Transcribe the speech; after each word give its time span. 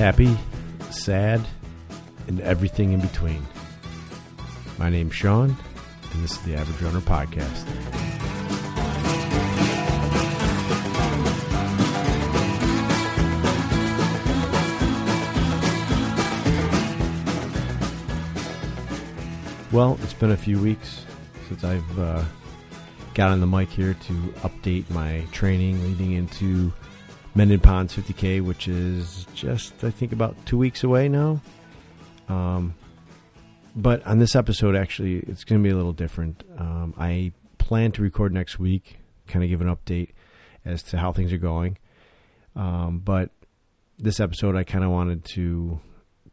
happy, 0.00 0.34
sad, 0.90 1.46
and 2.26 2.40
everything 2.40 2.92
in 2.92 3.00
between. 3.02 3.46
My 4.78 4.88
name's 4.88 5.14
Sean, 5.14 5.54
and 6.14 6.24
this 6.24 6.30
is 6.30 6.38
the 6.38 6.54
Average 6.54 6.80
Runner 6.80 7.00
Podcast. 7.02 7.66
Well, 19.70 19.98
it's 20.02 20.14
been 20.14 20.30
a 20.30 20.36
few 20.38 20.58
weeks 20.62 21.04
since 21.46 21.62
I've 21.62 21.98
uh, 21.98 22.24
got 23.12 23.32
on 23.32 23.40
the 23.40 23.46
mic 23.46 23.68
here 23.68 23.92
to 23.92 24.12
update 24.38 24.88
my 24.88 25.26
training 25.30 25.82
leading 25.82 26.12
into 26.12 26.72
Mendon 27.34 27.60
Ponds 27.60 27.94
50K, 27.94 28.42
which 28.42 28.68
is 28.68 29.26
just, 29.34 29.84
I 29.84 29.90
think, 29.90 30.12
about 30.12 30.34
two 30.46 30.58
weeks 30.58 30.82
away 30.82 31.08
now. 31.08 31.40
Um, 32.28 32.74
but 33.76 34.04
on 34.06 34.18
this 34.18 34.34
episode, 34.34 34.74
actually, 34.74 35.18
it's 35.20 35.44
going 35.44 35.62
to 35.62 35.66
be 35.66 35.72
a 35.72 35.76
little 35.76 35.92
different. 35.92 36.42
Um, 36.58 36.94
I 36.98 37.32
plan 37.58 37.92
to 37.92 38.02
record 38.02 38.32
next 38.32 38.58
week, 38.58 38.98
kind 39.28 39.44
of 39.44 39.48
give 39.48 39.60
an 39.60 39.68
update 39.74 40.10
as 40.64 40.82
to 40.84 40.98
how 40.98 41.12
things 41.12 41.32
are 41.32 41.38
going. 41.38 41.78
Um, 42.56 42.98
but 42.98 43.30
this 43.98 44.18
episode, 44.18 44.56
I 44.56 44.64
kind 44.64 44.84
of 44.84 44.90
wanted 44.90 45.24
to 45.36 45.80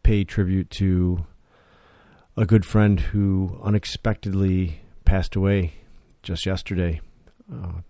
pay 0.04 0.24
tribute 0.24 0.70
to 0.72 1.26
a 2.36 2.46
good 2.46 2.66
friend 2.66 3.00
who 3.00 3.60
unexpectedly 3.64 4.82
passed 5.06 5.36
away 5.36 5.74
just 6.24 6.46
yesterday. 6.46 7.02
Uh, 7.52 7.82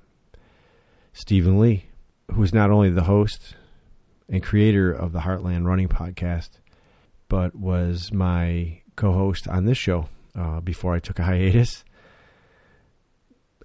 Stephen 1.14 1.60
Lee, 1.60 1.87
who 2.32 2.44
is 2.44 2.54
not 2.54 2.70
only 2.70 2.90
the 2.90 3.04
host 3.04 3.56
and 4.30 4.44
creator 4.44 4.92
of 4.92 5.14
the 5.14 5.20
Heartland 5.20 5.66
Running 5.66 5.88
podcast, 5.88 6.50
but 7.30 7.56
was 7.56 8.12
my 8.12 8.82
co-host 8.96 9.48
on 9.48 9.66
this 9.66 9.78
show 9.78 10.10
uh, 10.36 10.60
before 10.62 10.94
I 10.94 11.00
took 11.00 11.20
a 11.20 11.24
hiatus. 11.24 11.84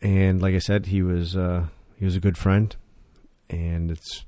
And 0.00 0.40
like 0.42 0.54
I 0.54 0.58
said, 0.58 0.86
he 0.86 1.02
was 1.02 1.36
uh, 1.36 1.66
he 1.96 2.04
was 2.04 2.16
a 2.16 2.20
good 2.20 2.36
friend, 2.36 2.74
and 3.48 3.90
it's 3.90 4.24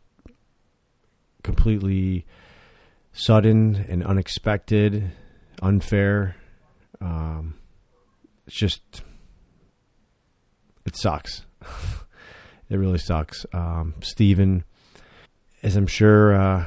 completely 1.43 2.27
sudden 3.13 3.85
and 3.89 4.05
unexpected, 4.05 5.13
unfair. 5.61 6.37
Um, 7.01 7.55
it's 8.47 8.57
just 8.57 9.03
it 10.87 10.97
sucks. 10.97 11.45
it 12.75 12.79
really 12.79 12.99
sucks. 12.99 13.47
Um, 13.53 13.95
Stephen, 14.01 14.65
as 15.63 15.77
I'm 15.77 15.87
sure 15.87 16.35
uh, 16.35 16.67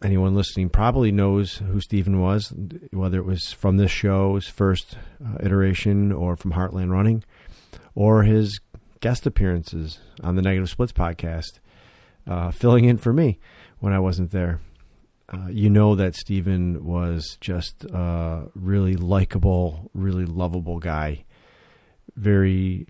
anyone 0.00 0.36
listening 0.36 0.68
probably 0.68 1.10
knows 1.10 1.56
who 1.56 1.80
Stephen 1.80 2.20
was, 2.20 2.54
whether 2.92 3.18
it 3.18 3.24
was 3.24 3.52
from 3.52 3.76
this 3.76 3.90
show's 3.90 4.46
first 4.46 4.96
uh, 5.24 5.38
iteration 5.40 6.12
or 6.12 6.36
from 6.36 6.52
Heartland 6.52 6.92
Running, 6.92 7.24
or 7.96 8.22
his 8.22 8.60
guest 9.00 9.26
appearances 9.26 9.98
on 10.22 10.36
the 10.36 10.42
Negative 10.42 10.70
Splits 10.70 10.92
podcast, 10.92 11.58
uh, 12.28 12.52
filling 12.52 12.84
in 12.84 12.96
for 12.96 13.12
me 13.12 13.40
when 13.80 13.92
I 13.92 13.98
wasn't 13.98 14.30
there. 14.30 14.60
Uh, 15.28 15.48
you 15.48 15.68
know 15.68 15.96
that 15.96 16.14
Stephen 16.14 16.84
was 16.84 17.36
just 17.40 17.82
a 17.82 18.44
really 18.54 18.94
likable, 18.94 19.90
really 19.92 20.24
lovable 20.24 20.78
guy. 20.78 21.24
Very 22.14 22.86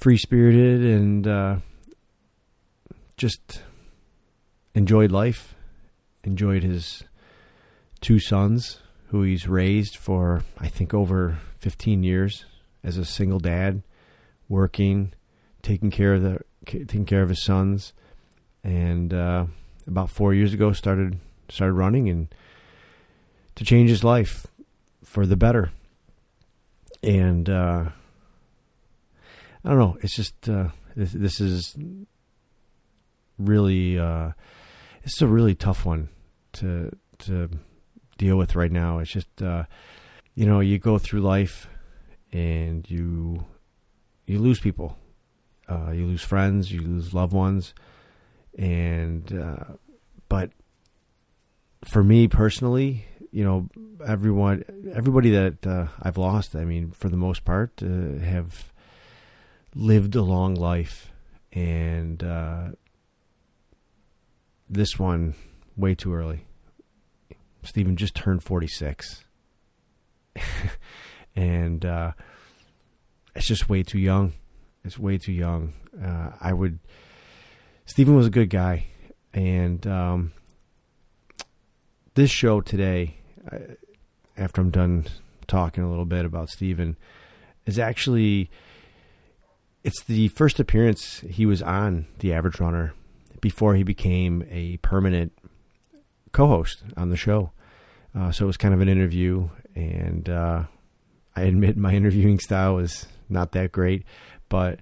free 0.00 0.16
spirited 0.16 0.82
and 0.82 1.26
uh, 1.28 1.56
just 3.16 3.62
enjoyed 4.74 5.12
life, 5.12 5.54
enjoyed 6.24 6.62
his 6.62 7.04
two 8.00 8.18
sons, 8.18 8.80
who 9.08 9.22
he's 9.22 9.46
raised 9.46 9.96
for, 9.96 10.42
I 10.58 10.68
think, 10.68 10.94
over 10.94 11.38
15 11.58 12.02
years 12.02 12.46
as 12.82 12.96
a 12.96 13.04
single 13.04 13.40
dad, 13.40 13.82
working, 14.48 15.12
taking 15.62 15.90
care 15.90 16.14
of 16.14 16.22
the 16.22 16.40
taking 16.66 17.04
care 17.04 17.22
of 17.22 17.28
his 17.28 17.42
sons, 17.42 17.92
and 18.64 19.12
uh, 19.12 19.46
about 19.86 20.08
four 20.08 20.32
years 20.32 20.54
ago 20.54 20.72
started 20.72 21.18
started 21.48 21.74
running 21.74 22.08
and 22.08 22.28
to 23.56 23.64
change 23.64 23.90
his 23.90 24.04
life 24.04 24.46
for 25.04 25.26
the 25.26 25.36
better. 25.36 25.72
And 27.02 27.48
uh, 27.48 27.90
I 29.64 29.68
don't 29.70 29.78
know. 29.78 29.98
It's 30.00 30.14
just 30.14 30.48
uh, 30.48 30.68
this, 30.96 31.12
this, 31.12 31.40
is 31.40 31.76
really 33.38 33.98
uh, 33.98 34.30
it's 35.02 35.20
a 35.20 35.26
really 35.26 35.54
tough 35.54 35.84
one 35.84 36.08
to 36.54 36.90
to 37.18 37.50
deal 38.18 38.36
with 38.36 38.56
right 38.56 38.72
now. 38.72 38.98
It's 38.98 39.10
just 39.10 39.42
uh, 39.42 39.64
you 40.34 40.46
know 40.46 40.60
you 40.60 40.78
go 40.78 40.98
through 40.98 41.20
life 41.20 41.68
and 42.32 42.88
you 42.88 43.44
you 44.26 44.38
lose 44.38 44.60
people, 44.60 44.96
uh, 45.68 45.90
you 45.90 46.06
lose 46.06 46.22
friends, 46.22 46.72
you 46.72 46.80
lose 46.80 47.12
loved 47.12 47.32
ones, 47.32 47.74
and 48.56 49.32
uh, 49.32 49.74
but 50.28 50.52
for 51.84 52.02
me 52.02 52.28
personally, 52.28 53.06
you 53.30 53.44
know, 53.44 53.68
everyone, 54.06 54.64
everybody 54.94 55.30
that 55.30 55.66
uh, 55.66 55.86
I've 56.02 56.18
lost, 56.18 56.56
I 56.56 56.64
mean, 56.64 56.90
for 56.90 57.08
the 57.08 57.16
most 57.16 57.44
part, 57.44 57.82
uh, 57.82 58.18
have 58.24 58.69
lived 59.74 60.14
a 60.14 60.22
long 60.22 60.54
life, 60.54 61.12
and 61.52 62.22
uh, 62.22 62.68
this 64.68 64.98
one 64.98 65.34
way 65.76 65.94
too 65.94 66.12
early. 66.12 66.46
Stephen 67.62 67.96
just 67.96 68.14
turned 68.14 68.42
forty 68.42 68.66
six, 68.66 69.24
and 71.36 71.84
uh, 71.84 72.12
it's 73.34 73.46
just 73.46 73.68
way 73.68 73.82
too 73.82 73.98
young. 73.98 74.32
It's 74.84 74.98
way 74.98 75.18
too 75.18 75.32
young. 75.32 75.74
Uh, 76.02 76.30
I 76.40 76.52
would. 76.52 76.78
Stephen 77.84 78.14
was 78.14 78.26
a 78.26 78.30
good 78.30 78.50
guy, 78.50 78.86
and 79.34 79.86
um, 79.86 80.32
this 82.14 82.30
show 82.30 82.60
today, 82.60 83.16
after 84.36 84.60
I'm 84.60 84.70
done 84.70 85.06
talking 85.46 85.84
a 85.84 85.90
little 85.90 86.04
bit 86.04 86.24
about 86.24 86.48
Stephen, 86.48 86.96
is 87.66 87.78
actually 87.78 88.50
it's 89.82 90.02
the 90.04 90.28
first 90.28 90.60
appearance 90.60 91.20
he 91.20 91.46
was 91.46 91.62
on 91.62 92.06
the 92.18 92.32
Average 92.32 92.60
Runner 92.60 92.94
before 93.40 93.74
he 93.74 93.82
became 93.82 94.44
a 94.50 94.76
permanent 94.78 95.32
co-host 96.32 96.82
on 96.96 97.10
the 97.10 97.16
show. 97.16 97.52
Uh, 98.14 98.30
so 98.30 98.44
it 98.44 98.46
was 98.46 98.56
kind 98.56 98.74
of 98.74 98.80
an 98.80 98.88
interview, 98.88 99.48
and 99.74 100.28
uh, 100.28 100.64
I 101.34 101.42
admit 101.42 101.76
my 101.76 101.92
interviewing 101.94 102.38
style 102.38 102.74
was 102.74 103.06
not 103.28 103.52
that 103.52 103.72
great, 103.72 104.04
but 104.48 104.80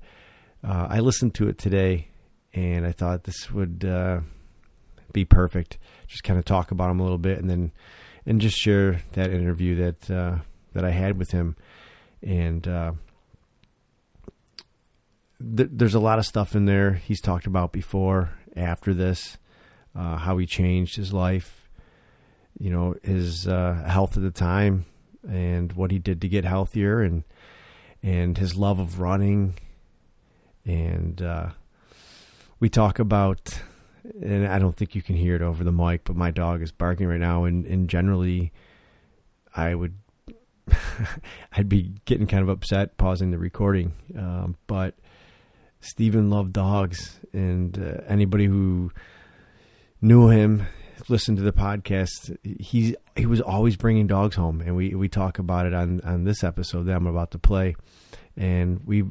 uh, 0.67 0.89
I 0.91 1.01
listened 1.01 1.35
to 1.37 1.49
it 1.49 1.59
today, 1.59 2.09
and 2.53 2.87
I 2.87 2.93
thought 2.93 3.25
this 3.25 3.51
would 3.51 3.85
uh, 3.85 4.21
be 5.13 5.25
perfect. 5.25 5.79
Just 6.09 6.25
kind 6.25 6.39
of 6.39 6.45
talk 6.45 6.71
about 6.71 6.91
him 6.91 7.01
a 7.01 7.03
little 7.03 7.19
bit, 7.19 7.39
and 7.39 7.49
then 7.49 7.73
and 8.27 8.41
just 8.41 8.57
share 8.57 9.03
that 9.13 9.31
interview 9.31 9.77
that 9.77 10.11
uh, 10.11 10.39
that 10.73 10.85
I 10.85 10.91
had 10.91 11.19
with 11.19 11.31
him, 11.31 11.55
and 12.23 12.67
uh, 12.67 12.93
th- 15.41 15.71
there's 15.73 15.95
a 15.95 16.01
lot 16.01 16.19
of 16.19 16.27
stuff 16.27 16.55
in 16.55 16.65
there. 16.65 16.93
He's 16.93 17.21
talked 17.21 17.47
about 17.47 17.73
before, 17.73 18.31
after 18.57 18.95
this, 18.95 19.39
uh, 19.95 20.17
how 20.17 20.39
he 20.39 20.47
changed 20.47 20.97
his 20.97 21.13
life, 21.13 21.69
you 22.59 22.71
know, 22.71 22.95
his 23.03 23.47
uh, 23.47 23.85
health 23.87 24.17
at 24.17 24.23
the 24.23 24.31
time, 24.31 24.87
and 25.29 25.73
what 25.73 25.91
he 25.91 25.99
did 25.99 26.21
to 26.21 26.29
get 26.29 26.45
healthier, 26.45 27.03
and 27.03 27.25
and 28.03 28.39
his 28.39 28.55
love 28.55 28.79
of 28.79 29.01
running, 29.01 29.55
and 30.65 31.21
uh, 31.21 31.49
we 32.61 32.69
talk 32.69 32.99
about, 32.99 33.61
and 34.23 34.47
I 34.47 34.59
don't 34.59 34.77
think 34.77 34.95
you 34.95 35.03
can 35.03 35.17
hear 35.17 35.35
it 35.35 35.43
over 35.43 35.65
the 35.65 35.73
mic, 35.73 36.05
but 36.05 36.15
my 36.15 36.31
dog 36.31 36.63
is 36.63 36.71
barking 36.71 37.07
right 37.07 37.21
now, 37.21 37.45
and 37.45 37.67
and 37.67 37.89
generally, 37.89 38.53
I 39.55 39.75
would. 39.75 39.95
I'd 41.53 41.69
be 41.69 41.95
getting 42.05 42.27
kind 42.27 42.43
of 42.43 42.51
upset 42.51 42.99
pausing 42.99 43.31
the 43.31 43.39
recording, 43.39 43.95
um, 44.15 44.57
but 44.67 44.95
Stephen 45.81 46.31
loved 46.31 46.53
dogs, 46.53 47.21
and 47.33 47.79
uh, 47.79 48.03
anybody 48.07 48.47
who 48.47 48.91
knew 50.01 50.29
him, 50.29 50.67
listened 51.09 51.37
to 51.37 51.43
the 51.43 51.53
podcast, 51.53 52.37
he 52.61 52.97
he 53.17 53.27
was 53.27 53.41
always 53.41 53.77
bringing 53.77 54.07
dogs 54.07 54.37
home, 54.37 54.61
and 54.61 54.77
we 54.77 54.95
we 54.95 55.09
talk 55.09 55.39
about 55.39 55.67
it 55.67 55.75
on 55.75 56.01
on 56.03 56.25
this 56.25 56.43
episode 56.43 56.85
that 56.85 56.97
I'm 56.97 57.07
about 57.07 57.31
to 57.33 57.39
play, 57.39 57.77
and 58.37 58.81
we 58.85 59.05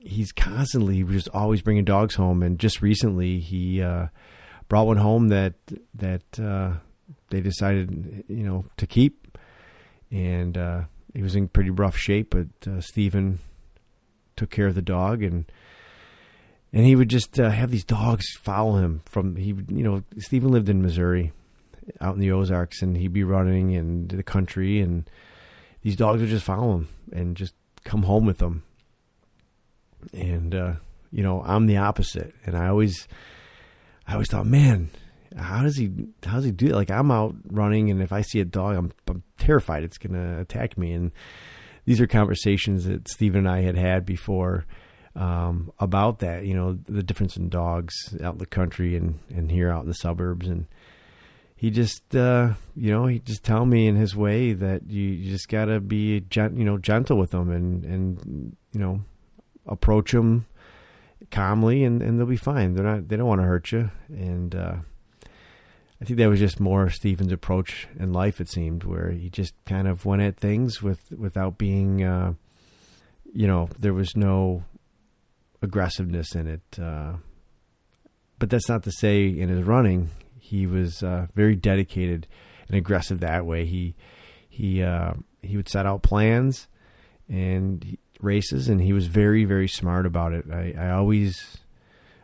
he's 0.00 0.32
constantly 0.32 1.02
just 1.04 1.28
always 1.32 1.62
bringing 1.62 1.84
dogs 1.84 2.14
home, 2.14 2.42
and 2.42 2.58
just 2.58 2.82
recently 2.82 3.38
he 3.38 3.82
uh, 3.82 4.08
brought 4.68 4.86
one 4.86 4.96
home 4.96 5.28
that 5.28 5.54
that 5.94 6.40
uh, 6.40 6.74
they 7.30 7.40
decided 7.40 8.24
you 8.28 8.44
know 8.44 8.64
to 8.76 8.86
keep, 8.86 9.38
and 10.10 10.58
uh, 10.58 10.82
he 11.14 11.22
was 11.22 11.36
in 11.36 11.48
pretty 11.48 11.70
rough 11.70 11.96
shape, 11.96 12.30
but 12.30 12.68
uh, 12.70 12.80
Stephen 12.80 13.38
took 14.36 14.50
care 14.50 14.66
of 14.66 14.74
the 14.74 14.82
dog 14.82 15.22
and 15.22 15.44
and 16.74 16.84
he 16.84 16.96
would 16.96 17.08
just 17.08 17.38
uh, 17.38 17.48
have 17.48 17.70
these 17.70 17.84
dogs 17.84 18.26
follow 18.36 18.76
him 18.76 19.00
from 19.06 19.36
he 19.36 19.54
you 19.68 19.84
know 19.84 20.02
Stephen 20.18 20.50
lived 20.50 20.68
in 20.68 20.82
Missouri 20.82 21.32
out 22.00 22.14
in 22.14 22.20
the 22.20 22.32
Ozarks, 22.32 22.82
and 22.82 22.96
he'd 22.96 23.12
be 23.12 23.24
running 23.24 23.72
in 23.72 24.08
the 24.08 24.22
country, 24.22 24.80
and 24.80 25.08
these 25.82 25.96
dogs 25.96 26.20
would 26.20 26.30
just 26.30 26.44
follow 26.44 26.74
him 26.74 26.88
and 27.12 27.36
just 27.36 27.54
come 27.84 28.02
home 28.02 28.26
with 28.26 28.40
him. 28.40 28.64
And 30.12 30.54
uh, 30.54 30.72
you 31.12 31.22
know, 31.22 31.42
I'm 31.46 31.66
the 31.66 31.76
opposite, 31.76 32.34
and 32.44 32.56
I 32.56 32.68
always, 32.68 33.06
I 34.06 34.14
always 34.14 34.28
thought, 34.28 34.46
man, 34.46 34.90
how 35.36 35.62
does 35.62 35.76
he, 35.76 35.90
how 36.24 36.36
does 36.36 36.44
he 36.44 36.50
do 36.50 36.66
it? 36.66 36.74
Like 36.74 36.90
I'm 36.90 37.10
out 37.10 37.36
running, 37.46 37.90
and 37.90 38.02
if 38.02 38.12
I 38.12 38.22
see 38.22 38.40
a 38.40 38.44
dog, 38.44 38.76
I'm, 38.76 38.92
I'm 39.06 39.22
terrified 39.38 39.84
it's 39.84 39.98
gonna 39.98 40.40
attack 40.40 40.76
me. 40.76 40.92
And 40.92 41.12
these 41.84 42.00
are 42.00 42.06
conversations 42.08 42.84
that 42.86 43.08
Stephen 43.08 43.40
and 43.40 43.48
I 43.48 43.60
had 43.60 43.76
had 43.76 44.04
before 44.04 44.64
um, 45.16 45.72
about 45.78 46.18
that. 46.20 46.44
You 46.44 46.54
know, 46.54 46.78
the 46.84 47.02
difference 47.02 47.36
in 47.36 47.48
dogs 47.48 47.94
out 48.22 48.34
in 48.34 48.38
the 48.38 48.46
country 48.46 48.96
and 48.96 49.18
and 49.30 49.50
here 49.50 49.70
out 49.70 49.82
in 49.82 49.88
the 49.88 49.94
suburbs, 49.94 50.48
and 50.48 50.66
he 51.56 51.70
just, 51.70 52.14
uh, 52.14 52.54
you 52.76 52.90
know, 52.90 53.06
he 53.06 53.18
just 53.20 53.44
tell 53.44 53.64
me 53.64 53.86
in 53.86 53.96
his 53.96 54.14
way 54.16 54.52
that 54.52 54.88
you, 54.88 55.02
you 55.02 55.30
just 55.30 55.48
gotta 55.48 55.80
be, 55.80 56.20
gent- 56.20 56.58
you 56.58 56.64
know, 56.64 56.78
gentle 56.78 57.16
with 57.16 57.30
them 57.30 57.50
and 57.50 57.84
and 57.84 58.56
you 58.72 58.80
know, 58.80 59.00
approach 59.66 60.12
them 60.12 60.46
calmly, 61.30 61.84
and 61.84 62.02
and 62.02 62.18
they'll 62.18 62.26
be 62.26 62.36
fine. 62.36 62.74
They're 62.74 62.84
not, 62.84 63.08
they 63.08 63.16
don't 63.16 63.28
want 63.28 63.40
to 63.40 63.46
hurt 63.46 63.72
you, 63.72 63.90
and. 64.08 64.54
uh 64.54 64.74
I 66.02 66.06
think 66.06 66.18
that 66.18 66.28
was 66.28 66.40
just 66.40 66.60
more 66.60 66.90
Stephen's 66.90 67.32
approach 67.32 67.88
in 67.98 68.12
life. 68.12 68.38
It 68.38 68.50
seemed 68.50 68.84
where 68.84 69.10
he 69.12 69.30
just 69.30 69.54
kind 69.64 69.88
of 69.88 70.04
went 70.04 70.20
at 70.20 70.36
things 70.36 70.82
with 70.82 71.10
without 71.12 71.56
being, 71.56 72.02
uh, 72.02 72.34
you 73.32 73.46
know, 73.46 73.70
there 73.78 73.94
was 73.94 74.14
no 74.14 74.64
aggressiveness 75.64 76.34
in 76.34 76.46
it. 76.46 76.78
Uh, 76.80 77.14
but 78.38 78.50
that's 78.50 78.68
not 78.68 78.82
to 78.84 78.92
say 78.92 79.26
in 79.26 79.48
his 79.48 79.64
running 79.64 80.10
he 80.38 80.66
was 80.66 81.02
uh, 81.02 81.26
very 81.34 81.56
dedicated 81.56 82.26
and 82.68 82.76
aggressive 82.76 83.20
that 83.20 83.46
way. 83.46 83.64
He 83.64 83.94
he 84.48 84.82
uh, 84.82 85.14
he 85.42 85.56
would 85.56 85.68
set 85.68 85.86
out 85.86 86.02
plans 86.02 86.68
and 87.28 87.96
races, 88.20 88.68
and 88.68 88.80
he 88.80 88.92
was 88.92 89.06
very 89.06 89.44
very 89.44 89.68
smart 89.68 90.04
about 90.06 90.32
it. 90.32 90.44
I, 90.52 90.74
I 90.78 90.90
always 90.90 91.58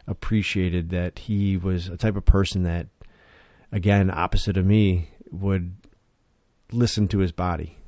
appreciated 0.07 0.91
that 0.91 1.21
he 1.21 1.57
was 1.57 1.89
a 1.89 1.97
type 1.97 2.17
of 2.17 2.25
person 2.25 2.65
that, 2.65 2.89
again, 3.73 4.11
opposite 4.11 4.57
of 4.57 4.67
me, 4.67 5.11
would 5.31 5.77
listen 6.73 7.09
to 7.09 7.19
his 7.19 7.33
body. 7.33 7.79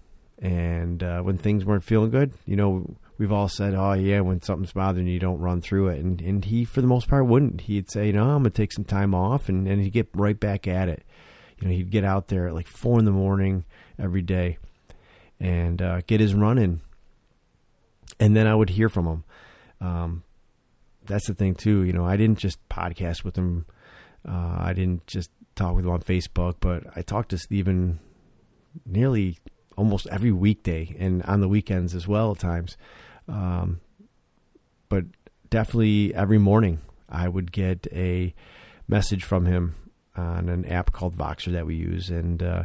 And 0.41 1.03
uh, 1.03 1.21
when 1.21 1.37
things 1.37 1.65
weren't 1.65 1.85
feeling 1.85 2.11
good, 2.11 2.33
you 2.47 2.57
know, 2.57 2.97
we've 3.23 3.31
all 3.31 3.47
said, 3.47 3.73
"Oh 3.73 3.93
yeah," 3.93 4.19
when 4.19 4.43
something's 4.43 4.73
bothering 4.73 5.07
you, 5.07 5.21
don't 5.21 5.39
run 5.39 5.61
through 5.61 5.91
it, 5.91 6.01
and 6.01 6.21
and 6.21 6.45
he 6.45 6.65
for 6.65 6.81
the 6.81 6.89
most 6.89 7.07
part 7.07 7.25
wouldn't. 7.25 7.63
He'd 7.63 7.89
say, 7.89 8.11
"No, 8.11 8.25
I'm 8.25 8.39
gonna 8.39 8.51
take 8.51 8.73
some 8.73 8.85
time 8.85 9.15
off," 9.15 9.49
and 9.49 9.69
and 9.69 9.81
he'd 9.81 9.93
get 9.93 10.09
right 10.13 10.39
back 10.39 10.67
at 10.67 10.89
it. 10.89 11.05
You 11.61 11.69
know, 11.69 11.75
he'd 11.75 11.91
get 11.91 12.03
out 12.03 12.27
there 12.27 12.49
at 12.49 12.55
like 12.55 12.67
four 12.67 12.99
in 12.99 13.05
the 13.05 13.13
morning 13.13 13.65
every 13.97 14.23
day, 14.23 14.59
and 15.39 15.81
uh, 15.81 16.01
get 16.01 16.19
his 16.19 16.35
run 16.35 16.59
in, 16.59 16.81
and 18.19 18.35
then 18.35 18.49
I 18.49 18.57
would 18.57 18.71
hear 18.71 18.89
from 18.89 19.07
him. 19.07 19.25
Um, 19.81 20.25
that's 21.07 21.29
the 21.29 21.35
thing 21.35 21.55
too. 21.55 21.85
You 21.85 21.93
know, 21.93 22.05
I 22.05 22.17
didn't 22.17 22.41
just 22.41 22.59
podcast 22.69 23.23
with 23.23 23.37
him. 23.37 23.67
Uh, 24.29 24.57
I 24.59 24.73
didn't 24.73 25.07
just 25.07 25.31
talk 25.55 25.77
with 25.77 25.85
him 25.85 25.93
on 25.93 26.01
Facebook, 26.01 26.57
but 26.59 26.83
I 26.97 27.03
talked 27.03 27.29
to 27.29 27.39
Stephen 27.39 28.01
nearly 28.85 29.39
almost 29.77 30.07
every 30.09 30.33
weekday 30.33 30.97
and 30.99 31.23
on 31.23 31.41
the 31.41 31.49
weekends 31.49 31.95
as 31.95 32.09
well 32.09 32.33
at 32.33 32.41
times. 32.41 32.77
Um, 33.29 33.81
but 34.89 35.05
definitely 35.51 36.15
every 36.15 36.39
morning 36.39 36.81
I 37.09 37.29
would 37.29 37.53
get 37.53 37.87
a 37.93 38.35
message 38.89 39.25
from 39.25 39.47
him 39.47 39.75
on 40.17 40.49
an 40.49 40.65
app 40.67 40.93
called 40.93 41.17
Voxer 41.17 41.53
that 41.53 41.67
we 41.67 41.77
use, 41.77 42.11
and 42.11 42.43
uh, 42.43 42.65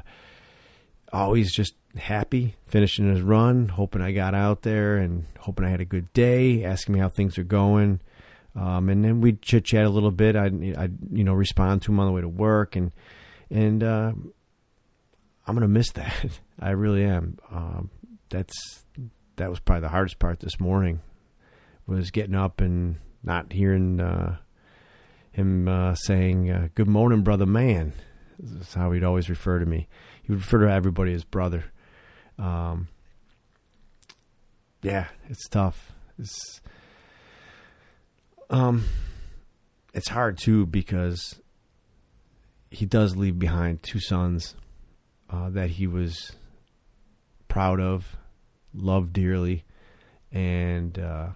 always 1.13 1.53
just 1.53 1.73
happy 1.97 2.55
finishing 2.67 3.09
his 3.09 3.21
run, 3.21 3.69
hoping 3.69 4.01
I 4.01 4.11
got 4.11 4.35
out 4.35 4.61
there 4.61 4.97
and 4.97 5.25
hoping 5.39 5.65
I 5.65 5.69
had 5.69 5.81
a 5.81 5.85
good 5.85 6.11
day, 6.13 6.63
asking 6.63 6.93
me 6.93 6.99
how 6.99 7.09
things 7.09 7.37
are 7.37 7.43
going. 7.43 7.99
Um, 8.55 8.89
and 8.89 9.03
then 9.03 9.21
we'd 9.21 9.41
chit 9.41 9.65
chat 9.65 9.85
a 9.85 9.89
little 9.89 10.11
bit. 10.11 10.35
I'd, 10.35 10.75
I'd, 10.75 10.97
you 11.11 11.23
know, 11.23 11.33
respond 11.33 11.83
to 11.83 11.91
him 11.91 11.99
on 11.99 12.07
the 12.07 12.11
way 12.11 12.21
to 12.21 12.29
work, 12.29 12.75
and 12.75 12.91
and 13.51 13.83
uh, 13.83 14.13
I'm 15.45 15.55
gonna 15.55 15.67
miss 15.67 15.91
that. 15.91 16.39
I 16.59 16.71
really 16.71 17.03
am. 17.03 17.37
Um, 17.51 17.91
that's 18.29 18.83
that 19.37 19.49
was 19.49 19.59
probably 19.59 19.81
the 19.81 19.89
hardest 19.89 20.19
part 20.19 20.39
this 20.41 20.59
morning 20.59 21.01
was 21.87 22.11
getting 22.11 22.35
up 22.35 22.59
and 22.59 22.97
not 23.23 23.53
hearing 23.53 23.99
uh, 23.99 24.37
him 25.31 25.67
uh, 25.67 25.95
saying 25.95 26.51
uh, 26.51 26.67
"Good 26.75 26.87
morning, 26.87 27.21
brother 27.21 27.45
man." 27.45 27.93
That's 28.39 28.73
how 28.73 28.91
he'd 28.91 29.03
always 29.03 29.29
refer 29.29 29.59
to 29.59 29.65
me. 29.65 29.87
He 30.21 30.31
would 30.31 30.41
refer 30.41 30.65
to 30.65 30.71
everybody 30.71 31.13
as 31.13 31.23
brother. 31.23 31.65
Um, 32.37 32.87
yeah, 34.83 35.07
it's 35.27 35.47
tough. 35.47 35.91
It's 36.19 36.61
um, 38.49 38.85
it's 39.93 40.09
hard 40.09 40.37
too 40.37 40.65
because 40.65 41.41
he 42.69 42.85
does 42.85 43.15
leave 43.15 43.39
behind 43.39 43.81
two 43.81 43.99
sons 43.99 44.55
uh, 45.29 45.49
that 45.49 45.71
he 45.71 45.87
was 45.87 46.33
proud 47.47 47.79
of, 47.79 48.17
loved 48.77 49.13
dearly, 49.13 49.65
and 50.31 50.97
uh, 50.97 51.29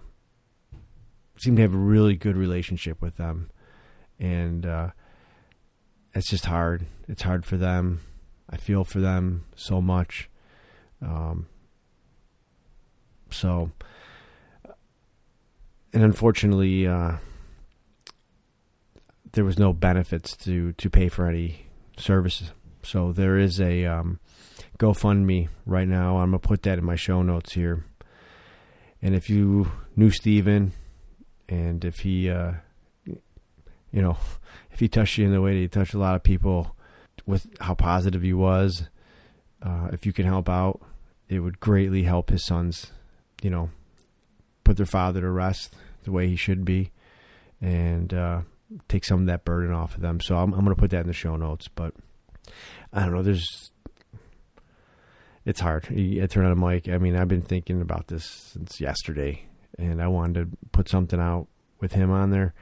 seemed 1.36 1.56
to 1.56 1.62
have 1.62 1.74
a 1.74 1.78
really 1.78 2.16
good 2.16 2.36
relationship 2.36 3.02
with 3.02 3.16
them. 3.16 3.50
And 4.18 4.64
uh, 4.64 4.90
it's 6.14 6.28
just 6.28 6.46
hard. 6.46 6.86
It's 7.08 7.22
hard 7.22 7.44
for 7.44 7.56
them. 7.56 8.00
I 8.48 8.56
feel 8.56 8.84
for 8.84 9.00
them 9.00 9.44
so 9.56 9.80
much. 9.80 10.28
Um, 11.00 11.46
so, 13.30 13.72
and 15.92 16.02
unfortunately, 16.02 16.86
uh, 16.86 17.16
there 19.32 19.44
was 19.44 19.58
no 19.58 19.72
benefits 19.72 20.36
to 20.36 20.72
to 20.74 20.90
pay 20.90 21.08
for 21.08 21.26
any 21.26 21.66
services. 21.96 22.52
So 22.82 23.12
there 23.12 23.38
is 23.38 23.60
a 23.60 23.86
um, 23.86 24.20
GoFundMe 24.78 25.48
right 25.66 25.88
now. 25.88 26.18
I'm 26.18 26.30
gonna 26.30 26.38
put 26.38 26.62
that 26.62 26.78
in 26.78 26.84
my 26.84 26.96
show 26.96 27.22
notes 27.22 27.52
here. 27.52 27.84
And 29.00 29.14
if 29.14 29.28
you 29.28 29.70
knew 29.96 30.10
Stephen 30.10 30.72
and 31.48 31.84
if 31.84 32.00
he, 32.00 32.30
uh, 32.30 32.52
you 33.04 34.00
know, 34.00 34.16
if 34.70 34.78
he 34.78 34.88
touched 34.88 35.18
you 35.18 35.26
in 35.26 35.32
the 35.32 35.40
way 35.40 35.54
that 35.54 35.60
he 35.60 35.68
touched 35.68 35.94
a 35.94 35.98
lot 35.98 36.14
of 36.14 36.22
people 36.22 36.76
with 37.26 37.46
how 37.60 37.74
positive 37.74 38.22
he 38.22 38.32
was, 38.32 38.84
uh, 39.60 39.88
if 39.92 40.06
you 40.06 40.12
can 40.12 40.24
help 40.24 40.48
out, 40.48 40.80
it 41.28 41.40
would 41.40 41.60
greatly 41.60 42.04
help 42.04 42.30
his 42.30 42.44
sons, 42.44 42.92
you 43.42 43.50
know, 43.50 43.70
put 44.64 44.76
their 44.76 44.86
father 44.86 45.20
to 45.20 45.30
rest 45.30 45.74
the 46.04 46.12
way 46.12 46.28
he 46.28 46.36
should 46.36 46.64
be 46.64 46.90
and 47.60 48.14
uh, 48.14 48.42
take 48.88 49.04
some 49.04 49.20
of 49.20 49.26
that 49.26 49.44
burden 49.44 49.72
off 49.72 49.94
of 49.94 50.00
them. 50.00 50.20
So 50.20 50.36
I'm, 50.36 50.52
I'm 50.52 50.64
going 50.64 50.74
to 50.74 50.80
put 50.80 50.90
that 50.90 51.00
in 51.00 51.06
the 51.06 51.12
show 51.12 51.36
notes. 51.36 51.68
But 51.68 51.94
I 52.92 53.00
don't 53.00 53.14
know. 53.14 53.22
There's 53.22 53.71
it's 55.44 55.60
hard. 55.60 55.86
I 55.90 56.26
turn 56.26 56.46
on 56.46 56.52
a 56.52 56.56
mic. 56.56 56.88
I 56.88 56.98
mean, 56.98 57.16
I've 57.16 57.28
been 57.28 57.42
thinking 57.42 57.80
about 57.80 58.08
this 58.08 58.24
since 58.24 58.80
yesterday, 58.80 59.44
and 59.78 60.00
I 60.02 60.08
wanted 60.08 60.34
to 60.34 60.56
put 60.70 60.88
something 60.88 61.20
out 61.20 61.48
with 61.80 61.92
him 61.92 62.10
on 62.10 62.30
there. 62.30 62.54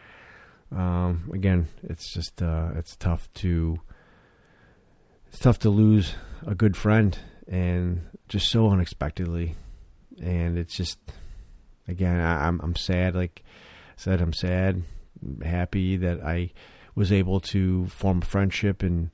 Um, 0.73 1.31
again, 1.35 1.69
it's 1.83 2.13
just 2.13 2.43
uh, 2.43 2.71
it's 2.77 2.97
tough 2.97 3.29
to 3.35 3.81
it's 5.29 5.39
tough 5.39 5.59
to 5.61 5.71
lose 5.71 6.15
a 6.47 6.55
good 6.55 6.77
friend 6.77 7.19
and 7.49 8.07
just 8.29 8.49
so 8.49 8.71
unexpectedly, 8.71 9.57
and 10.23 10.57
it's 10.57 10.77
just 10.77 10.99
again 11.89 12.21
I, 12.21 12.47
I'm 12.47 12.61
I'm 12.61 12.77
sad. 12.77 13.15
Like 13.15 13.43
I 13.45 13.93
said, 13.97 14.21
I'm 14.21 14.33
sad, 14.33 14.83
happy 15.45 15.97
that 15.97 16.23
I 16.23 16.53
was 16.95 17.13
able 17.13 17.41
to 17.41 17.87
form 17.89 18.23
a 18.23 18.27
friendship 18.27 18.83
and 18.83 19.11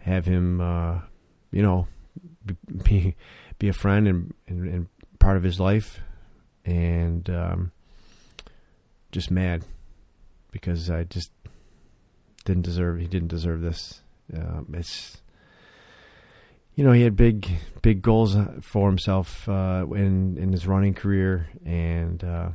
have 0.00 0.26
him, 0.26 0.60
uh, 0.60 1.00
you 1.50 1.62
know, 1.62 1.86
be 2.84 3.16
be 3.58 3.68
a 3.68 3.72
friend 3.72 4.08
and, 4.08 4.34
and, 4.46 4.68
and 4.68 4.86
part 5.18 5.36
of 5.36 5.42
his 5.42 5.60
life, 5.60 6.00
and 6.64 7.28
um, 7.30 7.72
just 9.12 9.30
mad 9.30 9.64
because 10.50 10.90
I 10.90 11.04
just 11.04 11.30
didn't 12.44 12.62
deserve. 12.62 12.98
He 12.98 13.06
didn't 13.06 13.28
deserve 13.28 13.60
this. 13.60 14.02
Um, 14.32 14.66
it's 14.72 15.18
you 16.74 16.84
know 16.84 16.92
he 16.92 17.02
had 17.02 17.16
big 17.16 17.48
big 17.82 18.02
goals 18.02 18.36
for 18.62 18.88
himself 18.88 19.48
uh, 19.48 19.86
in 19.92 20.36
in 20.38 20.52
his 20.52 20.66
running 20.66 20.94
career 20.94 21.48
and 21.64 22.22
uh, 22.24 22.48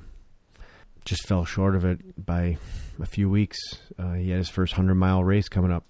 just 1.06 1.28
fell 1.28 1.46
short 1.46 1.76
of 1.76 1.86
it 1.86 2.26
by 2.26 2.58
a 3.02 3.06
few 3.06 3.30
weeks. 3.30 3.58
Uh, 3.98 4.14
he 4.14 4.30
had 4.30 4.38
his 4.38 4.50
first 4.50 4.74
hundred 4.74 4.96
mile 4.96 5.24
race 5.24 5.50
coming 5.50 5.72
up, 5.72 5.86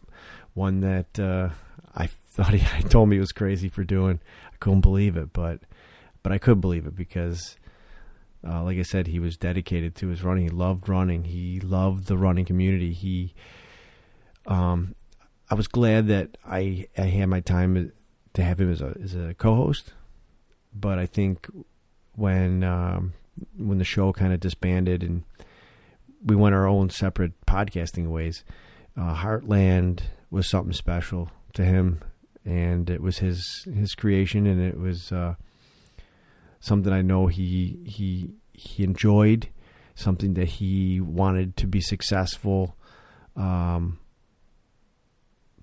one 0.53 0.81
that 0.81 1.19
uh, 1.19 1.49
I 1.95 2.07
thought 2.07 2.53
he 2.53 2.83
told 2.89 3.09
me 3.09 3.17
he 3.17 3.19
was 3.21 3.31
crazy 3.31 3.69
for 3.69 3.83
doing. 3.83 4.19
I 4.53 4.55
couldn't 4.59 4.81
believe 4.81 5.17
it, 5.17 5.33
but 5.33 5.61
but 6.21 6.31
I 6.31 6.37
could 6.37 6.61
believe 6.61 6.85
it 6.85 6.95
because, 6.95 7.57
uh, 8.47 8.63
like 8.63 8.77
I 8.77 8.83
said, 8.83 9.07
he 9.07 9.19
was 9.19 9.37
dedicated 9.37 9.95
to 9.95 10.07
his 10.07 10.23
running. 10.23 10.43
He 10.43 10.49
loved 10.49 10.89
running. 10.89 11.25
He 11.25 11.59
loved 11.59 12.07
the 12.07 12.17
running 12.17 12.45
community. 12.45 12.93
He, 12.93 13.33
um, 14.45 14.95
I 15.49 15.55
was 15.55 15.67
glad 15.67 16.07
that 16.07 16.37
I 16.45 16.87
I 16.97 17.03
had 17.03 17.27
my 17.27 17.39
time 17.39 17.91
to 18.33 18.43
have 18.43 18.59
him 18.59 18.71
as 18.71 18.81
a 18.81 18.95
as 19.01 19.15
a 19.15 19.33
co-host, 19.33 19.93
but 20.73 20.99
I 20.99 21.05
think 21.05 21.47
when 22.15 22.63
um, 22.63 23.13
when 23.57 23.77
the 23.77 23.85
show 23.85 24.13
kind 24.13 24.33
of 24.33 24.39
disbanded 24.39 25.03
and 25.03 25.23
we 26.23 26.35
went 26.35 26.53
our 26.53 26.67
own 26.67 26.89
separate 26.89 27.33
podcasting 27.45 28.09
ways, 28.09 28.43
uh, 28.97 29.15
Heartland 29.15 30.01
was 30.29 30.49
something 30.49 30.73
special 30.73 31.31
to 31.53 31.63
him, 31.63 32.01
and 32.45 32.89
it 32.89 33.01
was 33.01 33.19
his 33.19 33.65
his 33.73 33.95
creation, 33.95 34.45
and 34.45 34.61
it 34.61 34.79
was 34.79 35.11
uh, 35.11 35.35
something 36.59 36.93
I 36.93 37.01
know 37.01 37.27
he 37.27 37.79
he 37.85 38.31
he 38.53 38.83
enjoyed, 38.83 39.49
something 39.95 40.33
that 40.35 40.45
he 40.47 40.99
wanted 40.99 41.55
to 41.57 41.67
be 41.67 41.81
successful. 41.81 42.75
Um, 43.35 43.99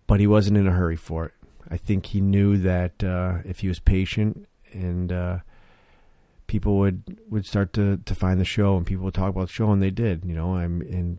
but 0.07 0.21
he 0.21 0.27
wasn't 0.27 0.57
in 0.57 0.67
a 0.67 0.73
hurry 0.73 0.97
for 0.97 1.27
it. 1.27 1.33
I 1.69 1.77
think 1.77 2.07
he 2.07 2.21
knew 2.21 2.57
that 2.59 3.03
uh, 3.03 3.39
if 3.45 3.61
he 3.61 3.69
was 3.69 3.81
patient 3.81 4.49
and 4.73 5.11
uh, 5.13 5.39
people 6.47 6.79
would 6.79 7.19
would 7.29 7.45
start 7.45 7.73
to, 7.75 7.99
to 7.99 8.15
find 8.15 8.41
the 8.41 8.45
show 8.45 8.77
and 8.77 8.87
people 8.87 9.05
would 9.05 9.15
talk 9.15 9.31
about 9.31 9.49
the 9.49 9.53
show 9.53 9.71
and 9.73 9.83
they 9.83 9.91
did. 9.91 10.25
You 10.25 10.35
know, 10.35 10.57
I'm 10.57 10.81
and 10.83 11.19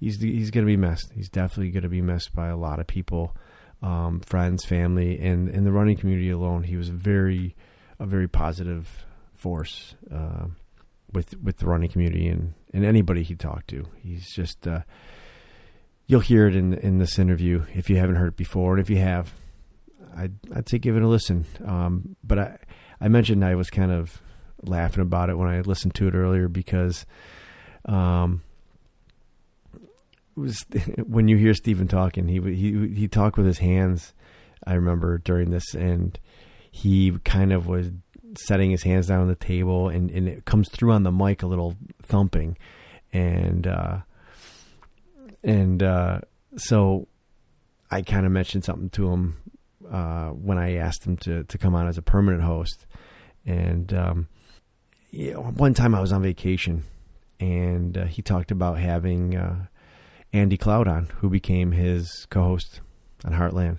he's 0.00 0.20
he's 0.20 0.50
going 0.50 0.66
to 0.66 0.70
be 0.70 0.76
missed. 0.76 1.12
He's 1.14 1.28
definitely 1.28 1.70
going 1.70 1.84
to 1.84 1.88
be 1.88 2.02
missed 2.02 2.34
by 2.34 2.48
a 2.48 2.56
lot 2.56 2.80
of 2.80 2.86
people, 2.86 3.36
um, 3.82 4.20
friends, 4.20 4.64
family, 4.64 5.20
and 5.20 5.48
in 5.48 5.64
the 5.64 5.72
running 5.72 5.96
community 5.96 6.30
alone. 6.30 6.64
He 6.64 6.76
was 6.76 6.88
very 6.88 7.54
a 7.98 8.06
very 8.06 8.26
positive 8.26 9.04
force 9.34 9.94
uh, 10.12 10.46
with 11.12 11.38
with 11.40 11.58
the 11.58 11.66
running 11.66 11.90
community 11.90 12.28
and, 12.28 12.54
and 12.72 12.84
anybody 12.84 13.22
he 13.22 13.36
talked 13.36 13.68
to. 13.68 13.86
He's 14.02 14.32
just 14.34 14.66
uh, 14.66 14.80
you'll 16.06 16.20
hear 16.20 16.48
it 16.48 16.56
in 16.56 16.74
in 16.74 16.98
this 16.98 17.18
interview 17.18 17.64
if 17.74 17.88
you 17.90 17.96
haven't 17.96 18.16
heard 18.16 18.28
it 18.28 18.36
before, 18.36 18.72
and 18.72 18.80
if 18.80 18.90
you 18.90 18.96
have, 18.96 19.32
I'd 20.16 20.34
I'd 20.54 20.68
say 20.68 20.78
give 20.78 20.96
it 20.96 21.02
a 21.02 21.08
listen. 21.08 21.44
Um, 21.64 22.16
but 22.24 22.38
I 22.38 22.58
I 23.00 23.08
mentioned 23.08 23.44
I 23.44 23.54
was 23.54 23.70
kind 23.70 23.92
of 23.92 24.20
laughing 24.62 25.02
about 25.02 25.30
it 25.30 25.38
when 25.38 25.48
I 25.48 25.60
listened 25.60 25.94
to 25.94 26.08
it 26.08 26.14
earlier 26.14 26.48
because, 26.48 27.06
um, 27.86 28.42
was 30.36 30.64
when 31.06 31.28
you 31.28 31.36
hear 31.36 31.54
Stephen 31.54 31.88
talking, 31.88 32.28
he 32.28 32.40
he 32.40 32.88
he 32.94 33.08
talked 33.08 33.36
with 33.36 33.46
his 33.46 33.58
hands. 33.58 34.14
I 34.66 34.74
remember 34.74 35.18
during 35.18 35.50
this, 35.50 35.74
and 35.74 36.18
he 36.70 37.12
kind 37.24 37.52
of 37.52 37.66
was 37.66 37.90
setting 38.46 38.70
his 38.70 38.82
hands 38.82 39.06
down 39.06 39.22
on 39.22 39.28
the 39.28 39.34
table, 39.34 39.88
and 39.88 40.10
and 40.10 40.28
it 40.28 40.44
comes 40.44 40.68
through 40.68 40.92
on 40.92 41.02
the 41.02 41.12
mic 41.12 41.42
a 41.42 41.46
little 41.46 41.76
thumping, 42.02 42.56
and. 43.12 43.66
uh 43.66 43.98
and 45.42 45.82
uh, 45.82 46.20
so 46.56 47.08
I 47.90 48.02
kind 48.02 48.26
of 48.26 48.32
mentioned 48.32 48.64
something 48.64 48.90
to 48.90 49.08
him 49.10 49.36
uh, 49.90 50.28
when 50.28 50.58
I 50.58 50.76
asked 50.76 51.04
him 51.04 51.16
to 51.18 51.44
to 51.44 51.58
come 51.58 51.74
on 51.74 51.88
as 51.88 51.98
a 51.98 52.02
permanent 52.02 52.44
host. 52.44 52.86
And 53.46 53.92
um, 53.94 54.28
know, 55.12 55.40
one 55.40 55.74
time 55.74 55.94
I 55.94 56.00
was 56.00 56.12
on 56.12 56.22
vacation, 56.22 56.84
and 57.38 57.96
uh, 57.96 58.04
he 58.04 58.22
talked 58.22 58.50
about 58.50 58.78
having 58.78 59.36
uh, 59.36 59.66
Andy 60.32 60.56
Cloud 60.56 60.88
on, 60.88 61.06
who 61.18 61.28
became 61.28 61.72
his 61.72 62.26
co-host 62.30 62.80
on 63.24 63.32
Heartland. 63.32 63.78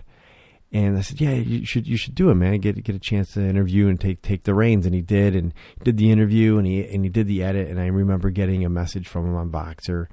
And 0.74 0.98
I 0.98 1.02
said, 1.02 1.20
"Yeah, 1.20 1.34
you 1.34 1.66
should 1.66 1.86
you 1.86 1.98
should 1.98 2.16
do 2.16 2.30
it, 2.30 2.36
man. 2.36 2.60
Get 2.60 2.82
get 2.84 2.96
a 2.96 3.00
chance 3.00 3.34
to 3.34 3.46
interview 3.46 3.90
and 3.90 4.00
take 4.00 4.22
take 4.22 4.44
the 4.44 4.54
reins." 4.54 4.86
And 4.86 4.96
he 4.96 5.02
did, 5.02 5.36
and 5.36 5.54
did 5.84 5.98
the 5.98 6.12
interview, 6.12 6.58
and 6.58 6.66
he 6.66 6.86
and 6.88 7.04
he 7.04 7.10
did 7.10 7.28
the 7.28 7.44
edit. 7.44 7.68
And 7.68 7.80
I 7.80 7.88
remember 7.88 8.30
getting 8.30 8.64
a 8.64 8.70
message 8.70 9.08
from 9.08 9.26
him 9.26 9.36
on 9.36 9.52
Voxer, 9.52 10.08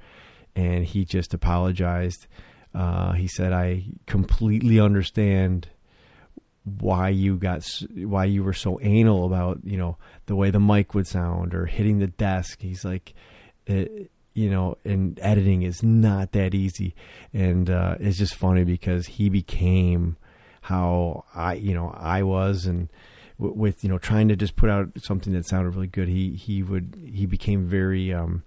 and 0.55 0.85
he 0.85 1.05
just 1.05 1.33
apologized. 1.33 2.27
Uh, 2.73 3.13
he 3.13 3.27
said, 3.27 3.53
"I 3.53 3.85
completely 4.05 4.81
understand 4.81 5.69
why 6.65 7.07
you 7.07 7.37
got 7.37 7.65
why 7.95 8.25
you 8.25 8.43
were 8.43 8.53
so 8.53 8.79
anal 8.81 9.25
about 9.25 9.61
you 9.63 9.77
know 9.77 9.97
the 10.25 10.35
way 10.35 10.51
the 10.51 10.59
mic 10.59 10.93
would 10.93 11.07
sound 11.07 11.53
or 11.53 11.67
hitting 11.67 11.99
the 11.99 12.07
desk." 12.07 12.61
He's 12.61 12.83
like, 12.83 13.13
it, 13.65 14.11
you 14.39 14.49
know, 14.49 14.77
and 14.85 15.19
editing 15.21 15.63
is 15.63 15.83
not 15.83 16.31
that 16.31 16.55
easy, 16.55 16.95
and 17.33 17.69
uh, 17.69 17.95
it's 17.99 18.17
just 18.17 18.35
funny 18.35 18.63
because 18.63 19.05
he 19.05 19.29
became 19.29 20.15
how 20.61 21.25
I 21.35 21.55
you 21.55 21.73
know 21.73 21.89
I 21.89 22.23
was 22.23 22.65
and 22.65 22.89
with 23.37 23.83
you 23.83 23.89
know 23.89 23.97
trying 23.97 24.29
to 24.29 24.37
just 24.37 24.55
put 24.55 24.69
out 24.69 24.89
something 24.97 25.33
that 25.33 25.45
sounded 25.45 25.71
really 25.71 25.87
good 25.87 26.07
he 26.07 26.31
he 26.35 26.61
would 26.63 26.97
he 27.13 27.25
became 27.25 27.65
very 27.65 28.13
um 28.13 28.43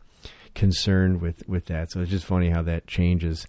concerned 0.54 1.20
with 1.20 1.46
with 1.46 1.66
that. 1.66 1.90
So 1.92 2.00
it's 2.00 2.10
just 2.10 2.24
funny 2.24 2.48
how 2.48 2.62
that 2.62 2.86
changes. 2.86 3.46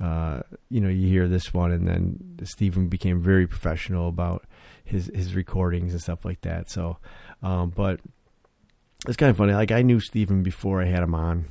Uh, 0.00 0.40
you 0.70 0.80
know, 0.80 0.88
you 0.88 1.06
hear 1.08 1.28
this 1.28 1.52
one, 1.52 1.72
and 1.72 1.86
then 1.86 2.38
Stephen 2.44 2.88
became 2.88 3.20
very 3.20 3.46
professional 3.46 4.08
about 4.08 4.46
his 4.82 5.10
his 5.14 5.34
recordings 5.34 5.92
and 5.92 6.00
stuff 6.00 6.24
like 6.24 6.40
that. 6.40 6.70
So, 6.70 6.96
um, 7.42 7.70
but 7.70 8.00
it's 9.06 9.16
kind 9.16 9.30
of 9.30 9.36
funny. 9.36 9.52
Like 9.52 9.72
I 9.72 9.82
knew 9.82 10.00
Stephen 10.00 10.42
before 10.42 10.80
I 10.80 10.86
had 10.86 11.02
him 11.02 11.14
on. 11.14 11.46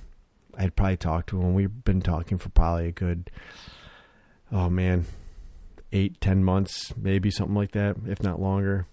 I 0.58 0.64
had 0.64 0.76
probably 0.76 0.98
talked 0.98 1.30
to 1.30 1.42
him. 1.42 1.54
We've 1.54 1.84
been 1.84 2.02
talking 2.02 2.38
for 2.38 2.50
probably 2.50 2.88
a 2.88 2.92
good, 2.92 3.32
oh 4.52 4.70
man, 4.70 5.06
eight, 5.92 6.20
ten 6.22 6.44
months, 6.44 6.94
maybe 6.98 7.32
something 7.32 7.56
like 7.56 7.72
that, 7.72 7.98
if 8.08 8.22
not 8.22 8.42
longer. 8.42 8.88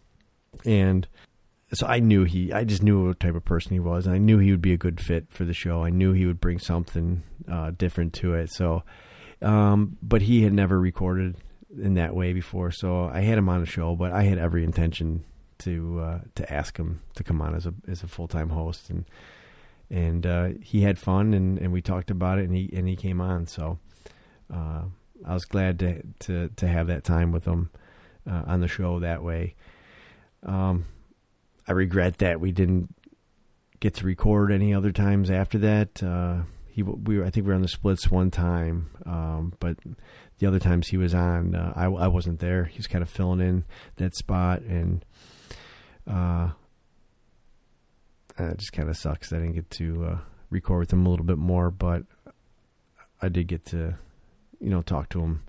And 0.65 1.07
so 1.73 1.87
I 1.87 2.01
knew 2.01 2.25
he, 2.25 2.53
I 2.53 2.65
just 2.65 2.83
knew 2.83 3.07
what 3.07 3.21
type 3.21 3.35
of 3.35 3.45
person 3.45 3.73
he 3.73 3.81
was. 3.81 4.07
And 4.07 4.15
I 4.15 4.19
knew 4.19 4.39
he 4.39 4.51
would 4.51 4.63
be 4.63 4.73
a 4.73 4.79
good 4.79 5.01
fit 5.01 5.27
for 5.31 5.45
the 5.45 5.53
show. 5.55 5.83
I 5.83 5.91
knew 5.91 6.13
he 6.13 6.27
would 6.27 6.41
bring 6.41 6.59
something 6.59 7.23
uh, 7.51 7.73
different 7.77 8.15
to 8.15 8.35
it. 8.35 8.51
So, 8.53 8.83
um, 9.43 9.99
but 10.03 10.23
he 10.23 10.43
had 10.43 10.53
never 10.53 10.79
recorded 10.81 11.37
in 11.77 11.95
that 11.95 12.15
way 12.15 12.33
before. 12.33 12.71
So 12.71 13.05
I 13.05 13.21
had 13.21 13.39
him 13.39 13.49
on 13.49 13.61
the 13.61 13.67
show, 13.67 13.95
but 13.95 14.13
I 14.13 14.23
had 14.23 14.39
every 14.39 14.65
intention 14.65 15.25
to 15.59 16.01
uh, 16.01 16.21
to 16.37 16.53
ask 16.53 16.77
him 16.77 17.03
to 17.17 17.25
come 17.25 17.43
on 17.43 17.55
as 17.55 17.67
a 17.67 17.75
as 17.89 18.03
a 18.03 18.09
full 18.09 18.29
time 18.29 18.49
host, 18.49 18.91
and 18.91 19.05
and 19.91 20.27
uh, 20.27 20.49
he 20.63 20.83
had 20.83 20.99
fun, 20.99 21.35
and, 21.35 21.59
and 21.59 21.73
we 21.73 21.83
talked 21.83 22.11
about 22.11 22.39
it, 22.39 22.45
and 22.45 22.55
he 22.55 22.71
and 22.75 22.89
he 22.89 22.97
came 22.97 23.21
on. 23.21 23.47
So 23.47 23.79
uh, 24.53 24.83
I 25.25 25.35
was 25.35 25.45
glad 25.45 25.79
to 25.81 26.03
to 26.21 26.49
to 26.57 26.69
have 26.69 26.89
that 26.89 27.05
time 27.05 27.33
with 27.33 27.45
him 27.45 27.71
uh, 28.31 28.43
on 28.47 28.61
the 28.61 28.69
show 28.69 29.01
that 29.01 29.23
way. 29.23 29.55
Um, 30.43 30.85
I 31.67 31.73
regret 31.73 32.19
that 32.19 32.41
we 32.41 32.53
didn't 32.53 32.95
get 33.81 33.95
to 33.95 34.07
record 34.07 34.53
any 34.53 34.75
other 34.75 34.93
times 34.93 35.31
after 35.31 35.59
that. 35.59 36.03
Uh, 36.03 36.43
he 36.69 36.83
we 36.83 37.19
were, 37.19 37.25
I 37.25 37.31
think 37.31 37.45
we 37.47 37.51
were 37.51 37.57
on 37.57 37.63
the 37.63 37.69
splits 37.69 38.11
one 38.11 38.31
time, 38.31 38.91
um, 39.05 39.53
but 39.59 39.77
the 40.39 40.47
other 40.47 40.61
times 40.61 40.89
he 40.89 40.97
was 40.97 41.15
on, 41.15 41.55
uh, 41.55 41.73
I, 41.75 41.87
I 41.87 42.07
wasn't 42.07 42.39
there. 42.39 42.65
He 42.67 42.77
was 42.77 42.87
kind 42.87 43.03
of 43.03 43.11
filling 43.11 43.41
in 43.41 43.65
that 43.97 44.15
spot, 44.15 44.63
and 44.63 45.05
uh, 46.07 46.51
it 48.39 48.59
just 48.59 48.73
kind 48.73 48.89
of 48.89 48.97
sucks 48.97 49.33
I 49.33 49.37
didn't 49.37 49.55
get 49.55 49.71
to 49.73 50.05
uh, 50.05 50.19
record 50.51 50.81
with 50.81 50.93
him 50.93 51.07
a 51.07 51.11
little 51.11 51.27
bit 51.27 51.39
more. 51.39 51.71
But 51.71 52.05
I 53.21 53.29
did 53.29 53.49
get 53.49 53.65
to, 53.67 53.99
you 54.61 54.71
know, 54.71 54.83
talk 54.83 55.09
to 55.11 55.21
him. 55.21 55.43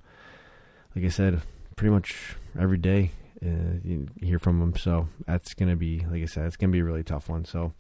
Like 0.96 1.06
I 1.06 1.10
said, 1.10 1.42
pretty 1.76 1.92
much 1.92 2.36
every 2.60 2.78
day 2.78 3.12
uh, 3.46 3.80
you 3.84 4.08
hear 4.22 4.40
from 4.40 4.62
him. 4.62 4.76
So 4.76 5.08
that's 5.26 5.54
going 5.54 5.70
to 5.70 5.76
be, 5.76 6.06
like 6.10 6.24
I 6.24 6.26
said, 6.26 6.46
it's 6.46 6.58
going 6.58 6.72
to 6.72 6.76
be 6.76 6.82
a 6.82 6.84
really 6.84 7.04
tough 7.04 7.30
one. 7.30 7.46
So, 7.46 7.74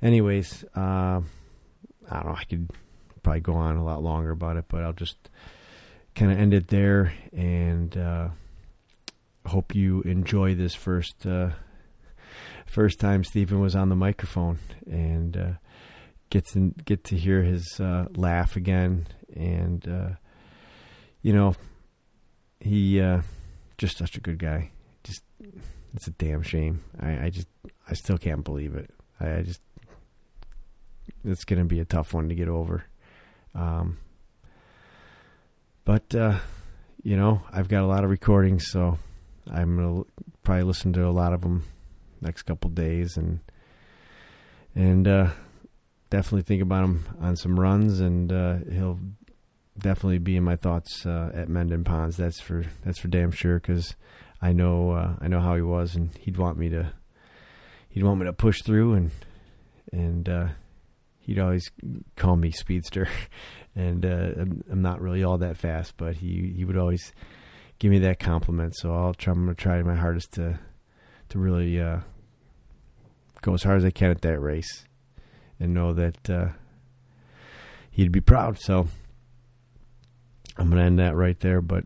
anyways, 0.00 0.64
uh, 0.76 1.20
I 2.10 2.14
don't 2.14 2.26
know. 2.26 2.36
I 2.36 2.44
could 2.44 2.70
probably 3.22 3.40
go 3.40 3.54
on 3.54 3.76
a 3.76 3.84
lot 3.84 4.02
longer 4.02 4.30
about 4.30 4.56
it, 4.56 4.64
but 4.68 4.82
I'll 4.82 4.92
just 4.92 5.16
kind 6.14 6.32
of 6.32 6.38
end 6.38 6.52
it 6.52 6.68
there 6.68 7.12
and 7.32 7.96
uh, 7.96 8.28
hope 9.46 9.74
you 9.74 10.02
enjoy 10.02 10.54
this 10.54 10.74
first 10.74 11.26
uh, 11.26 11.50
first 12.72 12.98
time 12.98 13.22
Stephen 13.22 13.60
was 13.60 13.76
on 13.76 13.90
the 13.90 13.94
microphone 13.94 14.58
and 14.86 15.36
uh, 15.36 15.52
get 16.30 16.46
to 16.46 16.72
get 16.86 17.04
to 17.04 17.16
hear 17.16 17.42
his 17.42 17.78
uh, 17.78 18.06
laugh 18.16 18.56
again 18.56 19.06
and 19.36 19.86
uh, 19.86 20.08
you 21.20 21.34
know 21.34 21.54
he 22.60 22.98
uh, 22.98 23.20
just 23.76 23.98
such 23.98 24.16
a 24.16 24.20
good 24.20 24.38
guy. 24.38 24.70
Just 25.04 25.22
it's 25.94 26.06
a 26.06 26.12
damn 26.12 26.42
shame. 26.42 26.82
I, 26.98 27.26
I 27.26 27.30
just 27.30 27.48
I 27.88 27.92
still 27.92 28.16
can't 28.16 28.42
believe 28.42 28.74
it. 28.74 28.90
I, 29.20 29.36
I 29.36 29.42
just 29.42 29.60
it's 31.24 31.44
going 31.44 31.58
to 31.58 31.66
be 31.66 31.80
a 31.80 31.84
tough 31.84 32.14
one 32.14 32.30
to 32.30 32.34
get 32.34 32.48
over. 32.48 32.84
Um, 33.54 33.98
but 35.84 36.14
uh, 36.14 36.38
you 37.02 37.18
know, 37.18 37.42
I've 37.52 37.68
got 37.68 37.82
a 37.82 37.86
lot 37.86 38.02
of 38.02 38.08
recordings, 38.08 38.70
so 38.70 38.96
I'm 39.50 39.76
gonna 39.76 40.04
probably 40.42 40.64
listen 40.64 40.94
to 40.94 41.06
a 41.06 41.10
lot 41.10 41.34
of 41.34 41.42
them 41.42 41.64
next 42.22 42.42
couple 42.42 42.70
days, 42.70 43.16
and 43.16 43.40
and 44.74 45.06
uh, 45.06 45.30
definitely 46.10 46.42
think 46.42 46.62
about 46.62 46.84
him 46.84 47.04
on 47.20 47.36
some 47.36 47.58
runs, 47.58 48.00
and 48.00 48.32
uh, 48.32 48.56
he'll 48.70 48.98
definitely 49.78 50.18
be 50.18 50.36
in 50.36 50.44
my 50.44 50.56
thoughts 50.56 51.06
uh, 51.06 51.30
at 51.34 51.48
Mendon 51.48 51.84
Ponds. 51.84 52.16
That's 52.16 52.40
for 52.40 52.64
that's 52.84 52.98
for 52.98 53.08
damn 53.08 53.30
sure 53.30 53.58
because 53.58 53.96
I 54.40 54.52
know 54.52 54.92
uh, 54.92 55.14
I 55.20 55.28
know 55.28 55.40
how 55.40 55.54
he 55.54 55.62
was, 55.62 55.94
and 55.94 56.16
he'd 56.18 56.36
want 56.36 56.58
me 56.58 56.68
to 56.70 56.92
he'd 57.88 58.04
want 58.04 58.20
me 58.20 58.26
to 58.26 58.32
push 58.32 58.62
through, 58.62 58.94
and 58.94 59.10
and 59.92 60.28
uh, 60.28 60.48
he'd 61.20 61.38
always 61.38 61.70
call 62.16 62.36
me 62.36 62.50
speedster, 62.50 63.08
and 63.74 64.04
uh, 64.04 64.32
I'm, 64.38 64.64
I'm 64.70 64.82
not 64.82 65.00
really 65.00 65.24
all 65.24 65.38
that 65.38 65.56
fast, 65.56 65.96
but 65.96 66.16
he 66.16 66.52
he 66.56 66.64
would 66.64 66.76
always 66.78 67.12
give 67.78 67.90
me 67.90 67.98
that 68.00 68.18
compliment. 68.18 68.74
So 68.76 68.94
I'll 68.94 69.14
try. 69.14 69.32
I'm 69.32 69.44
gonna 69.44 69.54
try 69.54 69.82
my 69.82 69.96
hardest 69.96 70.32
to 70.32 70.58
to 71.32 71.38
really 71.38 71.80
uh, 71.80 72.00
go 73.40 73.54
as 73.54 73.62
hard 73.62 73.78
as 73.78 73.84
I 73.86 73.90
can 73.90 74.10
at 74.10 74.20
that 74.20 74.38
race, 74.38 74.84
and 75.58 75.72
know 75.72 75.94
that 75.94 76.28
uh, 76.30 76.48
he'd 77.90 78.12
be 78.12 78.20
proud. 78.20 78.58
So 78.60 78.86
I'm 80.58 80.68
gonna 80.68 80.82
end 80.82 80.98
that 80.98 81.16
right 81.16 81.38
there. 81.40 81.62
But 81.62 81.84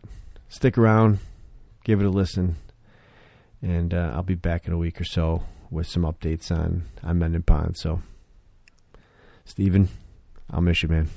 stick 0.49 0.77
around, 0.77 1.19
give 1.85 2.01
it 2.01 2.05
a 2.05 2.09
listen, 2.09 2.57
and 3.61 3.93
uh, 3.93 4.11
I'll 4.13 4.23
be 4.23 4.35
back 4.35 4.67
in 4.67 4.73
a 4.73 4.77
week 4.77 4.99
or 4.99 5.05
so 5.05 5.43
with 5.71 5.87
some 5.87 6.03
updates 6.03 6.51
on 6.51 6.83
on 7.01 7.17
Mendon 7.17 7.43
Pond. 7.43 7.77
So, 7.77 8.01
Stephen, 9.45 9.87
I'll 10.51 10.61
miss 10.61 10.83
you, 10.83 10.89
man. 10.89 11.09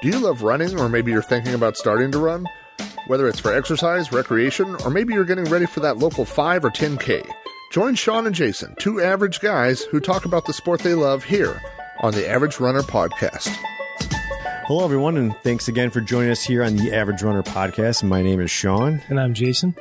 Do 0.00 0.06
you 0.06 0.20
love 0.20 0.42
running, 0.42 0.78
or 0.78 0.88
maybe 0.88 1.10
you're 1.10 1.22
thinking 1.22 1.54
about 1.54 1.76
starting 1.76 2.12
to 2.12 2.18
run? 2.18 2.46
Whether 3.08 3.26
it's 3.26 3.40
for 3.40 3.52
exercise, 3.52 4.12
recreation, 4.12 4.76
or 4.84 4.90
maybe 4.90 5.12
you're 5.12 5.24
getting 5.24 5.46
ready 5.46 5.66
for 5.66 5.80
that 5.80 5.98
local 5.98 6.24
5 6.24 6.64
or 6.66 6.70
10K, 6.70 7.28
join 7.72 7.96
Sean 7.96 8.24
and 8.24 8.34
Jason, 8.34 8.76
two 8.78 9.00
average 9.00 9.40
guys 9.40 9.82
who 9.82 9.98
talk 9.98 10.24
about 10.24 10.46
the 10.46 10.52
sport 10.52 10.82
they 10.82 10.94
love 10.94 11.24
here 11.24 11.60
on 11.98 12.14
the 12.14 12.28
Average 12.28 12.60
Runner 12.60 12.82
Podcast. 12.82 13.48
Hello, 14.68 14.84
everyone, 14.84 15.16
and 15.16 15.34
thanks 15.42 15.66
again 15.66 15.90
for 15.90 16.00
joining 16.00 16.30
us 16.30 16.44
here 16.44 16.62
on 16.62 16.76
the 16.76 16.94
Average 16.94 17.24
Runner 17.24 17.42
Podcast. 17.42 18.04
My 18.04 18.22
name 18.22 18.38
is 18.38 18.52
Sean. 18.52 19.02
And 19.08 19.18
I'm 19.18 19.34
Jason. 19.34 19.74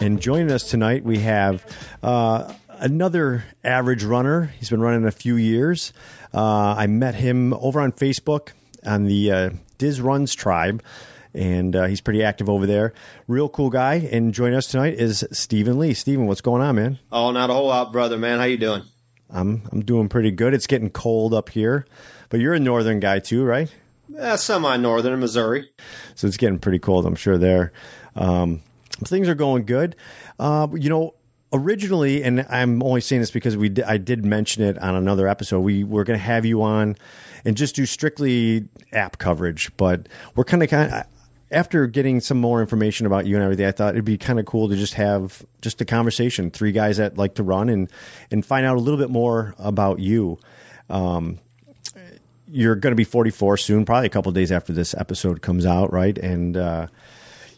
And 0.00 0.18
joining 0.18 0.50
us 0.50 0.70
tonight, 0.70 1.04
we 1.04 1.18
have 1.18 1.66
uh, 2.02 2.54
another 2.70 3.44
average 3.62 4.02
runner. 4.02 4.46
He's 4.58 4.70
been 4.70 4.80
running 4.80 5.04
a 5.04 5.10
few 5.12 5.36
years. 5.36 5.92
Uh, 6.32 6.74
I 6.78 6.86
met 6.86 7.16
him 7.16 7.52
over 7.52 7.82
on 7.82 7.92
Facebook 7.92 8.52
on 8.84 9.04
the 9.04 9.30
uh, 9.32 9.50
Diz 9.78 10.00
Runs 10.00 10.34
tribe, 10.34 10.82
and 11.34 11.74
uh, 11.76 11.86
he's 11.86 12.00
pretty 12.00 12.22
active 12.22 12.48
over 12.48 12.66
there. 12.66 12.92
Real 13.26 13.48
cool 13.48 13.70
guy. 13.70 13.94
And 14.10 14.32
joining 14.32 14.56
us 14.56 14.66
tonight 14.66 14.94
is 14.94 15.24
Stephen 15.32 15.78
Lee. 15.78 15.94
Stephen, 15.94 16.26
what's 16.26 16.40
going 16.40 16.62
on, 16.62 16.76
man? 16.76 16.98
Oh, 17.12 17.30
not 17.30 17.50
a 17.50 17.52
whole 17.52 17.68
lot, 17.68 17.92
brother, 17.92 18.18
man. 18.18 18.38
How 18.38 18.44
you 18.44 18.58
doing? 18.58 18.82
I'm 19.30 19.62
I'm 19.72 19.84
doing 19.84 20.08
pretty 20.08 20.30
good. 20.30 20.54
It's 20.54 20.66
getting 20.66 20.90
cold 20.90 21.34
up 21.34 21.50
here, 21.50 21.86
but 22.28 22.40
you're 22.40 22.54
a 22.54 22.60
northern 22.60 22.98
guy 23.00 23.18
too, 23.18 23.44
right? 23.44 23.72
Yeah, 24.08 24.36
semi-northern 24.36 25.12
in 25.12 25.20
Missouri. 25.20 25.68
So 26.14 26.26
it's 26.26 26.38
getting 26.38 26.58
pretty 26.58 26.78
cold, 26.78 27.04
I'm 27.04 27.14
sure. 27.14 27.36
There, 27.36 27.72
um, 28.16 28.62
things 29.04 29.28
are 29.28 29.34
going 29.34 29.66
good. 29.66 29.96
Uh, 30.38 30.66
you 30.74 30.88
know, 30.88 31.14
originally, 31.52 32.22
and 32.22 32.46
I'm 32.48 32.82
only 32.82 33.02
saying 33.02 33.20
this 33.20 33.30
because 33.30 33.56
we 33.56 33.70
I 33.86 33.98
did 33.98 34.24
mention 34.24 34.62
it 34.62 34.78
on 34.78 34.94
another 34.94 35.28
episode. 35.28 35.60
We 35.60 35.84
were 35.84 36.04
going 36.04 36.18
to 36.18 36.24
have 36.24 36.46
you 36.46 36.62
on 36.62 36.96
and 37.44 37.56
just 37.56 37.74
do 37.74 37.86
strictly 37.86 38.68
app 38.92 39.18
coverage, 39.18 39.70
but 39.76 40.08
we're 40.34 40.44
kind 40.44 40.62
of 40.62 40.70
kind 40.70 41.04
after 41.50 41.86
getting 41.86 42.20
some 42.20 42.38
more 42.38 42.60
information 42.60 43.06
about 43.06 43.26
you 43.26 43.34
and 43.36 43.42
everything, 43.42 43.66
I 43.66 43.72
thought 43.72 43.94
it'd 43.94 44.04
be 44.04 44.18
kind 44.18 44.38
of 44.38 44.46
cool 44.46 44.68
to 44.68 44.76
just 44.76 44.94
have 44.94 45.44
just 45.62 45.80
a 45.80 45.84
conversation, 45.84 46.50
three 46.50 46.72
guys 46.72 46.98
that 46.98 47.16
like 47.16 47.34
to 47.36 47.42
run 47.42 47.68
and 47.68 47.90
and 48.30 48.44
find 48.44 48.66
out 48.66 48.76
a 48.76 48.80
little 48.80 48.98
bit 48.98 49.10
more 49.10 49.54
about 49.58 49.98
you. 49.98 50.38
Um, 50.90 51.38
you're 52.50 52.76
going 52.76 52.92
to 52.92 52.96
be 52.96 53.04
44 53.04 53.58
soon, 53.58 53.84
probably 53.84 54.06
a 54.06 54.10
couple 54.10 54.32
days 54.32 54.50
after 54.50 54.72
this 54.72 54.94
episode 54.94 55.42
comes 55.42 55.66
out, 55.66 55.92
right? 55.92 56.16
And 56.16 56.56
uh, 56.56 56.86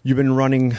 you've 0.03 0.17
been 0.17 0.35
running 0.35 0.77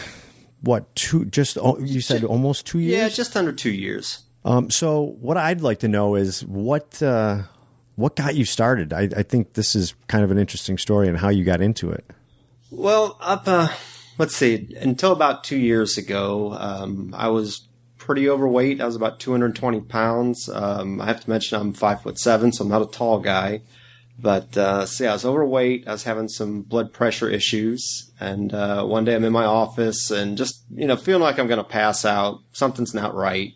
what 0.62 0.94
two? 0.96 1.26
Just 1.26 1.58
you 1.80 2.02
said 2.02 2.24
almost 2.24 2.66
two 2.66 2.80
years. 2.80 2.98
Yeah, 2.98 3.10
just 3.10 3.36
under 3.36 3.52
two 3.52 3.72
years. 3.72 4.24
Um, 4.44 4.70
so 4.70 5.16
what 5.20 5.38
I'd 5.38 5.62
like 5.62 5.80
to 5.80 5.88
know 5.88 6.16
is 6.16 6.44
what 6.46 7.02
uh, 7.02 7.44
what 7.96 8.16
got 8.16 8.36
you 8.36 8.46
started. 8.46 8.94
I, 8.94 9.10
I, 9.16 9.24
think 9.24 9.54
this 9.54 9.76
is 9.76 9.94
kind 10.08 10.24
of 10.24 10.32
an 10.32 10.38
interesting 10.38 10.78
story 10.78 11.08
and 11.08 11.18
how 11.18 11.30
you 11.30 11.44
got 11.44 11.62
into 11.62 11.92
it. 11.92 12.06
Well, 12.70 13.18
up 13.22 13.48
uh, 13.48 13.70
let's 14.18 14.36
see, 14.36 14.76
until 14.80 15.12
about 15.12 15.44
two 15.44 15.58
years 15.58 15.98
ago, 15.98 16.54
um, 16.54 17.14
I 17.18 17.28
was 17.30 17.68
pretty 17.98 18.30
overweight. 18.30 18.82
I 18.82 18.86
was 18.86 18.96
about 18.96 19.20
220 19.20 19.82
pounds. 19.82 20.50
Um, 20.50 21.02
I 21.02 21.06
have 21.06 21.22
to 21.22 21.30
mention 21.30 21.60
I'm 21.60 21.74
five 21.74 22.02
foot 22.02 22.18
seven, 22.18 22.52
so 22.52 22.64
I'm 22.64 22.70
not 22.70 22.82
a 22.82 22.88
tall 22.88 23.20
guy. 23.20 23.62
But 24.18 24.56
uh, 24.56 24.86
see, 24.86 25.08
I 25.08 25.14
was 25.14 25.26
overweight. 25.26 25.88
I 25.88 25.92
was 25.92 26.04
having 26.04 26.28
some 26.28 26.62
blood 26.62 26.94
pressure 26.94 27.30
issues, 27.30 28.12
and 28.20 28.54
uh, 28.54 28.84
one 28.86 29.04
day 29.04 29.16
I'm 29.16 29.24
in 29.24 29.34
my 29.34 29.46
office 29.46 30.12
and 30.12 30.38
just 30.38 30.64
you 30.70 30.86
know 30.86 30.96
feeling 30.96 31.24
like 31.24 31.40
I'm 31.40 31.48
going 31.48 31.58
to 31.58 31.64
pass 31.64 32.06
out. 32.06 32.40
Something's 32.54 32.94
not 32.94 33.16
right. 33.16 33.54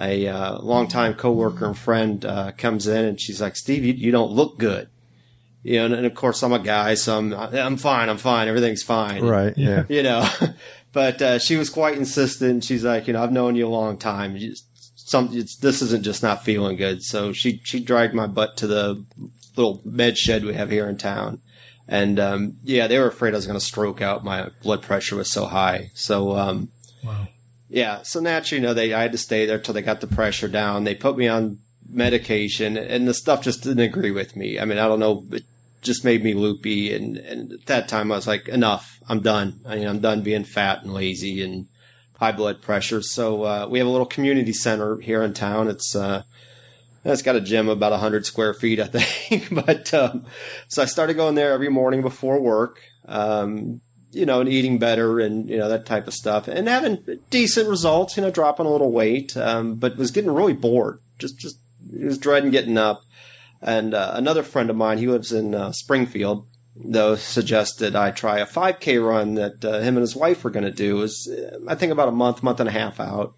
A 0.00 0.26
uh, 0.26 0.58
longtime 0.58 1.14
coworker 1.14 1.66
and 1.66 1.78
friend 1.78 2.24
uh, 2.24 2.52
comes 2.52 2.86
in 2.86 3.04
and 3.04 3.20
she's 3.20 3.40
like, 3.40 3.56
"Steve, 3.56 3.84
you, 3.84 3.92
you 3.92 4.10
don't 4.10 4.32
look 4.32 4.58
good." 4.58 4.88
You 5.62 5.78
know, 5.78 5.84
and, 5.86 5.94
and, 5.94 6.06
of 6.06 6.14
course 6.14 6.42
I'm 6.42 6.52
a 6.52 6.58
guy, 6.58 6.94
so 6.94 7.16
I'm 7.16 7.32
I'm 7.32 7.76
fine. 7.76 8.08
I'm 8.08 8.18
fine. 8.18 8.48
Everything's 8.48 8.82
fine. 8.82 9.24
Right. 9.24 9.56
Yeah. 9.56 9.84
You 9.88 10.02
know, 10.02 10.28
but 10.92 11.22
uh, 11.22 11.38
she 11.38 11.56
was 11.56 11.70
quite 11.70 11.96
insistent. 11.96 12.64
She's 12.64 12.84
like, 12.84 13.06
you 13.06 13.12
know, 13.12 13.22
I've 13.22 13.32
known 13.32 13.54
you 13.54 13.66
a 13.66 13.68
long 13.68 13.96
time. 13.96 14.36
You 14.36 14.54
some 14.96 15.28
this 15.28 15.82
isn't 15.82 16.02
just 16.02 16.22
not 16.22 16.44
feeling 16.44 16.76
good. 16.76 17.02
So 17.02 17.32
she 17.32 17.60
she 17.64 17.78
dragged 17.78 18.14
my 18.14 18.26
butt 18.26 18.56
to 18.58 18.66
the 18.66 19.04
little 19.56 19.80
med 19.84 20.18
shed 20.18 20.44
we 20.44 20.54
have 20.54 20.70
here 20.70 20.88
in 20.88 20.96
town. 20.96 21.40
And 21.86 22.18
um, 22.18 22.56
yeah, 22.62 22.86
they 22.86 22.98
were 22.98 23.08
afraid 23.08 23.34
I 23.34 23.36
was 23.36 23.46
going 23.46 23.58
to 23.58 23.64
stroke 23.64 24.00
out. 24.00 24.24
My 24.24 24.48
blood 24.62 24.82
pressure 24.82 25.16
was 25.16 25.30
so 25.30 25.44
high. 25.46 25.90
So 25.94 26.36
um, 26.36 26.70
wow. 27.04 27.28
Yeah, 27.74 28.02
so 28.02 28.20
naturally, 28.20 28.62
you 28.62 28.68
know, 28.68 28.72
they 28.72 28.94
I 28.94 29.02
had 29.02 29.10
to 29.10 29.18
stay 29.18 29.46
there 29.46 29.58
till 29.58 29.74
they 29.74 29.82
got 29.82 30.00
the 30.00 30.06
pressure 30.06 30.46
down. 30.46 30.84
They 30.84 30.94
put 30.94 31.16
me 31.16 31.26
on 31.26 31.58
medication, 31.90 32.76
and 32.76 33.08
the 33.08 33.12
stuff 33.12 33.42
just 33.42 33.64
didn't 33.64 33.80
agree 33.80 34.12
with 34.12 34.36
me. 34.36 34.60
I 34.60 34.64
mean, 34.64 34.78
I 34.78 34.86
don't 34.86 35.00
know, 35.00 35.24
it 35.32 35.42
just 35.82 36.04
made 36.04 36.22
me 36.22 36.34
loopy. 36.34 36.94
And, 36.94 37.16
and 37.16 37.52
at 37.52 37.66
that 37.66 37.88
time, 37.88 38.12
I 38.12 38.14
was 38.14 38.28
like, 38.28 38.46
enough. 38.46 39.00
I'm 39.08 39.18
done. 39.20 39.58
I 39.66 39.74
mean, 39.74 39.88
I'm 39.88 39.98
done 39.98 40.22
being 40.22 40.44
fat 40.44 40.84
and 40.84 40.94
lazy 40.94 41.42
and 41.42 41.66
high 42.20 42.30
blood 42.30 42.62
pressure. 42.62 43.02
So 43.02 43.42
uh, 43.42 43.66
we 43.68 43.80
have 43.80 43.88
a 43.88 43.90
little 43.90 44.06
community 44.06 44.52
center 44.52 44.98
here 44.98 45.24
in 45.24 45.34
town. 45.34 45.66
It's 45.66 45.96
uh, 45.96 46.22
it's 47.04 47.22
got 47.22 47.34
a 47.34 47.40
gym 47.40 47.68
about 47.68 47.90
100 47.90 48.24
square 48.24 48.54
feet, 48.54 48.78
I 48.78 48.86
think. 48.86 49.52
but 49.66 49.92
um, 49.92 50.24
so 50.68 50.80
I 50.80 50.86
started 50.86 51.14
going 51.14 51.34
there 51.34 51.52
every 51.52 51.70
morning 51.70 52.02
before 52.02 52.40
work, 52.40 52.78
um, 53.06 53.80
you 54.14 54.26
know, 54.26 54.40
and 54.40 54.48
eating 54.48 54.78
better 54.78 55.20
and, 55.20 55.48
you 55.48 55.56
know, 55.56 55.68
that 55.68 55.86
type 55.86 56.06
of 56.06 56.14
stuff 56.14 56.48
and 56.48 56.68
having 56.68 57.20
decent 57.30 57.68
results, 57.68 58.16
you 58.16 58.22
know, 58.22 58.30
dropping 58.30 58.66
a 58.66 58.70
little 58.70 58.92
weight, 58.92 59.36
um, 59.36 59.74
but 59.74 59.96
was 59.96 60.10
getting 60.10 60.32
really 60.32 60.52
bored. 60.52 61.00
Just, 61.18 61.38
just, 61.38 61.58
was 61.92 62.18
dreading 62.18 62.50
getting 62.50 62.78
up. 62.78 63.02
And 63.60 63.94
uh, 63.94 64.12
another 64.14 64.42
friend 64.42 64.70
of 64.70 64.76
mine, 64.76 64.98
he 64.98 65.06
lives 65.06 65.32
in 65.32 65.54
uh, 65.54 65.72
Springfield, 65.72 66.46
though, 66.76 67.16
suggested 67.16 67.96
I 67.96 68.10
try 68.10 68.38
a 68.38 68.46
5K 68.46 69.06
run 69.06 69.34
that 69.34 69.64
uh, 69.64 69.80
him 69.80 69.96
and 69.96 70.02
his 70.02 70.16
wife 70.16 70.44
were 70.44 70.50
going 70.50 70.64
to 70.64 70.70
do. 70.70 70.98
It 70.98 71.00
was, 71.00 71.34
I 71.68 71.74
think, 71.74 71.92
about 71.92 72.08
a 72.08 72.12
month, 72.12 72.42
month 72.42 72.60
and 72.60 72.68
a 72.68 72.72
half 72.72 73.00
out 73.00 73.34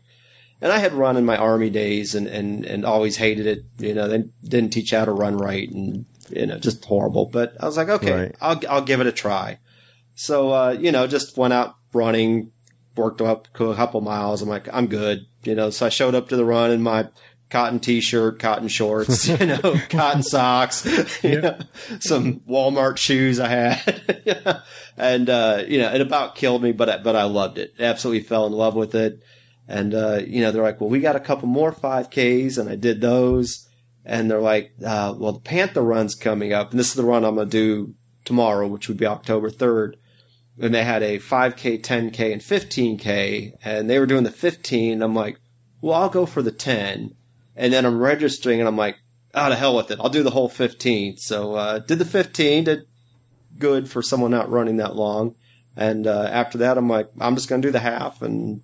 and 0.60 0.72
I 0.72 0.78
had 0.78 0.94
run 0.94 1.16
in 1.16 1.24
my 1.24 1.36
army 1.36 1.70
days 1.70 2.14
and, 2.14 2.26
and, 2.26 2.64
and 2.64 2.84
always 2.84 3.16
hated 3.16 3.46
it. 3.46 3.64
You 3.78 3.94
know, 3.94 4.08
they 4.08 4.24
didn't 4.42 4.70
teach 4.72 4.90
how 4.90 5.04
to 5.04 5.12
run 5.12 5.36
right 5.36 5.68
and, 5.70 6.06
you 6.30 6.46
know, 6.46 6.58
just 6.58 6.84
horrible. 6.84 7.26
But 7.26 7.54
I 7.60 7.66
was 7.66 7.76
like, 7.76 7.88
okay, 7.88 8.12
right. 8.12 8.36
I'll, 8.40 8.60
I'll 8.68 8.82
give 8.82 9.00
it 9.00 9.06
a 9.06 9.12
try. 9.12 9.58
So, 10.16 10.50
uh, 10.50 10.70
you 10.80 10.90
know, 10.90 11.06
just 11.06 11.36
went 11.36 11.52
out 11.52 11.76
running, 11.92 12.50
worked 12.96 13.20
up 13.20 13.48
a 13.54 13.74
couple 13.74 14.00
miles. 14.00 14.42
I'm 14.42 14.48
like, 14.48 14.66
I'm 14.72 14.86
good. 14.86 15.26
You 15.44 15.54
know, 15.54 15.70
so 15.70 15.86
I 15.86 15.90
showed 15.90 16.14
up 16.14 16.30
to 16.30 16.36
the 16.36 16.44
run 16.44 16.70
in 16.70 16.82
my 16.82 17.08
cotton 17.50 17.78
t-shirt, 17.78 18.38
cotton 18.40 18.68
shorts, 18.68 19.28
you 19.40 19.46
know, 19.46 19.78
cotton 19.90 20.22
socks, 20.22 20.84
you 21.22 21.42
know, 21.42 21.58
some 22.00 22.40
Walmart 22.40 22.96
shoes 22.96 23.38
I 23.38 23.48
had. 23.48 24.62
and, 24.96 25.28
uh, 25.28 25.64
you 25.68 25.78
know, 25.78 25.92
it 25.92 26.00
about 26.00 26.34
killed 26.34 26.62
me, 26.62 26.72
but, 26.72 27.04
but 27.04 27.14
I 27.14 27.24
loved 27.24 27.58
it. 27.58 27.74
Absolutely 27.78 28.24
fell 28.24 28.46
in 28.46 28.52
love 28.52 28.74
with 28.74 28.94
it. 28.94 29.22
And, 29.68 29.94
uh, 29.94 30.22
you 30.26 30.40
know, 30.40 30.50
they're 30.50 30.62
like, 30.62 30.80
well, 30.80 30.90
we 30.90 31.00
got 31.00 31.16
a 31.16 31.20
couple 31.20 31.46
more 31.46 31.72
5Ks 31.72 32.56
and 32.56 32.70
I 32.70 32.76
did 32.76 33.02
those. 33.02 33.68
And 34.02 34.30
they're 34.30 34.40
like, 34.40 34.72
uh, 34.84 35.14
well, 35.16 35.32
the 35.32 35.40
Panther 35.40 35.82
run's 35.82 36.14
coming 36.14 36.54
up. 36.54 36.70
And 36.70 36.80
this 36.80 36.88
is 36.88 36.94
the 36.94 37.04
run 37.04 37.24
I'm 37.24 37.34
going 37.34 37.50
to 37.50 37.50
do 37.50 37.94
tomorrow, 38.24 38.66
which 38.66 38.88
would 38.88 38.96
be 38.96 39.06
October 39.06 39.50
3rd. 39.50 39.94
And 40.58 40.74
they 40.74 40.84
had 40.84 41.02
a 41.02 41.18
5K, 41.18 41.82
10K, 41.82 42.32
and 42.32 42.40
15K. 42.40 43.52
And 43.62 43.90
they 43.90 43.98
were 43.98 44.06
doing 44.06 44.24
the 44.24 44.30
15. 44.30 45.02
I'm 45.02 45.14
like, 45.14 45.38
well, 45.80 45.94
I'll 45.94 46.08
go 46.08 46.26
for 46.26 46.42
the 46.42 46.52
10. 46.52 47.14
And 47.56 47.72
then 47.72 47.84
I'm 47.84 47.98
registering 47.98 48.60
and 48.60 48.68
I'm 48.68 48.76
like, 48.76 48.96
oh, 49.34 49.48
to 49.48 49.54
hell 49.54 49.76
with 49.76 49.90
it. 49.90 49.98
I'll 50.00 50.08
do 50.08 50.22
the 50.22 50.30
whole 50.30 50.48
15. 50.48 51.18
So, 51.18 51.54
uh, 51.54 51.78
did 51.80 51.98
the 51.98 52.04
15, 52.04 52.64
did 52.64 52.86
good 53.58 53.90
for 53.90 54.02
someone 54.02 54.30
not 54.30 54.50
running 54.50 54.78
that 54.78 54.96
long. 54.96 55.34
And, 55.76 56.06
uh, 56.06 56.28
after 56.30 56.58
that, 56.58 56.78
I'm 56.78 56.88
like, 56.88 57.10
I'm 57.20 57.34
just 57.34 57.48
going 57.48 57.60
to 57.60 57.68
do 57.68 57.72
the 57.72 57.80
half 57.80 58.22
and 58.22 58.62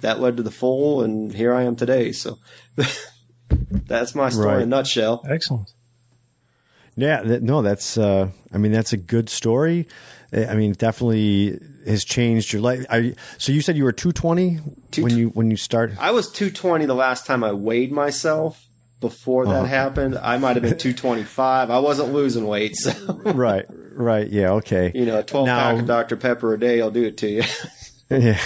that 0.00 0.20
led 0.20 0.36
to 0.36 0.42
the 0.42 0.50
full, 0.50 1.02
and 1.02 1.32
here 1.32 1.54
I 1.54 1.62
am 1.62 1.76
today. 1.76 2.12
So 2.12 2.38
that's 3.86 4.14
my 4.14 4.28
story 4.28 4.46
right. 4.46 4.56
in 4.58 4.62
a 4.62 4.66
nutshell. 4.66 5.24
Excellent. 5.28 5.72
Yeah, 6.96 7.22
that, 7.22 7.42
no, 7.42 7.62
that's. 7.62 7.96
Uh, 7.96 8.30
I 8.52 8.58
mean, 8.58 8.72
that's 8.72 8.92
a 8.92 8.96
good 8.96 9.28
story. 9.28 9.88
I 10.32 10.54
mean, 10.54 10.72
definitely 10.72 11.58
has 11.86 12.04
changed 12.04 12.52
your 12.52 12.62
life. 12.62 12.86
I, 12.90 13.14
so 13.38 13.52
you 13.52 13.60
said 13.62 13.76
you 13.76 13.84
were 13.84 13.92
two 13.92 14.12
twenty 14.12 14.56
when 14.98 15.16
you 15.16 15.28
when 15.30 15.50
you 15.50 15.56
started. 15.56 15.98
I 16.00 16.10
was 16.12 16.30
220 16.30 16.86
the 16.86 16.94
last 16.94 17.26
time 17.26 17.42
I 17.42 17.52
weighed 17.52 17.92
myself. 17.92 18.66
Before 19.00 19.46
that 19.46 19.52
Uh-huh. 19.54 19.64
happened, 19.64 20.18
I 20.18 20.36
might 20.36 20.56
have 20.56 20.62
been 20.62 20.76
225. 20.78 21.70
I 21.70 21.78
wasn't 21.78 22.12
losing 22.12 22.46
weight, 22.46 22.76
so 22.76 22.92
right, 23.24 23.64
right, 23.94 24.28
yeah, 24.28 24.50
okay. 24.52 24.92
you 24.94 25.06
know, 25.06 25.20
a 25.20 25.22
12 25.22 25.46
Now- 25.46 25.58
pack 25.70 25.80
of 25.80 25.86
Dr 25.86 26.16
Pepper 26.18 26.52
a 26.52 26.60
day 26.60 26.82
I'll 26.82 26.90
do 26.90 27.04
it 27.04 27.16
to 27.18 27.28
you. 27.28 27.42
Yeah. 28.10 28.40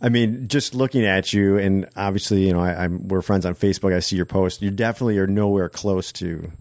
I 0.00 0.08
mean, 0.10 0.46
just 0.46 0.72
looking 0.72 1.04
at 1.04 1.32
you, 1.32 1.58
and 1.58 1.88
obviously, 1.96 2.46
you 2.46 2.52
know, 2.52 2.60
I, 2.60 2.84
I'm 2.84 3.08
we're 3.08 3.20
friends 3.20 3.44
on 3.44 3.54
Facebook. 3.56 3.92
I 3.92 3.98
see 3.98 4.14
your 4.14 4.26
post. 4.26 4.62
You 4.62 4.70
definitely 4.70 5.18
are 5.18 5.26
nowhere 5.26 5.68
close 5.68 6.12
to 6.12 6.52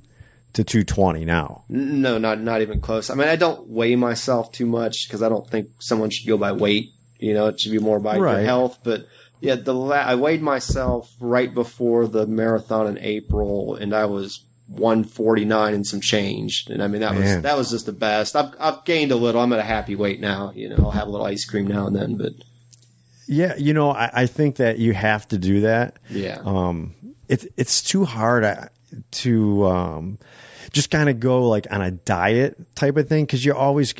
to 0.57 0.63
220 0.63 1.25
now. 1.25 1.63
No, 1.69 2.17
not 2.19 2.39
not 2.41 2.61
even 2.61 2.81
close. 2.81 3.09
I 3.09 3.15
mean, 3.15 3.27
I 3.29 3.35
don't 3.37 3.67
weigh 3.67 3.95
myself 3.95 4.51
too 4.51 4.65
much 4.67 5.07
because 5.07 5.23
I 5.23 5.29
don't 5.29 5.49
think 5.49 5.69
someone 5.79 6.09
should 6.11 6.27
go 6.27 6.37
by 6.37 6.51
weight. 6.51 6.89
You 7.19 7.33
know, 7.33 7.47
it 7.47 7.59
should 7.59 7.71
be 7.71 7.79
more 7.79 7.99
by 7.99 8.17
Right. 8.17 8.33
your 8.33 8.41
health. 8.43 8.77
But 8.83 9.05
yeah, 9.39 9.55
the 9.55 9.73
la- 9.73 9.95
I 9.95 10.15
weighed 10.15 10.41
myself 10.41 11.09
right 11.19 11.51
before 11.53 12.07
the 12.07 12.27
marathon 12.27 12.85
in 12.87 12.97
April, 12.99 13.75
and 13.75 13.93
I 13.95 14.05
was 14.05 14.43
149 14.67 15.73
and 15.73 15.85
some 15.87 16.01
change. 16.01 16.65
And 16.69 16.83
I 16.83 16.87
mean, 16.87 17.01
that 17.01 17.13
Man. 17.15 17.21
was 17.35 17.41
that 17.43 17.57
was 17.57 17.69
just 17.71 17.85
the 17.85 17.91
best. 17.93 18.35
I've 18.35 18.53
I've 18.59 18.83
gained 18.85 19.11
a 19.11 19.15
little. 19.15 19.41
I'm 19.41 19.53
at 19.53 19.59
a 19.59 19.63
happy 19.63 19.95
weight 19.95 20.19
now. 20.19 20.51
You 20.55 20.69
know, 20.69 20.77
I'll 20.79 20.91
have 20.91 21.07
a 21.07 21.11
little 21.11 21.25
ice 21.25 21.45
cream 21.45 21.67
now 21.67 21.87
and 21.87 21.95
then, 21.95 22.17
but 22.17 22.33
Yeah, 23.27 23.55
you 23.57 23.73
know, 23.73 23.91
I, 23.91 24.09
I 24.13 24.25
think 24.25 24.55
that 24.57 24.77
you 24.79 24.93
have 24.93 25.27
to 25.29 25.37
do 25.37 25.61
that. 25.61 25.97
yeah, 26.09 26.39
um, 26.45 26.93
it's 27.29 27.45
it's 27.57 27.81
too 27.81 28.05
hard 28.05 28.43
uh, 28.43 28.65
to 29.11 29.65
um, 29.67 30.17
just 30.71 30.91
kind 30.91 31.09
of 31.09 31.19
go 31.19 31.47
like 31.47 31.67
on 31.71 31.81
a 31.81 31.91
diet 31.91 32.57
type 32.75 32.97
of 32.97 33.07
thing 33.07 33.25
because 33.25 33.43
you're 33.45 33.55
always 33.55 33.93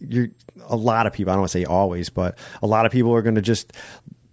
you're 0.00 0.28
a 0.66 0.76
lot 0.76 1.06
of 1.06 1.12
people. 1.12 1.30
I 1.30 1.34
don't 1.34 1.42
want 1.42 1.52
to 1.52 1.58
say 1.58 1.64
always, 1.64 2.10
but 2.10 2.38
a 2.62 2.66
lot 2.66 2.86
of 2.86 2.92
people 2.92 3.14
are 3.14 3.22
going 3.22 3.34
to 3.36 3.42
just 3.42 3.72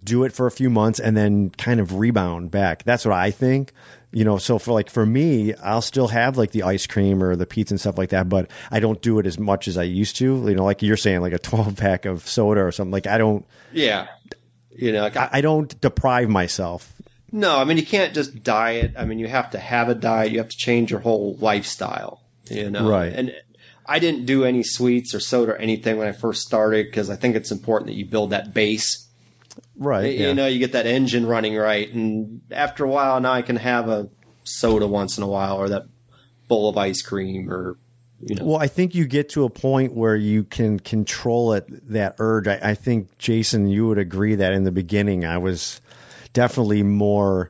do 0.03 0.23
it 0.23 0.31
for 0.31 0.45
a 0.45 0.51
few 0.51 0.69
months 0.69 0.99
and 0.99 1.17
then 1.17 1.49
kind 1.49 1.79
of 1.79 1.95
rebound 1.95 2.51
back. 2.51 2.83
That's 2.83 3.05
what 3.05 3.13
I 3.13 3.31
think. 3.31 3.71
You 4.11 4.23
know, 4.23 4.37
so 4.37 4.59
for 4.59 4.71
like 4.71 4.89
for 4.89 5.05
me, 5.05 5.53
I'll 5.55 5.81
still 5.81 6.07
have 6.07 6.37
like 6.37 6.51
the 6.51 6.63
ice 6.63 6.87
cream 6.87 7.21
or 7.21 7.35
the 7.35 7.45
pizza 7.45 7.73
and 7.73 7.81
stuff 7.81 7.97
like 7.97 8.09
that, 8.09 8.29
but 8.29 8.49
I 8.71 8.79
don't 8.79 9.01
do 9.01 9.19
it 9.19 9.25
as 9.25 9.37
much 9.37 9.67
as 9.67 9.77
I 9.77 9.83
used 9.83 10.15
to. 10.17 10.47
You 10.47 10.55
know, 10.55 10.63
like 10.63 10.81
you're 10.81 10.95
saying, 10.95 11.19
like 11.21 11.33
a 11.33 11.39
12 11.39 11.75
pack 11.75 12.05
of 12.05 12.25
soda 12.25 12.61
or 12.61 12.71
something. 12.71 12.91
Like 12.91 13.07
I 13.07 13.17
don't, 13.17 13.45
yeah. 13.73 14.07
You 14.77 14.91
know, 14.91 15.01
like 15.01 15.17
I, 15.17 15.29
I 15.33 15.41
don't 15.41 15.79
deprive 15.81 16.29
myself 16.29 16.94
No, 17.35 17.57
I 17.57 17.65
mean 17.65 17.75
you 17.75 17.85
can't 17.85 18.13
just 18.13 18.43
diet. 18.43 18.93
I 18.97 19.03
mean 19.03 19.19
you 19.19 19.27
have 19.27 19.51
to 19.51 19.59
have 19.59 19.89
a 19.89 19.93
diet. 19.93 20.31
You 20.31 20.37
have 20.37 20.47
to 20.47 20.57
change 20.57 20.89
your 20.89 21.01
whole 21.01 21.35
lifestyle. 21.41 22.21
You 22.49 22.69
know, 22.69 22.87
Right. 22.89 23.11
And 23.11 23.35
I 23.85 23.99
didn't 23.99 24.25
do 24.25 24.45
any 24.45 24.63
sweets 24.63 25.13
or 25.13 25.19
soda 25.19 25.51
or 25.51 25.57
anything 25.57 25.97
when 25.97 26.07
I 26.07 26.13
first 26.13 26.43
started 26.43 26.85
because 26.85 27.09
I 27.09 27.17
think 27.17 27.35
it's 27.35 27.51
important 27.51 27.87
that 27.87 27.95
you 27.95 28.05
build 28.05 28.29
that 28.29 28.53
base. 28.53 29.05
right. 29.77 30.13
You 30.13 30.27
yeah. 30.27 30.33
know, 30.33 30.47
you 30.47 30.59
get 30.59 30.71
that 30.71 30.87
engine 30.87 31.25
running 31.25 31.55
right, 31.57 31.93
and 31.93 32.41
after 32.51 32.85
a 32.85 32.87
while, 32.87 33.19
now 33.19 33.33
I 33.33 33.41
can 33.41 33.57
have 33.57 33.89
a 33.89 34.09
soda 34.45 34.87
once 34.87 35.17
in 35.17 35.23
a 35.23 35.27
while 35.27 35.57
or 35.57 35.69
that 35.69 35.87
bowl 36.47 36.69
of 36.69 36.77
ice 36.77 37.01
cream 37.01 37.51
or 37.51 37.75
you 38.21 38.35
know. 38.35 38.45
Well, 38.45 38.57
I 38.57 38.67
think 38.67 38.95
you 38.95 39.05
get 39.05 39.29
to 39.29 39.43
a 39.43 39.49
point 39.49 39.93
where 39.93 40.15
you 40.15 40.45
can 40.45 40.79
control 40.79 41.53
it, 41.53 41.65
that 41.89 42.15
urge. 42.17 42.47
I, 42.47 42.59
I 42.61 42.73
think, 42.73 43.17
Jason, 43.17 43.67
you 43.67 43.87
would 43.87 43.97
agree 43.97 44.35
that 44.35 44.53
in 44.53 44.63
the 44.63 44.71
beginning, 44.71 45.25
I 45.25 45.37
was 45.37 45.81
definitely 46.35 46.83
more 46.83 47.49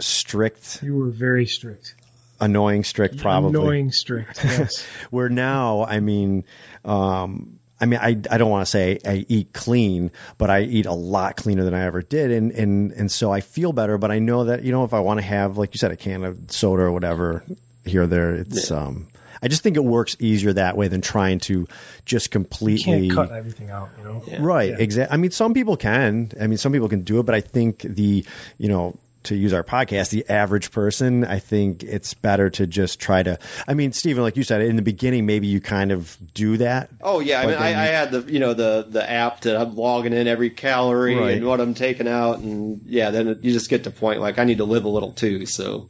strict, 0.00 0.82
You 0.82 0.96
were 0.96 1.10
very 1.10 1.46
strict. 1.46 1.94
annoying 2.40 2.82
strict, 2.84 3.18
probably. 3.18 3.50
Annoying 3.60 3.92
strict. 3.92 4.40
Yes. 4.44 4.84
Where 5.10 5.28
now, 5.28 5.84
I 5.84 6.00
mean, 6.00 6.44
um, 6.84 7.58
I 7.80 7.84
mean, 7.86 8.00
I, 8.00 8.08
I 8.30 8.38
don't 8.38 8.50
want 8.50 8.62
to 8.66 8.70
say 8.70 8.98
I 9.04 9.24
eat 9.28 9.52
clean, 9.52 10.10
but 10.38 10.48
I 10.50 10.62
eat 10.62 10.86
a 10.86 10.92
lot 10.94 11.36
cleaner 11.36 11.62
than 11.64 11.74
I 11.74 11.84
ever 11.84 12.00
did, 12.02 12.30
and 12.30 12.50
and 12.52 12.90
and 12.92 13.12
so 13.12 13.30
I 13.30 13.40
feel 13.42 13.72
better. 13.74 13.98
But 13.98 14.10
I 14.10 14.18
know 14.18 14.44
that 14.44 14.62
you 14.64 14.72
know 14.72 14.84
if 14.84 14.94
I 14.94 15.00
want 15.00 15.20
to 15.20 15.26
have, 15.26 15.58
like 15.58 15.74
you 15.74 15.78
said, 15.78 15.90
a 15.92 15.96
can 15.96 16.24
of 16.24 16.50
soda 16.50 16.84
or 16.84 16.92
whatever 16.92 17.44
here 17.84 18.02
or 18.02 18.06
there, 18.06 18.34
it's 18.34 18.70
um, 18.70 19.08
I 19.46 19.48
just 19.48 19.62
think 19.62 19.76
it 19.76 19.84
works 19.84 20.16
easier 20.18 20.52
that 20.54 20.76
way 20.76 20.88
than 20.88 21.00
trying 21.00 21.38
to 21.40 21.68
just 22.04 22.32
completely 22.32 23.08
Can't 23.08 23.12
cut 23.12 23.30
everything 23.30 23.70
out, 23.70 23.90
you 23.96 24.02
know? 24.04 24.22
Right, 24.40 24.70
Yeah. 24.70 24.76
exactly. 24.80 25.14
I 25.14 25.16
mean, 25.18 25.30
some 25.30 25.54
people 25.54 25.76
can. 25.76 26.32
I 26.40 26.48
mean, 26.48 26.58
some 26.58 26.72
people 26.72 26.88
can 26.88 27.02
do 27.02 27.20
it, 27.20 27.26
but 27.26 27.36
I 27.36 27.40
think 27.40 27.82
the, 27.82 28.24
you 28.58 28.68
know, 28.68 28.96
to 29.22 29.36
use 29.36 29.52
our 29.52 29.62
podcast, 29.62 30.10
the 30.10 30.28
average 30.28 30.70
person, 30.72 31.24
I 31.24 31.38
think 31.38 31.84
it's 31.84 32.12
better 32.14 32.50
to 32.50 32.66
just 32.66 32.98
try 33.00 33.22
to. 33.22 33.38
I 33.68 33.74
mean, 33.74 33.92
Stephen, 33.92 34.22
like 34.24 34.36
you 34.36 34.42
said 34.42 34.62
in 34.62 34.74
the 34.76 34.82
beginning, 34.82 35.26
maybe 35.26 35.46
you 35.46 35.60
kind 35.60 35.90
of 35.92 36.16
do 36.34 36.56
that. 36.56 36.90
Oh 37.02 37.20
yeah, 37.20 37.40
I 37.40 37.46
mean, 37.46 37.54
I, 37.56 37.70
then 37.72 37.78
I 37.78 37.84
had 37.86 38.10
the 38.12 38.32
you 38.32 38.38
know 38.40 38.54
the 38.54 38.86
the 38.88 39.08
app 39.08 39.40
that 39.42 39.56
I'm 39.60 39.74
logging 39.76 40.12
in 40.12 40.26
every 40.28 40.50
calorie 40.50 41.16
Right. 41.16 41.36
and 41.38 41.46
what 41.46 41.60
I'm 41.60 41.74
taking 41.74 42.06
out, 42.08 42.38
and 42.38 42.80
yeah, 42.86 43.10
then 43.10 43.38
you 43.42 43.52
just 43.52 43.68
get 43.70 43.82
to 43.84 43.90
point 43.90 44.20
like 44.20 44.38
I 44.38 44.44
need 44.44 44.58
to 44.58 44.64
live 44.64 44.84
a 44.84 44.88
little 44.88 45.10
too. 45.12 45.44
So 45.46 45.88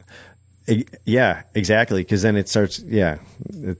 Yeah, 1.05 1.43
exactly. 1.55 2.01
Because 2.01 2.21
then 2.21 2.35
it 2.35 2.49
starts. 2.49 2.79
Yeah, 2.79 3.19
it, 3.49 3.77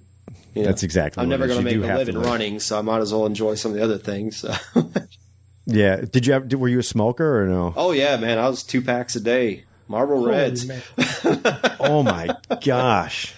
you 0.55 0.61
know, 0.63 0.69
That's 0.69 0.83
exactly 0.83 1.21
I'm 1.21 1.29
what 1.29 1.39
never 1.39 1.47
going 1.47 1.59
to 1.59 1.65
make 1.65 1.75
a 1.89 1.95
living 1.97 2.15
live. 2.15 2.25
running, 2.25 2.59
so 2.59 2.79
I 2.79 2.81
might 2.81 2.99
as 2.99 3.11
well 3.13 3.25
enjoy 3.25 3.55
some 3.55 3.71
of 3.71 3.77
the 3.77 3.83
other 3.83 3.97
things. 3.97 4.37
So. 4.37 4.53
yeah. 5.65 5.97
Did 5.97 6.25
you 6.25 6.33
have? 6.33 6.47
Did, 6.47 6.57
were 6.59 6.67
you 6.69 6.79
a 6.79 6.83
smoker 6.83 7.43
or 7.43 7.47
no? 7.47 7.73
oh 7.75 7.91
yeah, 7.91 8.17
man, 8.17 8.37
I 8.39 8.47
was 8.49 8.63
two 8.63 8.81
packs 8.81 9.15
a 9.15 9.19
day, 9.19 9.65
Marlboro 9.87 10.25
Reds. 10.25 10.69
Oh 11.79 12.03
my 12.03 12.29
gosh. 12.65 13.33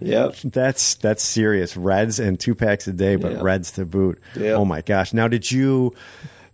Yep. 0.00 0.36
That's 0.44 0.94
that's 0.96 1.22
serious. 1.22 1.76
Reds 1.76 2.18
and 2.20 2.38
two 2.38 2.54
packs 2.54 2.86
a 2.88 2.92
day, 2.92 3.16
but 3.16 3.32
Yeah. 3.32 3.38
Reds 3.42 3.72
to 3.72 3.84
boot. 3.84 4.20
Yeah. 4.36 4.52
Oh 4.52 4.64
my 4.64 4.80
gosh! 4.82 5.12
Now, 5.12 5.28
did 5.28 5.50
you 5.50 5.94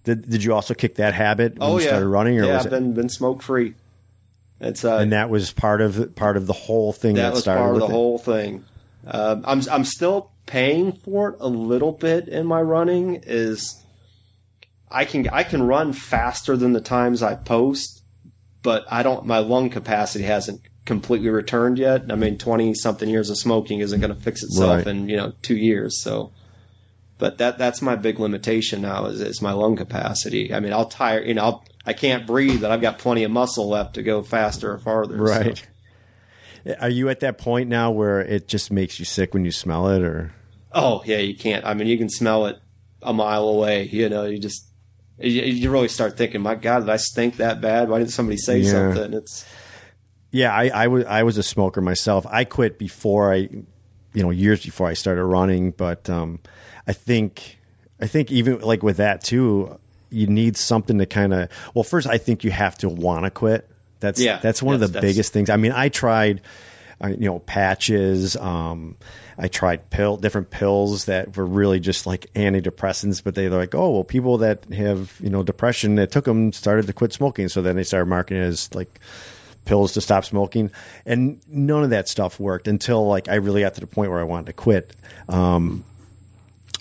did 0.05 0.29
did 0.29 0.45
you 0.45 0.53
also 0.55 0.75
kick 0.75 0.97
that 0.97 1.15
habit 1.15 1.59
when 1.59 1.69
Oh 1.69 1.77
you 1.79 1.83
yeah. 1.85 1.89
started 1.91 2.09
running, 2.09 2.39
or 2.41 2.45
yeah, 2.45 2.57
was 2.57 2.67
I've 2.67 2.73
it? 2.73 2.77
been 2.77 2.93
been 2.95 3.09
smoke 3.09 3.43
free. 3.43 3.75
It's 4.61 4.85
uh, 4.85 4.97
and 4.99 5.13
that 5.13 5.29
was 5.31 5.53
part 5.53 5.81
of 5.81 6.15
part 6.17 6.37
of 6.37 6.47
the 6.47 6.53
whole 6.55 6.93
thing 6.93 7.17
that, 7.17 7.23
that 7.23 7.33
was 7.33 7.41
started 7.43 7.61
part 7.61 7.75
of 7.75 7.81
the 7.81 7.87
it? 7.87 7.91
whole 7.91 8.19
thing. 8.19 8.65
Um, 9.07 9.45
I'm 9.47 9.61
I'm 9.71 9.85
still 9.85 10.31
paying 10.47 10.93
for 10.93 11.31
it 11.31 11.37
a 11.41 11.49
little 11.49 11.93
bit 11.93 12.29
in 12.29 12.47
my 12.47 12.61
running. 12.63 13.23
Is 13.27 13.83
I 14.91 15.05
can 15.05 15.29
I 15.29 15.43
can 15.43 15.63
run 15.65 15.93
faster 15.93 16.57
than 16.57 16.73
the 16.73 16.81
times 16.81 17.23
I 17.23 17.35
post, 17.35 18.03
but 18.63 18.85
I 18.91 19.03
don't. 19.03 19.27
My 19.27 19.39
lung 19.39 19.69
capacity 19.69 20.25
hasn't 20.25 20.63
completely 20.87 21.29
returned 21.29 21.79
yet. 21.79 22.11
I 22.11 22.15
mean, 22.15 22.39
twenty 22.39 22.73
something 22.75 23.09
years 23.09 23.29
of 23.29 23.37
smoking 23.37 23.81
isn't 23.81 24.01
going 24.01 24.15
to 24.15 24.21
fix 24.21 24.43
itself 24.43 24.71
Right. 24.79 24.87
in 24.87 25.09
you 25.09 25.17
know 25.17 25.33
two 25.43 25.57
years. 25.57 26.03
So, 26.03 26.33
but 27.19 27.37
that 27.39 27.59
that's 27.59 27.83
my 27.83 27.95
big 27.97 28.19
limitation 28.19 28.81
now 28.83 29.05
is, 29.07 29.21
is 29.21 29.43
my 29.43 29.53
lung 29.53 29.77
capacity. 29.77 30.55
I 30.55 30.61
mean, 30.61 30.73
I'll 30.73 30.89
tire. 30.89 31.21
You 31.23 31.35
know, 31.35 31.43
I'll, 31.43 31.65
I 31.87 31.93
can't 31.93 32.27
breathe, 32.27 32.65
and 32.65 32.73
I've 32.73 32.81
got 32.81 32.99
plenty 32.99 33.23
of 33.25 33.31
muscle 33.31 33.69
left 33.69 33.95
to 33.95 34.03
go 34.03 34.23
faster 34.23 34.73
or 34.73 34.79
farther. 34.79 35.17
so. 35.17 35.23
Right. 35.23 35.69
Are 36.81 36.91
you 36.91 37.09
at 37.09 37.21
that 37.21 37.39
point 37.39 37.69
now 37.69 37.93
where 37.93 38.21
it 38.21 38.49
just 38.49 38.73
makes 38.73 38.99
you 38.99 39.05
sick 39.05 39.33
when 39.33 39.45
you 39.45 39.53
smell 39.53 39.89
it, 39.89 40.03
or 40.03 40.33
Oh 40.73 41.03
yeah, 41.07 41.19
you 41.19 41.37
can't. 41.37 41.65
I 41.65 41.75
mean, 41.75 41.87
you 41.87 41.97
can 41.97 42.09
smell 42.11 42.47
it 42.47 42.59
a 43.03 43.13
mile 43.13 43.49
away. 43.49 43.85
You 43.85 44.09
know, 44.09 44.25
you 44.25 44.39
just 44.39 44.67
you, 45.19 45.43
you 45.43 45.71
really 45.71 45.87
start 45.89 46.17
thinking, 46.17 46.41
"My 46.43 46.57
God, 46.57 46.81
did 46.81 46.89
I 46.91 46.97
stink 46.97 47.37
that 47.37 47.61
bad? 47.61 47.89
Why 47.89 47.99
didn't 47.99 48.11
somebody 48.11 48.37
say 48.37 48.59
Yeah. 48.59 48.73
something?" 48.73 49.15
It's 49.15 49.47
Yeah, 50.33 50.53
I, 50.53 50.69
I 50.75 50.87
was 50.89 51.05
I 51.05 51.23
was 51.23 51.39
a 51.39 51.45
smoker 51.45 51.81
myself. 51.81 52.27
I 52.29 52.43
quit 52.45 52.81
before 52.81 53.33
I, 53.33 53.37
you 53.37 54.23
know, 54.23 54.31
years 54.31 54.65
before 54.65 54.89
I 54.89 54.95
started 54.95 55.25
running. 55.25 55.71
But 55.71 56.11
um, 56.11 56.41
I 56.89 56.93
think 56.93 57.59
I 58.01 58.09
think 58.09 58.33
even 58.33 58.59
like 58.59 58.83
with 58.83 58.97
that 58.97 59.23
too, 59.23 59.79
you 60.17 60.27
need 60.27 60.57
something 60.57 60.99
to 60.99 61.07
kind 61.07 61.35
of. 61.35 61.49
Well, 61.75 61.85
first 61.85 62.07
I 62.07 62.19
think 62.19 62.43
you 62.43 62.51
have 62.51 62.77
to 62.79 62.89
want 62.89 63.25
to 63.25 63.31
quit. 63.31 63.69
That's 64.01 64.21
Yeah, 64.21 64.39
that's 64.39 64.63
one 64.63 64.75
of 64.75 64.93
the 64.93 65.01
biggest 65.01 65.33
things. 65.33 65.51
I 65.51 65.57
mean, 65.57 65.73
I 65.73 65.89
tried, 65.89 66.41
you 67.07 67.17
know, 67.17 67.39
patches. 67.41 68.37
Um, 68.37 68.97
I 69.39 69.49
tried 69.49 69.91
pill 69.91 70.17
different 70.17 70.51
pills 70.51 71.05
that 71.05 71.37
were 71.37 71.45
really 71.45 71.79
just 71.79 72.07
like 72.07 72.33
antidepressants, 72.35 73.23
but 73.23 73.35
they're 73.35 73.51
like, 73.51 73.75
oh 73.75 73.91
well, 73.91 74.05
people 74.05 74.39
that 74.39 74.65
have 74.73 75.15
you 75.21 75.29
know 75.29 75.43
depression 75.43 75.97
that 75.97 76.11
took 76.11 76.25
them 76.25 76.53
started 76.53 76.87
to 76.87 76.93
quit 76.93 77.13
smoking, 77.13 77.49
so 77.49 77.61
then 77.63 77.77
they 77.77 77.85
started 77.85 78.07
marketing 78.07 78.43
it 78.43 78.47
as 78.47 78.75
like 78.75 79.01
pills 79.67 79.93
to 79.93 80.01
stop 80.01 80.25
smoking, 80.25 80.71
and 81.05 81.41
none 81.49 81.85
of 81.85 81.91
that 81.91 82.09
stuff 82.09 82.41
worked 82.41 82.69
until 82.69 83.07
like 83.07 83.29
I 83.29 83.35
really 83.35 83.61
got 83.61 83.75
to 83.75 83.81
the 83.81 83.87
point 83.87 84.11
where 84.11 84.21
I 84.21 84.25
wanted 84.25 84.47
to 84.47 84.53
quit. 84.55 84.95
Um, 85.29 85.85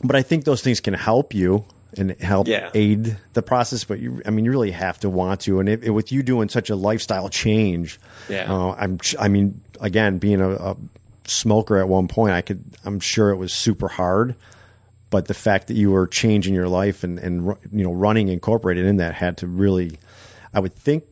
but 0.03 0.15
I 0.15 0.21
think 0.21 0.45
those 0.45 0.61
things 0.61 0.79
can 0.79 0.93
help 0.93 1.33
you 1.33 1.65
and 1.97 2.11
help 2.21 2.47
Yeah. 2.47 2.69
aid 2.73 3.17
the 3.33 3.41
process. 3.41 3.83
But 3.83 3.99
you, 3.99 4.21
I 4.25 4.29
mean, 4.31 4.45
you 4.45 4.51
really 4.51 4.71
have 4.71 4.99
to 5.01 5.09
want 5.09 5.41
to. 5.41 5.59
And 5.59 5.69
it, 5.69 5.89
with 5.91 6.11
you 6.11 6.23
doing 6.23 6.49
such 6.49 6.69
a 6.69 6.75
lifestyle 6.75 7.29
change, 7.29 7.99
Yeah. 8.29 8.51
uh, 8.53 8.75
I'm. 8.77 8.99
I 9.19 9.27
mean, 9.27 9.61
again, 9.79 10.17
being 10.17 10.41
a, 10.41 10.49
a 10.51 10.77
smoker 11.25 11.77
at 11.77 11.87
one 11.87 12.07
point, 12.07 12.33
I 12.33 12.41
could. 12.41 12.63
I'm 12.83 12.99
sure 12.99 13.29
it 13.31 13.37
was 13.37 13.53
super 13.53 13.87
hard. 13.87 14.35
But 15.11 15.27
the 15.27 15.33
fact 15.33 15.67
that 15.67 15.75
you 15.75 15.91
were 15.91 16.07
changing 16.07 16.53
your 16.53 16.67
life 16.67 17.03
and, 17.03 17.19
and 17.19 17.55
you 17.71 17.83
know 17.83 17.93
running 17.93 18.27
incorporated 18.27 18.85
in 18.85 18.97
that 18.97 19.13
had 19.13 19.37
to 19.37 19.47
really, 19.47 19.97
I 20.53 20.59
would 20.59 20.73
think, 20.75 21.03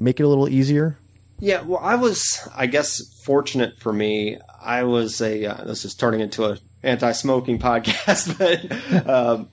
make 0.00 0.18
it 0.18 0.24
a 0.24 0.28
little 0.28 0.48
easier. 0.48 0.96
yeah. 1.38 1.60
Well, 1.62 1.78
I 1.80 1.94
was, 1.94 2.48
I 2.56 2.66
guess, 2.66 3.00
fortunate 3.24 3.78
for 3.78 3.92
me. 3.92 4.38
I 4.60 4.82
was 4.84 5.20
a 5.20 5.44
uh, 5.46 5.64
this 5.64 5.84
is 5.84 5.94
turning 5.94 6.20
into 6.20 6.44
a 6.46 6.58
anti-smoking 6.82 7.58
podcast, 7.60 8.36
but 8.38 9.08
um, 9.08 9.48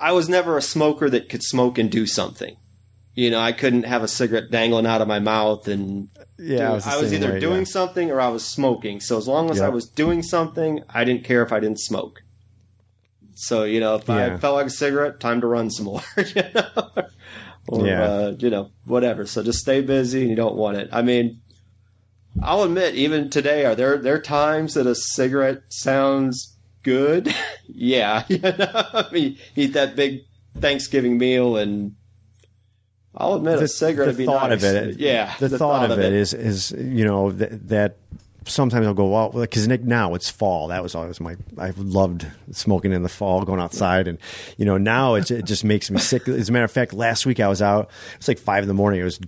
I 0.00 0.12
was 0.12 0.28
never 0.28 0.56
a 0.56 0.62
smoker 0.62 1.10
that 1.10 1.28
could 1.28 1.42
smoke 1.42 1.78
and 1.78 1.90
do 1.90 2.06
something. 2.06 2.56
You 3.14 3.30
know, 3.30 3.40
I 3.40 3.52
couldn't 3.52 3.82
have 3.84 4.02
a 4.02 4.08
cigarette 4.08 4.50
dangling 4.50 4.86
out 4.86 5.02
of 5.02 5.08
my 5.08 5.18
mouth 5.18 5.68
and 5.68 6.08
Yeah, 6.38 6.70
I 6.70 6.74
was, 6.74 6.84
the 6.84 6.90
same 7.08 7.14
either 7.22 7.32
way, 7.34 7.40
doing 7.40 7.58
yeah. 7.60 7.64
something 7.64 8.10
or 8.10 8.20
I 8.20 8.28
was 8.28 8.44
smoking. 8.44 9.00
So 9.00 9.18
as 9.18 9.28
long 9.28 9.50
as 9.50 9.60
I 9.60 9.68
was 9.68 9.86
doing 9.86 10.22
something, 10.22 10.82
I 10.88 11.04
didn't 11.04 11.24
care 11.24 11.42
if 11.42 11.52
I 11.52 11.60
didn't 11.60 11.80
smoke. 11.80 12.22
So 13.34 13.64
you 13.64 13.80
know, 13.80 13.96
if 13.96 14.08
I 14.08 14.36
felt 14.38 14.56
like 14.56 14.66
a 14.66 14.70
cigarette, 14.70 15.20
time 15.20 15.40
to 15.40 15.46
run 15.46 15.70
some 15.70 15.86
more. 15.86 16.02
you 16.16 16.42
know? 16.54 17.04
or 17.68 17.86
Yeah. 17.86 18.02
uh, 18.02 18.36
you 18.38 18.50
know, 18.50 18.70
whatever. 18.84 19.26
So 19.26 19.42
just 19.42 19.58
stay 19.60 19.80
busy, 19.80 20.20
and 20.22 20.30
you 20.30 20.36
don't 20.36 20.56
want 20.56 20.76
it. 20.76 20.88
I 20.92 21.02
mean, 21.02 21.40
I'll 22.42 22.62
admit, 22.62 22.94
even 22.94 23.30
today, 23.30 23.64
are 23.64 23.74
there 23.74 23.96
there 23.98 24.14
are 24.14 24.20
times 24.20 24.74
that 24.74 24.86
a 24.86 24.94
cigarette 24.94 25.62
sounds 25.68 26.49
good? 26.82 27.34
yeah, 27.66 28.24
you 28.28 28.38
know, 28.38 28.54
I 28.74 29.06
mean, 29.12 29.38
eat 29.56 29.74
that 29.74 29.96
big 29.96 30.24
Thanksgiving 30.58 31.18
meal 31.18 31.56
and. 31.56 31.96
I'll 33.12 33.34
admit 33.34 33.60
a 33.60 33.66
cigarette 33.66 34.06
would 34.06 34.16
be 34.18 34.24
thought 34.24 34.50
nice. 34.50 34.62
of 34.62 34.76
it, 34.76 35.00
yeah. 35.00 35.34
The, 35.40 35.58
thought, 35.58 35.90
of 35.90 35.98
it 35.98 36.12
is 36.12 36.32
is 36.32 36.70
you 36.70 37.04
know 37.04 37.32
that, 37.32 37.68
that 37.68 37.96
sometimes 38.44 38.86
I'll 38.86 38.94
go 38.94 39.08
well 39.08 39.30
because 39.30 39.66
Nick, 39.66 39.82
now 39.82 40.14
it's 40.14 40.30
fall. 40.30 40.68
That 40.68 40.80
was 40.82 40.94
always 40.94 41.20
my 41.20 41.36
I 41.58 41.72
loved 41.76 42.26
smoking 42.52 42.92
in 42.92 43.02
the 43.02 43.08
fall, 43.08 43.44
going 43.44 43.60
outside, 43.60 44.06
and 44.06 44.18
you 44.56 44.64
know 44.64 44.78
now 44.78 45.14
it, 45.14 45.30
it 45.30 45.44
just 45.44 45.64
makes 45.64 45.90
me 45.90 45.98
sick. 45.98 46.28
As 46.28 46.48
a 46.48 46.52
matter 46.52 46.64
of 46.64 46.70
fact, 46.70 46.92
last 46.92 47.26
week 47.26 47.40
I 47.40 47.48
was 47.48 47.60
out. 47.60 47.90
It's 48.16 48.28
like 48.28 48.38
five 48.38 48.62
in 48.62 48.68
the 48.68 48.74
morning. 48.74 49.00
It 49.00 49.04
was 49.04 49.18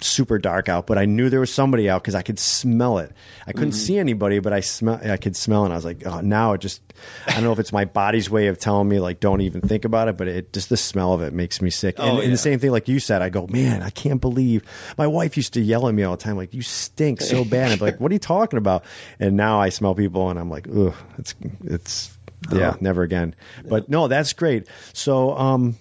super 0.00 0.38
dark 0.38 0.68
out, 0.68 0.86
but 0.86 0.98
I 0.98 1.04
knew 1.04 1.28
there 1.30 1.40
was 1.40 1.52
somebody 1.52 1.88
out 1.90 2.02
because 2.02 2.14
I 2.14 2.22
could 2.22 2.38
smell 2.38 2.98
it. 2.98 3.12
I 3.46 3.52
couldn't 3.52 3.72
see 3.72 3.98
anybody, 3.98 4.38
but 4.38 4.52
I 4.52 4.60
smell. 4.60 5.00
I 5.02 5.16
could 5.16 5.36
smell, 5.36 5.64
and 5.64 5.72
I 5.72 5.76
was 5.76 5.84
like, 5.84 6.06
oh, 6.06 6.20
now 6.20 6.52
it 6.52 6.60
just. 6.60 6.82
I 7.26 7.32
don't 7.32 7.44
know 7.44 7.52
if 7.52 7.58
it's 7.58 7.72
my 7.72 7.86
body's 7.86 8.28
way 8.28 8.48
of 8.48 8.58
telling 8.58 8.88
me 8.88 9.00
like 9.00 9.20
don't 9.20 9.40
even 9.40 9.62
think 9.62 9.84
about 9.84 10.08
it, 10.08 10.16
but 10.18 10.28
it 10.28 10.52
just 10.52 10.68
the 10.68 10.76
smell 10.76 11.12
of 11.14 11.22
it 11.22 11.32
makes 11.32 11.62
me 11.62 11.70
sick. 11.70 11.98
and, 11.98 12.08
Oh, 12.08 12.14
and 12.16 12.24
yeah. 12.24 12.30
the 12.30 12.36
same 12.36 12.58
thing 12.58 12.70
like 12.70 12.88
you 12.88 13.00
said, 13.00 13.22
I 13.22 13.30
go, 13.30 13.46
man, 13.48 13.82
I 13.82 13.90
can't 13.90 14.20
believe 14.20 14.62
my 14.98 15.06
wife 15.06 15.36
used 15.36 15.54
to 15.54 15.60
yell 15.60 15.88
at 15.88 15.94
me 15.94 16.02
all 16.02 16.16
the 16.16 16.22
time, 16.22 16.36
like 16.36 16.52
you 16.52 16.62
stink 16.62 17.20
so 17.20 17.44
bad. 17.46 17.72
I'm 17.72 17.78
like, 17.78 17.98
what 17.98 18.10
are 18.10 18.14
you 18.14 18.18
talking 18.18 18.58
about? 18.58 18.84
And 19.18 19.36
now 19.36 19.60
I 19.60 19.70
smell 19.70 19.94
people, 19.94 20.28
and 20.30 20.38
I'm 20.38 20.50
like, 20.50 20.68
ugh, 20.68 20.94
it's 21.18 21.34
it's 21.64 22.16
yeah, 22.52 22.76
never 22.80 23.02
again. 23.02 23.34
But 23.66 23.88
no, 23.88 24.08
that's 24.08 24.32
great. 24.34 24.66
So, 24.92 25.36
um, 25.36 25.76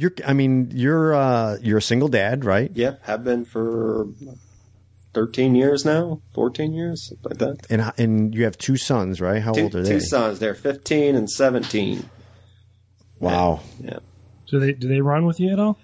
you're, 0.00 0.12
I 0.26 0.32
mean, 0.32 0.70
you're 0.72 1.14
uh, 1.14 1.58
you're 1.60 1.78
a 1.78 1.82
single 1.82 2.08
dad, 2.08 2.44
right? 2.44 2.70
Yep, 2.74 3.02
have 3.04 3.22
been 3.24 3.44
for 3.44 4.06
13 5.12 5.54
years 5.54 5.84
now, 5.84 6.22
14 6.34 6.72
years, 6.72 7.12
like 7.22 7.36
that. 7.38 7.66
And 7.68 7.92
and 7.98 8.34
you 8.34 8.44
have 8.44 8.56
two 8.56 8.76
sons, 8.76 9.20
right? 9.20 9.42
How 9.42 9.52
Two, 9.52 9.62
old 9.64 9.74
are 9.74 9.82
they? 9.82 9.90
two 9.90 10.00
sons. 10.00 10.38
They're 10.38 10.54
15 10.54 11.14
and 11.16 11.28
17. 11.30 12.08
Wow. 13.18 13.60
Yeah. 13.82 13.98
Do 14.48 14.58
they 14.58 14.72
do 14.72 14.88
they 14.88 15.00
run 15.00 15.26
with 15.26 15.38
you 15.38 15.52
at 15.52 15.58
all? 15.58 15.78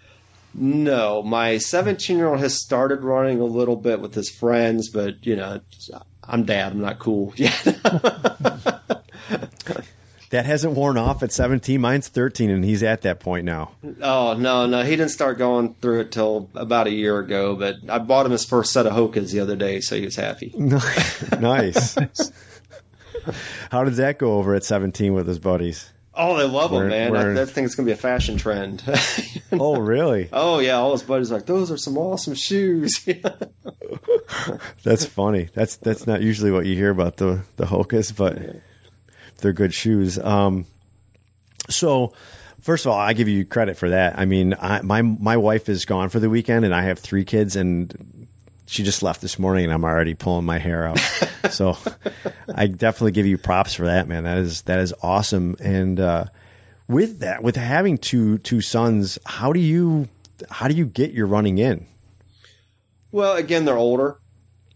No, 0.54 1.22
my 1.22 1.58
17 1.58 2.16
year 2.16 2.28
old 2.28 2.40
has 2.40 2.54
started 2.64 3.04
running 3.04 3.40
a 3.40 3.44
little 3.44 3.76
bit 3.76 4.00
with 4.00 4.14
his 4.14 4.30
friends, 4.30 4.88
but 4.88 5.26
you 5.26 5.36
know, 5.36 5.60
I'm 6.24 6.44
dad. 6.44 6.72
I'm 6.72 6.80
not 6.80 6.98
cool. 6.98 7.34
Yeah. 7.36 7.52
That 10.30 10.44
hasn't 10.44 10.74
worn 10.74 10.98
off 10.98 11.22
at 11.22 11.30
17. 11.30 11.80
Mine's 11.80 12.08
13, 12.08 12.50
and 12.50 12.64
he's 12.64 12.82
at 12.82 13.02
that 13.02 13.20
point 13.20 13.44
now. 13.44 13.72
oh 14.02 14.34
no, 14.34 14.66
no, 14.66 14.82
he 14.82 14.90
didn't 14.90 15.10
start 15.10 15.38
going 15.38 15.74
through 15.74 16.00
it 16.00 16.12
till 16.12 16.50
about 16.54 16.88
a 16.88 16.90
year 16.92 17.18
ago. 17.20 17.54
But 17.54 17.76
I 17.88 17.98
bought 17.98 18.26
him 18.26 18.32
his 18.32 18.44
first 18.44 18.72
set 18.72 18.86
of 18.86 18.92
Hokas 18.92 19.30
the 19.32 19.40
other 19.40 19.54
day, 19.56 19.80
so 19.80 19.94
he 19.96 20.04
was 20.04 20.16
happy. 20.16 20.52
nice. 21.40 21.96
How 23.70 23.84
did 23.84 23.94
that 23.94 24.18
go 24.18 24.34
over 24.34 24.54
at 24.54 24.64
17 24.64 25.12
with 25.14 25.26
his 25.28 25.38
buddies? 25.38 25.92
Oh, 26.18 26.36
they 26.38 26.44
love 26.44 26.70
We're- 26.72 26.84
him, 26.84 26.90
man. 26.90 27.12
we're- 27.12 27.34
That, 27.34 27.46
that 27.46 27.52
thing's 27.52 27.74
gonna 27.74 27.86
be 27.86 27.92
a 27.92 27.96
fashion 27.96 28.36
trend. 28.36 28.82
Oh, 29.52 29.78
really? 29.78 30.28
oh 30.32 30.58
yeah, 30.58 30.72
all 30.74 30.90
his 30.92 31.04
buddies 31.04 31.30
are 31.30 31.36
like 31.36 31.46
those 31.46 31.70
are 31.70 31.76
some 31.76 31.96
awesome 31.96 32.34
shoes. 32.34 33.06
That's 34.82 35.04
funny. 35.06 35.48
That's 35.54 35.76
that's 35.76 36.06
not 36.06 36.20
usually 36.20 36.50
what 36.50 36.66
you 36.66 36.74
hear 36.74 36.90
about 36.90 37.16
the 37.18 37.42
the 37.56 37.64
Hokas, 37.66 38.14
but 38.14 38.36
they're 39.38 39.52
good 39.52 39.74
shoes. 39.74 40.18
Um, 40.18 40.66
so 41.68 42.12
first 42.66 42.84
of 42.84 42.92
all, 42.92 42.98
I 42.98 43.12
give 43.12 43.28
you 43.28 43.44
credit 43.44 43.76
for 43.76 43.90
that. 43.90 44.18
I 44.18 44.24
mean, 44.24 44.54
I, 44.60 44.82
my 44.82 45.02
my 45.02 45.36
wife 45.36 45.68
is 45.68 45.84
gone 45.84 46.08
for 46.08 46.20
the 46.20 46.28
weekend, 46.28 46.64
and 46.64 46.74
I 46.74 46.82
have 46.82 46.98
three 46.98 47.24
kids, 47.24 47.56
and 47.56 48.26
she 48.66 48.82
just 48.82 49.02
left 49.02 49.20
this 49.20 49.38
morning, 49.38 49.64
and 49.64 49.72
I'm 49.72 49.84
already 49.84 50.14
pulling 50.14 50.44
my 50.44 50.58
hair 50.58 50.88
out. 50.88 50.98
so 51.50 51.78
I 52.54 52.66
definitely 52.66 53.12
give 53.12 53.26
you 53.26 53.38
props 53.38 53.74
for 53.74 53.86
that, 53.86 54.08
man. 54.08 54.24
That 54.24 54.38
is 54.38 54.62
that 54.62 54.80
is 54.80 54.92
awesome. 55.02 55.56
And 55.60 56.00
uh, 56.00 56.24
with 56.88 57.20
that, 57.20 57.42
with 57.42 57.56
having 57.56 57.98
two 57.98 58.38
two 58.38 58.60
sons, 58.60 59.18
how 59.24 59.52
do 59.52 59.60
you 59.60 60.08
how 60.50 60.68
do 60.68 60.74
you 60.74 60.86
get 60.86 61.12
your 61.12 61.26
running 61.26 61.58
in? 61.58 61.86
Well, 63.12 63.36
again, 63.36 63.64
they're 63.64 63.78
older, 63.78 64.18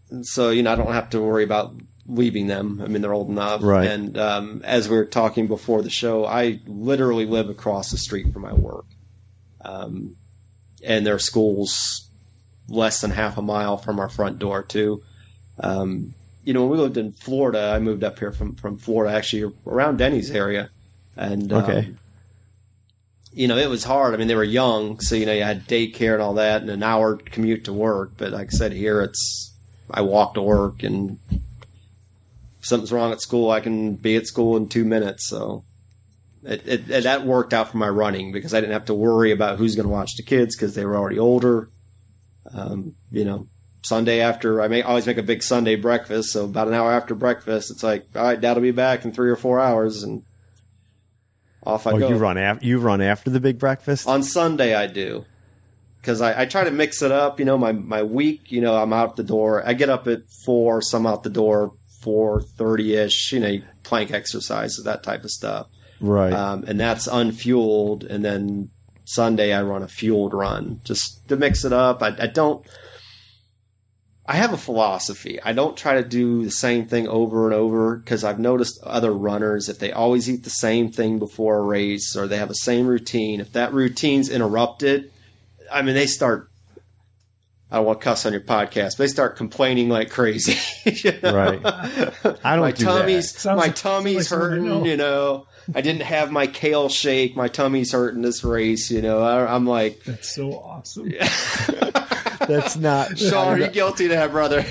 and 0.09 0.25
so 0.25 0.49
you 0.49 0.63
know 0.63 0.71
I 0.71 0.75
don't 0.75 0.93
have 0.93 1.09
to 1.11 1.21
worry 1.21 1.43
about 1.43 1.73
leaving 2.11 2.47
them. 2.47 2.81
I 2.83 2.87
mean, 2.87 3.01
they're 3.01 3.13
old 3.13 3.29
enough. 3.29 3.63
Right. 3.63 3.87
And 3.89 4.17
um, 4.17 4.61
as 4.65 4.89
we 4.89 4.97
were 4.97 5.05
talking 5.05 5.47
before 5.47 5.81
the 5.81 5.89
show, 5.89 6.25
I 6.25 6.59
literally 6.67 7.25
live 7.25 7.49
across 7.49 7.89
the 7.91 7.97
street 7.97 8.31
from 8.33 8.41
my 8.41 8.53
work, 8.53 8.85
um, 9.63 10.15
and 10.83 11.05
their 11.05 11.19
schools 11.19 12.07
less 12.67 13.01
than 13.01 13.11
half 13.11 13.37
a 13.37 13.41
mile 13.41 13.77
from 13.77 13.99
our 13.99 14.09
front 14.09 14.39
door 14.39 14.63
too. 14.63 15.01
Um, 15.59 16.13
you 16.43 16.53
know, 16.53 16.61
when 16.61 16.71
we 16.71 16.77
lived 16.77 16.97
in 16.97 17.11
Florida, 17.11 17.71
I 17.75 17.79
moved 17.79 18.03
up 18.03 18.19
here 18.19 18.31
from 18.31 18.55
from 18.55 18.77
Florida, 18.77 19.15
actually 19.15 19.53
around 19.65 19.97
Denny's 19.97 20.31
area, 20.31 20.69
and 21.15 21.51
um, 21.53 21.63
Okay. 21.63 21.93
you 23.31 23.47
know, 23.47 23.57
it 23.57 23.69
was 23.69 23.83
hard. 23.83 24.13
I 24.13 24.17
mean, 24.17 24.27
they 24.27 24.35
were 24.35 24.43
young, 24.43 24.99
so 24.99 25.15
you 25.15 25.25
know, 25.25 25.33
you 25.33 25.43
had 25.43 25.67
daycare 25.67 26.13
and 26.13 26.21
all 26.21 26.33
that, 26.35 26.61
and 26.61 26.69
an 26.71 26.83
hour 26.83 27.15
commute 27.15 27.65
to 27.65 27.73
work. 27.73 28.11
But 28.17 28.31
like 28.31 28.47
I 28.47 28.57
said, 28.57 28.71
here 28.73 29.01
it's 29.01 29.53
I 29.89 30.01
walk 30.01 30.33
to 30.33 30.41
work, 30.41 30.83
and 30.83 31.19
if 32.61 32.67
something's 32.67 32.91
wrong 32.91 33.11
at 33.11 33.21
school, 33.21 33.49
I 33.49 33.59
can 33.59 33.95
be 33.95 34.15
at 34.15 34.27
school 34.27 34.55
in 34.55 34.69
two 34.69 34.85
minutes. 34.85 35.27
So 35.27 35.63
it, 36.43 36.65
it, 36.67 36.89
it 36.89 37.03
that 37.03 37.25
worked 37.25 37.53
out 37.53 37.71
for 37.71 37.77
my 37.77 37.89
running 37.89 38.31
because 38.31 38.53
I 38.53 38.61
didn't 38.61 38.73
have 38.73 38.85
to 38.85 38.93
worry 38.93 39.31
about 39.31 39.57
who's 39.57 39.75
going 39.75 39.87
to 39.87 39.91
watch 39.91 40.15
the 40.15 40.23
kids 40.23 40.55
because 40.55 40.75
they 40.75 40.85
were 40.85 40.95
already 40.95 41.19
older. 41.19 41.69
Um, 42.53 42.93
you 43.11 43.25
know, 43.25 43.47
Sunday 43.83 44.19
after 44.21 44.61
I 44.61 44.67
may 44.67 44.81
always 44.83 45.07
make 45.07 45.17
a 45.17 45.23
big 45.23 45.41
Sunday 45.41 45.75
breakfast, 45.75 46.31
so 46.31 46.45
about 46.45 46.67
an 46.67 46.73
hour 46.75 46.91
after 46.91 47.15
breakfast, 47.15 47.71
it's 47.71 47.81
like, 47.83 48.05
all 48.15 48.23
right, 48.23 48.39
Dad'll 48.39 48.61
be 48.61 48.71
back 48.71 49.05
in 49.05 49.11
three 49.11 49.29
or 49.29 49.35
four 49.35 49.59
hours, 49.59 50.03
and 50.03 50.23
off 51.63 51.87
I 51.87 51.91
Oh, 51.91 51.99
go. 51.99 52.09
you 52.09 52.15
run 52.15 52.37
after 52.37 52.65
you 52.65 52.79
run 52.79 53.01
after 53.01 53.29
the 53.31 53.39
big 53.39 53.57
breakfast. 53.59 54.07
On 54.07 54.21
Sunday, 54.23 54.75
I 54.75 54.85
do 54.87 55.25
because 55.99 56.21
I, 56.21 56.41
I 56.41 56.45
try 56.45 56.63
to 56.63 56.71
mix 56.71 57.01
it 57.01 57.11
up. 57.11 57.39
You 57.39 57.45
know, 57.45 57.57
my 57.57 57.71
my 57.71 58.03
week. 58.03 58.51
You 58.51 58.61
know, 58.61 58.75
I'm 58.75 58.93
out 58.93 59.15
the 59.15 59.23
door. 59.23 59.63
I 59.67 59.73
get 59.73 59.89
up 59.89 60.07
at 60.07 60.21
four, 60.45 60.81
some 60.81 61.05
out 61.07 61.23
the 61.23 61.29
door 61.29 61.73
four 62.01 62.41
thirty 62.41 62.95
ish. 62.95 63.31
You 63.31 63.39
know, 63.39 63.61
plank 63.83 64.11
exercises, 64.11 64.83
that 64.83 65.03
type 65.03 65.23
of 65.23 65.31
stuff, 65.31 65.67
right. 65.99 66.33
um, 66.33 66.63
and 66.67 66.79
that's 66.79 67.07
unfueled. 67.07 68.09
And 68.09 68.23
then 68.23 68.69
Sunday, 69.05 69.53
I 69.53 69.61
run 69.63 69.83
a 69.83 69.87
fueled 69.87 70.33
run 70.33 70.81
just 70.83 71.27
to 71.29 71.35
mix 71.35 71.65
it 71.65 71.73
up. 71.73 72.01
I, 72.01 72.15
I 72.19 72.27
don't. 72.27 72.65
I 74.25 74.35
have 74.35 74.53
a 74.53 74.57
philosophy. 74.57 75.41
I 75.41 75.51
don't 75.51 75.75
try 75.75 75.95
to 75.95 76.07
do 76.07 76.45
the 76.45 76.51
same 76.51 76.85
thing 76.85 77.07
over 77.07 77.45
and 77.45 77.53
over 77.53 77.97
because 77.97 78.23
I've 78.23 78.39
noticed 78.39 78.79
other 78.83 79.11
runners, 79.11 79.67
if 79.67 79.79
they 79.79 79.91
always 79.91 80.29
eat 80.29 80.43
the 80.43 80.49
same 80.49 80.91
thing 80.91 81.19
before 81.19 81.57
a 81.57 81.63
race 81.63 82.15
or 82.15 82.27
they 82.27 82.37
have 82.37 82.47
the 82.47 82.53
same 82.53 82.87
routine, 82.87 83.41
if 83.41 83.51
that 83.53 83.73
routine's 83.73 84.29
interrupted, 84.29 85.11
I 85.71 85.81
mean, 85.81 85.95
they 85.95 86.05
start. 86.07 86.50
I 87.71 87.77
don't 87.77 87.85
want 87.85 88.01
to 88.01 88.03
cuss 88.03 88.25
on 88.25 88.33
your 88.33 88.41
podcast, 88.41 88.91
but 88.91 88.97
they 88.97 89.07
start 89.07 89.37
complaining 89.37 89.87
like 89.87 90.09
crazy. 90.09 90.57
you 90.85 91.13
know? 91.23 91.33
Right. 91.33 91.59
I 92.43 92.55
don't 92.55 92.61
my 92.61 92.71
do 92.71 92.83
tummy's 92.85 93.31
that. 93.43 93.55
My 93.55 93.67
like- 93.67 93.75
tummy's 93.75 94.29
like 94.31 94.39
hurting. 94.39 94.65
know. 94.65 94.83
You 94.85 94.97
know, 94.97 95.47
I 95.73 95.79
didn't 95.81 96.01
have 96.01 96.31
my 96.31 96.47
kale 96.47 96.89
shake. 96.89 97.35
My 97.37 97.47
tummy's 97.47 97.93
hurting 97.93 98.21
this 98.23 98.43
race. 98.43 98.91
You 98.91 99.01
know, 99.01 99.21
I, 99.21 99.53
I'm 99.53 99.65
like, 99.65 100.03
That's 100.03 100.29
so 100.35 100.51
awesome. 100.53 101.13
That's 102.47 102.75
not. 102.75 103.17
Sean, 103.17 103.47
are 103.47 103.57
you 103.59 103.67
guilty 103.69 104.05
of 104.05 104.11
that, 104.11 104.31
brother? 104.31 104.65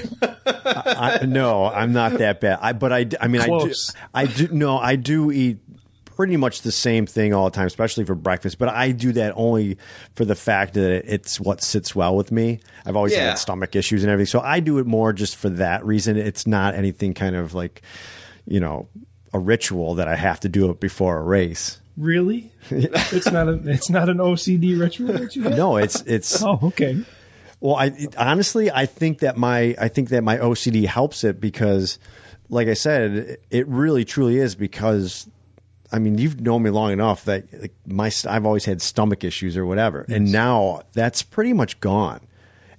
I, 0.44 1.24
no, 1.26 1.66
I'm 1.66 1.92
not 1.92 2.18
that 2.18 2.40
bad. 2.40 2.58
I, 2.60 2.72
but 2.72 2.92
I, 2.92 3.06
I 3.20 3.28
mean, 3.28 3.42
Close. 3.42 3.94
I 4.12 4.26
do, 4.26 4.44
I 4.44 4.46
do. 4.48 4.54
No, 4.54 4.78
I 4.78 4.96
do 4.96 5.30
eat 5.30 5.58
pretty 6.20 6.36
much 6.36 6.60
the 6.60 6.70
same 6.70 7.06
thing 7.06 7.32
all 7.32 7.46
the 7.46 7.50
time, 7.56 7.66
especially 7.66 8.04
for 8.04 8.14
breakfast. 8.14 8.58
But 8.58 8.68
I 8.68 8.92
do 8.92 9.10
that 9.12 9.32
only 9.36 9.78
for 10.14 10.26
the 10.26 10.34
fact 10.34 10.74
that 10.74 11.02
it's 11.10 11.40
what 11.40 11.62
sits 11.62 11.96
well 11.96 12.14
with 12.14 12.30
me. 12.30 12.60
I've 12.84 12.94
always 12.94 13.14
Yeah. 13.14 13.28
had 13.30 13.38
stomach 13.38 13.74
issues 13.74 14.02
and 14.02 14.12
everything, 14.12 14.28
so 14.30 14.40
I 14.40 14.60
do 14.60 14.76
it 14.78 14.86
more 14.86 15.14
just 15.14 15.34
for 15.36 15.48
that 15.48 15.82
reason. 15.86 16.18
It's 16.18 16.46
not 16.46 16.74
anything 16.74 17.14
kind 17.14 17.34
of 17.36 17.54
like, 17.54 17.80
you 18.46 18.60
know, 18.60 18.86
a 19.32 19.38
ritual 19.38 19.94
that 19.94 20.08
I 20.08 20.16
have 20.16 20.40
to 20.40 20.50
do 20.50 20.68
it 20.70 20.78
before 20.78 21.16
a 21.16 21.22
race. 21.22 21.80
Really? 21.96 22.52
it's 22.70 23.30
not 23.32 23.48
a 23.48 23.52
it's 23.64 23.88
not 23.88 24.10
an 24.10 24.18
OCD 24.18 24.78
ritual 24.78 25.14
that 25.14 25.34
you 25.34 25.44
have? 25.44 25.56
No, 25.56 25.78
it's 25.78 26.02
it's 26.02 26.42
Oh, 26.44 26.58
okay. 26.64 27.02
Well, 27.60 27.76
I 27.76 27.86
it- 27.86 28.14
honestly, 28.18 28.70
I 28.70 28.84
think 28.84 29.20
that 29.20 29.38
my 29.38 29.74
I 29.78 29.88
think 29.88 30.10
that 30.10 30.22
my 30.22 30.36
OCD 30.36 30.84
helps 30.84 31.24
it 31.24 31.40
because, 31.40 31.98
like 32.50 32.68
I 32.68 32.74
said, 32.74 33.38
it 33.50 33.66
really 33.68 34.04
truly 34.04 34.36
is 34.36 34.54
because. 34.54 35.26
I 35.92 35.98
mean, 35.98 36.18
you've 36.18 36.40
known 36.40 36.62
me 36.62 36.70
long 36.70 36.92
enough 36.92 37.24
that 37.24 37.52
like, 37.52 37.74
my 37.86 38.10
I've 38.28 38.46
always 38.46 38.64
had 38.64 38.80
stomach 38.80 39.24
issues 39.24 39.56
or 39.56 39.66
whatever, 39.66 40.06
and 40.08 40.30
now 40.32 40.82
that's 40.92 41.22
pretty 41.22 41.52
much 41.52 41.80
gone. 41.80 42.20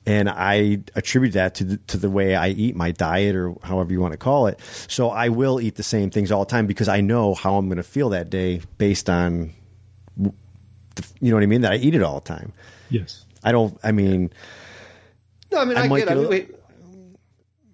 And 0.03 0.29
I 0.29 0.79
attribute 0.95 1.33
that 1.33 1.53
to 1.55 1.63
the, 1.63 1.77
to 1.77 1.97
the 1.97 2.09
way 2.09 2.35
I 2.35 2.49
eat, 2.49 2.75
my 2.75 2.89
diet, 2.89 3.35
or 3.35 3.53
however 3.61 3.91
you 3.93 4.01
want 4.01 4.13
to 4.13 4.17
call 4.17 4.47
it. 4.47 4.59
So 4.87 5.09
I 5.11 5.29
will 5.29 5.61
eat 5.61 5.75
the 5.75 5.83
same 5.83 6.09
things 6.09 6.31
all 6.31 6.43
the 6.43 6.49
time 6.49 6.65
because 6.65 6.87
I 6.87 7.01
know 7.01 7.35
how 7.35 7.55
I'm 7.55 7.67
going 7.67 7.77
to 7.77 7.83
feel 7.83 8.09
that 8.09 8.31
day 8.31 8.61
based 8.79 9.11
on, 9.11 9.53
the, 10.17 10.33
you 11.19 11.29
know 11.29 11.35
what 11.35 11.43
I 11.43 11.45
mean, 11.45 11.61
that 11.61 11.73
I 11.73 11.75
eat 11.75 11.93
it 11.93 12.01
all 12.01 12.15
the 12.15 12.27
time. 12.27 12.51
Yes. 12.89 13.25
I 13.43 13.51
don't. 13.51 13.77
I 13.83 13.91
mean, 13.91 14.31
No, 15.51 15.59
I 15.59 15.65
mean, 15.65 15.77
I 15.77 15.81
I, 15.81 15.87
get. 15.87 16.09
I 16.09 16.13
get 16.15 16.17
mean, 16.17 16.29
we, 16.29 16.47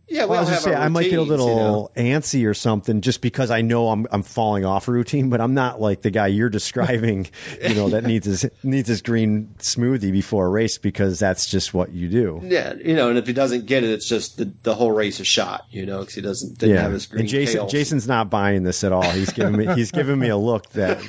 yeah, 0.10 0.24
we 0.24 0.30
Well, 0.30 0.39
I 0.39 0.41
was 0.41 0.50
have 0.50 0.56
just 0.58 0.65
say 0.65 0.74
I 0.74 0.88
might 0.88 1.10
get 1.10 1.13
a 1.13 1.22
routines, 1.22 1.39
you 1.39 1.46
little 1.46 1.91
know? 1.96 2.02
antsy 2.02 2.48
or 2.48 2.54
something 2.54 3.02
just 3.02 3.22
because 3.22 3.52
I 3.52 3.62
know 3.62 3.89
I'm 3.89 4.08
I'm 4.12 4.24
falling 4.24 4.63
off 4.63 4.88
a 4.88 4.91
routine, 4.91 5.30
but 5.30 5.41
I'm 5.41 5.54
not 5.54 5.82
like 5.82 6.02
the 6.02 6.12
guy 6.12 6.28
you're 6.28 6.50
describing, 6.50 7.30
you 7.62 7.76
know, 7.76 7.89
that 7.89 8.06
needs 8.06 8.26
his 8.26 8.46
needs 8.63 8.88
his 8.88 9.02
green 9.02 9.54
smoothie 9.60 10.12
before 10.12 10.46
a 10.46 10.50
race 10.50 10.78
because 10.78 11.20
that's 11.20 11.46
just 11.46 11.74
what 11.74 11.91
you 11.91 12.08
do. 12.08 12.41
Yeah, 12.43 12.74
you 12.76 12.96
know, 12.96 13.10
and 13.10 13.17
if 13.17 13.28
he 13.28 13.34
doesn't 13.34 13.65
get 13.65 13.84
it, 13.84 13.89
it's 13.89 14.08
just 14.08 14.38
the, 14.38 14.52
the 14.63 14.76
whole 14.76 14.91
race 14.91 15.20
is 15.20 15.28
shot, 15.28 15.65
you 15.72 15.86
know, 15.86 16.00
because 16.00 16.15
he 16.15 16.22
doesn't 16.22 16.58
didn't 16.58 16.78
have 16.78 16.91
his 16.93 17.06
green 17.06 17.22
and 17.22 17.30
Jason. 17.30 17.67
Jason's 17.67 18.08
not 18.08 18.30
buying 18.30 18.63
this 18.63 18.84
at 18.84 18.93
all. 18.93 19.10
He's 19.10 19.32
giving 19.32 19.58
me 19.58 19.67
he's 19.76 19.91
giving 19.91 20.20
me 20.20 20.30
a 20.30 20.38
look 20.38 20.70
that 20.70 21.00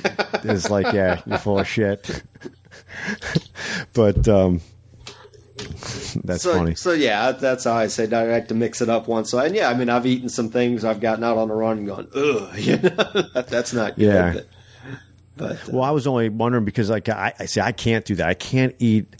is 0.43 0.69
like, 0.69 0.93
yeah, 0.93 1.21
you're 1.25 1.37
full 1.37 1.59
of 1.59 1.67
shit. 1.67 2.23
but 3.93 4.27
um, 4.27 4.61
that's 6.23 6.43
so, 6.43 6.53
funny. 6.53 6.75
So 6.75 6.91
yeah, 6.91 7.31
that's 7.31 7.63
how 7.63 7.73
I 7.73 7.87
say 7.87 8.03
I 8.11 8.25
like 8.25 8.47
to 8.49 8.55
mix 8.55 8.81
it 8.81 8.89
up 8.89 9.07
once. 9.07 9.31
So 9.31 9.39
and 9.39 9.55
yeah, 9.55 9.69
I 9.69 9.73
mean, 9.73 9.89
I've 9.89 10.05
eaten 10.05 10.29
some 10.29 10.49
things. 10.49 10.83
I've 10.83 10.99
gotten 10.99 11.23
out 11.23 11.37
on 11.37 11.47
the 11.47 11.53
run 11.53 11.79
and 11.79 11.87
gone, 11.87 12.07
ugh, 12.15 12.49
you 12.57 12.77
know, 12.77 12.89
that, 13.33 13.47
that's 13.49 13.73
not 13.73 13.95
good. 13.95 14.05
Yeah. 14.05 14.33
But, 14.33 14.47
but 15.37 15.51
uh, 15.51 15.71
Well, 15.71 15.83
I 15.83 15.91
was 15.91 16.07
only 16.07 16.29
wondering 16.29 16.65
because 16.65 16.89
like 16.89 17.09
I, 17.09 17.33
I 17.39 17.45
see 17.45 17.61
I 17.61 17.71
can't 17.71 18.05
do 18.05 18.15
that. 18.15 18.27
I 18.27 18.33
can't 18.33 18.75
eat 18.79 19.15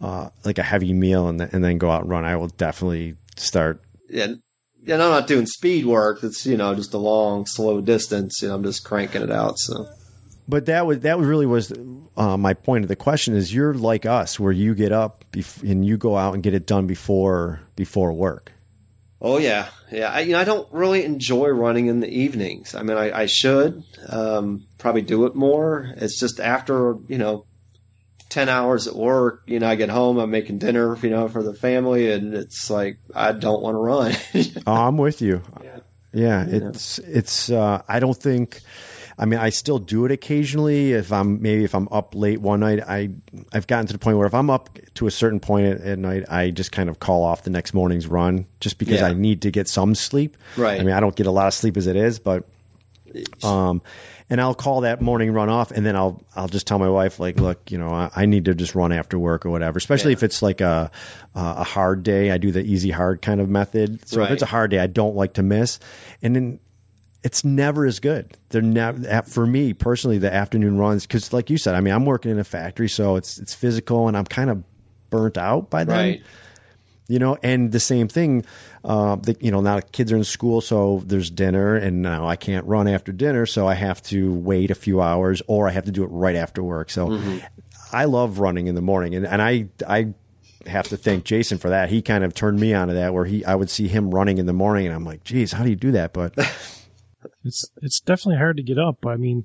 uh, 0.00 0.30
like 0.44 0.58
a 0.58 0.62
heavy 0.62 0.92
meal 0.92 1.28
and 1.28 1.40
then, 1.40 1.50
and 1.52 1.64
then 1.64 1.78
go 1.78 1.90
out 1.90 2.02
and 2.02 2.10
run. 2.10 2.24
I 2.24 2.36
will 2.36 2.48
definitely 2.48 3.16
start. 3.36 3.80
yeah, 4.08 4.24
and 4.24 5.02
I'm 5.02 5.10
not 5.10 5.26
doing 5.26 5.46
speed 5.46 5.86
work. 5.86 6.22
It's 6.22 6.46
you 6.46 6.56
know 6.56 6.74
just 6.74 6.94
a 6.94 6.98
long, 6.98 7.46
slow 7.46 7.80
distance. 7.80 8.40
You 8.42 8.48
know, 8.48 8.54
I'm 8.54 8.64
just 8.64 8.84
cranking 8.84 9.22
it 9.22 9.30
out. 9.30 9.58
So 9.58 9.86
But 10.48 10.66
that 10.66 10.86
was 10.86 11.00
that 11.00 11.18
really 11.18 11.44
was 11.44 11.72
uh, 12.16 12.36
my 12.38 12.54
point 12.54 12.84
of 12.84 12.88
the 12.88 12.96
question 12.96 13.34
is 13.34 13.52
you're 13.52 13.74
like 13.74 14.06
us 14.06 14.40
where 14.40 14.52
you 14.52 14.74
get 14.74 14.92
up 14.92 15.24
bef- 15.30 15.62
and 15.62 15.84
you 15.84 15.98
go 15.98 16.16
out 16.16 16.32
and 16.34 16.42
get 16.42 16.54
it 16.54 16.66
done 16.66 16.86
before 16.86 17.60
before 17.76 18.12
work. 18.14 18.52
Oh 19.20 19.38
yeah, 19.38 19.68
yeah. 19.90 20.10
I, 20.10 20.20
you 20.20 20.32
know, 20.32 20.38
I 20.38 20.44
don't 20.44 20.66
really 20.72 21.04
enjoy 21.04 21.48
running 21.48 21.86
in 21.86 22.00
the 22.00 22.08
evenings. 22.08 22.74
I 22.74 22.82
mean, 22.82 22.96
I, 22.96 23.22
I 23.22 23.26
should 23.26 23.82
um, 24.08 24.64
probably 24.78 25.02
do 25.02 25.26
it 25.26 25.34
more. 25.34 25.92
It's 25.96 26.18
just 26.18 26.40
after 26.40 26.94
you 27.08 27.18
know, 27.18 27.44
ten 28.30 28.48
hours 28.48 28.86
at 28.86 28.94
work. 28.94 29.42
You 29.46 29.58
know, 29.58 29.68
I 29.68 29.74
get 29.74 29.90
home, 29.90 30.18
I'm 30.18 30.30
making 30.30 30.58
dinner, 30.60 30.96
you 31.02 31.10
know, 31.10 31.28
for 31.28 31.42
the 31.42 31.52
family, 31.52 32.10
and 32.10 32.32
it's 32.32 32.70
like 32.70 32.98
I 33.14 33.32
don't 33.32 33.60
want 33.60 33.74
to 33.74 33.78
run. 33.78 34.14
Oh, 34.66 34.86
I'm 34.86 34.96
with 34.96 35.20
you. 35.20 35.42
Yeah. 35.62 35.78
Yeah, 36.10 36.46
it's 36.48 36.98
it's. 37.00 37.50
Uh, 37.50 37.82
I 37.86 38.00
don't 38.00 38.16
think. 38.16 38.60
I 39.20 39.24
mean, 39.24 39.40
I 39.40 39.48
still 39.50 39.78
do 39.80 40.04
it 40.04 40.12
occasionally. 40.12 40.92
If 40.92 41.12
I'm 41.12 41.42
maybe 41.42 41.64
if 41.64 41.74
I'm 41.74 41.88
up 41.90 42.14
late 42.14 42.40
one 42.40 42.60
night, 42.60 42.80
I 42.86 43.10
I've 43.52 43.66
gotten 43.66 43.86
to 43.88 43.92
the 43.92 43.98
point 43.98 44.16
where 44.16 44.26
if 44.28 44.34
I'm 44.34 44.48
up 44.48 44.78
to 44.94 45.06
a 45.08 45.10
certain 45.10 45.40
point 45.40 45.66
at, 45.66 45.80
at 45.80 45.98
night, 45.98 46.24
I 46.30 46.50
just 46.50 46.70
kind 46.70 46.88
of 46.88 47.00
call 47.00 47.24
off 47.24 47.42
the 47.42 47.50
next 47.50 47.74
morning's 47.74 48.06
run 48.06 48.46
just 48.60 48.78
because 48.78 49.00
Yeah. 49.00 49.08
I 49.08 49.12
need 49.14 49.42
to 49.42 49.50
get 49.50 49.66
some 49.68 49.94
sleep. 49.96 50.36
Right. 50.56 50.80
I 50.80 50.84
mean, 50.84 50.94
I 50.94 51.00
don't 51.00 51.16
get 51.16 51.26
a 51.26 51.32
lot 51.32 51.48
of 51.48 51.54
sleep 51.54 51.76
as 51.76 51.86
it 51.88 51.96
is, 51.96 52.18
but 52.20 52.44
um, 53.42 53.82
and 54.30 54.40
I'll 54.40 54.54
call 54.54 54.82
that 54.82 55.00
morning 55.00 55.32
run 55.32 55.48
off, 55.48 55.70
and 55.70 55.84
then 55.84 55.96
I'll 55.96 56.22
I'll 56.36 56.48
just 56.48 56.66
tell 56.66 56.78
my 56.78 56.88
wife 56.90 57.18
like, 57.18 57.40
look, 57.40 57.70
you 57.70 57.78
know, 57.78 57.88
I, 57.88 58.10
I 58.14 58.26
need 58.26 58.44
to 58.44 58.54
just 58.54 58.74
run 58.74 58.92
after 58.92 59.18
work 59.18 59.46
or 59.46 59.50
whatever. 59.50 59.78
Especially 59.78 60.10
Yeah. 60.12 60.18
if 60.18 60.22
it's 60.22 60.42
like 60.42 60.60
a 60.60 60.90
a 61.34 61.64
hard 61.64 62.02
day, 62.02 62.30
I 62.30 62.38
do 62.38 62.52
the 62.52 62.60
easy 62.62 62.90
hard 62.90 63.22
kind 63.22 63.40
of 63.40 63.48
method. 63.48 64.06
So 64.08 64.22
if 64.22 64.30
it's 64.30 64.42
a 64.42 64.46
hard 64.46 64.70
day, 64.70 64.78
I 64.80 64.86
don't 64.86 65.16
like 65.16 65.34
to 65.34 65.42
miss, 65.42 65.80
and 66.22 66.36
then 66.36 66.60
it's 67.22 67.44
never 67.44 67.84
as 67.84 68.00
good. 68.00 68.36
They're 68.50 68.62
never 68.62 69.22
for 69.22 69.46
me 69.46 69.72
personally 69.72 70.18
the 70.18 70.32
afternoon 70.32 70.78
runs 70.78 71.06
because, 71.06 71.32
like 71.32 71.50
you 71.50 71.58
said, 71.58 71.74
I 71.74 71.80
mean, 71.80 71.92
I'm 71.92 72.06
working 72.06 72.30
in 72.30 72.38
a 72.38 72.44
factory, 72.44 72.88
so 72.88 73.16
it's 73.16 73.38
it's 73.38 73.54
physical, 73.54 74.08
and 74.08 74.16
I'm 74.16 74.24
kind 74.24 74.50
of 74.50 74.62
burnt 75.10 75.36
out 75.36 75.70
by 75.70 75.84
then. 75.84 75.96
Right. 75.96 76.22
you 77.08 77.18
know 77.18 77.38
and 77.42 77.72
the 77.72 77.80
same 77.80 78.08
thing 78.08 78.44
uh, 78.84 79.16
the, 79.16 79.34
you 79.40 79.50
know 79.50 79.62
now 79.62 79.80
kids 79.80 80.12
are 80.12 80.16
in 80.16 80.24
school 80.24 80.60
so 80.60 81.02
there's 81.06 81.30
dinner 81.30 81.74
and 81.74 82.02
now 82.02 82.28
i 82.28 82.36
can't 82.36 82.66
run 82.66 82.86
after 82.86 83.10
dinner 83.10 83.46
so 83.46 83.66
i 83.66 83.72
have 83.72 84.02
to 84.02 84.34
wait 84.34 84.70
a 84.70 84.74
few 84.74 85.00
hours 85.00 85.40
or 85.46 85.66
i 85.66 85.70
have 85.70 85.86
to 85.86 85.90
do 85.90 86.04
it 86.04 86.08
right 86.08 86.36
after 86.36 86.62
work. 86.62 86.90
So 86.90 87.18
i 87.90 88.04
love 88.04 88.38
running 88.38 88.66
in 88.66 88.74
the 88.74 88.82
morning 88.82 89.14
and, 89.14 89.26
and 89.26 89.40
i 89.40 89.68
i 89.88 90.12
have 90.66 90.88
to 90.88 90.98
thank 90.98 91.24
jason 91.24 91.56
for 91.56 91.70
that. 91.70 91.88
He 91.88 92.02
kind 92.02 92.22
of 92.22 92.34
turned 92.34 92.60
me 92.60 92.74
onto 92.74 92.92
that 92.92 93.14
where 93.14 93.24
he 93.24 93.42
i 93.46 93.54
would 93.54 93.70
see 93.70 93.88
him 93.88 94.10
running 94.10 94.36
in 94.36 94.44
the 94.44 94.52
morning 94.52 94.84
and 94.84 94.94
i'm 94.94 95.06
like 95.06 95.24
geez 95.24 95.52
how 95.52 95.64
do 95.64 95.70
you 95.70 95.76
do 95.76 95.92
that? 95.92 96.12
But 96.12 96.36
It's 97.44 97.64
it's 97.82 98.00
definitely 98.00 98.36
hard 98.38 98.56
to 98.58 98.62
get 98.62 98.78
up. 98.78 98.98
But 99.00 99.10
I 99.10 99.16
mean, 99.16 99.44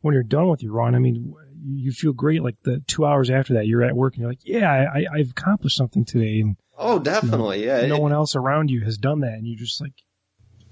when 0.00 0.14
you're 0.14 0.22
done 0.22 0.48
with 0.48 0.62
your 0.62 0.72
run, 0.72 0.94
I 0.94 0.98
mean, 0.98 1.14
you 1.16 1.36
you 1.66 1.92
feel 1.92 2.12
great. 2.12 2.42
Like 2.42 2.56
the 2.62 2.82
two 2.86 3.06
hours 3.06 3.30
after 3.30 3.54
that, 3.54 3.66
you're 3.66 3.82
at 3.82 3.96
work 3.96 4.14
and 4.14 4.20
you're 4.22 4.30
like, 4.30 4.40
yeah, 4.44 4.70
I, 4.94 5.06
I've 5.12 5.30
accomplished 5.30 5.76
something 5.76 6.04
today, 6.04 6.40
and 6.40 6.56
Oh, 6.76 6.98
definitely. 6.98 7.64
Yeah. 7.64 7.86
no 7.86 7.96
It- 7.96 8.02
one 8.02 8.12
else 8.12 8.34
around 8.36 8.70
you 8.70 8.80
has 8.82 8.98
done 8.98 9.20
that, 9.20 9.34
and 9.34 9.46
you 9.46 9.56
just 9.56 9.80
like 9.80 9.92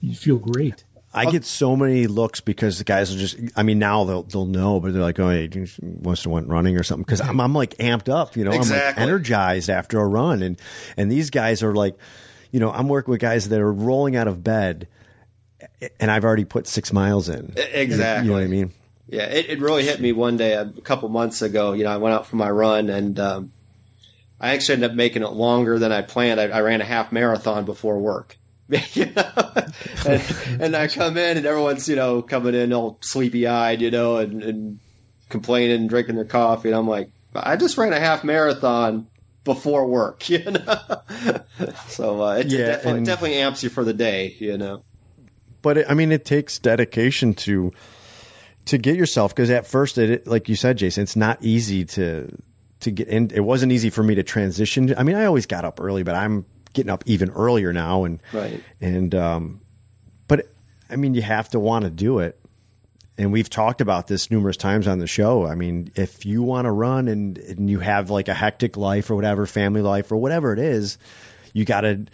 you 0.00 0.14
feel 0.14 0.36
great. 0.38 0.84
I 1.14 1.30
get 1.30 1.44
so 1.44 1.76
many 1.76 2.06
looks 2.06 2.40
because 2.40 2.78
the 2.78 2.84
guys 2.84 3.10
will 3.10 3.18
just. 3.18 3.36
I 3.54 3.62
mean, 3.62 3.78
now 3.78 4.04
they'll 4.04 4.22
they'll 4.22 4.46
know, 4.46 4.80
but 4.80 4.94
they're 4.94 5.02
like, 5.02 5.20
"Oh, 5.20 5.28
hey, 5.28 5.46
you 5.52 5.66
wants 5.82 6.22
to 6.22 6.30
went 6.30 6.48
running 6.48 6.78
or 6.78 6.82
something." 6.82 7.04
Because 7.04 7.20
I'm 7.20 7.38
I'm 7.38 7.52
like 7.54 7.76
amped 7.76 8.08
up, 8.08 8.34
you 8.34 8.44
know. 8.44 8.50
I'm 8.52 8.60
like 8.60 8.96
energized 8.98 9.68
after 9.68 10.00
a 10.00 10.06
run, 10.06 10.42
and 10.42 10.58
and 10.96 11.12
these 11.12 11.28
guys 11.28 11.62
are 11.62 11.74
like, 11.74 11.98
you 12.50 12.60
know, 12.60 12.70
I'm 12.72 12.88
working 12.88 13.12
with 13.12 13.20
guys 13.20 13.50
that 13.50 13.60
are 13.60 13.70
rolling 13.72 14.16
out 14.16 14.26
of 14.26 14.42
bed, 14.42 14.88
and 16.00 16.10
I've 16.10 16.24
already 16.24 16.44
put 16.44 16.66
six 16.66 16.92
miles 16.92 17.28
in. 17.28 17.54
exactly. 17.56 18.26
You 18.26 18.30
know 18.32 18.38
what 18.38 18.44
I 18.44 18.48
mean? 18.48 18.72
Yeah, 19.08 19.24
it, 19.24 19.50
it 19.50 19.60
really 19.60 19.84
hit 19.84 20.00
me 20.00 20.12
one 20.12 20.36
day 20.36 20.54
a 20.54 20.66
couple 20.66 21.08
months 21.08 21.42
ago. 21.42 21.72
You 21.72 21.84
know, 21.84 21.90
I 21.90 21.98
went 21.98 22.14
out 22.14 22.26
for 22.26 22.36
my 22.36 22.50
run 22.50 22.88
and 22.88 23.18
um, 23.20 23.52
I 24.40 24.54
actually 24.54 24.74
ended 24.74 24.90
up 24.90 24.96
making 24.96 25.22
it 25.22 25.32
longer 25.32 25.78
than 25.78 25.92
I 25.92 26.02
planned. 26.02 26.40
I, 26.40 26.44
I 26.44 26.60
ran 26.62 26.80
a 26.80 26.84
half 26.84 27.12
marathon 27.12 27.64
before 27.64 27.98
work. 27.98 28.36
you 28.94 29.06
know? 29.06 29.52
and, 30.06 30.22
and 30.60 30.76
I 30.76 30.88
come 30.88 31.18
in 31.18 31.36
and 31.36 31.44
everyone's, 31.44 31.88
you 31.88 31.96
know, 31.96 32.22
coming 32.22 32.54
in 32.54 32.72
all 32.72 32.98
sleepy 33.02 33.46
eyed, 33.46 33.82
you 33.82 33.90
know, 33.90 34.16
and, 34.16 34.42
and 34.42 34.80
complaining 35.28 35.76
and 35.76 35.88
drinking 35.88 36.16
their 36.16 36.24
coffee. 36.24 36.68
And 36.68 36.76
I'm 36.76 36.88
like, 36.88 37.10
I 37.34 37.56
just 37.56 37.76
ran 37.76 37.92
a 37.92 38.00
half 38.00 38.24
marathon 38.24 39.08
before 39.44 39.86
work, 39.86 40.28
you 40.30 40.42
know? 40.44 41.02
so 41.88 42.22
uh, 42.22 42.36
it, 42.36 42.46
Yeah, 42.46 42.66
definitely, 42.66 43.04
definitely 43.04 43.36
amps 43.38 43.62
you 43.62 43.68
for 43.68 43.84
the 43.84 43.92
day, 43.94 44.36
you 44.38 44.56
know? 44.56 44.84
But 45.62 45.78
it, 45.78 45.86
I 45.88 45.94
mean, 45.94 46.12
it 46.12 46.24
takes 46.24 46.58
dedication 46.58 47.34
to 47.34 47.72
to 48.66 48.78
get 48.78 48.96
yourself 48.96 49.34
because 49.34 49.50
at 49.50 49.66
first, 49.66 49.98
it 49.98 50.26
like 50.26 50.48
you 50.48 50.56
said, 50.56 50.76
Jason, 50.78 51.02
it's 51.02 51.16
not 51.16 51.38
easy 51.42 51.84
to 51.86 52.36
to 52.80 52.90
get 52.90 53.08
in. 53.08 53.30
It 53.32 53.40
wasn't 53.40 53.72
easy 53.72 53.90
for 53.90 54.02
me 54.02 54.14
to 54.16 54.22
transition. 54.22 54.94
I 54.96 55.02
mean, 55.02 55.16
I 55.16 55.24
always 55.24 55.46
got 55.46 55.64
up 55.64 55.80
early, 55.80 56.02
but 56.02 56.14
I'm 56.14 56.44
getting 56.74 56.90
up 56.90 57.04
even 57.06 57.30
earlier 57.30 57.72
now, 57.72 58.04
and 58.04 58.20
Right. 58.32 58.62
and 58.80 59.14
um, 59.14 59.60
but 60.28 60.48
I 60.90 60.96
mean, 60.96 61.14
you 61.14 61.22
have 61.22 61.48
to 61.50 61.60
want 61.60 61.84
to 61.84 61.90
do 61.90 62.18
it. 62.18 62.38
And 63.18 63.30
we've 63.30 63.50
talked 63.50 63.82
about 63.82 64.06
this 64.06 64.30
numerous 64.30 64.56
times 64.56 64.88
on 64.88 64.98
the 64.98 65.06
show. 65.06 65.46
I 65.46 65.54
mean, 65.54 65.92
if 65.96 66.24
you 66.24 66.42
want 66.42 66.64
to 66.64 66.70
run 66.72 67.08
and, 67.08 67.36
and 67.36 67.68
you 67.68 67.78
have 67.80 68.08
like 68.08 68.26
a 68.28 68.34
hectic 68.34 68.78
life 68.78 69.10
or 69.10 69.14
whatever, 69.16 69.44
family 69.46 69.82
life 69.82 70.10
or 70.10 70.16
whatever 70.16 70.54
it 70.54 70.58
is, 70.58 70.96
you 71.52 71.66
got 71.66 71.82
to, 71.82 72.06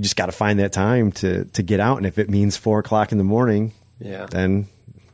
you 0.00 0.02
just 0.02 0.16
got 0.16 0.26
to 0.26 0.32
find 0.32 0.58
that 0.60 0.72
time 0.72 1.12
to, 1.12 1.44
to 1.44 1.62
get 1.62 1.78
out. 1.78 1.98
And 1.98 2.06
if 2.06 2.18
it 2.18 2.30
means 2.30 2.56
four 2.56 2.78
o'clock 2.78 3.12
in 3.12 3.18
the 3.18 3.24
morning, 3.24 3.72
Yeah. 4.00 4.24
then 4.30 4.66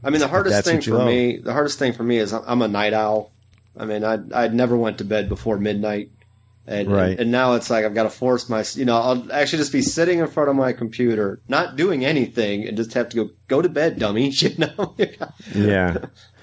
I 0.04 0.10
mean, 0.10 0.20
the 0.20 0.28
hardest 0.28 0.64
thing 0.64 0.80
for 0.80 0.92
love. 0.98 1.06
me, 1.08 1.38
the 1.38 1.52
hardest 1.52 1.78
thing 1.80 1.92
for 1.92 2.04
me 2.04 2.18
is 2.18 2.32
I'm- 2.32 2.44
I'm 2.46 2.62
a 2.62 2.68
night 2.68 2.92
owl. 2.94 3.32
I 3.76 3.84
mean, 3.84 4.04
I 4.04 4.18
I 4.32 4.46
never 4.48 4.76
went 4.76 4.98
to 4.98 5.04
bed 5.04 5.28
before 5.28 5.58
midnight, 5.58 6.08
and, 6.68 6.88
Right. 6.90 7.10
and 7.10 7.20
and 7.20 7.30
now 7.32 7.54
it's 7.54 7.68
like 7.68 7.84
I've 7.84 7.94
got 7.94 8.04
to 8.04 8.10
force 8.10 8.48
my, 8.48 8.64
you 8.74 8.84
know, 8.84 8.96
I'll 8.96 9.32
actually 9.32 9.58
just 9.58 9.72
be 9.72 9.82
sitting 9.82 10.20
in 10.20 10.28
front 10.28 10.48
of 10.48 10.54
my 10.56 10.72
computer, 10.72 11.40
not 11.48 11.74
doing 11.76 12.04
anything, 12.04 12.66
and 12.68 12.76
just 12.76 12.94
have 12.94 13.08
to 13.08 13.16
go 13.16 13.30
go 13.48 13.60
to 13.60 13.68
bed, 13.68 13.98
dummy. 13.98 14.30
You 14.40 14.54
know. 14.58 14.94
yeah, 15.54 15.96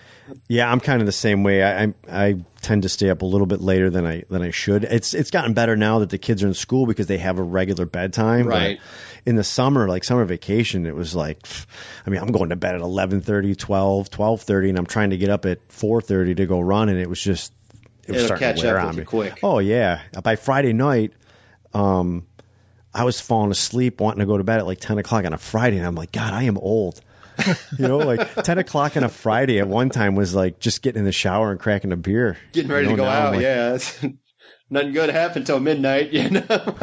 yeah, 0.48 0.72
I'm 0.72 0.80
kind 0.80 1.02
of 1.02 1.06
the 1.06 1.12
same 1.12 1.44
way. 1.44 1.64
I, 1.64 1.84
I 1.86 1.94
I 2.10 2.36
tend 2.62 2.84
to 2.84 2.90
stay 2.90 3.10
up 3.10 3.22
a 3.22 3.26
little 3.26 3.48
bit 3.48 3.62
later 3.62 3.90
than 3.90 4.06
I 4.06 4.24
than 4.30 4.42
I 4.42 4.52
should. 4.52 4.84
It's 4.86 5.14
it's 5.14 5.32
gotten 5.32 5.54
better 5.54 5.76
now 5.76 6.00
that 6.00 6.10
the 6.10 6.18
kids 6.18 6.44
are 6.44 6.48
in 6.48 6.54
school 6.54 6.86
because 6.86 7.08
they 7.08 7.18
have 7.18 7.40
a 7.40 7.44
regular 7.44 7.86
bedtime. 7.86 8.46
but 8.46 8.52
Right. 8.54 8.80
in 9.26 9.36
the 9.36 9.44
summer, 9.44 9.88
like 9.88 10.04
summer 10.04 10.26
vacation, 10.26 10.86
it 10.86 10.96
was 10.96 11.16
like, 11.16 11.46
I 12.06 12.10
mean, 12.10 12.22
I'm 12.22 12.32
going 12.32 12.50
to 12.50 12.56
bed 12.56 12.76
at 12.76 12.82
11:30, 12.82 13.58
12, 13.58 14.10
12:30, 14.10 14.70
and 14.70 14.78
I'm 14.78 14.86
trying 14.86 15.10
to 15.12 15.18
get 15.18 15.30
up 15.30 15.46
at 15.46 15.68
4:30 15.70 16.36
to 16.38 16.46
go 16.46 16.60
run, 16.62 16.90
and 16.90 16.98
it 17.00 17.10
was 17.10 17.22
just 17.22 17.52
it 18.06 18.12
was 18.12 18.24
It'll 18.24 18.28
starting 18.38 18.48
catch 18.48 18.60
to 18.62 18.68
wear 18.68 18.80
up 18.80 18.88
on 18.90 18.96
me. 18.98 19.04
quick. 19.04 19.40
Oh 19.44 19.60
yeah. 19.60 20.02
By 20.24 20.36
Friday 20.36 20.74
night, 20.74 21.14
um, 21.74 22.26
I 22.94 23.04
was 23.06 23.20
falling 23.20 23.52
asleep, 23.52 24.00
wanting 24.00 24.20
to 24.20 24.26
go 24.26 24.38
to 24.38 24.44
bed 24.44 24.60
at 24.60 24.66
like 24.66 24.80
ten 24.80 24.98
o'clock 24.98 25.26
on 25.26 25.34
a 25.34 25.38
Friday, 25.38 25.78
and 25.78 25.88
I'm 25.88 25.96
like, 25.96 26.12
God, 26.12 26.34
I 26.34 26.44
am 26.44 26.58
old. 26.58 27.02
you 27.78 27.88
know, 27.88 27.98
like 27.98 28.36
ten 28.44 28.58
o'clock 28.58 28.96
on 28.98 29.04
a 29.04 29.10
Friday 29.10 29.60
at 29.60 29.68
one 29.68 29.90
time 29.90 30.16
was 30.16 30.34
like 30.36 30.60
just 30.60 30.82
getting 30.82 31.00
in 31.00 31.06
the 31.06 31.12
shower 31.12 31.52
and 31.52 31.60
cracking 31.60 31.92
a 31.92 31.98
beer, 31.98 32.38
Getting 32.52 32.72
ready 32.72 32.86
You 32.88 32.92
to 32.96 32.98
go 32.98 33.06
out. 33.06 33.34
like- 33.34 33.42
yeah. 33.42 33.74
It's, 33.76 34.04
nothing 34.70 34.94
good 34.94 35.10
happened 35.10 35.46
till 35.46 35.60
midnight, 35.60 36.12
you 36.12 36.30
know. 36.30 36.76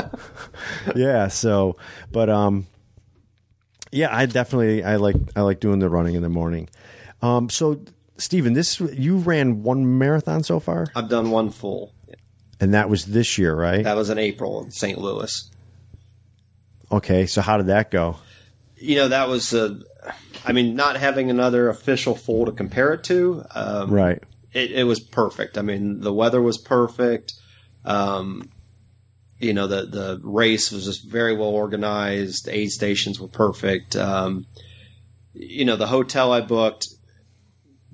yeah. 0.96 1.28
So, 1.28 1.76
but 2.12 2.28
um, 2.30 2.66
yeah, 3.92 4.14
I 4.14 4.26
definitely 4.26 4.82
I 4.84 4.96
like 4.96 5.16
I 5.36 5.40
like 5.42 5.60
doing 5.60 5.78
the 5.78 5.88
running 5.88 6.14
in 6.14 6.22
the 6.22 6.28
morning. 6.28 6.68
Um, 7.22 7.48
so 7.50 7.80
Stephen, 8.18 8.52
this 8.54 8.80
you 8.80 9.16
ran 9.18 9.62
one 9.62 9.98
marathon 9.98 10.42
so 10.42 10.60
far, 10.60 10.86
I've 10.94 11.08
done 11.08 11.30
one 11.30 11.50
full. 11.50 11.94
and 12.60 12.74
that 12.74 12.88
was 12.90 13.06
this 13.06 13.38
year, 13.38 13.54
right? 13.54 13.82
That 13.84 13.96
was 13.96 14.10
in 14.10 14.18
April 14.18 14.62
in 14.64 14.70
St. 14.70 14.98
Louis. 14.98 15.50
Okay, 16.92 17.26
so 17.26 17.40
how 17.40 17.56
did 17.56 17.66
that 17.66 17.90
go? 17.90 18.16
You 18.80 18.96
know, 18.96 19.08
that 19.08 19.28
was 19.28 19.52
uh, 19.52 19.78
I 20.44 20.52
mean, 20.52 20.74
not 20.74 20.96
having 20.96 21.30
another 21.30 21.68
official 21.68 22.14
full 22.14 22.46
to 22.46 22.52
compare 22.52 22.94
it 22.94 23.04
to, 23.04 23.44
um, 23.54 23.90
Right. 23.90 24.22
it, 24.52 24.72
it 24.72 24.84
was 24.84 25.00
perfect. 25.00 25.58
I 25.58 25.62
mean, 25.62 26.00
the 26.00 26.12
weather 26.12 26.40
was 26.40 26.58
perfect. 26.58 27.34
Um, 27.84 28.50
you 29.38 29.54
know, 29.54 29.66
the 29.66 29.86
the 29.86 30.20
race 30.22 30.70
was 30.70 30.84
just 30.84 31.08
very 31.10 31.34
well 31.34 31.48
organized. 31.48 32.44
The 32.44 32.56
aid 32.56 32.70
stations 32.70 33.18
were 33.20 33.28
perfect. 33.28 33.96
Um, 33.96 34.46
you 35.32 35.64
know, 35.64 35.76
the 35.76 35.86
hotel 35.86 36.32
I 36.32 36.40
booked 36.40 36.88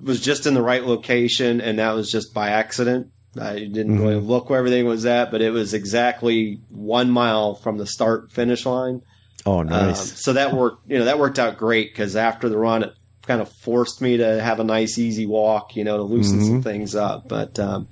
was 0.03 0.21
just 0.21 0.45
in 0.45 0.53
the 0.53 0.61
right 0.61 0.83
location, 0.83 1.61
and 1.61 1.79
that 1.79 1.93
was 1.93 2.11
just 2.11 2.33
by 2.33 2.49
accident. 2.49 3.07
I 3.39 3.59
didn't 3.59 3.99
really 3.99 4.15
look 4.15 4.49
where 4.49 4.59
everything 4.59 4.85
was 4.85 5.05
at, 5.05 5.31
but 5.31 5.41
it 5.41 5.51
was 5.51 5.73
exactly 5.73 6.59
one 6.69 7.11
mile 7.11 7.55
from 7.55 7.77
the 7.77 7.85
start 7.85 8.31
finish 8.31 8.65
line. 8.65 9.01
Oh, 9.47 9.59
Um, 9.59 9.67
nice. 9.67 10.19
so 10.21 10.33
that 10.33 10.53
worked, 10.53 10.89
you 10.89 10.99
know, 10.99 11.05
that 11.05 11.17
worked 11.19 11.39
out 11.39 11.57
great 11.57 11.91
because 11.93 12.15
after 12.15 12.49
the 12.49 12.57
run, 12.57 12.83
it 12.83 12.93
kind 13.25 13.41
of 13.41 13.49
forced 13.49 14.01
me 14.01 14.17
to 14.17 14.41
have 14.41 14.59
a 14.59 14.63
nice, 14.63 14.97
easy 14.97 15.25
walk, 15.25 15.75
you 15.75 15.83
know, 15.83 15.97
to 15.97 16.03
loosen 16.03 16.41
some 16.43 16.61
things 16.61 16.95
up. 16.95 17.27
But 17.27 17.57
um, 17.59 17.87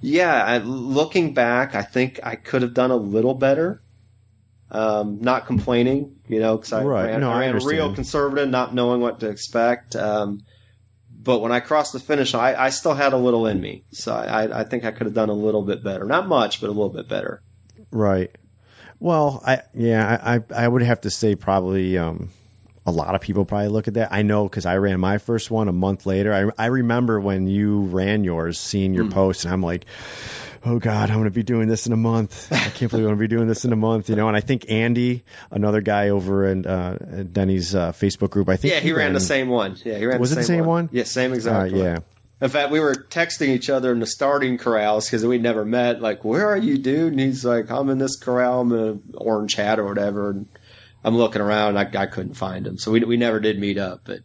yeah, 0.00 0.44
I, 0.44 0.58
looking 0.58 1.32
back, 1.34 1.74
I 1.74 1.82
think 1.82 2.20
I 2.22 2.36
could 2.36 2.62
have 2.62 2.74
done 2.74 2.90
a 2.90 2.96
little 2.96 3.34
better. 3.34 3.80
Um, 4.72 5.18
not 5.20 5.46
complaining, 5.46 6.14
you 6.28 6.38
know, 6.38 6.56
because 6.56 6.72
I 6.72 6.84
Right. 6.84 7.06
ran, 7.06 7.20
No, 7.22 7.30
I 7.30 7.40
ran 7.40 7.56
real 7.64 7.92
conservative, 7.92 8.48
not 8.48 8.72
knowing 8.74 9.00
what 9.00 9.18
to 9.20 9.28
expect. 9.28 9.96
Um, 9.96 10.42
but 11.22 11.40
when 11.40 11.50
I 11.50 11.58
crossed 11.60 11.92
the 11.92 11.98
finish, 11.98 12.34
I, 12.34 12.54
I 12.66 12.70
still 12.70 12.94
had 12.94 13.12
a 13.12 13.16
little 13.16 13.46
in 13.46 13.60
me, 13.60 13.82
so 13.92 14.14
I, 14.14 14.60
I 14.60 14.64
think 14.64 14.84
I 14.84 14.90
could 14.92 15.06
have 15.06 15.14
done 15.14 15.28
a 15.28 15.32
little 15.34 15.62
bit 15.62 15.82
better. 15.82 16.04
Not 16.04 16.28
much, 16.28 16.60
but 16.60 16.68
a 16.68 16.72
little 16.72 16.88
bit 16.88 17.08
better. 17.08 17.42
Right. 17.90 18.30
Well, 19.00 19.42
I 19.46 19.62
yeah, 19.74 20.20
I 20.22 20.42
I, 20.54 20.68
would 20.68 20.82
have 20.82 21.00
to 21.02 21.10
say 21.10 21.34
probably 21.34 21.96
um, 21.98 22.30
a 22.86 22.92
lot 22.92 23.14
of 23.14 23.20
people 23.22 23.44
probably 23.46 23.68
look 23.68 23.88
at 23.88 23.94
that. 23.94 24.12
I 24.12 24.22
know 24.22 24.44
because 24.44 24.66
I 24.66 24.76
ran 24.76 25.00
my 25.00 25.16
first 25.18 25.50
one 25.50 25.68
a 25.68 25.72
month 25.72 26.04
later. 26.06 26.52
I 26.58 26.62
I 26.62 26.66
remember 26.66 27.18
when 27.18 27.46
you 27.46 27.82
ran 27.84 28.24
yours, 28.24 28.58
seeing 28.58 28.94
your 28.94 29.08
post, 29.08 29.44
and 29.44 29.52
I'm 29.52 29.62
like. 29.62 29.84
Oh 30.62 30.78
God, 30.78 31.08
I'm 31.08 31.16
going 31.16 31.24
to 31.24 31.30
be 31.30 31.42
doing 31.42 31.68
this 31.68 31.86
in 31.86 31.94
a 31.94 31.96
month. 31.96 32.52
I 32.52 32.68
can't 32.68 32.90
believe 32.90 33.06
I'm 33.06 33.12
going 33.12 33.16
to 33.16 33.20
be 33.20 33.34
doing 33.34 33.48
this 33.48 33.64
in 33.64 33.72
a 33.72 33.76
month. 33.76 34.10
You 34.10 34.16
know, 34.16 34.28
and 34.28 34.36
I 34.36 34.40
think 34.40 34.66
Andy, 34.70 35.22
another 35.50 35.80
guy 35.80 36.10
over 36.10 36.46
in 36.46 36.66
uh, 36.66 37.24
Denny's 37.32 37.74
uh, 37.74 37.92
Facebook 37.92 38.28
group, 38.28 38.50
I 38.50 38.56
think 38.56 38.74
Yeah, 38.74 38.80
he 38.80 38.92
ran 38.92 39.14
the 39.14 39.20
same 39.20 39.48
one. 39.48 39.78
Yeah, 39.82 39.96
he 39.96 40.04
ran 40.04 40.20
Was 40.20 40.32
the 40.32 40.36
it 40.36 40.40
the 40.40 40.44
same, 40.44 40.58
same 40.58 40.66
one? 40.66 40.90
Yeah, 40.92 41.04
same 41.04 41.32
Uh, 41.32 41.36
exact 41.36 41.72
one. 41.72 41.80
yeah, 41.80 41.98
In 42.40 42.48
fact, 42.48 42.70
we 42.70 42.80
were 42.80 42.94
texting 42.94 43.48
each 43.48 43.68
other 43.68 43.92
in 43.92 44.00
the 44.00 44.06
starting 44.06 44.56
corrals 44.56 45.06
because 45.06 45.26
we 45.26 45.36
never 45.38 45.64
met. 45.64 46.00
Like, 46.00 46.24
where 46.24 46.46
are 46.48 46.56
you, 46.56 46.78
dude? 46.78 47.12
And 47.12 47.20
he's 47.20 47.44
like, 47.44 47.70
I'm 47.70 47.90
in 47.90 47.98
this 47.98 48.16
corral. 48.16 48.62
I'm 48.62 48.72
in 48.72 48.78
an 48.78 49.02
orange 49.14 49.54
hat 49.56 49.78
or 49.78 49.84
whatever. 49.84 50.30
And 50.30 50.46
I'm 51.04 51.16
looking 51.16 51.42
around. 51.42 51.76
I, 51.78 51.82
I 51.94 52.06
couldn't 52.06 52.34
find 52.34 52.66
him, 52.66 52.78
so 52.78 52.90
we 52.92 53.00
we 53.00 53.16
never 53.18 53.40
did 53.40 53.58
meet 53.58 53.76
up. 53.78 54.00
But 54.04 54.20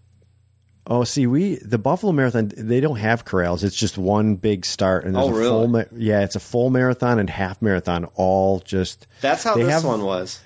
Oh, 0.88 1.04
see, 1.04 1.26
we 1.28 1.56
the 1.56 1.78
Buffalo 1.78 2.12
Marathon 2.14 2.52
they 2.56 2.80
don't 2.80 2.98
have 3.00 3.26
corrals. 3.26 3.64
It's 3.64 3.76
just 3.76 3.98
one 3.98 4.36
big 4.36 4.66
start, 4.66 5.04
and 5.04 5.16
there's 5.16 5.26
Oh, 5.26 5.30
a 5.30 5.34
really? 5.34 5.50
full. 5.50 5.68
Ma- 5.68 5.84
yeah, 5.96 6.22
it's 6.24 6.36
a 6.36 6.40
full 6.40 6.70
marathon 6.70 7.18
and 7.20 7.30
half 7.30 7.62
marathon, 7.62 8.06
all 8.16 8.60
just. 8.60 9.08
that's 9.22 9.44
how 9.44 9.56
this 9.56 9.70
have- 9.70 9.84
one 9.84 10.04
was. 10.04 10.40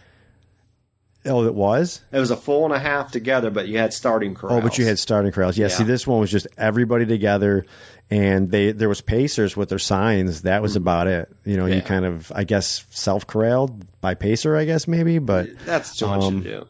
Oh, 1.26 1.45
it 1.45 1.53
was. 1.53 2.01
It 2.11 2.20
was 2.20 2.32
a 2.32 2.38
full 2.38 2.63
and 2.65 2.74
a 2.74 2.80
half 2.80 3.11
together, 3.11 3.49
but 3.51 3.67
you 3.67 3.78
had 3.78 3.93
starting 3.93 4.34
corrals. 4.36 4.59
Oh, 4.59 4.61
but 4.61 4.78
you 4.78 4.86
had 4.86 4.97
starting 4.99 5.32
corrals. 5.32 5.57
Yeah, 5.57 5.67
See, 5.67 5.84
this 5.84 6.07
one 6.07 6.20
was 6.22 6.32
just 6.32 6.47
everybody 6.57 7.05
together, 7.05 7.65
and 8.09 8.49
they 8.51 8.72
there 8.72 8.88
was 8.88 9.01
pacers 9.01 9.57
with 9.57 9.67
their 9.70 9.80
signs. 9.80 10.43
That 10.43 10.61
was 10.61 10.76
about 10.78 11.07
it. 11.07 11.30
You 11.45 11.57
know, 11.57 11.65
you 11.65 11.82
Mm. 11.82 11.86
Kind 11.86 12.05
of, 12.05 12.32
I 12.34 12.45
guess, 12.45 12.86
self 12.91 13.28
corralled 13.28 13.86
by 13.99 14.13
pacer. 14.15 14.55
I 14.55 14.63
guess 14.65 14.88
maybe, 14.88 15.20
but 15.20 15.49
That's 15.65 15.97
too 15.97 16.07
much 16.07 16.24
Um, 16.24 16.43
to 16.43 16.49
do. 16.49 16.67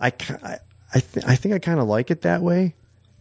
I 0.00 0.10
ki- 0.10 0.34
I 0.42 0.58
I, 0.94 1.00
th- 1.00 1.26
I 1.26 1.36
think 1.36 1.54
I 1.54 1.58
kind 1.58 1.78
of 1.80 1.86
like 1.86 2.10
it 2.10 2.22
that 2.22 2.42
way, 2.42 2.74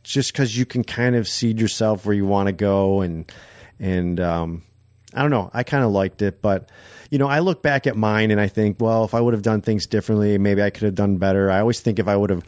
just 0.04 0.32
because 0.34 0.58
you 0.58 0.66
can 0.66 0.84
kind 0.84 1.16
of 1.16 1.28
seed 1.28 1.60
yourself 1.60 2.06
where 2.06 2.16
you 2.16 2.26
want 2.26 2.48
to 2.48 2.54
go, 2.54 3.02
and 3.02 3.30
and 3.80 4.20
um, 4.22 4.62
I 5.14 5.22
don't 5.22 5.32
know. 5.32 5.50
I 5.54 5.64
kind 5.64 5.84
of 5.84 5.92
liked 5.92 6.22
it, 6.22 6.42
but 6.42 6.70
you 7.10 7.18
know, 7.18 7.28
I 7.28 7.40
look 7.40 7.62
back 7.62 7.88
at 7.88 7.98
mine 7.98 8.32
and 8.32 8.40
I 8.40 8.48
think, 8.48 8.80
well, 8.80 9.04
if 9.04 9.14
I 9.14 9.20
would 9.20 9.34
have 9.34 9.44
done 9.44 9.62
things 9.62 9.86
differently, 9.86 10.38
maybe 10.38 10.64
I 10.64 10.70
could 10.70 10.84
have 10.84 10.96
done 10.96 11.18
better. 11.18 11.52
I 11.52 11.60
always 11.60 11.82
think 11.82 12.00
if 12.00 12.08
I 12.08 12.16
would 12.16 12.30
have 12.30 12.44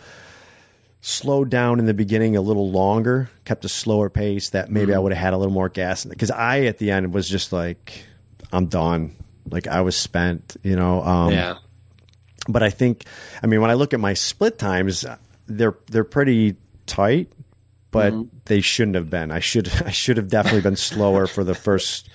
slowed 1.02 1.50
down 1.50 1.80
in 1.80 1.86
the 1.86 1.94
beginning 1.94 2.38
a 2.38 2.42
little 2.42 2.72
longer, 2.72 3.30
kept 3.44 3.66
a 3.66 3.70
slower 3.70 4.10
pace, 4.10 4.52
that 4.52 4.72
maybe 4.72 4.94
I 4.94 5.00
would 5.00 5.12
have 5.12 5.22
had 5.22 5.34
a 5.34 5.38
little 5.38 5.54
more 5.54 5.68
gas. 5.68 6.06
Because 6.06 6.32
I 6.32 6.62
at 6.62 6.78
the 6.78 6.92
end 6.92 7.14
was 7.14 7.28
just 7.28 7.52
like, 7.52 8.06
I'm 8.54 8.68
done. 8.68 9.16
Like 9.50 9.68
I 9.68 9.82
was 9.82 9.98
spent, 9.98 10.56
you 10.64 10.78
know. 10.78 11.04
Um, 11.04 11.34
yeah. 11.34 11.58
but 12.48 12.64
I 12.64 12.70
think, 12.70 13.04
I 13.42 13.48
mean, 13.48 13.60
when 13.60 13.70
I 13.70 13.74
look 13.74 13.94
at 13.94 14.00
my 14.00 14.14
split 14.14 14.58
times, 14.58 15.06
they're 15.48 15.76
they're 15.88 16.06
pretty 16.06 16.56
tight, 16.86 17.28
but 17.94 18.14
they 18.46 18.60
shouldn't 18.60 18.96
have 18.96 19.10
been. 19.10 19.32
I 19.32 19.40
should 19.40 19.70
I 19.86 19.92
should 19.92 20.18
have 20.18 20.28
definitely 20.28 20.62
been 20.62 20.76
slower 20.76 21.28
for 21.28 21.44
the 21.44 21.56
first 21.56 22.10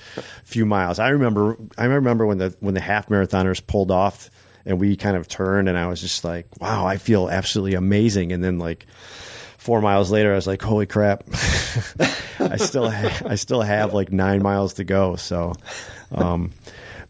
few 0.44 0.66
miles. 0.66 0.98
I 0.98 1.08
remember 1.08 1.56
I 1.78 1.86
remember 1.86 2.26
when 2.26 2.38
the 2.38 2.54
when 2.60 2.74
the 2.74 2.80
half 2.80 3.08
marathoners 3.08 3.66
pulled 3.66 3.90
off 3.90 4.30
and 4.66 4.78
we 4.78 4.96
kind 4.96 5.16
of 5.16 5.28
turned, 5.28 5.68
and 5.68 5.78
I 5.78 5.86
was 5.86 6.00
just 6.02 6.24
like, 6.24 6.46
wow, 6.60 6.86
I 6.86 6.98
feel 6.98 7.30
absolutely 7.30 7.74
amazing. 7.74 8.32
And 8.32 8.44
then 8.44 8.58
like 8.58 8.86
four 9.56 9.80
miles 9.80 10.10
later, 10.10 10.32
I 10.32 10.36
was 10.36 10.46
like, 10.46 10.60
holy 10.60 10.86
crap, 10.86 11.24
I 12.38 12.56
still 12.58 12.90
ha- 12.90 13.22
I 13.26 13.36
still 13.36 13.62
have 13.62 13.94
like 13.94 14.12
nine 14.12 14.42
miles 14.42 14.74
to 14.74 14.84
go. 14.84 15.16
So. 15.16 15.54
Um, 16.10 16.52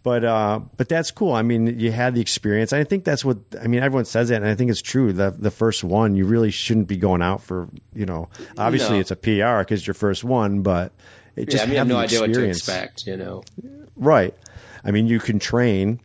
but 0.09 0.25
uh, 0.25 0.61
but 0.79 0.89
that's 0.89 1.11
cool. 1.11 1.35
I 1.35 1.43
mean, 1.43 1.79
you 1.79 1.93
had 1.93 2.15
the 2.15 2.21
experience. 2.23 2.73
I 2.73 2.83
think 2.83 3.05
that's 3.05 3.27
what 3.27 3.37
I 3.63 3.67
mean. 3.67 3.83
Everyone 3.83 4.07
says 4.07 4.31
that, 4.31 4.37
and 4.37 4.47
I 4.47 4.55
think 4.55 4.71
it's 4.71 4.81
true. 4.81 5.13
The 5.13 5.31
the 5.31 5.51
first 5.51 5.85
one, 5.85 6.17
you 6.17 6.25
really 6.25 6.51
shouldn't 6.51 6.89
be 6.89 6.97
going 6.97 7.21
out 7.21 7.43
for. 7.43 7.69
You 7.95 8.07
know, 8.07 8.31
obviously 8.57 8.95
No. 8.97 9.01
it's 9.01 9.11
a 9.11 9.17
PR 9.17 9.59
because 9.59 9.87
your 9.87 9.93
first 9.93 10.25
one, 10.25 10.63
but 10.63 10.93
it 11.37 11.41
Yeah, 11.49 11.53
just 11.53 11.65
I 11.65 11.67
mean, 11.67 11.77
have 11.77 11.89
no 11.89 11.99
idea 11.99 12.21
what 12.21 12.33
to 12.33 12.43
expect, 12.43 13.07
you 13.07 13.19
know. 13.19 13.43
Right. 13.97 14.35
I 14.83 14.93
mean, 14.93 15.07
you 15.09 15.19
can 15.21 15.39
train 15.39 16.01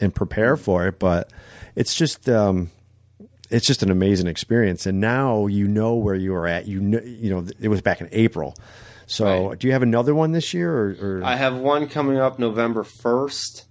and 0.00 0.14
prepare 0.14 0.56
for 0.56 0.86
it, 0.86 0.98
but 0.98 1.30
it's 1.76 1.94
just 1.94 2.30
um, 2.30 2.70
it's 3.50 3.66
just 3.66 3.82
an 3.82 3.90
amazing 3.90 4.26
experience. 4.26 4.86
And 4.86 5.02
now 5.02 5.48
you 5.48 5.68
know 5.68 5.96
where 5.96 6.14
you 6.14 6.34
are 6.34 6.46
at. 6.46 6.66
You 6.66 6.80
know, 6.80 7.00
you 7.02 7.28
know, 7.28 7.46
it 7.60 7.68
was 7.68 7.82
back 7.82 8.00
in 8.00 8.08
April. 8.10 8.54
So, 9.08 9.48
Right. 9.48 9.58
do 9.58 9.66
you 9.66 9.72
have 9.72 9.82
another 9.82 10.14
one 10.14 10.32
this 10.32 10.52
year, 10.52 10.70
or, 10.70 10.96
or 11.20 11.24
I 11.24 11.36
have 11.36 11.56
one 11.56 11.88
coming 11.88 12.18
up 12.18 12.38
November 12.38 12.84
first, 12.84 13.64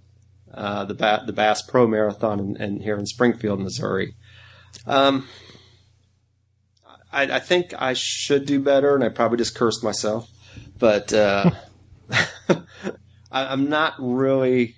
uh, 0.52 0.84
the 0.84 0.94
ba- 0.94 1.22
the 1.24 1.32
Bass 1.32 1.62
Pro 1.62 1.86
Marathon, 1.86 2.40
in, 2.40 2.56
in 2.60 2.80
here 2.80 2.98
in 2.98 3.06
Springfield, 3.06 3.60
Missouri. 3.60 4.14
Um, 4.84 5.28
I, 7.12 7.22
I 7.36 7.38
think 7.38 7.72
I 7.80 7.92
should 7.94 8.46
do 8.46 8.58
better, 8.60 8.94
and 8.96 9.04
I 9.04 9.10
probably 9.10 9.38
just 9.38 9.54
cursed 9.54 9.84
myself, 9.84 10.28
but 10.76 11.12
uh, 11.12 11.52
I, 12.10 12.58
I'm 13.30 13.68
not 13.70 13.94
really 13.98 14.74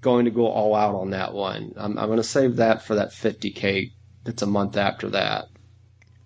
going 0.00 0.24
to 0.24 0.30
go 0.32 0.46
all 0.48 0.74
out 0.74 0.96
on 0.96 1.10
that 1.10 1.32
one. 1.34 1.72
I'm, 1.76 1.96
I'm 1.98 2.06
going 2.06 2.16
to 2.18 2.22
save 2.24 2.56
that 2.56 2.82
for 2.84 2.96
that 2.96 3.10
50k. 3.12 3.92
That's 4.24 4.42
a 4.42 4.46
month 4.46 4.76
after 4.76 5.08
that. 5.10 5.46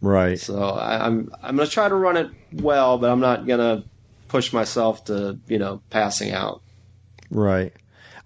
Right? 0.00 0.38
So 0.38 0.62
I, 0.62 1.06
I'm 1.06 1.32
I'm 1.42 1.56
going 1.56 1.66
to 1.66 1.72
try 1.72 1.88
to 1.88 1.94
run 1.94 2.16
it 2.16 2.30
well, 2.52 2.98
but 2.98 3.10
I'm 3.10 3.20
not 3.20 3.46
going 3.46 3.60
to 3.60 3.88
push 4.28 4.52
myself 4.52 5.04
to 5.06 5.38
you 5.48 5.58
know 5.58 5.82
passing 5.90 6.32
out. 6.32 6.62
Right. 7.30 7.72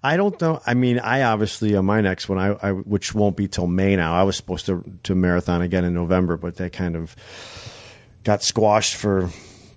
I 0.05 0.17
don't 0.17 0.39
know. 0.41 0.61
I 0.65 0.73
mean, 0.73 0.99
I 0.99 1.21
obviously 1.21 1.75
on 1.75 1.85
my 1.85 2.01
next 2.01 2.27
one, 2.27 2.37
I, 2.37 2.57
I 2.61 2.71
which 2.71 3.15
won't 3.15 3.37
be 3.37 3.47
till 3.47 3.67
May 3.67 3.95
now. 3.95 4.13
I 4.13 4.23
was 4.23 4.35
supposed 4.35 4.65
to 4.65 4.83
to 5.03 5.15
marathon 5.15 5.61
again 5.61 5.85
in 5.85 5.93
November, 5.93 6.35
but 6.35 6.57
that 6.57 6.73
kind 6.73 6.97
of 6.97 7.15
got 8.25 8.43
squashed 8.43 8.95
for 8.95 9.29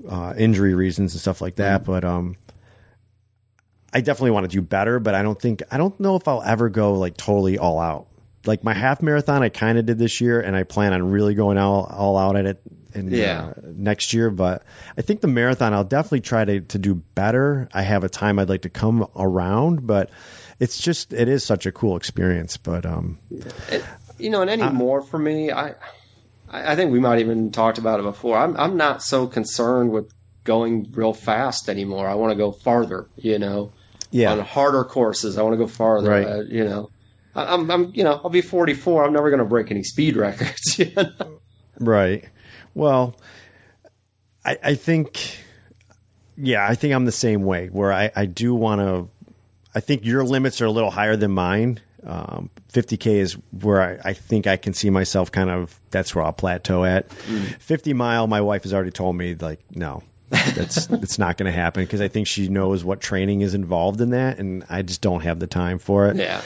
uh, 0.08 0.34
injury 0.36 0.74
reasons 0.74 1.14
and 1.14 1.20
stuff 1.20 1.40
like 1.40 1.56
that. 1.56 1.84
But 1.84 2.04
um, 2.04 2.36
I 3.92 4.00
definitely 4.00 4.32
want 4.32 4.50
to 4.50 4.56
do 4.56 4.62
better. 4.62 4.98
But 4.98 5.14
I 5.14 5.22
don't 5.22 5.40
think 5.40 5.62
I 5.70 5.78
don't 5.78 5.98
know 6.00 6.16
if 6.16 6.26
I'll 6.26 6.42
ever 6.42 6.70
go 6.70 6.94
like 6.94 7.16
totally 7.16 7.56
all 7.56 7.78
out. 7.78 8.08
Like 8.46 8.64
my 8.64 8.74
half 8.74 9.02
marathon, 9.02 9.42
I 9.42 9.48
kind 9.48 9.78
of 9.78 9.86
did 9.86 9.98
this 9.98 10.20
year, 10.20 10.40
and 10.40 10.56
I 10.56 10.62
plan 10.62 10.92
on 10.92 11.10
really 11.10 11.34
going 11.34 11.58
all 11.58 11.84
all 11.84 12.16
out 12.16 12.36
at 12.36 12.46
it 12.46 12.60
in 12.94 13.10
Yeah. 13.10 13.52
uh, 13.56 13.60
next 13.74 14.12
year. 14.14 14.30
But 14.30 14.62
I 14.96 15.02
think 15.02 15.20
the 15.20 15.28
marathon, 15.28 15.74
I'll 15.74 15.84
definitely 15.84 16.20
try 16.20 16.44
to 16.44 16.60
to 16.60 16.78
do 16.78 16.94
better. 17.14 17.68
I 17.74 17.82
have 17.82 18.04
a 18.04 18.08
time 18.08 18.38
I'd 18.38 18.48
like 18.48 18.62
to 18.62 18.70
come 18.70 19.06
around, 19.16 19.86
but 19.86 20.10
it's 20.60 20.78
just 20.78 21.12
it 21.12 21.28
is 21.28 21.44
such 21.44 21.66
a 21.66 21.72
cool 21.72 21.96
experience. 21.96 22.56
But 22.56 22.86
um, 22.86 23.18
It, 23.70 23.84
you 24.18 24.30
know, 24.30 24.40
and 24.40 24.50
any 24.50 24.68
more 24.70 25.02
for 25.02 25.18
me, 25.18 25.50
I, 25.52 25.74
I 26.50 26.74
think 26.76 26.90
we 26.92 27.00
might 27.00 27.18
even 27.18 27.50
talked 27.52 27.76
about 27.78 28.00
it 28.00 28.04
before. 28.04 28.38
I'm 28.38 28.56
I'm 28.56 28.76
not 28.76 29.02
so 29.02 29.26
concerned 29.26 29.92
with 29.92 30.10
going 30.44 30.90
real 30.92 31.12
fast 31.12 31.68
anymore. 31.68 32.08
I 32.08 32.14
want 32.14 32.30
to 32.30 32.36
go 32.36 32.52
farther. 32.52 33.08
You 33.16 33.38
know, 33.38 33.72
yeah, 34.10 34.32
on 34.32 34.38
harder 34.40 34.84
courses, 34.84 35.36
I 35.36 35.42
want 35.42 35.54
to 35.54 35.58
go 35.58 35.66
farther. 35.66 36.08
Right. 36.10 36.26
uh, 36.26 36.40
you 36.48 36.64
know, 36.64 36.88
I'm 37.36 37.70
I'm 37.70 37.92
you 37.94 38.04
know 38.04 38.20
I'll 38.24 38.30
be 38.30 38.40
44. 38.40 39.04
I'm 39.04 39.12
never 39.12 39.30
going 39.30 39.38
to 39.38 39.44
break 39.44 39.70
any 39.70 39.82
speed 39.82 40.16
records. 40.16 40.78
You 40.78 40.92
know? 40.96 41.38
Right. 41.78 42.24
Well, 42.74 43.16
I, 44.44 44.58
I 44.62 44.74
think, 44.74 45.38
yeah, 46.36 46.66
I 46.66 46.74
think 46.74 46.94
I'm 46.94 47.04
the 47.04 47.12
same 47.12 47.42
way 47.44 47.68
where 47.68 47.92
I, 47.92 48.10
I 48.14 48.26
do 48.26 48.54
want 48.54 48.80
to, 48.80 49.08
I 49.74 49.80
think 49.80 50.04
your 50.04 50.24
limits 50.24 50.60
are 50.60 50.66
a 50.66 50.70
little 50.70 50.90
higher 50.90 51.16
than 51.16 51.32
mine. 51.32 51.80
Um, 52.04 52.50
50K 52.72 53.06
is 53.06 53.32
where 53.60 53.82
I, 53.82 54.10
I 54.10 54.12
think 54.12 54.46
I 54.46 54.56
can 54.56 54.72
see 54.72 54.90
myself 54.90 55.32
kind 55.32 55.50
of, 55.50 55.78
that's 55.90 56.14
where 56.14 56.24
I'll 56.24 56.32
plateau 56.32 56.84
at. 56.84 57.10
50 57.12 57.92
mile, 57.94 58.26
my 58.26 58.40
wife 58.40 58.62
has 58.62 58.72
already 58.72 58.90
told 58.92 59.16
me, 59.16 59.34
like, 59.34 59.60
no. 59.74 60.02
that's 60.28 60.86
it's 60.90 61.18
not 61.18 61.36
going 61.36 61.50
to 61.50 61.56
happen 61.56 61.84
because 61.84 62.00
I 62.00 62.08
think 62.08 62.26
she 62.26 62.48
knows 62.48 62.84
what 62.84 63.00
training 63.00 63.40
is 63.40 63.54
involved 63.54 64.00
in 64.00 64.10
that, 64.10 64.38
and 64.38 64.64
I 64.68 64.82
just 64.82 65.00
don't 65.00 65.20
have 65.20 65.38
the 65.38 65.46
time 65.46 65.78
for 65.78 66.08
it 66.08 66.16
Yeah. 66.16 66.42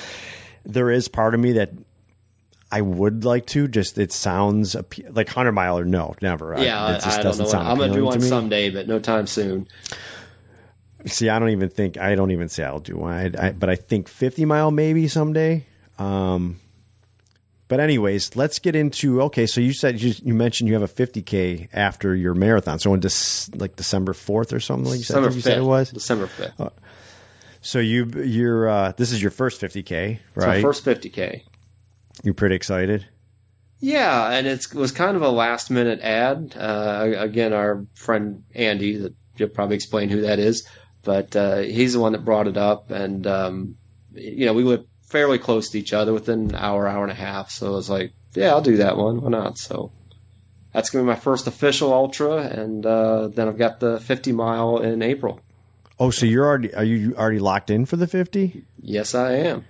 There 0.64 0.90
is 0.90 1.08
part 1.08 1.34
of 1.34 1.40
me 1.40 1.52
that 1.52 1.70
I 2.72 2.80
would 2.82 3.24
like 3.24 3.46
to. 3.46 3.66
Just 3.68 3.98
it 3.98 4.12
sounds 4.12 4.76
like 5.10 5.28
hundred 5.28 5.52
mile 5.52 5.78
or 5.78 5.84
no, 5.84 6.14
never. 6.22 6.54
I- 6.54 6.62
Yeah, 6.64 6.90
it 6.92 6.94
just 6.96 7.06
I, 7.06 7.10
I 7.10 7.16
don't 7.16 7.24
doesn't 7.24 7.44
know. 7.46 7.50
sound 7.50 7.68
I'm 7.68 7.78
gonna 7.78 7.92
do 7.94 8.04
one 8.04 8.20
someday, 8.20 8.70
but 8.70 8.86
no 8.88 8.98
time 8.98 9.26
soon. 9.26 9.66
See, 11.06 11.28
I 11.30 11.38
don't 11.38 11.48
even 11.50 11.70
think 11.70 11.96
I 11.96 12.14
don't 12.14 12.30
even 12.30 12.48
say 12.48 12.62
I'll 12.62 12.78
do 12.78 12.96
one, 12.98 13.12
I, 13.14 13.46
I, 13.48 13.52
but 13.52 13.70
I 13.70 13.76
think 13.76 14.06
fifty 14.08 14.44
mile 14.44 14.70
maybe 14.70 15.08
someday. 15.08 15.64
Um, 15.98 16.60
but 17.68 17.80
anyways, 17.80 18.36
let's 18.36 18.58
get 18.58 18.76
into 18.76 19.22
okay. 19.22 19.46
So 19.46 19.60
you 19.62 19.72
said 19.72 20.00
you, 20.02 20.12
you 20.22 20.34
mentioned 20.34 20.68
you 20.68 20.74
have 20.74 20.82
a 20.82 20.88
fifty 20.88 21.22
k 21.22 21.68
after 21.72 22.14
your 22.14 22.34
marathon. 22.34 22.78
So 22.80 22.92
in 22.92 23.00
Dec- 23.00 23.58
like 23.58 23.76
December 23.76 24.12
fourth 24.12 24.52
or 24.52 24.60
something 24.60 24.90
like 24.90 24.98
you 24.98 25.04
said, 25.04 25.24
I 25.24 25.28
you 25.30 25.40
said 25.40 25.58
it 25.58 25.64
was. 25.64 25.90
December 25.90 26.26
5th. 26.26 26.70
So 27.62 27.78
you 27.78 28.06
you're 28.06 28.68
uh, 28.68 28.92
this 28.96 29.12
is 29.12 29.20
your 29.20 29.30
first 29.30 29.60
fifty 29.60 29.82
k, 29.82 30.20
It's 30.34 30.36
my 30.44 30.46
right? 30.54 30.62
first 30.62 30.84
50k. 30.84 31.42
You're 32.22 32.34
pretty 32.34 32.54
excited. 32.54 33.06
Yeah, 33.80 34.30
and 34.30 34.46
it 34.46 34.74
was 34.74 34.92
kind 34.92 35.16
of 35.16 35.22
a 35.22 35.30
last 35.30 35.70
minute 35.70 36.00
ad. 36.00 36.54
Uh, 36.56 37.12
again, 37.16 37.52
our 37.54 37.86
friend 37.94 38.44
Andy, 38.54 38.96
that 38.98 39.14
you'll 39.36 39.48
probably 39.48 39.76
explain 39.76 40.10
who 40.10 40.20
that 40.22 40.38
is, 40.38 40.66
but 41.02 41.34
uh, 41.34 41.58
he's 41.58 41.94
the 41.94 42.00
one 42.00 42.12
that 42.12 42.24
brought 42.24 42.46
it 42.46 42.58
up, 42.58 42.90
and 42.90 43.26
um, 43.26 43.76
you 44.12 44.44
know 44.46 44.52
we 44.52 44.64
live 44.64 44.84
fairly 45.08 45.38
close 45.38 45.68
to 45.70 45.78
each 45.78 45.92
other, 45.92 46.12
within 46.12 46.50
an 46.50 46.54
hour, 46.56 46.86
hour 46.86 47.02
and 47.02 47.12
a 47.12 47.14
half. 47.16 47.50
So 47.50 47.68
I 47.68 47.70
was 47.70 47.90
like, 47.90 48.12
yeah, 48.34 48.48
I'll 48.50 48.60
do 48.62 48.76
that 48.78 48.96
one. 48.96 49.20
Why 49.22 49.30
not? 49.30 49.56
So 49.58 49.92
that's 50.74 50.90
gonna 50.90 51.04
be 51.04 51.08
my 51.08 51.16
first 51.16 51.46
official 51.46 51.92
ultra, 51.92 52.36
and 52.36 52.84
uh, 52.86 53.28
then 53.28 53.48
I've 53.48 53.58
got 53.58 53.80
the 53.80 53.98
50 54.00 54.32
mile 54.32 54.78
in 54.78 55.02
April. 55.02 55.40
Oh, 56.00 56.10
so 56.10 56.24
you're 56.26 56.46
already 56.46 56.72
are 56.74 56.82
you 56.82 57.14
already 57.16 57.38
locked 57.38 57.68
in 57.70 57.84
for 57.84 57.96
the 57.96 58.06
fifty? 58.06 58.64
Yes, 58.82 59.14
I 59.14 59.32
am, 59.34 59.64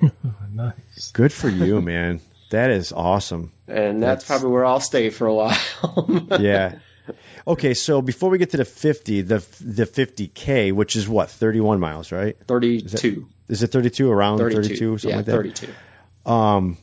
Nice. 0.54 1.10
Good 1.12 1.32
for 1.32 1.48
you, 1.48 1.82
man. 1.92 2.20
That 2.50 2.70
is 2.70 2.92
awesome. 2.92 3.50
and 3.66 4.02
that's, 4.02 4.24
That's- 4.24 4.26
probably 4.26 4.52
where 4.54 4.64
I'll 4.64 4.80
stay 4.80 5.10
for 5.10 5.26
a 5.26 5.34
while. 5.34 6.26
Yeah. 6.40 6.76
Okay, 7.46 7.74
so 7.74 8.00
before 8.00 8.30
we 8.30 8.38
get 8.38 8.50
to 8.50 8.56
the 8.56 8.64
50, 8.64 9.22
the 9.22 9.44
the 9.60 9.84
50K, 9.84 10.72
which 10.72 10.94
is 10.94 11.08
what, 11.08 11.28
31 11.28 11.80
miles, 11.80 12.12
right? 12.12 12.36
32. 12.46 13.26
Is 13.48 13.62
it 13.64 13.72
32 13.72 14.08
around 14.08 14.38
32. 14.38 14.62
32 14.62 14.98
something 14.98 15.10
yeah, 15.10 15.16
like 15.16 15.24
that? 15.26 15.32
32. 15.32 16.30
Um, 16.30 16.76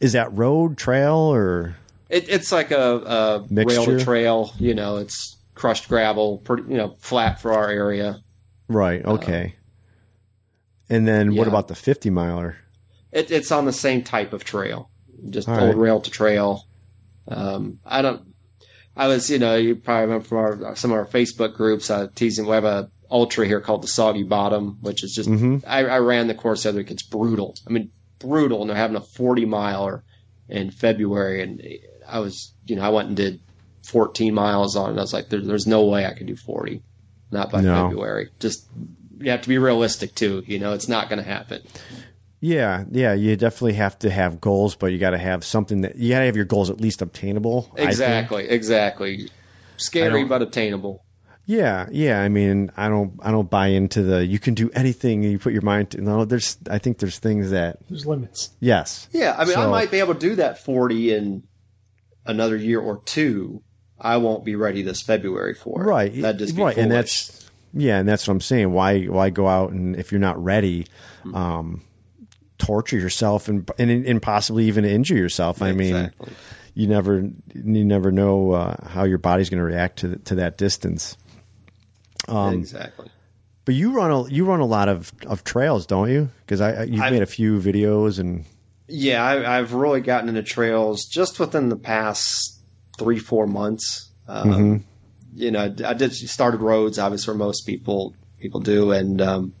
is 0.00 0.12
that 0.14 0.32
road, 0.32 0.78
trail 0.78 1.14
or 1.14 1.76
It, 2.08 2.28
it's 2.30 2.50
like 2.50 2.70
a, 2.70 3.44
a 3.50 3.64
rail 3.64 4.00
trail. 4.00 4.52
You 4.58 4.72
know, 4.72 4.96
it's 4.96 5.33
crushed 5.54 5.88
gravel, 5.88 6.38
pretty 6.38 6.64
you 6.64 6.76
know, 6.76 6.96
flat 7.00 7.40
for 7.40 7.52
our 7.52 7.68
area. 7.68 8.20
right, 8.68 9.04
okay. 9.04 9.54
and 10.88 11.06
then 11.06 11.34
what 11.34 11.48
about 11.48 11.68
the 11.68 11.74
50 11.74 12.10
miler? 12.10 12.56
It, 13.12 13.30
it's 13.30 13.52
on 13.52 13.64
the 13.64 13.72
same 13.72 14.02
type 14.02 14.32
of 14.32 14.44
trail, 14.44 14.90
just 15.30 15.48
All 15.48 15.58
old 15.58 15.76
right. 15.76 15.76
rail 15.76 16.00
to 16.00 16.10
trail. 16.10 16.64
Um, 17.28 17.78
I 17.86 18.02
don't. 18.02 18.22
I 18.96 19.08
was, 19.08 19.28
you 19.28 19.38
know, 19.38 19.56
you 19.56 19.74
probably 19.76 20.02
remember 20.02 20.24
from 20.24 20.38
our, 20.38 20.76
some 20.76 20.92
of 20.92 20.98
our 20.98 21.06
Facebook 21.06 21.54
groups 21.54 21.90
uh, 21.90 22.08
teasing. 22.14 22.46
We 22.46 22.52
have 22.52 22.64
a 22.64 22.90
ultra 23.10 23.46
here 23.46 23.60
called 23.60 23.82
the 23.82 23.88
Soggy 23.88 24.22
Bottom, 24.22 24.78
which 24.80 25.02
is 25.02 25.12
just. 25.12 25.28
Mm-hmm. 25.28 25.58
I, 25.66 25.84
I 25.86 25.98
ran 25.98 26.26
the 26.28 26.34
course 26.34 26.62
the 26.64 26.70
other 26.70 26.78
week. 26.78 26.90
It's 26.90 27.02
brutal. 27.02 27.56
I 27.66 27.70
mean, 27.70 27.90
brutal. 28.18 28.60
And 28.60 28.70
they're 28.70 28.76
having 28.76 28.96
a 28.96 29.00
forty 29.00 29.44
miler 29.44 30.04
in 30.48 30.70
February, 30.70 31.42
and 31.42 31.62
I 32.06 32.18
was, 32.18 32.52
you 32.66 32.76
know, 32.76 32.82
I 32.82 32.90
went 32.90 33.08
and 33.08 33.16
did 33.16 33.40
fourteen 33.84 34.34
miles 34.34 34.76
on 34.76 34.90
it. 34.94 34.98
I 34.98 35.02
was 35.02 35.12
like, 35.12 35.28
there, 35.28 35.40
there's 35.40 35.66
no 35.66 35.84
way 35.84 36.06
I 36.06 36.12
could 36.12 36.26
do 36.26 36.36
forty, 36.36 36.82
not 37.30 37.50
by 37.50 37.60
No. 37.60 37.88
February. 37.88 38.30
Just 38.40 38.66
you 39.18 39.30
have 39.30 39.42
to 39.42 39.48
be 39.48 39.58
realistic 39.58 40.14
too. 40.14 40.42
You 40.46 40.58
know, 40.58 40.72
it's 40.72 40.88
not 40.88 41.08
going 41.08 41.22
to 41.22 41.28
happen. 41.28 41.62
Yeah, 42.40 42.84
yeah, 42.90 43.14
you 43.14 43.36
definitely 43.36 43.72
have 43.74 43.98
to 44.00 44.10
have 44.10 44.38
goals, 44.40 44.74
but 44.74 44.92
you 44.92 44.98
got 44.98 45.10
to 45.10 45.18
have 45.18 45.44
something 45.46 45.80
that 45.80 45.96
you 45.96 46.10
got 46.10 46.18
to 46.18 46.26
have 46.26 46.36
your 46.36 46.44
goals 46.44 46.68
at 46.68 46.78
least 46.78 47.00
obtainable. 47.00 47.72
Exactly, 47.76 48.48
exactly. 48.48 49.30
Scary 49.78 50.24
but 50.24 50.42
obtainable. 50.42 51.02
Yeah, 51.46 51.86
yeah. 51.90 52.20
I 52.20 52.28
mean, 52.28 52.70
I 52.76 52.88
don't, 52.88 53.12
I 53.22 53.30
don't 53.30 53.48
buy 53.50 53.68
into 53.68 54.02
the 54.02 54.24
you 54.26 54.38
can 54.38 54.52
do 54.54 54.70
anything 54.74 55.22
you 55.22 55.38
put 55.38 55.52
your 55.54 55.62
mind 55.62 55.90
to. 55.92 56.00
No, 56.02 56.24
there's, 56.26 56.58
I 56.70 56.78
think 56.78 56.98
there's 56.98 57.18
things 57.18 57.50
that 57.50 57.78
There's 57.88 58.06
limits. 58.06 58.50
yes, 58.60 59.08
Yeah, 59.12 59.34
I 59.38 59.44
mean, 59.46 59.56
I 59.56 59.66
might 59.66 59.90
be 59.90 59.98
able 60.00 60.14
to 60.14 60.20
do 60.20 60.36
that 60.36 60.62
forty 60.62 61.14
in 61.14 61.44
another 62.26 62.56
year 62.56 62.80
or 62.80 63.00
two. 63.04 63.62
I 64.04 64.18
won't 64.18 64.44
be 64.44 64.54
ready 64.54 64.82
this 64.82 65.02
February 65.02 65.54
for 65.54 65.82
it. 65.82 65.86
right, 65.86 66.20
That'd 66.22 66.38
just 66.38 66.56
right, 66.56 66.76
and 66.76 66.92
that's 66.92 67.48
yeah, 67.72 67.98
and 67.98 68.08
that's 68.08 68.28
what 68.28 68.32
I'm 68.34 68.40
saying. 68.40 68.72
Why, 68.72 69.04
why 69.06 69.30
go 69.30 69.48
out 69.48 69.72
and 69.72 69.96
if 69.96 70.12
you're 70.12 70.20
not 70.20 70.42
ready, 70.42 70.86
Hmm. 71.24 71.34
um, 71.34 71.82
torture 72.58 72.98
yourself 72.98 73.48
and 73.48 73.68
and, 73.78 73.90
and 74.06 74.22
possibly 74.22 74.66
even 74.66 74.84
injure 74.84 75.16
yourself. 75.16 75.60
I 75.62 75.72
mean, 75.72 75.96
Exactly. 75.96 76.32
you 76.74 76.86
never, 76.86 77.18
you 77.54 77.84
never 77.84 78.12
know 78.12 78.52
uh, 78.52 78.88
how 78.88 79.04
your 79.04 79.18
body's 79.18 79.50
going 79.50 79.58
to 79.58 79.64
react 79.64 79.98
to 80.00 80.16
to 80.16 80.34
that 80.36 80.56
distance. 80.58 81.16
Um, 82.28 82.54
exactly. 82.54 83.08
But 83.64 83.74
you 83.74 83.92
run 83.92 84.10
a 84.10 84.28
you 84.28 84.44
run 84.44 84.60
a 84.60 84.66
lot 84.66 84.88
of, 84.88 85.12
of 85.26 85.42
trails, 85.44 85.86
don't 85.86 86.10
you? 86.10 86.28
Because 86.44 86.60
I, 86.60 86.72
I 86.72 86.82
you've 86.84 87.00
I've- 87.00 87.14
made 87.14 87.22
a 87.22 87.26
few 87.26 87.58
videos 87.58 88.18
and 88.18 88.44
Yeah, 88.86 89.24
I, 89.24 89.58
I've 89.58 89.72
really 89.72 90.00
gotten 90.02 90.28
into 90.28 90.42
trails 90.42 91.06
just 91.06 91.40
within 91.40 91.70
the 91.70 91.76
past 91.76 92.53
three, 92.98 93.18
four 93.18 93.46
months. 93.46 94.10
Um, 94.28 94.48
Mm-hmm. 94.50 94.76
You 95.36 95.50
know, 95.50 95.74
I 95.84 95.94
did 95.94 96.12
started 96.12 96.60
roads, 96.60 96.96
obviously, 96.96 97.32
where 97.32 97.38
most 97.38 97.62
people 97.66 98.14
people 98.38 98.60
do, 98.60 98.92
and 98.92 99.20
um, 99.20 99.52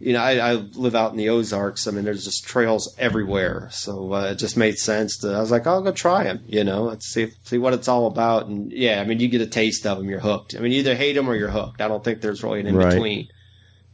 you 0.00 0.14
know, 0.14 0.20
I, 0.20 0.52
I 0.52 0.52
live 0.54 0.94
out 0.94 1.10
in 1.10 1.18
the 1.18 1.28
Ozarks. 1.28 1.86
I 1.86 1.90
mean, 1.90 2.04
there's 2.06 2.24
just 2.24 2.46
trails 2.46 2.94
everywhere, 2.98 3.68
so 3.70 4.14
uh, 4.14 4.30
it 4.30 4.36
just 4.36 4.56
made 4.56 4.78
sense. 4.78 5.18
To, 5.18 5.28
I 5.34 5.40
was 5.40 5.50
like, 5.50 5.66
I'll 5.66 5.82
go 5.82 5.92
try 5.92 6.24
them. 6.24 6.40
You 6.46 6.64
know, 6.64 6.84
let's 6.84 7.06
see 7.12 7.32
see 7.44 7.58
what 7.58 7.74
it's 7.74 7.86
all 7.86 8.06
about. 8.06 8.46
And 8.46 8.72
yeah, 8.72 9.02
I 9.02 9.04
mean, 9.04 9.20
you 9.20 9.28
get 9.28 9.42
a 9.42 9.46
taste 9.46 9.84
of 9.86 9.98
them, 9.98 10.08
you're 10.08 10.20
hooked. 10.20 10.54
I 10.56 10.60
mean, 10.60 10.72
you 10.72 10.78
either 10.78 10.94
hate 10.94 11.12
them 11.16 11.28
or 11.28 11.34
you're 11.34 11.50
hooked. 11.50 11.82
I 11.82 11.88
don't 11.88 12.02
think 12.02 12.22
there's 12.22 12.42
really 12.42 12.60
an 12.60 12.66
in 12.68 12.76
Right. 12.76 12.90
between. 12.94 13.28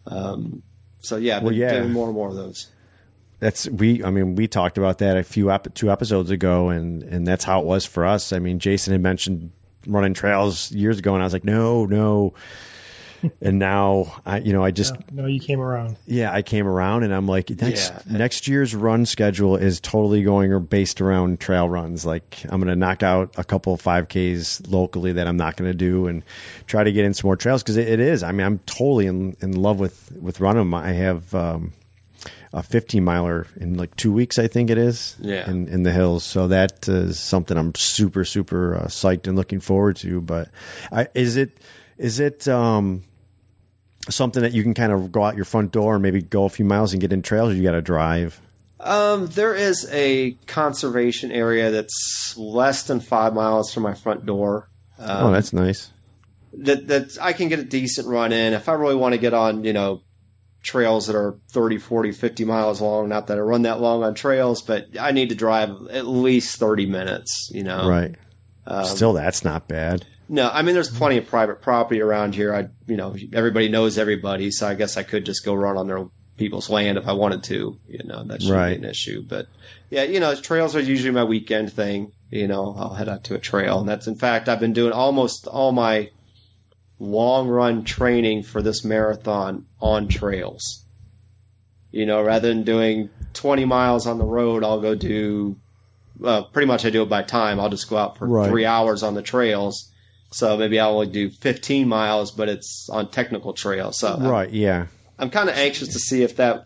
Um, 0.07 0.63
so 1.01 1.17
yeah, 1.17 1.39
I've 1.39 1.43
Well, 1.43 1.53
yeah. 1.55 1.81
doing 1.81 1.93
more 1.93 2.07
and 2.07 2.15
more 2.15 2.29
of 2.29 2.37
those. 2.37 2.69
That's 3.45 3.69
we. 3.69 4.03
I 4.03 4.11
mean, 4.11 4.35
we 4.37 4.49
talked 4.49 4.79
about 4.79 4.99
that 4.99 5.17
a 5.19 5.23
few 5.23 5.51
ep- 5.51 5.75
two 5.75 5.91
episodes 5.91 6.31
ago, 6.31 6.71
and 6.71 7.03
and 7.03 7.27
that's 7.27 7.45
how 7.45 7.61
it 7.61 7.67
was 7.67 7.85
for 7.85 8.07
us. 8.07 8.33
I 8.33 8.39
mean, 8.39 8.59
Jason 8.59 8.93
had 8.93 9.03
mentioned 9.03 9.51
running 9.87 10.15
trails 10.15 10.73
years 10.73 10.99
ago, 10.99 11.13
and 11.15 11.23
I 11.23 11.27
was 11.27 11.33
like, 11.35 11.45
no, 11.45 11.85
no. 11.85 12.33
and 13.41 13.59
now 13.59 14.21
I, 14.27 14.39
you 14.39 14.53
know, 14.53 14.63
I 14.63 14.71
just 14.71 14.95
No, 15.11 15.25
you 15.27 15.41
came 15.41 15.59
around. 15.61 15.97
yeah, 16.07 16.31
I 16.33 16.43
came 16.43 16.67
around, 16.67 17.05
and 17.05 17.15
I'm 17.15 17.27
like, 17.27 17.49
next 17.51 17.91
Yeah. 17.91 18.19
next 18.19 18.49
year's 18.49 18.75
run 18.75 19.07
schedule 19.07 19.57
is 19.57 19.81
totally 19.81 20.23
going 20.23 20.53
or 20.53 20.59
based 20.61 21.01
around 21.01 21.41
trail 21.41 21.67
runs. 21.69 22.05
Like 22.05 22.43
I'm 22.45 22.61
going 22.61 22.69
to 22.69 22.77
knock 22.77 23.03
out 23.03 23.33
a 23.39 23.45
couple 23.45 23.73
of 23.73 23.81
5Ks 23.83 24.71
locally 24.71 25.13
that 25.13 25.27
I'm 25.27 25.37
not 25.39 25.57
going 25.57 25.71
to 25.71 25.77
do, 25.77 26.07
and 26.07 26.23
try 26.67 26.85
to 26.85 26.93
get 26.93 27.05
in 27.07 27.15
some 27.15 27.29
more 27.29 27.37
trails 27.37 27.63
because 27.63 27.77
it, 27.79 27.89
it 27.89 28.01
is. 28.01 28.23
I 28.23 28.31
mean, 28.33 28.47
I'm 28.47 28.59
totally 28.67 29.07
in, 29.07 29.37
in 29.41 29.53
love 29.53 29.79
with 29.81 30.13
with 30.21 30.41
running. 30.41 30.61
'em. 30.63 30.75
I 30.75 30.93
have 30.93 31.35
um, 31.35 31.73
a 32.55 32.63
15 32.63 33.03
miler 33.03 33.49
in 33.57 33.77
like 33.77 33.95
two 33.97 34.13
weeks, 34.13 34.39
I 34.39 34.47
think 34.47 34.71
it 34.71 34.79
is. 34.79 35.17
Yeah. 35.19 35.51
in, 35.51 35.67
in 35.69 35.83
the 35.83 35.93
hills. 35.93 36.23
So 36.25 36.47
that 36.49 36.89
is 36.89 37.19
something 37.19 37.59
I'm 37.59 37.75
super 37.75 38.25
super 38.25 38.77
uh, 38.77 38.85
psyched 38.87 39.27
and 39.27 39.37
looking 39.37 39.61
forward 39.61 39.97
to. 39.97 40.21
But 40.21 40.49
I, 40.91 41.09
is 41.15 41.37
it 41.37 41.59
is 41.99 42.21
it 42.21 42.47
um, 42.49 43.03
something 44.09 44.43
that 44.43 44.53
you 44.53 44.63
can 44.63 44.73
kind 44.73 44.93
of 44.93 45.11
go 45.11 45.25
out 45.25 45.37
your 45.37 45.45
front 45.45 45.73
door 45.73 45.95
and 45.95 46.03
maybe 46.03 46.23
go 46.23 46.45
a 46.45 46.49
few 46.49 46.65
miles 46.65 46.93
and 46.93 47.01
get 47.01 47.13
in 47.13 47.23
trails, 47.23 47.53
or 47.53 47.57
you 47.57 47.63
got 47.65 47.73
to 47.73 47.83
drive? 47.83 48.41
Um, 48.79 49.27
there 49.29 49.55
is 49.55 49.89
a 49.91 50.33
conservation 50.47 51.33
area 51.33 51.71
that's 51.71 52.35
less 52.37 52.85
than 52.85 53.01
five 53.01 53.35
miles 53.35 53.73
from 53.73 53.83
my 53.83 53.95
front 53.95 54.27
door. 54.27 54.69
Um, 54.99 55.27
oh, 55.27 55.33
that's 55.33 55.53
nice. 55.53 55.91
that 56.53 56.87
that 56.87 57.19
I 57.21 57.33
can 57.33 57.49
get 57.49 57.59
a 57.59 57.65
decent 57.65 58.07
run 58.07 58.33
in. 58.33 58.53
If 58.53 58.69
I 58.69 58.75
really 58.75 58.95
want 58.95 59.15
to 59.15 59.19
get 59.19 59.35
on, 59.35 59.65
you 59.65 59.73
know, 59.73 60.03
trails 60.65 61.07
that 61.07 61.15
are 61.15 61.37
30, 61.51 61.79
40, 61.79 62.11
50 62.13 62.45
miles 62.45 62.81
long, 62.81 63.09
not 63.09 63.29
that 63.29 63.39
I 63.39 63.41
run 63.41 63.63
that 63.63 63.81
long 63.81 64.03
on 64.03 64.15
trails, 64.15 64.61
but 64.63 64.87
I 64.99 65.13
need 65.13 65.29
to 65.29 65.35
drive 65.37 65.71
at 65.91 66.07
least 66.07 66.57
30 66.57 66.87
minutes, 66.87 67.51
you 67.53 67.63
know. 67.63 67.89
right. 67.89 68.15
Um, 68.67 68.85
Still, 68.87 69.13
that's 69.13 69.45
not 69.45 69.69
bad. 69.69 70.07
No, 70.29 70.49
I 70.51 70.63
mean, 70.63 70.75
there's 70.75 70.89
plenty 70.91 71.19
of 71.19 71.27
private 71.27 71.61
property 71.61 72.01
around 72.01 72.35
here. 72.35 72.55
I, 72.55 72.69
you 72.87 72.97
know, 72.97 73.15
everybody 73.35 73.69
knows 73.69 73.99
everybody, 73.99 74.51
so 74.51 74.67
I 74.67 74.75
guess 74.75 74.97
I 74.97 75.03
could 75.03 75.27
just 75.27 75.45
go 75.45 75.53
run 75.55 75.77
on 75.77 75.87
their 75.87 76.07
people's 76.39 76.71
land 76.71 76.97
if 76.97 77.07
I 77.07 77.13
wanted 77.13 77.45
to. 77.45 77.79
You 77.87 78.01
know, 78.05 78.25
that 78.25 78.41
shouldn't 78.41 78.59
Right. 78.59 78.81
be 78.81 78.85
an 78.87 78.91
issue. 78.91 79.23
But 79.29 79.47
yeah, 79.91 80.05
you 80.05 80.19
know, 80.19 80.35
trails 80.35 80.75
are 80.75 80.81
usually 80.81 81.11
my 81.11 81.25
weekend 81.25 81.75
thing. 81.75 82.11
You 82.31 82.49
know, 82.49 82.75
I'll 82.79 82.95
head 82.95 83.09
out 83.09 83.23
to 83.25 83.35
a 83.35 83.39
trail, 83.39 83.81
and 83.81 83.89
that's 83.89 84.07
in 84.07 84.17
fact 84.17 84.49
I've 84.49 84.61
been 84.61 84.73
doing 84.73 84.93
almost 84.93 85.47
all 85.47 85.73
my 85.73 86.09
long 86.99 87.49
run 87.49 87.85
training 87.85 88.43
for 88.43 88.63
this 88.63 88.85
marathon 88.85 89.67
on 89.81 90.09
trails. 90.09 90.85
You 91.91 92.07
know, 92.07 92.23
rather 92.23 92.49
than 92.49 92.65
doing 92.65 93.11
20 93.35 93.65
miles 93.65 94.07
on 94.07 94.19
the 94.19 94.25
road, 94.25 94.65
I'll 94.65 94.81
go 94.81 94.95
do. 94.95 95.57
Well, 96.19 96.45
pretty 96.45 96.67
much 96.67 96.85
I 96.85 96.91
do 96.91 97.03
it 97.03 97.09
by 97.09 97.23
time. 97.23 97.59
I'll 97.61 97.69
just 97.69 97.89
go 97.91 97.97
out 97.97 98.17
for 98.19 98.27
Right. 98.27 98.49
three 98.49 98.65
hours 98.65 99.03
on 99.03 99.15
the 99.15 99.23
trails. 99.23 99.91
So 100.33 100.57
maybe 100.57 100.81
I'll 100.81 100.95
only 100.95 101.07
do 101.07 101.31
15 101.31 101.87
miles, 101.89 102.31
but 102.33 102.49
it's 102.49 102.89
on 102.91 103.09
technical 103.11 103.53
trails. 103.53 103.99
So 103.99 104.09
I'm- 104.09 104.27
Right. 104.27 104.51
Yeah. 104.51 104.87
I'm, 105.19 105.31
kind 105.31 105.49
of 105.49 105.57
anxious 105.57 105.89
to 105.93 105.99
see 106.01 106.23
if 106.23 106.35
that's 106.35 106.65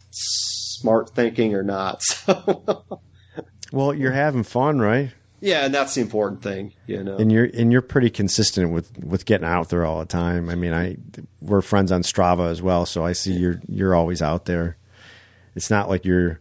smart 0.80 1.10
thinking 1.10 1.54
or 1.54 1.62
not. 1.62 2.02
So 2.26 3.00
Well, 3.70 3.92
you're 3.92 4.12
having 4.12 4.44
fun, 4.44 4.78
right? 4.80 5.10
Yeah, 5.40 5.64
and 5.64 5.74
that's 5.74 5.94
the 5.94 6.00
important 6.00 6.42
thing, 6.42 6.72
you 6.86 7.02
know. 7.02 7.16
And 7.16 7.30
you're 7.30 7.48
and 7.54 7.72
you're 7.72 7.82
pretty 7.82 8.10
consistent 8.10 8.72
with 8.72 8.96
with 8.98 9.24
getting 9.24 9.46
out 9.46 9.68
there 9.68 9.84
all 9.84 10.00
the 10.00 10.06
time. 10.06 10.48
I 10.48 10.54
mean, 10.54 10.72
I 10.72 10.96
we're 11.40 11.62
friends 11.62 11.92
on 11.92 12.02
Strava 12.02 12.50
as 12.50 12.60
well, 12.60 12.86
so 12.86 13.04
I 13.04 13.12
see 13.12 13.32
you're 13.32 13.60
you're 13.68 13.94
always 13.94 14.22
out 14.22 14.46
there. 14.46 14.76
It's 15.54 15.70
not 15.70 15.88
like 15.88 16.04
you're 16.04 16.40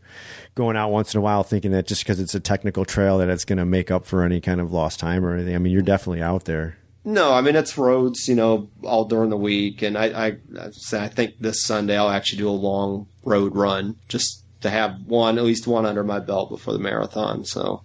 going 0.56 0.76
out 0.76 0.90
once 0.90 1.14
in 1.14 1.20
a 1.20 1.22
while 1.22 1.44
thinking 1.44 1.72
that 1.72 1.88
just 1.88 2.04
because 2.04 2.20
it's 2.20 2.36
a 2.36 2.40
technical 2.40 2.86
trail 2.86 3.20
that 3.20 3.30
it's 3.30 3.46
going 3.46 3.58
to 3.58 3.66
make 3.66 3.92
up 3.92 4.06
for 4.06 4.24
any 4.24 4.42
kind 4.42 4.60
of 4.60 4.72
lost 4.72 5.00
time 5.00 5.24
or 5.24 5.34
anything. 5.36 5.56
I 5.56 5.60
mean, 5.60 5.72
you're 5.72 5.82
definitely 5.84 6.22
out 6.22 6.46
there. 6.46 6.78
No, 7.06 7.34
I 7.34 7.42
mean 7.42 7.56
it's 7.56 7.78
roads, 7.78 8.28
you 8.28 8.36
know, 8.36 8.70
all 8.84 9.06
during 9.06 9.30
the 9.30 9.38
week, 9.38 9.82
and 9.82 9.98
I, 9.98 10.06
I, 10.08 10.28
I 10.60 10.70
I 10.94 11.08
think 11.08 11.36
this 11.40 11.64
Sunday 11.64 11.98
I'll 11.98 12.10
actually 12.10 12.40
do 12.40 12.50
a 12.50 12.52
long 12.52 13.08
road 13.24 13.56
run 13.56 13.96
just 14.10 14.44
to 14.62 14.70
have 14.70 15.06
one, 15.06 15.38
at 15.38 15.44
least 15.46 15.68
one 15.68 15.86
under 15.86 16.04
my 16.04 16.20
belt 16.20 16.50
before 16.50 16.74
the 16.74 16.80
marathon. 16.80 17.46
So 17.46 17.84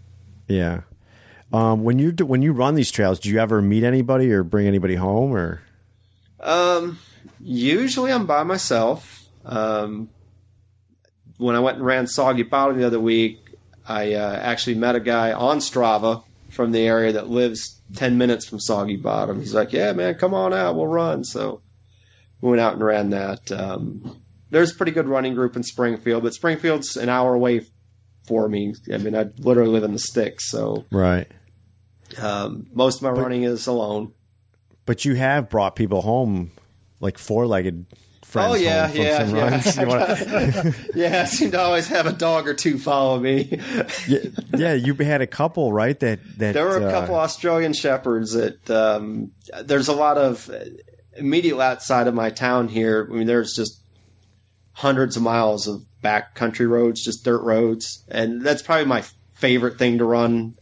Yeah. 0.48 0.80
Um, 1.52 1.84
when 1.84 1.98
you 1.98 2.12
do, 2.12 2.24
when 2.26 2.42
you 2.42 2.52
run 2.52 2.74
these 2.74 2.90
trails, 2.90 3.20
do 3.20 3.28
you 3.28 3.38
ever 3.38 3.60
meet 3.60 3.84
anybody 3.84 4.32
or 4.32 4.42
bring 4.42 4.66
anybody 4.66 4.94
home 4.94 5.34
or? 5.34 5.60
Um, 6.40 6.98
usually 7.40 8.12
I'm 8.12 8.26
by 8.26 8.42
myself. 8.42 9.26
Um, 9.44 10.08
when 11.38 11.56
I 11.56 11.60
went 11.60 11.78
and 11.78 11.86
ran 11.86 12.06
Soggy 12.06 12.42
Bottom 12.42 12.78
the 12.78 12.86
other 12.86 13.00
week, 13.00 13.38
I 13.86 14.14
uh, 14.14 14.36
actually 14.36 14.76
met 14.76 14.96
a 14.96 15.00
guy 15.00 15.32
on 15.32 15.58
Strava 15.58 16.24
from 16.50 16.72
the 16.72 16.86
area 16.86 17.12
that 17.12 17.28
lives 17.28 17.80
10 17.96 18.16
minutes 18.16 18.46
from 18.46 18.60
Soggy 18.60 18.96
Bottom. 18.96 19.40
He's 19.40 19.54
like, 19.54 19.72
Yeah, 19.72 19.92
man, 19.92 20.14
come 20.14 20.34
on 20.34 20.52
out. 20.52 20.76
We'll 20.76 20.86
run. 20.86 21.24
So 21.24 21.60
we 22.40 22.50
went 22.50 22.60
out 22.60 22.74
and 22.74 22.84
ran 22.84 23.10
that. 23.10 23.50
Um, 23.52 24.20
there's 24.50 24.72
a 24.72 24.74
pretty 24.74 24.92
good 24.92 25.08
running 25.08 25.34
group 25.34 25.56
in 25.56 25.62
Springfield, 25.62 26.22
but 26.22 26.34
Springfield's 26.34 26.96
an 26.96 27.08
hour 27.08 27.34
away 27.34 27.66
for 28.26 28.48
me. 28.48 28.74
I 28.92 28.98
mean, 28.98 29.16
I 29.16 29.30
literally 29.38 29.70
live 29.70 29.84
in 29.84 29.92
the 29.92 29.98
sticks. 29.98 30.48
So 30.50 30.84
Right. 30.90 31.26
Um, 32.18 32.66
most 32.72 32.96
of 32.96 33.02
my 33.02 33.10
running 33.10 33.42
is 33.44 33.66
alone. 33.66 34.12
But 34.86 35.04
you 35.04 35.14
have 35.14 35.48
brought 35.48 35.76
people 35.76 36.02
home, 36.02 36.50
like 37.00 37.18
four-legged 37.18 37.86
friends. 38.24 38.52
Oh, 38.52 38.54
yeah, 38.54 38.90
yeah, 38.92 39.24
yeah. 39.24 39.84
wanna- 39.84 40.74
Yeah, 40.94 41.22
I 41.22 41.24
seem 41.26 41.50
to 41.52 41.60
always 41.60 41.86
have 41.88 42.06
a 42.06 42.12
dog 42.12 42.48
or 42.48 42.54
two 42.54 42.78
follow 42.78 43.20
me. 43.20 43.58
yeah, 44.08 44.18
yeah, 44.56 44.72
you 44.74 44.94
had 44.94 45.20
a 45.20 45.26
couple, 45.26 45.72
right? 45.72 45.98
That 46.00 46.18
that 46.38 46.54
There 46.54 46.64
were 46.64 46.78
a 46.78 46.84
uh, 46.86 46.90
couple 46.90 47.14
Australian 47.14 47.74
shepherds 47.74 48.32
that 48.32 48.68
um, 48.70 49.30
there's 49.62 49.88
a 49.88 49.92
lot 49.92 50.18
of 50.18 50.50
immediately 51.16 51.62
outside 51.62 52.06
of 52.08 52.14
my 52.14 52.30
town 52.30 52.68
here. 52.68 53.06
I 53.10 53.14
mean, 53.14 53.26
there's 53.26 53.54
just 53.54 53.78
hundreds 54.72 55.16
of 55.16 55.22
miles 55.22 55.68
of 55.68 55.82
back 56.00 56.34
country 56.34 56.66
roads, 56.66 57.04
just 57.04 57.24
dirt 57.24 57.42
roads, 57.42 58.02
and 58.08 58.42
that's 58.42 58.62
probably 58.62 58.86
my 58.86 59.02
favorite 59.34 59.78
thing 59.78 59.98
to 59.98 60.04
run 60.04 60.54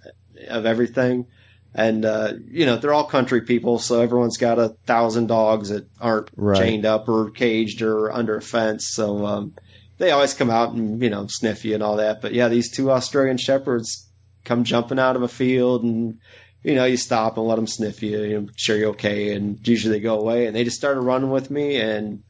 of 0.48 0.66
everything. 0.66 1.26
And 1.74 2.04
uh, 2.04 2.32
you 2.50 2.66
know, 2.66 2.76
they're 2.76 2.92
all 2.92 3.04
country 3.04 3.42
people, 3.42 3.78
so 3.78 4.00
everyone's 4.00 4.36
got 4.36 4.58
a 4.58 4.70
thousand 4.86 5.28
dogs 5.28 5.68
that 5.68 5.86
aren't 6.00 6.28
Right. 6.36 6.58
chained 6.58 6.84
up 6.84 7.08
or 7.08 7.30
caged 7.30 7.80
or 7.82 8.10
under 8.12 8.36
a 8.36 8.42
fence. 8.42 8.88
So 8.92 9.24
um, 9.24 9.54
they 9.98 10.10
always 10.10 10.34
come 10.34 10.50
out 10.50 10.72
and 10.72 11.00
you 11.00 11.10
know 11.10 11.26
sniff 11.28 11.64
you 11.64 11.74
and 11.74 11.82
all 11.82 11.96
that. 11.96 12.20
But 12.20 12.32
yeah, 12.34 12.48
these 12.48 12.70
two 12.70 12.90
Australian 12.90 13.36
shepherds 13.38 14.08
come 14.44 14.64
jumping 14.64 14.98
out 14.98 15.14
of 15.16 15.22
a 15.22 15.28
field 15.28 15.84
and 15.84 16.18
you 16.64 16.74
know 16.74 16.86
you 16.86 16.96
stop 16.96 17.36
and 17.38 17.46
let 17.46 17.54
them 17.56 17.66
sniff 17.68 18.02
you, 18.02 18.20
you 18.22 18.40
know, 18.40 18.48
sure 18.56 18.76
you're 18.76 18.90
okay, 18.90 19.32
and 19.32 19.66
usually 19.66 19.94
they 19.94 20.00
go 20.02 20.18
away. 20.18 20.46
And 20.46 20.56
they 20.56 20.64
just 20.64 20.76
started 20.78 21.00
running 21.02 21.30
with 21.30 21.50
me 21.50 21.76
and. 21.76 22.22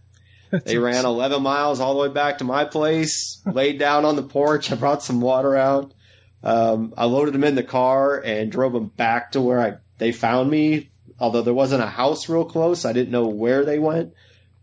They 0.65 0.79
ran 0.79 1.05
11 1.05 1.45
miles 1.45 1.79
all 1.79 1.95
the 1.95 2.01
way 2.01 2.13
back 2.13 2.39
to 2.39 2.45
my 2.45 2.65
place, 2.65 3.41
laid 3.47 3.79
down 3.79 4.05
on 4.05 4.17
the 4.17 4.23
porch. 4.25 4.73
I 4.73 4.75
brought 4.75 5.01
some 5.01 5.21
water 5.21 5.55
out. 5.57 5.93
Um, 6.43 6.95
I 6.97 7.05
loaded 7.05 7.35
them 7.35 7.45
in 7.45 7.55
the 7.55 7.63
car 7.63 8.19
and 8.21 8.51
drove 8.51 8.73
them 8.73 8.87
back 8.87 9.33
to 9.33 9.41
where 9.41 9.61
I 9.61 9.75
they 9.99 10.13
found 10.13 10.51
me. 10.51 10.89
Although 11.19 11.43
there 11.43 11.53
wasn't 11.55 11.83
a 11.83 11.87
house 11.87 12.29
real 12.31 12.47
close, 12.47 12.87
I 12.87 12.95
didn't 12.95 13.11
know 13.11 13.27
where 13.27 13.65
they 13.65 13.79
went. 13.79 14.15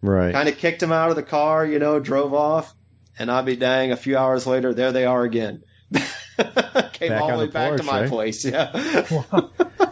right. 0.01 0.34
Kind 0.34 0.49
of 0.49 0.57
kicked 0.57 0.80
them 0.80 0.91
out 0.91 1.11
of 1.11 1.15
the 1.15 1.21
car, 1.23 1.63
you 1.65 1.78
know, 1.78 1.99
drove 1.99 2.34
off, 2.34 2.73
and 3.19 3.30
I'll 3.30 3.43
be 3.43 3.55
dang. 3.55 3.91
A 3.91 3.97
few 3.97 4.17
hours 4.17 4.47
later, 4.47 4.73
there 4.73 4.91
they 4.91 5.05
are 5.05 5.23
again. 5.23 5.61
Came 6.93 7.09
Back 7.09 7.21
all 7.21 7.32
the 7.32 7.38
way 7.38 7.45
the 7.45 7.51
back 7.51 7.78
to 7.78 7.84
my 7.84 8.01
right? 8.01 8.09
place. 8.09 8.43
Yeah. 8.43 8.71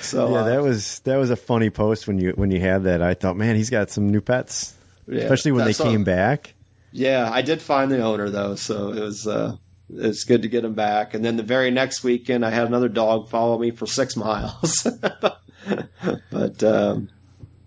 so 0.00 0.30
yeah, 0.30 0.38
uh, 0.38 0.44
that 0.44 0.62
was 0.62 1.00
that 1.00 1.16
was 1.16 1.30
a 1.30 1.36
funny 1.36 1.70
post 1.70 2.06
when 2.06 2.18
you 2.18 2.32
when 2.32 2.50
you 2.50 2.60
had 2.60 2.84
that. 2.84 3.02
I 3.02 3.14
thought, 3.14 3.36
man, 3.36 3.56
he's 3.56 3.70
got 3.70 3.90
some 3.90 4.10
new 4.10 4.20
pets, 4.20 4.74
yeah, 5.06 5.22
especially 5.22 5.52
when 5.52 5.64
they 5.64 5.70
that's 5.70 5.80
all- 5.80 5.90
came 5.90 6.04
back. 6.04 6.54
Yeah, 6.94 7.30
I 7.32 7.40
did 7.42 7.62
find 7.62 7.90
the 7.90 8.02
owner 8.02 8.28
though, 8.28 8.54
so 8.54 8.92
it 8.92 9.00
was 9.00 9.26
uh, 9.26 9.56
it's 9.94 10.24
good 10.24 10.42
to 10.42 10.48
get 10.48 10.64
him 10.64 10.74
back. 10.74 11.14
And 11.14 11.24
then 11.24 11.36
the 11.36 11.42
very 11.42 11.70
next 11.70 12.02
weekend, 12.04 12.44
I 12.44 12.50
had 12.50 12.66
another 12.66 12.88
dog 12.88 13.28
follow 13.28 13.58
me 13.58 13.70
for 13.70 13.86
six 13.86 14.16
miles. 14.16 14.86
but 16.30 16.62
um, 16.62 17.08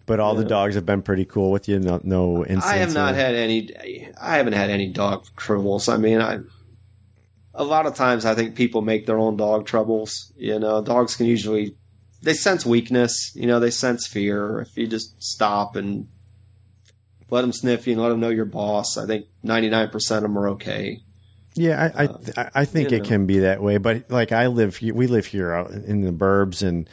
But 0.05 0.19
all 0.19 0.35
the 0.35 0.45
dogs 0.45 0.75
have 0.75 0.85
been 0.85 1.01
pretty 1.01 1.25
cool 1.25 1.51
with 1.51 1.67
you. 1.67 1.79
No, 1.79 1.99
no 2.03 2.37
incidents. 2.45 2.65
I 2.65 2.77
have 2.77 2.93
not 2.93 3.13
or- 3.13 3.17
had 3.17 3.35
any. 3.35 4.09
I 4.21 4.37
haven't 4.37 4.53
had 4.53 4.69
any 4.69 4.87
dog 4.91 5.25
troubles. 5.37 5.87
I 5.87 5.97
mean, 5.97 6.21
I 6.21 6.39
a 7.53 7.63
lot 7.63 7.85
of 7.85 7.95
times 7.95 8.25
I 8.25 8.35
think 8.35 8.55
people 8.55 8.81
make 8.81 9.05
their 9.05 9.17
own 9.17 9.37
dog 9.37 9.65
troubles. 9.65 10.31
You 10.37 10.59
know, 10.59 10.81
dogs 10.81 11.15
can 11.15 11.25
usually 11.25 11.75
they 12.21 12.33
sense 12.33 12.65
weakness. 12.65 13.31
You 13.35 13.47
know, 13.47 13.59
they 13.59 13.71
sense 13.71 14.07
fear. 14.07 14.59
If 14.61 14.75
you 14.77 14.87
just 14.87 15.21
stop 15.23 15.75
and 15.75 16.07
let 17.29 17.41
them 17.41 17.53
sniff 17.53 17.87
you 17.87 17.93
and 17.93 18.01
let 18.01 18.09
them 18.09 18.19
know 18.19 18.29
you're 18.29 18.45
boss, 18.45 18.97
I 18.97 19.05
think 19.05 19.25
ninety 19.41 19.69
nine 19.69 19.89
percent 19.89 20.25
of 20.25 20.31
them 20.31 20.37
are 20.37 20.49
okay. 20.49 20.99
Yeah, 21.55 21.91
I 21.95 22.03
I, 22.41 22.49
I 22.53 22.65
think 22.65 22.91
it 22.91 23.03
know. 23.03 23.07
can 23.07 23.25
be 23.25 23.39
that 23.39 23.61
way, 23.61 23.77
but 23.77 24.11
like 24.11 24.31
I 24.31 24.47
live, 24.47 24.75
here, 24.77 24.93
we 24.93 25.07
live 25.07 25.25
here 25.25 25.53
in 25.55 26.01
the 26.01 26.11
burbs, 26.11 26.61
and 26.67 26.89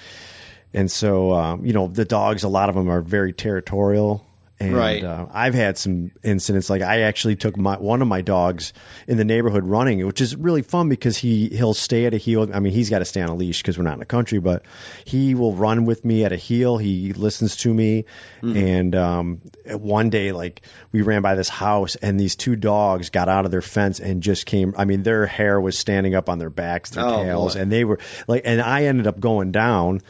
and 0.72 0.90
so 0.90 1.32
um, 1.32 1.66
you 1.66 1.72
know 1.72 1.88
the 1.88 2.04
dogs. 2.04 2.44
A 2.44 2.48
lot 2.48 2.68
of 2.68 2.76
them 2.76 2.88
are 2.88 3.00
very 3.02 3.32
territorial, 3.32 4.24
and 4.62 4.76
Right. 4.76 5.02
uh, 5.02 5.26
I've 5.32 5.54
had 5.54 5.76
some 5.78 6.10
incidents. 6.22 6.70
Like 6.70 6.82
I 6.82 7.00
actually 7.00 7.36
took 7.36 7.56
my 7.56 7.76
one 7.76 8.02
of 8.02 8.08
my 8.08 8.20
dogs 8.20 8.72
in 9.08 9.16
the 9.16 9.24
neighborhood 9.24 9.64
running, 9.64 10.06
which 10.06 10.20
is 10.20 10.36
really 10.36 10.62
fun 10.62 10.88
because 10.88 11.16
he 11.18 11.48
he'll 11.48 11.74
stay 11.74 12.06
at 12.06 12.14
a 12.14 12.16
heel. 12.18 12.48
I 12.54 12.60
mean, 12.60 12.72
he's 12.72 12.90
got 12.90 13.00
to 13.00 13.04
stay 13.04 13.20
on 13.20 13.28
a 13.28 13.34
leash 13.34 13.62
because 13.62 13.76
we're 13.76 13.84
not 13.84 13.94
in 13.94 13.98
the 14.00 14.06
country, 14.06 14.38
but 14.38 14.62
he 15.04 15.34
will 15.34 15.54
run 15.54 15.84
with 15.84 16.04
me 16.04 16.24
at 16.24 16.32
a 16.32 16.36
heel. 16.36 16.78
He 16.78 17.12
listens 17.12 17.56
to 17.58 17.72
me, 17.74 18.04
and 18.42 18.94
um, 18.94 19.40
one 19.66 20.10
day 20.10 20.32
like 20.32 20.62
we 20.92 21.02
ran 21.02 21.22
by 21.22 21.34
this 21.34 21.48
house 21.48 21.96
and 21.96 22.18
these 22.18 22.36
two 22.36 22.56
dogs 22.56 23.10
got 23.10 23.28
out 23.28 23.44
of 23.44 23.50
their 23.50 23.62
fence 23.62 24.00
and 24.00 24.22
just 24.22 24.46
came 24.46 24.74
i 24.76 24.84
mean 24.84 25.02
their 25.04 25.26
hair 25.26 25.60
was 25.60 25.78
standing 25.78 26.14
up 26.14 26.28
on 26.28 26.38
their 26.38 26.50
backs 26.50 26.90
their 26.90 27.04
Oh, 27.04 27.22
tails 27.22 27.54
boy. 27.54 27.60
and 27.60 27.72
they 27.72 27.84
were 27.84 27.98
like 28.26 28.42
and 28.44 28.60
i 28.60 28.84
ended 28.84 29.06
up 29.06 29.20
going 29.20 29.52
down 29.52 30.00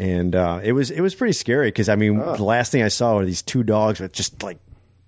and 0.00 0.34
uh, 0.34 0.60
it 0.62 0.72
was 0.72 0.90
it 0.90 1.00
was 1.00 1.14
pretty 1.14 1.32
scary 1.34 1.68
because 1.68 1.88
i 1.88 1.94
mean 1.96 2.18
Oh. 2.20 2.34
the 2.36 2.42
last 2.44 2.72
thing 2.72 2.82
i 2.82 2.88
saw 2.88 3.16
were 3.16 3.24
these 3.26 3.42
two 3.42 3.62
dogs 3.62 4.00
with 4.00 4.12
just 4.12 4.42
like 4.42 4.58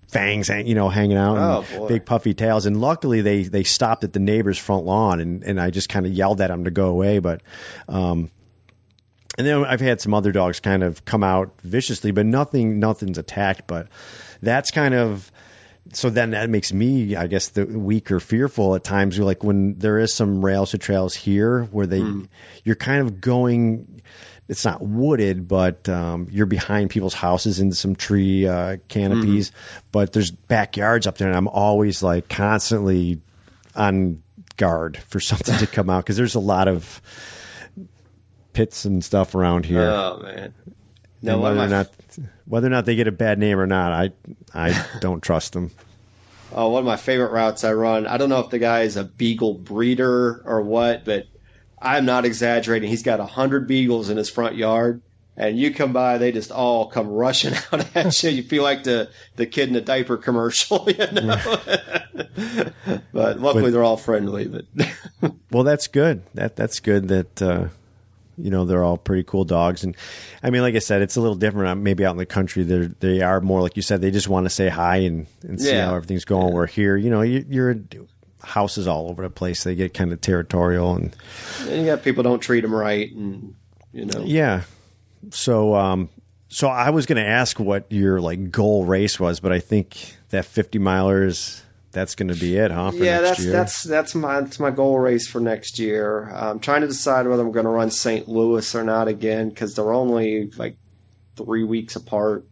fangs 0.09 0.47
hang- 0.47 0.67
you 0.67 0.75
know 0.75 0.89
hanging 0.89 1.17
out 1.17 1.37
and 1.37 1.79
Oh, 1.81 1.87
big 1.87 2.05
puffy 2.05 2.33
tails 2.35 2.65
and 2.67 2.79
luckily 2.79 3.21
they 3.21 3.43
they 3.43 3.63
stopped 3.63 4.03
at 4.03 4.13
the 4.13 4.19
neighbor's 4.19 4.59
front 4.59 4.85
lawn 4.85 5.19
and 5.19 5.41
and 5.43 5.59
i 5.59 5.71
just 5.71 5.89
kind 5.89 6.05
of 6.05 6.11
yelled 6.13 6.39
at 6.41 6.47
them 6.49 6.63
to 6.65 6.71
go 6.71 6.87
away 6.89 7.17
but 7.19 7.41
um 7.89 8.29
and 9.35 9.47
then 9.47 9.65
I've 9.65 9.81
had 9.81 9.99
some 9.99 10.13
other 10.13 10.31
dogs 10.31 10.59
kind 10.59 10.83
of 10.83 11.05
come 11.05 11.23
out 11.23 11.59
viciously, 11.63 12.11
but 12.11 12.23
nothing, 12.27 12.77
nothing's 12.79 13.17
attacked. 13.17 13.65
But 13.65 13.87
that's 14.43 14.69
kind 14.69 14.93
of 14.93 15.31
so 15.91 16.11
then 16.11 16.29
that 16.31 16.51
makes 16.51 16.71
me, 16.71 17.15
I 17.15 17.25
guess, 17.25 17.47
the 17.47 17.65
weak 17.65 18.11
or 18.11 18.19
fearful 18.19 18.75
at 18.75 18.83
times. 18.83 19.17
Like 19.17 19.43
when 19.43 19.73
there 19.79 19.97
is 19.97 20.13
some 20.13 20.45
rails 20.45 20.69
to 20.69 20.77
trails 20.77 21.15
here 21.15 21.63
where 21.71 21.87
they, 21.87 22.03
you're 22.63 22.75
kind 22.75 23.01
of 23.01 23.21
going. 23.21 23.92
It's 24.49 24.65
not 24.65 24.81
wooded, 24.81 25.47
but 25.47 25.87
um, 25.87 26.27
you're 26.29 26.45
behind 26.45 26.89
people's 26.89 27.13
houses 27.13 27.59
in 27.59 27.71
some 27.71 27.95
tree 27.95 28.45
uh, 28.45 28.77
canopies. 28.89 29.51
But 29.91 30.13
there's 30.13 30.31
backyards 30.31 31.07
up 31.07 31.17
there, 31.17 31.29
and 31.29 31.37
I'm 31.37 31.47
always 31.47 32.03
like 32.03 32.27
constantly 32.27 33.21
on 33.75 34.21
guard 34.57 34.97
for 35.07 35.19
something 35.21 35.57
to 35.57 35.67
come 35.67 35.89
out 35.89 36.03
because 36.03 36.17
there's 36.17 36.35
a 36.35 36.39
lot 36.39 36.67
of 36.67 37.01
pits 38.53 38.85
and 38.85 39.03
stuff 39.03 39.35
around 39.35 39.65
here. 39.65 39.89
Oh 39.89 40.19
man. 40.21 40.53
No, 41.21 41.33
and 41.33 41.41
one 41.41 41.51
of 41.53 41.57
whether 41.57 41.73
or 41.73 41.77
not 41.77 41.91
whether 42.45 42.67
or 42.67 42.69
not 42.69 42.85
they 42.85 42.95
get 42.95 43.07
a 43.07 43.11
bad 43.11 43.39
name 43.39 43.59
or 43.59 43.67
not, 43.67 43.91
I 43.91 44.11
I 44.53 44.85
don't 44.99 45.21
trust 45.21 45.53
them. 45.53 45.71
Oh, 46.55 46.69
one 46.69 46.81
of 46.81 46.85
my 46.85 46.97
favorite 46.97 47.31
routes 47.31 47.63
I 47.63 47.73
run. 47.73 48.05
I 48.05 48.17
don't 48.17 48.29
know 48.29 48.41
if 48.41 48.49
the 48.49 48.59
guy 48.59 48.81
is 48.81 48.95
a 48.95 49.03
beagle 49.03 49.55
breeder 49.55 50.41
or 50.45 50.61
what, 50.61 51.03
but 51.03 51.25
I'm 51.83 52.05
not 52.05 52.25
exaggerating. 52.25 52.89
He's 52.89 53.03
got 53.03 53.19
a 53.19 53.25
hundred 53.25 53.67
beagles 53.67 54.09
in 54.09 54.17
his 54.17 54.29
front 54.29 54.55
yard, 54.55 55.01
and 55.37 55.57
you 55.59 55.73
come 55.73 55.93
by, 55.93 56.17
they 56.17 56.31
just 56.31 56.51
all 56.51 56.87
come 56.87 57.07
rushing 57.09 57.53
out 57.71 57.95
at 57.95 58.23
you. 58.23 58.29
You 58.29 58.43
feel 58.43 58.63
like 58.63 58.83
the 58.83 59.09
the 59.35 59.45
kid 59.45 59.67
in 59.67 59.73
the 59.73 59.81
diaper 59.81 60.17
commercial, 60.17 60.85
you 60.89 61.05
know. 61.11 61.37
but 63.13 63.39
luckily, 63.39 63.63
But- 63.65 63.71
they're 63.71 63.83
all 63.83 63.97
friendly. 63.97 64.47
But 64.47 64.65
Well, 65.51 65.63
that's 65.63 65.87
good. 65.87 66.23
That 66.33 66.55
that's 66.55 66.79
good 66.79 67.07
that 67.09 67.41
uh, 67.41 67.67
you 68.37 68.49
know 68.49 68.65
they're 68.65 68.83
all 68.83 68.97
pretty 68.97 69.23
cool 69.23 69.43
dogs. 69.45 69.83
And 69.83 69.95
I 70.41 70.49
mean, 70.49 70.61
like 70.61 70.75
I 70.75 70.79
said, 70.79 71.01
it's 71.01 71.15
a 71.15 71.21
little 71.21 71.35
different. 71.35 71.81
Maybe 71.81 72.05
out 72.05 72.11
in 72.11 72.17
the 72.17 72.25
country, 72.25 72.63
they 72.63 72.89
they 72.99 73.21
are 73.21 73.41
more 73.41 73.61
like 73.61 73.75
you 73.75 73.81
said. 73.83 74.01
They 74.01 74.11
just 74.11 74.27
want 74.27 74.45
to 74.45 74.49
say 74.49 74.69
hi 74.69 74.97
and, 74.97 75.27
and 75.43 75.59
see 75.61 75.71
Yeah. 75.71 75.85
how 75.87 75.95
everything's 75.95 76.25
going. 76.25 76.53
We're 76.53 76.67
here, 76.67 76.95
you 76.97 77.09
know, 77.09 77.21
you, 77.21 77.45
you're 77.49 77.75
houses 78.43 78.87
all 78.87 79.09
over 79.09 79.23
the 79.23 79.29
place. 79.29 79.63
They 79.63 79.75
get 79.75 79.93
kind 79.93 80.11
of 80.11 80.21
territorial 80.21 80.95
and 80.95 81.15
and 81.61 81.81
you 81.81 81.85
got 81.85 82.03
people 82.03 82.23
don't 82.23 82.39
treat 82.39 82.61
them 82.61 82.73
right, 82.73 83.11
and 83.11 83.55
you 83.91 84.05
know. 84.05 84.21
yeah. 84.23 84.63
So 85.31 85.75
um, 85.75 86.09
so 86.49 86.67
I 86.67 86.91
was 86.91 87.05
going 87.05 87.23
to 87.23 87.27
ask 87.27 87.59
what 87.59 87.85
your 87.89 88.21
like 88.21 88.51
goal 88.51 88.85
race 88.85 89.19
was, 89.19 89.39
but 89.39 89.51
I 89.51 89.59
think 89.59 90.15
that 90.29 90.45
50 90.45 90.77
milers 90.79 91.61
that's 91.91 92.15
going 92.15 92.27
to 92.27 92.35
be 92.35 92.57
it, 92.57 92.71
huh? 92.71 92.91
Yeah, 92.93 93.21
that's 93.21 93.39
year? 93.39 93.51
that's 93.51 93.83
that's 93.83 94.15
my 94.15 94.41
that's 94.41 94.59
my 94.59 94.71
goal 94.71 94.99
race 94.99 95.27
for 95.27 95.39
next 95.39 95.79
year. 95.79 96.29
I'm 96.33 96.59
trying 96.59 96.81
to 96.81 96.87
decide 96.87 97.27
whether 97.27 97.41
I'm 97.41 97.51
going 97.51 97.65
to 97.65 97.71
run 97.71 97.91
St. 97.91 98.27
Louis 98.27 98.75
or 98.75 98.83
not 98.83 99.07
again 99.07 99.49
because 99.49 99.75
they're 99.75 99.93
only 99.93 100.51
like 100.57 100.75
three 101.37 101.63
weeks 101.63 101.95
apart. 101.95 102.45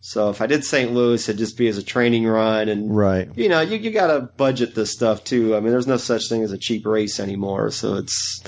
So 0.00 0.30
if 0.30 0.40
I 0.40 0.46
did 0.46 0.64
St. 0.64 0.92
Louis, 0.92 1.28
it'd 1.28 1.38
just 1.38 1.56
be 1.56 1.66
as 1.68 1.76
a 1.76 1.82
training 1.82 2.26
run, 2.26 2.68
and 2.68 2.94
right. 2.96 3.28
you 3.36 3.48
know, 3.48 3.60
you 3.60 3.76
you 3.76 3.90
got 3.90 4.06
to 4.08 4.20
budget 4.36 4.74
this 4.74 4.92
stuff 4.92 5.24
too. 5.24 5.56
I 5.56 5.60
mean, 5.60 5.70
there's 5.70 5.86
no 5.86 5.96
such 5.96 6.28
thing 6.28 6.42
as 6.42 6.52
a 6.52 6.58
cheap 6.58 6.86
race 6.86 7.18
anymore. 7.18 7.70
So 7.70 7.96
it's 7.96 8.42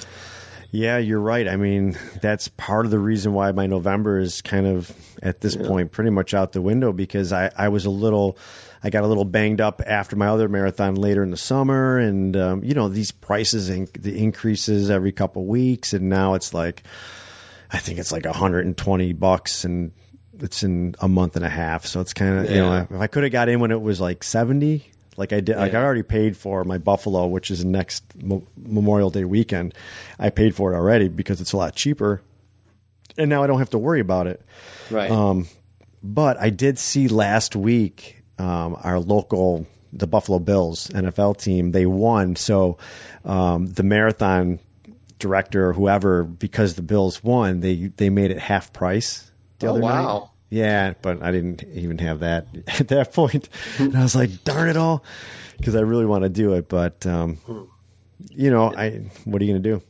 Yeah, 0.71 0.99
you're 0.99 1.21
right. 1.21 1.49
I 1.49 1.57
mean, 1.57 1.99
that's 2.23 2.49
part 2.49 2.85
of 2.85 2.93
the 2.93 3.01
reason 3.01 3.33
why 3.33 3.51
my 3.51 3.67
November 3.67 4.21
is 4.21 4.41
kind 4.43 4.67
of 4.67 4.95
at 5.23 5.41
this 5.41 5.57
point 5.57 5.91
pretty 5.91 6.11
much 6.11 6.33
out 6.33 6.53
the 6.53 6.63
window 6.63 6.93
because 6.93 7.33
I, 7.33 7.51
I 7.57 7.69
was 7.69 7.85
a 7.85 7.91
little, 7.91 8.39
I 8.83 8.91
got 8.91 9.03
a 9.03 9.09
little 9.09 9.25
banged 9.25 9.61
up 9.61 9.83
after 9.85 10.15
my 10.15 10.29
other 10.29 10.49
marathon 10.49 10.95
later 10.95 11.25
in 11.25 11.33
the 11.33 11.37
summer, 11.37 11.99
and 11.99 12.37
um, 12.37 12.63
you 12.63 12.75
know 12.75 12.89
these 12.89 13.11
prices 13.11 13.69
and 13.69 13.89
the 13.89 14.17
increases 14.17 14.89
every 14.89 15.11
couple 15.11 15.45
weeks, 15.47 15.93
and 15.93 16.09
now 16.09 16.35
it's 16.35 16.55
like, 16.55 16.85
I 17.73 17.79
think 17.79 17.99
it's 17.99 18.13
like 18.13 18.25
120 18.25 19.13
bucks, 19.15 19.65
and 19.65 19.91
it's 20.43 20.63
in 20.63 20.95
a 21.01 21.09
month 21.09 21.37
and 21.37 21.45
a 21.45 21.49
half, 21.51 21.87
so 21.87 22.01
it's 22.01 22.13
kind 22.15 22.39
of 22.41 22.51
you 22.51 22.57
know 22.59 22.87
if 22.91 22.93
I 23.01 23.07
could 23.07 23.23
have 23.23 23.33
got 23.33 23.49
in 23.49 23.61
when 23.61 23.71
it 23.71 23.81
was 23.81 24.01
like 24.01 24.23
70. 24.25 24.87
Like 25.17 25.33
I 25.35 25.41
did, 25.41 25.57
like 25.57 25.75
I 25.75 25.83
already 25.83 26.03
paid 26.05 26.35
for 26.37 26.65
my 26.65 26.79
Buffalo, 26.79 27.27
which 27.27 27.51
is 27.51 27.63
next 27.63 28.05
Mo- 28.23 28.47
Memorial 28.57 29.11
Day 29.11 29.25
weekend. 29.25 29.75
I 30.19 30.31
paid 30.31 30.55
for 30.55 30.73
it 30.73 30.77
already 30.77 31.09
because 31.09 31.43
it's 31.43 31.53
a 31.53 31.59
lot 31.59 31.75
cheaper, 31.75 32.23
and 33.19 33.29
now 33.29 33.43
I 33.43 33.47
don't 33.47 33.59
have 33.59 33.71
to 33.71 33.79
worry 33.79 34.01
about 34.01 34.27
it. 34.27 34.41
right. 34.91 35.11
Um, 35.11 35.47
but 36.03 36.39
I 36.41 36.49
did 36.49 36.79
see 36.79 37.09
last 37.09 37.55
week 37.55 38.23
um, 38.39 38.79
our 38.83 38.99
local, 38.99 39.67
the 39.93 40.07
Buffalo 40.07 40.39
Bills 40.39 40.89
NFL 40.89 41.39
team, 41.39 41.73
they 41.73 41.85
won. 41.85 42.35
So 42.37 42.79
um, 43.27 43.71
the 43.75 43.83
marathon 43.83 44.59
director 45.19 45.69
or 45.69 45.73
whoever, 45.75 46.25
because 46.25 46.77
the 46.77 46.83
Bills 46.83 47.23
won, 47.23 47.61
they 47.61 47.75
they 47.97 48.09
made 48.09 48.31
it 48.31 48.39
half 48.39 48.73
price. 48.73 49.31
The 49.59 49.67
Oh, 49.67 49.71
other 49.73 49.81
night. 49.81 50.29
Wow. 50.51 50.57
Yeah, 50.59 50.95
but 51.03 51.23
I 51.23 51.31
didn't 51.33 51.65
even 51.75 51.99
have 51.99 52.21
that 52.21 52.47
at 52.81 52.89
that 52.89 53.13
point. 53.13 53.49
And 53.79 53.97
I 53.97 54.03
was 54.03 54.15
like, 54.15 54.45
darn 54.45 54.69
it 54.69 54.77
all, 54.77 55.05
because 55.59 55.75
I 55.77 55.81
really 55.81 56.07
want 56.07 56.25
to 56.25 56.29
do 56.29 56.55
it. 56.55 56.69
But, 56.69 57.07
um, 57.07 57.39
you 58.31 58.51
know, 58.51 58.75
I 58.75 59.11
what 59.25 59.41
are 59.41 59.45
you 59.45 59.53
going 59.53 59.63
to 59.63 59.71
do? 59.71 59.83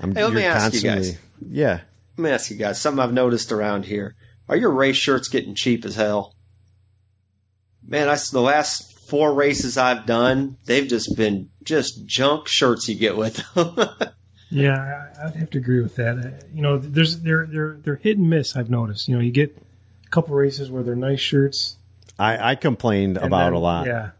I'm, 0.00 0.14
Hey, 0.14 0.24
let 0.24 0.32
me 0.32 0.44
ask 0.44 0.74
you 0.74 0.80
guys. 0.82 1.18
Yeah. 1.40 1.80
Let 2.18 2.22
me 2.24 2.30
ask 2.30 2.50
you 2.50 2.56
guys 2.56 2.80
something 2.80 3.02
I've 3.02 3.12
noticed 3.12 3.50
around 3.52 3.86
here. 3.86 4.14
Are 4.48 4.56
your 4.56 4.70
race 4.70 4.96
shirts 4.96 5.28
getting 5.28 5.54
cheap 5.54 5.84
as 5.84 5.96
hell? 5.96 6.34
Man, 7.86 8.08
I 8.08 8.16
the 8.30 8.40
last 8.40 8.92
four 9.08 9.34
races 9.34 9.76
I've 9.76 10.06
done, 10.06 10.56
they've 10.66 10.86
just 10.86 11.16
been 11.16 11.48
just 11.64 12.06
junk 12.06 12.46
shirts 12.48 12.88
you 12.88 12.94
get 12.94 13.16
with 13.16 13.36
them. 13.54 13.76
Yeah, 14.54 14.76
I- 14.76 15.28
I'd 15.28 15.36
have 15.36 15.48
to 15.52 15.58
agree 15.58 15.80
with 15.80 15.96
that. 15.96 16.18
Uh, 16.18 16.44
You 16.52 16.60
know, 16.60 16.76
there's 16.76 17.20
they're 17.20 17.46
they're 17.46 17.78
they're 17.82 17.96
hit 17.96 18.18
and 18.18 18.28
miss. 18.28 18.54
I've 18.54 18.68
noticed. 18.68 19.08
You 19.08 19.14
know, 19.16 19.22
you 19.22 19.30
get 19.32 19.56
a 19.56 19.60
couple 20.12 20.34
races 20.36 20.70
where 20.70 20.82
they're 20.82 20.94
nice 20.94 21.20
shirts 21.20 21.76
I, 22.18 22.52
I 22.52 22.54
complained 22.54 23.16
and 23.16 23.26
about 23.26 23.46
then- 23.46 23.52
a 23.54 23.58
lot. 23.58 23.86
Yeah, 23.86 24.10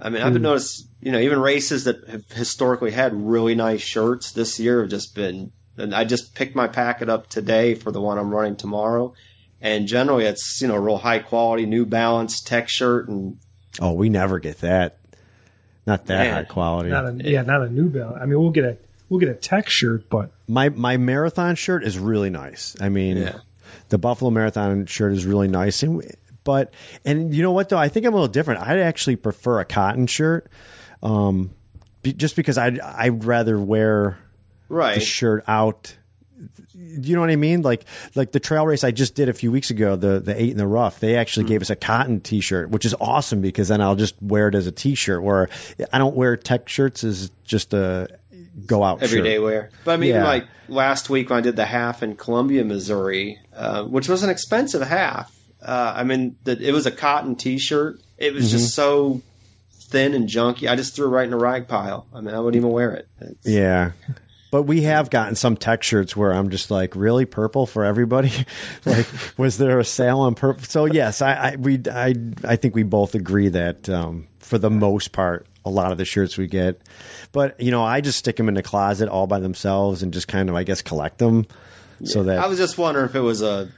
I 0.00 0.08
mean, 0.08 0.22
I've 0.22 0.32
been 0.32 0.42
hmm. 0.42 0.48
noticed, 0.48 0.86
you 1.02 1.12
know, 1.12 1.18
even 1.18 1.38
races 1.40 1.84
that 1.84 2.08
have 2.08 2.30
historically 2.30 2.92
had 2.92 3.12
really 3.12 3.54
nice 3.54 3.80
shirts 3.82 4.30
this 4.32 4.58
year 4.60 4.80
have 4.80 4.90
just 4.90 5.14
been. 5.14 5.50
And 5.76 5.94
I 5.94 6.04
just 6.04 6.34
picked 6.34 6.54
my 6.54 6.68
packet 6.68 7.10
up 7.10 7.28
today 7.28 7.74
for 7.74 7.90
the 7.92 8.00
one 8.00 8.16
I'm 8.16 8.30
running 8.32 8.56
tomorrow, 8.56 9.12
and 9.60 9.86
generally 9.86 10.24
it's 10.24 10.62
you 10.62 10.68
know 10.68 10.76
real 10.76 10.98
high 10.98 11.18
quality 11.18 11.66
New 11.66 11.84
Balance 11.84 12.40
tech 12.40 12.68
shirt, 12.70 13.08
and 13.08 13.36
Oh, 13.80 13.92
we 13.92 14.08
never 14.08 14.38
get 14.38 14.60
that. 14.60 14.96
Not 15.86 16.06
that 16.06 16.24
Man. 16.24 16.34
high 16.34 16.44
quality. 16.44 16.88
not 16.90 17.04
a 17.04 17.12
yeah, 17.22 17.42
not 17.42 17.60
a 17.62 17.68
new 17.68 17.90
Balance. 17.90 18.18
I 18.22 18.24
mean, 18.26 18.38
we'll 18.40 18.50
get 18.50 18.64
a 18.64 18.78
we'll 19.10 19.20
get 19.20 19.28
a 19.28 19.34
tech 19.34 19.68
shirt, 19.68 20.08
but 20.08 20.30
my 20.48 20.70
my 20.70 20.96
marathon 20.96 21.56
shirt 21.56 21.84
is 21.84 21.98
really 21.98 22.30
nice. 22.30 22.74
I 22.80 22.88
mean, 22.88 23.18
Yeah. 23.18 23.38
The 23.88 23.98
Buffalo 23.98 24.30
Marathon 24.30 24.86
shirt 24.86 25.12
is 25.12 25.24
really 25.26 25.48
nice. 25.48 25.82
And 25.82 26.02
but 26.44 26.72
and 27.04 27.34
you 27.34 27.42
know 27.42 27.52
what 27.52 27.68
though, 27.68 27.78
I 27.78 27.88
think 27.88 28.06
I'm 28.06 28.12
a 28.12 28.16
little 28.16 28.28
different. 28.28 28.60
I'd 28.60 28.78
actually 28.78 29.16
prefer 29.16 29.60
a 29.60 29.64
cotton 29.64 30.06
shirt, 30.06 30.50
um, 31.02 31.50
be, 32.02 32.12
just 32.12 32.36
because 32.36 32.58
I'd 32.58 32.80
I'd 32.80 33.24
rather 33.24 33.58
wear 33.58 34.18
right. 34.68 34.94
the 34.94 35.00
shirt 35.00 35.44
out. 35.48 35.96
You 36.78 37.14
know 37.14 37.22
what 37.22 37.30
I 37.30 37.36
mean? 37.36 37.62
Like 37.62 37.84
like 38.14 38.32
the 38.32 38.40
trail 38.40 38.66
race 38.66 38.84
I 38.84 38.90
just 38.90 39.14
did 39.14 39.28
a 39.28 39.32
few 39.32 39.50
weeks 39.50 39.70
ago, 39.70 39.96
the 39.96 40.20
the 40.20 40.40
eight 40.40 40.50
in 40.50 40.58
the 40.58 40.66
rough. 40.66 41.00
They 41.00 41.16
actually 41.16 41.44
Hmm. 41.44 41.48
gave 41.48 41.62
us 41.62 41.70
a 41.70 41.76
cotton 41.76 42.20
T-shirt, 42.20 42.68
which 42.70 42.84
is 42.84 42.94
awesome 43.00 43.40
because 43.40 43.68
then 43.68 43.80
I'll 43.80 43.96
just 43.96 44.14
wear 44.22 44.48
it 44.48 44.54
as 44.54 44.66
a 44.66 44.72
T-shirt. 44.72 45.22
Where 45.22 45.48
I 45.92 45.98
don't 45.98 46.14
wear 46.14 46.36
tech 46.36 46.68
shirts 46.68 47.02
as 47.02 47.30
just 47.44 47.72
a 47.72 48.08
go 48.64 48.82
out 48.82 49.02
everyday 49.02 49.38
wear. 49.38 49.70
But 49.84 49.92
I 49.92 49.96
mean, 49.98 50.10
Yeah. 50.14 50.24
like 50.24 50.46
last 50.68 51.10
week 51.10 51.30
when 51.30 51.38
I 51.38 51.42
did 51.42 51.56
the 51.56 51.66
half 51.66 52.02
in 52.02 52.16
Columbia, 52.16 52.64
Missouri, 52.64 53.38
uh, 53.54 53.84
which 53.84 54.08
was 54.08 54.22
an 54.22 54.30
expensive 54.30 54.82
half. 54.82 55.32
Uh, 55.62 55.92
I 55.96 56.04
mean, 56.04 56.36
the, 56.44 56.52
it 56.60 56.72
was 56.72 56.86
a 56.86 56.90
cotton 56.90 57.34
T-shirt. 57.36 57.98
It 58.18 58.32
was 58.32 58.50
just 58.50 58.66
Mm-hmm. 58.66 58.70
so 58.70 59.22
thin 59.72 60.14
and 60.14 60.28
junky. 60.28 60.68
I 60.70 60.76
just 60.76 60.94
threw 60.94 61.06
it 61.06 61.10
right 61.10 61.26
in 61.26 61.32
a 61.32 61.36
rag 61.38 61.68
pile. 61.68 62.06
I 62.14 62.20
mean, 62.20 62.34
I 62.34 62.40
wouldn't 62.40 62.56
even 62.56 62.70
wear 62.72 62.92
it. 62.94 63.08
It's- 63.20 63.36
Yeah. 63.44 63.92
But 64.52 64.62
we 64.62 64.82
have 64.82 65.10
gotten 65.10 65.34
some 65.34 65.56
tech 65.56 65.82
shirts 65.82 66.16
where 66.16 66.32
I'm 66.32 66.50
just 66.50 66.70
like, 66.70 66.94
really 66.96 67.24
purple 67.26 67.66
for 67.66 67.84
everybody. 67.84 68.32
like, 68.86 69.06
was 69.36 69.58
there 69.58 69.78
a 69.80 69.84
sale 69.84 70.20
on 70.20 70.34
purple? 70.34 70.64
So 70.64 70.84
yes, 70.86 71.20
I, 71.20 71.32
I 71.52 71.56
we 71.56 71.80
I 71.90 72.14
I 72.44 72.56
think 72.56 72.74
we 72.74 72.84
both 72.84 73.14
agree 73.16 73.48
that 73.48 73.88
um, 73.88 74.28
for 74.38 74.56
the 74.56 74.70
most 74.70 75.10
part, 75.12 75.46
a 75.66 75.70
lot 75.70 75.92
of 75.92 75.98
the 75.98 76.04
shirts 76.06 76.38
we 76.38 76.46
get. 76.46 76.80
But 77.32 77.60
you 77.60 77.70
know, 77.70 77.84
I 77.84 78.00
just 78.00 78.18
stick 78.18 78.36
them 78.36 78.48
in 78.48 78.54
the 78.54 78.62
closet 78.62 79.08
all 79.10 79.26
by 79.26 79.40
themselves 79.40 80.02
and 80.02 80.12
just 80.14 80.28
kind 80.28 80.48
of, 80.48 80.54
I 80.54 80.62
guess, 80.62 80.80
collect 80.80 81.18
them. 81.18 81.46
So 82.04 82.22
that 82.24 82.38
I 82.38 82.46
was 82.46 82.58
just 82.58 82.78
wondering 82.78 83.06
if 83.06 83.14
it 83.14 83.20
was 83.20 83.42
a 83.42 83.68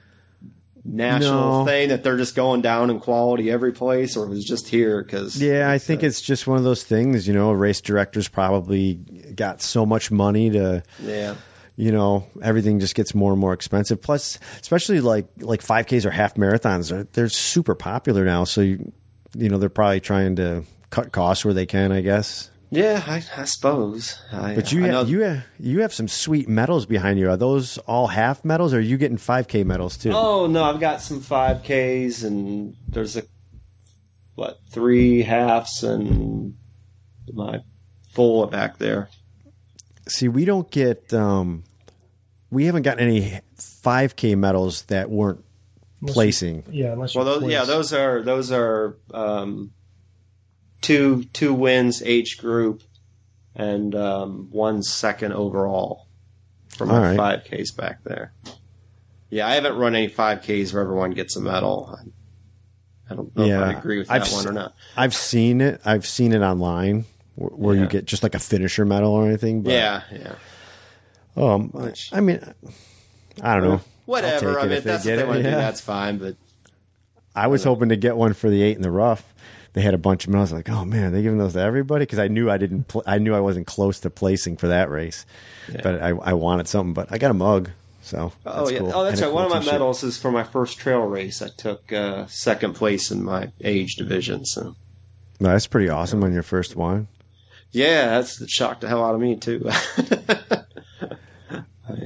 national 0.84 1.60
No. 1.60 1.64
thing 1.64 1.88
that 1.90 2.02
they're 2.02 2.16
just 2.16 2.34
going 2.34 2.62
down 2.62 2.90
in 2.90 2.98
quality 3.00 3.50
every 3.50 3.72
place, 3.72 4.16
or 4.16 4.24
it 4.26 4.28
was 4.30 4.44
just 4.44 4.68
here 4.68 5.02
because 5.02 5.40
Yeah, 5.40 5.70
I 5.70 5.78
think 5.78 6.02
it's 6.02 6.20
just 6.20 6.46
one 6.46 6.58
of 6.58 6.64
those 6.64 6.82
things. 6.84 7.26
You 7.28 7.34
know, 7.34 7.52
race 7.52 7.80
directors 7.80 8.28
probably 8.28 8.94
got 9.34 9.62
so 9.62 9.84
much 9.86 10.10
money 10.10 10.50
to 10.50 10.82
yeah. 11.02 11.34
you 11.76 11.92
know 11.92 12.26
everything 12.42 12.80
just 12.80 12.94
gets 12.94 13.14
more 13.14 13.30
and 13.32 13.40
more 13.40 13.52
expensive 13.52 14.02
plus 14.02 14.38
especially 14.60 15.00
like 15.00 15.26
like 15.38 15.60
5ks 15.62 16.04
or 16.04 16.10
half 16.10 16.34
marathons 16.34 16.90
are 16.90 17.04
they're 17.12 17.28
super 17.28 17.76
popular 17.76 18.24
now 18.24 18.42
so 18.42 18.62
you, 18.62 18.90
you 19.36 19.48
know 19.48 19.58
they're 19.58 19.68
probably 19.68 20.00
trying 20.00 20.34
to 20.34 20.64
cut 20.90 21.12
costs 21.12 21.44
where 21.44 21.54
they 21.54 21.66
can 21.66 21.92
i 21.92 22.00
guess 22.00 22.50
Yeah, 22.70 23.02
I, 23.06 23.22
I 23.36 23.44
suppose. 23.44 24.20
I, 24.30 24.54
but 24.54 24.72
you 24.72 24.84
I 24.84 24.90
ha- 24.90 25.00
you 25.02 25.20
have 25.20 25.44
you 25.58 25.80
have 25.80 25.94
some 25.94 26.06
sweet 26.08 26.48
medals 26.48 26.84
behind 26.86 27.18
you 27.18 27.30
are 27.30 27.36
those 27.36 27.78
all 27.86 28.08
half 28.08 28.44
medals 28.44 28.74
or 28.74 28.78
are 28.78 28.80
you 28.80 28.98
getting 28.98 29.16
5k 29.16 29.64
medals 29.64 29.96
too 29.96 30.12
Oh 30.12 30.46
no, 30.46 30.62
I've 30.64 30.78
got 30.80 31.00
some 31.00 31.20
five 31.20 31.62
Ks 31.62 32.22
and 32.22 32.76
there's 32.86 33.16
a 33.16 33.22
what 34.34 34.60
three 34.70 35.22
halves 35.22 35.82
and 35.82 36.54
my 37.32 37.60
full 38.12 38.46
back 38.46 38.78
there. 38.78 39.08
See, 40.06 40.28
we 40.28 40.44
don't 40.44 40.70
get. 40.70 41.12
Um, 41.12 41.64
we 42.50 42.64
haven't 42.64 42.82
gotten 42.82 43.06
any 43.06 43.40
5K 43.58 44.36
medals 44.38 44.82
that 44.82 45.10
weren't 45.10 45.44
Unless 46.00 46.14
placing. 46.14 46.64
You, 46.70 46.84
yeah, 46.84 46.92
unless 46.92 47.14
you 47.14 47.20
Well, 47.20 47.40
those, 47.40 47.50
yeah, 47.50 47.64
those 47.64 47.92
are 47.92 48.22
those 48.22 48.50
are 48.52 48.96
um, 49.12 49.72
two 50.80 51.24
two 51.32 51.52
wins 51.54 52.04
each 52.04 52.38
group 52.38 52.82
and 53.54 53.94
um, 53.94 54.48
one 54.50 54.82
second 54.82 55.32
overall 55.32 56.06
for 56.68 56.86
my 56.86 57.14
right. 57.14 57.16
five 57.16 57.44
Ks 57.44 57.72
back 57.72 58.04
there. 58.04 58.32
Yeah, 59.30 59.46
I 59.46 59.54
haven't 59.54 59.76
run 59.76 59.94
any 59.94 60.08
five 60.08 60.42
Ks 60.42 60.72
where 60.72 60.82
everyone 60.82 61.10
gets 61.10 61.36
a 61.36 61.40
medal. 61.40 61.98
I, 63.10 63.14
don't 63.14 63.34
know 63.36 63.44
if 63.44 63.60
I 63.60 63.78
agree 63.78 63.98
with 63.98 64.10
I've 64.10 64.24
that 64.24 64.32
one 64.32 64.48
or 64.48 64.52
not. 64.52 64.74
I've 64.96 65.14
seen 65.14 65.60
it. 65.60 65.80
I've 65.84 66.06
seen 66.06 66.32
it 66.32 66.40
online 66.40 67.04
where, 67.34 67.50
where 67.50 67.74
you 67.74 67.86
get 67.86 68.04
just 68.04 68.22
like 68.22 68.34
a 68.34 68.38
finisher 68.38 68.84
medal 68.84 69.12
or 69.12 69.26
anything. 69.26 69.62
But, 69.62 69.72
Yeah, 69.72 70.02
yeah. 70.12 70.34
Um, 71.36 71.70
Which- 71.70 72.10
I 72.12 72.20
mean, 72.20 72.40
I 73.42 73.54
don't 73.54 73.64
know. 73.64 73.80
Whatever. 74.06 74.58
I 74.58 74.62
mean, 74.64 74.72
if 74.72 74.84
that's 74.84 75.04
what 75.04 75.16
they 75.16 75.22
it, 75.22 75.26
want 75.26 75.42
to 75.42 75.50
do, 75.50 75.50
that's 75.50 75.80
fine. 75.82 76.16
But 76.18 76.36
I 77.34 77.46
was 77.48 77.64
hoping 77.64 77.90
to 77.90 77.96
get 77.96 78.16
one 78.16 78.32
for 78.32 78.48
the 78.48 78.62
eight 78.62 78.76
in 78.76 78.82
the 78.82 78.90
rough. 78.90 79.34
They 79.78 79.84
had 79.84 79.94
a 79.94 79.98
bunch 79.98 80.24
of 80.26 80.30
medals. 80.32 80.52
Like, 80.52 80.68
oh 80.68 80.84
man, 80.84 81.04
are 81.04 81.10
they 81.10 81.22
giving 81.22 81.38
those 81.38 81.52
to 81.52 81.60
everybody? 81.60 82.02
Because 82.02 82.18
I 82.18 82.26
knew 82.26 82.50
I 82.50 82.58
didn't. 82.58 82.88
Pl- 82.88 83.04
I 83.06 83.18
knew 83.18 83.32
I 83.32 83.38
wasn't 83.38 83.68
close 83.68 84.00
to 84.00 84.10
placing 84.10 84.56
for 84.56 84.66
that 84.66 84.90
race, 84.90 85.24
Yeah. 85.72 85.82
but 85.84 86.02
I, 86.02 86.08
I 86.08 86.32
wanted 86.32 86.66
something. 86.66 86.94
But 86.94 87.12
I 87.12 87.18
got 87.18 87.30
a 87.30 87.34
mug, 87.34 87.70
so 88.02 88.32
oh 88.44 88.58
that's 88.58 88.72
yeah, 88.72 88.78
cool. 88.80 88.92
oh 88.92 89.04
that's 89.04 89.22
right. 89.22 89.32
One 89.32 89.44
of 89.44 89.50
my 89.50 89.60
t-shirt. 89.60 89.72
medals 89.74 90.02
is 90.02 90.18
for 90.18 90.32
my 90.32 90.42
first 90.42 90.78
trail 90.78 91.02
race. 91.02 91.40
I 91.42 91.50
took 91.56 91.92
uh, 91.92 92.26
second 92.26 92.74
place 92.74 93.12
in 93.12 93.22
my 93.22 93.52
age 93.62 93.94
division. 93.94 94.44
So 94.46 94.74
No, 95.38 95.50
that's 95.50 95.68
pretty 95.68 95.88
awesome 95.88 96.24
on 96.24 96.32
your 96.32 96.42
first 96.42 96.74
one. 96.74 97.06
yeah, 97.70 98.06
that's 98.06 98.50
shocked 98.50 98.80
the 98.80 98.88
hell 98.88 99.04
out 99.04 99.14
of 99.14 99.20
me 99.20 99.36
too. 99.36 99.60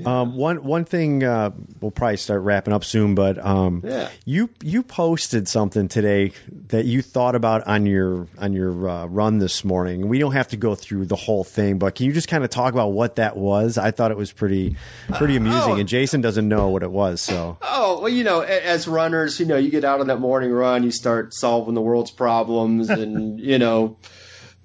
Um, 0.06 0.36
one 0.36 0.64
one 0.64 0.84
thing 0.84 1.22
uh, 1.24 1.50
we'll 1.80 1.90
probably 1.90 2.16
start 2.16 2.42
wrapping 2.42 2.72
up 2.72 2.84
soon, 2.84 3.14
but 3.14 3.38
um, 3.44 3.82
Yeah. 3.84 4.08
you 4.24 4.50
you 4.62 4.82
posted 4.82 5.48
something 5.48 5.88
today 5.88 6.32
that 6.68 6.84
you 6.86 7.02
thought 7.02 7.34
about 7.34 7.66
on 7.66 7.86
your 7.86 8.26
on 8.38 8.52
your 8.52 8.88
uh, 8.88 9.06
run 9.06 9.38
this 9.38 9.64
morning. 9.64 10.08
We 10.08 10.18
don't 10.18 10.32
have 10.32 10.48
to 10.48 10.56
go 10.56 10.74
through 10.74 11.06
the 11.06 11.16
whole 11.16 11.44
thing, 11.44 11.78
but 11.78 11.94
can 11.94 12.06
you 12.06 12.12
just 12.12 12.28
kind 12.28 12.44
of 12.44 12.50
talk 12.50 12.72
about 12.72 12.88
what 12.92 13.16
that 13.16 13.36
was? 13.36 13.78
I 13.78 13.90
thought 13.90 14.10
it 14.10 14.16
was 14.16 14.32
pretty 14.32 14.76
pretty 15.14 15.36
amusing, 15.36 15.72
oh. 15.72 15.76
and 15.78 15.88
Jason 15.88 16.20
doesn't 16.20 16.48
know 16.48 16.68
what 16.68 16.82
it 16.82 16.90
was, 16.90 17.20
so 17.20 17.58
Oh, 17.62 18.00
well, 18.00 18.08
you 18.08 18.24
know, 18.24 18.40
as 18.40 18.86
runners, 18.88 19.38
you 19.40 19.46
know, 19.46 19.56
you 19.56 19.70
get 19.70 19.84
out 19.84 20.00
on 20.00 20.06
that 20.08 20.18
morning 20.20 20.50
run, 20.52 20.82
you 20.82 20.90
start 20.90 21.34
solving 21.34 21.74
the 21.74 21.80
world's 21.80 22.10
problems 22.10 22.88
and, 22.90 23.40
you 23.40 23.58
know, 23.58 23.96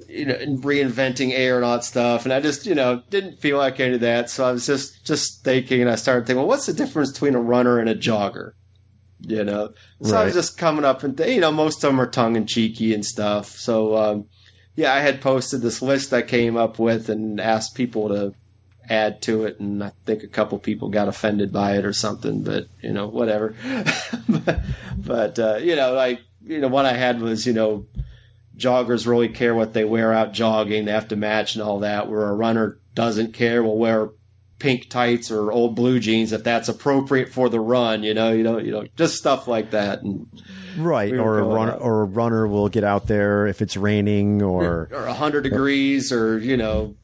you 0.08 0.26
know, 0.26 0.36
and 0.36 0.64
reinventing 0.64 1.34
and 1.34 1.64
that 1.64 1.84
stuff. 1.84 2.26
And 2.26 2.34
I 2.34 2.40
just, 2.40 2.66
you 2.66 2.76
know, 2.76 3.04
didn't 3.10 3.40
feel 3.40 3.58
like 3.58 3.80
any 3.80 3.96
of 3.96 4.02
that. 4.02 4.30
So 4.30 4.48
I 4.48 4.52
was 4.52 4.66
just, 4.66 5.06
just 5.06 5.44
thinking 5.44 5.82
and 5.82 5.90
I 5.90 5.96
started 5.96 6.26
thinking, 6.26 6.40
well, 6.40 6.48
what's 6.48 6.66
the 6.66 6.74
difference 6.74 7.12
between 7.12 7.36
a 7.36 7.42
runner 7.42 7.80
and 7.80 7.90
a 7.90 7.96
jogger? 7.96 8.54
You 9.20 9.44
know, 9.44 9.74
so 10.04 10.16
I 10.16 10.26
was 10.26 10.36
just 10.36 10.60
coming 10.60 10.86
up 10.86 11.04
and, 11.04 11.18
th- 11.18 11.34
you 11.34 11.42
know, 11.42 11.52
most 11.52 11.84
of 11.84 11.90
them 11.90 12.00
are 12.00 12.10
tongue 12.10 12.36
in 12.36 12.46
cheeky 12.46 12.94
and 12.94 13.04
stuff. 13.04 13.48
So, 13.50 13.98
um, 13.98 14.30
yeah, 14.76 14.94
I 14.94 15.00
had 15.00 15.22
posted 15.22 15.62
this 15.62 15.82
list 15.82 16.14
I 16.14 16.22
came 16.22 16.56
up 16.56 16.78
with 16.78 17.10
and 17.10 17.42
asked 17.42 17.74
people 17.74 18.10
to 18.10 18.36
add 18.90 19.22
to 19.24 19.46
it, 19.46 19.60
and 19.60 19.84
I 19.84 19.92
think 20.06 20.24
a 20.24 20.28
couple 20.28 20.60
people 20.60 20.90
got 20.90 21.08
offended 21.08 21.52
by 21.52 21.78
it 21.78 21.84
or 21.86 21.94
something. 21.94 22.44
But 22.44 22.68
you 22.82 22.94
know, 22.94 23.08
whatever. 23.08 23.56
but 24.30 24.60
but, 24.98 25.40
uh, 25.40 25.58
you 25.58 25.76
know, 25.76 25.94
like 25.94 26.22
you 26.44 26.60
know, 26.60 26.68
what 26.68 26.86
I 26.86 26.94
had 26.94 27.22
was 27.22 27.46
you 27.46 27.54
know, 27.54 27.86
joggers 28.58 29.06
really 29.08 29.30
care 29.30 29.54
what 29.56 29.74
they 29.74 29.86
wear 29.86 30.14
out 30.14 30.34
jogging; 30.34 30.86
they 30.86 30.92
have 30.92 31.08
to 31.10 31.16
match 31.16 31.56
and 31.56 31.64
all 31.64 31.80
that. 31.80 32.10
Where 32.10 32.28
a 32.28 32.34
runner 32.34 32.78
doesn't 32.96 33.34
care, 33.34 33.64
will 33.64 33.78
wear 33.78 34.10
pink 34.60 34.90
tights 34.90 35.30
or 35.30 35.52
old 35.52 35.76
blue 35.76 36.00
jeans 36.00 36.32
if 36.32 36.44
that's 36.44 36.68
appropriate 36.68 37.30
for 37.30 37.48
the 37.50 37.60
run. 37.60 38.04
You 38.04 38.14
know, 38.14 38.32
you 38.32 38.44
know, 38.44 38.58
you 38.58 38.72
know, 38.72 38.88
just 38.96 39.16
stuff 39.16 39.48
like 39.48 39.72
that. 39.72 40.02
And 40.02 40.28
right. 40.78 41.12
We 41.12 41.18
Or 41.20 41.40
a 41.40 41.44
runner 41.44 41.74
up. 41.74 41.82
or 41.82 42.02
a 42.02 42.06
runner 42.06 42.48
will 42.48 42.70
get 42.70 42.84
out 42.84 43.08
there 43.08 43.46
if 43.48 43.62
it's 43.62 43.78
raining, 43.78 44.42
or 44.42 44.90
or 44.92 45.06
100 45.06 45.42
degrees 45.42 46.12
or 46.12 46.40
you 46.40 46.58
know 46.58 46.96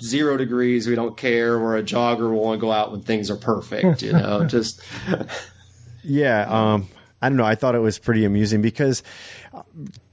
zero 0.00 0.36
degrees 0.36 0.86
we 0.86 0.94
don't 0.94 1.16
care 1.16 1.58
where 1.58 1.76
a 1.76 1.82
jogger 1.82 2.30
will 2.30 2.44
want 2.44 2.56
to 2.56 2.60
go 2.60 2.70
out 2.70 2.92
when 2.92 3.00
things 3.00 3.28
are 3.32 3.36
perfect 3.36 4.00
you 4.00 4.12
know 4.12 4.44
just 4.46 4.80
Yeah, 6.04 6.42
um, 6.48 6.88
I 7.20 7.28
don't 7.28 7.36
know. 7.36 7.44
I 7.44 7.56
thought 7.56 7.74
it 7.74 7.80
was 7.80 7.98
pretty 7.98 8.24
amusing 8.24 8.62
because 8.62 9.02
uh, 9.52 9.62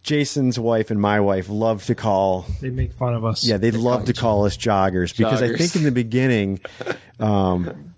Jason's 0.06 0.60
wife 0.60 0.92
and 0.92 1.02
my 1.02 1.20
wife 1.20 1.50
love 1.50 1.84
to 1.86 1.96
call. 1.96 2.46
They 2.62 2.70
make 2.70 2.94
fun 2.94 3.16
of 3.16 3.26
us. 3.26 3.46
Yeah, 3.46 3.58
they 3.58 3.72
love 3.72 4.06
to 4.06 4.14
call 4.14 4.46
us 4.46 4.56
joggers 4.56 5.18
because 5.18 5.42
I 5.42 5.56
think 5.56 5.76
in 5.76 5.84
the 5.84 5.92
beginning, 5.92 6.60
um, 7.20 7.94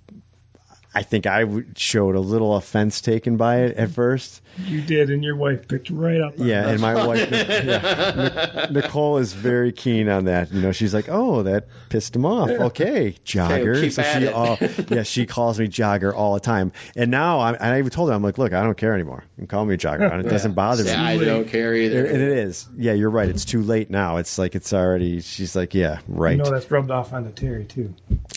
I 0.96 1.04
think 1.04 1.26
I 1.28 1.44
showed 1.76 2.16
a 2.16 2.22
little 2.22 2.56
offense 2.56 3.02
taken 3.02 3.36
by 3.36 3.58
it 3.58 3.76
at 3.76 3.92
first. 3.92 4.42
You 4.66 4.82
did, 4.82 5.10
and 5.10 5.24
your 5.24 5.36
wife 5.36 5.68
picked 5.68 5.90
right 5.90 6.20
up. 6.20 6.34
Yeah, 6.38 6.68
and 6.68 6.82
my 6.82 7.06
wife, 7.06 7.30
yeah, 7.32 8.68
Nicole 8.72 9.18
is 9.18 9.34
very 9.34 9.72
keen 9.72 10.10
on 10.10 10.26
that. 10.26 10.52
You 10.52 10.62
know, 10.62 10.72
she's 10.72 10.94
like, 10.94 11.08
"Oh, 11.10 11.44
that 11.44 11.68
pissed 11.90 12.16
him 12.16 12.26
off." 12.26 12.50
Okay, 12.50 13.16
jogger. 13.24 13.80
keep 13.82 13.92
so 13.92 14.02
she, 14.04 14.28
all, 14.28 14.58
yeah, 14.90 15.04
she 15.04 15.26
calls 15.26 15.60
me 15.60 15.68
jogger 15.68 16.14
all 16.14 16.34
the 16.34 16.40
time. 16.40 16.72
And 16.96 17.12
now, 17.12 17.40
I, 17.40 17.54
and 17.54 17.74
I 17.74 17.80
even 17.80 17.92
told 17.92 18.10
her, 18.10 18.16
I'm 18.16 18.24
like, 18.24 18.38
"Look, 18.38 18.54
I 18.54 18.64
don't 18.64 18.78
care 18.78 18.94
anymore. 18.94 19.24
You 19.38 19.42
can 19.42 19.48
call 19.48 19.66
me 19.66 19.78
jogger. 19.78 20.12
and 20.12 20.26
It 20.26 20.30
doesn't 20.30 20.54
bother 20.54 20.84
me." 20.84 20.92
i 20.92 21.18
don't 21.18 21.48
care 21.48 21.76
either 21.76 22.06
And 22.06 22.22
it 22.22 22.38
is. 22.38 22.68
Yeah, 22.78 22.94
you're 22.94 23.10
right. 23.10 23.30
It's 23.30 23.46
too 23.46 23.62
late 23.62 23.90
now. 23.90 24.18
It's 24.18 24.38
like 24.38 24.56
it's 24.56 24.74
already. 24.74 25.22
She's 25.22 25.56
like, 25.56 25.74
yeah, 25.74 26.00
right. 26.08 26.38
You 26.38 26.44
know 26.44 26.52
that's 26.52 26.70
rubbed 26.70 26.92
off 26.92 27.14
onto 27.14 27.32
Terry 27.32 27.66
too. 27.66 27.94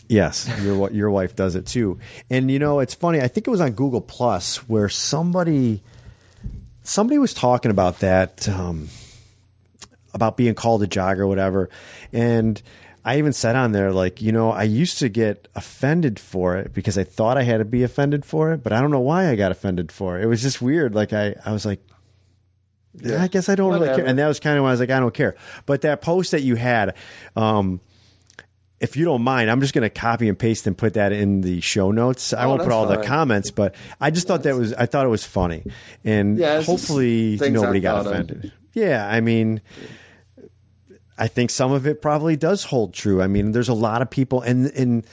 Yes, 0.08 0.50
your 0.62 0.90
your 0.90 1.10
wife 1.10 1.36
does 1.36 1.54
it 1.54 1.66
too. 1.66 1.98
And 2.28 2.50
you 2.50 2.58
know, 2.58 2.80
it's 2.80 2.94
funny. 2.94 3.20
I 3.20 3.28
think 3.28 3.46
it 3.46 3.50
was 3.50 3.60
on 3.60 3.72
Google 3.72 4.00
Plus 4.00 4.68
where 4.68 4.88
somebody 4.88 5.82
somebody 6.90 7.18
was 7.18 7.32
talking 7.32 7.70
about 7.70 8.00
that 8.00 8.48
um, 8.48 8.88
about 10.12 10.36
being 10.36 10.54
called 10.54 10.82
a 10.82 10.88
jogger 10.88 11.20
or 11.20 11.26
whatever. 11.28 11.70
And 12.12 12.60
I 13.04 13.18
even 13.18 13.32
said 13.32 13.54
on 13.54 13.70
there 13.70 13.92
like, 13.92 14.20
you 14.20 14.32
know, 14.32 14.50
I 14.50 14.64
used 14.64 14.98
to 14.98 15.08
get 15.08 15.46
offended 15.54 16.18
for 16.18 16.56
it 16.56 16.74
because 16.74 16.98
I 16.98 17.04
thought 17.04 17.38
I 17.38 17.44
had 17.44 17.58
to 17.58 17.64
be 17.64 17.84
offended 17.84 18.24
for 18.24 18.52
it, 18.52 18.64
but 18.64 18.72
I 18.72 18.80
don't 18.80 18.90
know 18.90 19.00
why 19.00 19.28
I 19.28 19.36
got 19.36 19.52
offended 19.52 19.92
for 19.92 20.18
it. 20.18 20.24
It 20.24 20.26
was 20.26 20.42
just 20.42 20.60
weird. 20.60 20.94
Like 20.94 21.12
I 21.12 21.36
I 21.44 21.52
was 21.52 21.64
like 21.64 21.80
I 23.06 23.28
guess 23.28 23.48
I 23.48 23.54
don't 23.54 23.72
really 23.72 23.86
care. 23.94 24.04
And 24.04 24.18
that 24.18 24.26
was 24.26 24.40
kind 24.40 24.58
of 24.58 24.64
when 24.64 24.70
I 24.70 24.72
was 24.72 24.80
like, 24.80 24.90
I 24.90 24.98
don't 24.98 25.14
care. 25.14 25.36
But 25.64 25.82
that 25.82 26.02
post 26.02 26.32
that 26.32 26.42
you 26.42 26.56
had, 26.56 26.96
um, 27.36 27.80
if 28.80 28.96
you 28.96 29.04
don't 29.04 29.22
mind, 29.22 29.50
I'm 29.50 29.60
just 29.60 29.74
going 29.74 29.82
to 29.82 29.90
copy 29.90 30.28
and 30.28 30.38
paste 30.38 30.66
and 30.66 30.76
put 30.76 30.94
that 30.94 31.12
in 31.12 31.42
the 31.42 31.60
show 31.60 31.90
notes. 31.90 32.32
I 32.32 32.44
Oh, 32.44 32.50
won't 32.50 32.62
put 32.62 32.72
all 32.72 32.86
the 32.86 33.02
comments, 33.02 33.50
but 33.50 33.74
I 34.00 34.10
just 34.10 34.26
thought 34.26 34.42
that 34.44 34.56
was 34.56 34.72
I 34.74 34.86
thought 34.86 35.04
it 35.04 35.10
was 35.10 35.24
funny, 35.24 35.64
and 36.04 36.38
Yeah, 36.38 36.62
hopefully 36.62 37.36
nobody 37.40 37.78
I've 37.78 37.82
got 37.82 38.04
thought 38.04 38.06
of. 38.06 38.12
offended. 38.12 38.52
Yeah, 38.72 39.06
I 39.06 39.20
mean, 39.20 39.60
I 41.18 41.28
think 41.28 41.50
some 41.50 41.72
of 41.72 41.86
it 41.86 42.00
probably 42.00 42.36
does 42.36 42.64
hold 42.64 42.94
true. 42.94 43.20
I 43.20 43.26
mean, 43.26 43.52
there's 43.52 43.68
a 43.68 43.74
lot 43.74 44.00
of 44.02 44.08
people, 44.10 44.40
and 44.40 44.66
and 44.72 45.04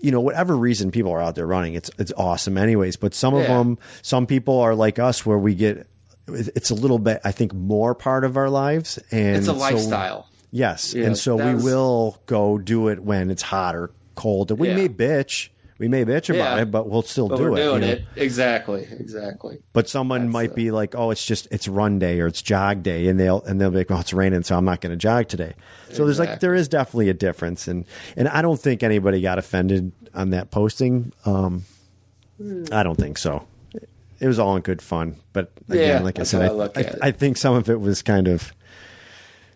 you 0.00 0.10
know, 0.10 0.20
whatever 0.20 0.56
reason 0.56 0.90
people 0.90 1.10
are 1.12 1.20
out 1.22 1.34
there 1.34 1.46
running, 1.46 1.74
it's 1.74 1.90
it's 1.98 2.12
awesome, 2.16 2.56
anyways. 2.56 2.96
But 2.96 3.14
some 3.14 3.34
of 3.34 3.46
them, 3.46 3.78
some 4.02 4.26
people 4.26 4.58
are 4.60 4.74
like 4.74 4.98
us, 4.98 5.26
where 5.26 5.38
we 5.38 5.54
get 5.54 5.86
it's 6.28 6.70
a 6.70 6.74
little 6.74 7.00
bit, 7.00 7.20
I 7.24 7.32
think, 7.32 7.52
more 7.52 7.94
part 7.96 8.22
of 8.24 8.36
our 8.36 8.48
lives, 8.48 8.98
and 9.10 9.36
it's 9.36 9.48
a 9.48 9.50
so- 9.52 9.56
lifestyle 9.56 10.28
Yes, 10.52 10.92
Yeah, 10.94 11.06
and 11.06 11.16
so 11.18 11.34
we 11.36 11.42
that's- 11.42 11.64
will 11.64 12.18
go 12.26 12.58
do 12.58 12.88
it 12.88 13.02
when 13.02 13.30
it's 13.30 13.42
hot 13.42 13.74
or 13.74 13.90
cold. 14.14 14.50
And 14.50 14.60
we 14.60 14.68
Yeah. 14.68 14.76
may 14.76 14.88
bitch, 14.88 15.48
we 15.78 15.88
may 15.88 16.04
bitch 16.04 16.28
about 16.28 16.56
Yeah. 16.58 16.62
it, 16.62 16.70
but 16.70 16.88
we'll 16.88 17.00
still 17.02 17.26
but 17.28 17.38
do 17.38 17.56
it. 17.56 17.58
you 17.58 17.78
know? 17.80 17.86
it 17.86 18.04
exactly 18.16 18.86
exactly 19.00 19.58
But 19.72 19.88
someone 19.88 20.24
That's, 20.26 20.32
might 20.32 20.50
uh, 20.50 20.54
be 20.54 20.70
like, 20.70 20.94
"Oh, 20.94 21.10
it's 21.10 21.24
just 21.24 21.48
it's 21.50 21.66
run 21.66 21.98
day 21.98 22.20
or 22.20 22.26
it's 22.26 22.42
jog 22.42 22.82
day," 22.82 23.08
and 23.08 23.18
they'll 23.18 23.40
and 23.42 23.58
they'll 23.58 23.70
be 23.70 23.78
like, 23.78 23.90
"Oh, 23.90 23.98
it's 23.98 24.12
raining, 24.12 24.42
so 24.42 24.56
I'm 24.56 24.66
not 24.66 24.82
going 24.82 24.90
to 24.92 24.96
jog 24.98 25.28
today." 25.28 25.54
So 25.90 26.04
there's 26.04 26.18
like 26.18 26.40
there 26.40 26.54
is 26.54 26.68
definitely 26.68 27.08
a 27.08 27.14
difference, 27.14 27.66
and 27.66 27.86
and 28.16 28.28
I 28.28 28.42
don't 28.42 28.60
think 28.60 28.82
anybody 28.82 29.22
got 29.22 29.38
offended 29.38 29.90
on 30.14 30.30
that 30.30 30.50
posting. 30.50 31.12
Um, 31.24 31.64
I 32.70 32.82
don't 32.82 32.98
think 32.98 33.16
so. 33.18 33.44
It 34.20 34.28
was 34.28 34.38
all 34.38 34.54
in 34.54 34.62
good 34.62 34.82
fun, 34.82 35.16
but 35.32 35.50
again, 35.68 35.88
Yeah, 35.88 36.00
like 36.00 36.20
I 36.20 36.22
said, 36.24 36.42
I, 36.42 36.54
I 36.54 36.70
I. 36.76 36.94
I 37.08 37.10
think 37.10 37.36
some 37.38 37.54
of 37.56 37.68
it 37.70 37.80
was 37.80 38.02
kind 38.02 38.28
of 38.28 38.52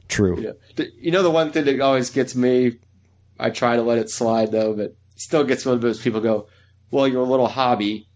true. 0.09 0.41
Yeah. 0.41 0.85
You 1.01 1.11
know 1.11 1.23
the 1.23 1.31
one 1.31 1.53
thing 1.53 1.65
that 1.65 1.81
always 1.81 2.11
gets 2.11 2.35
me, 2.35 2.79
I 3.39 3.51
try 3.51 3.77
to 3.77 3.83
let 3.83 3.99
it 3.99 4.11
slide 4.11 4.53
though, 4.53 4.75
but 4.75 4.97
still 5.17 5.45
gets 5.45 5.65
me 5.65 5.71
a 5.71 5.75
little 5.75 5.83
bit 5.89 5.91
is 5.97 6.01
people 6.01 6.21
go, 6.21 6.49
"Well, 6.91 7.09
your 7.09 7.25
little 7.27 7.49
hobby, 7.49 8.09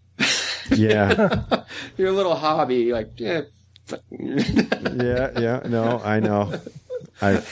Yeah. 0.69 1.43
your 1.97 2.11
little 2.11 2.35
hobby." 2.35 2.91
Like, 2.93 3.11
yeah, 3.17 3.41
yeah, 4.11 5.39
yeah. 5.39 5.61
No, 5.65 5.99
I 6.03 6.19
know. 6.19 6.59
I 7.21 7.43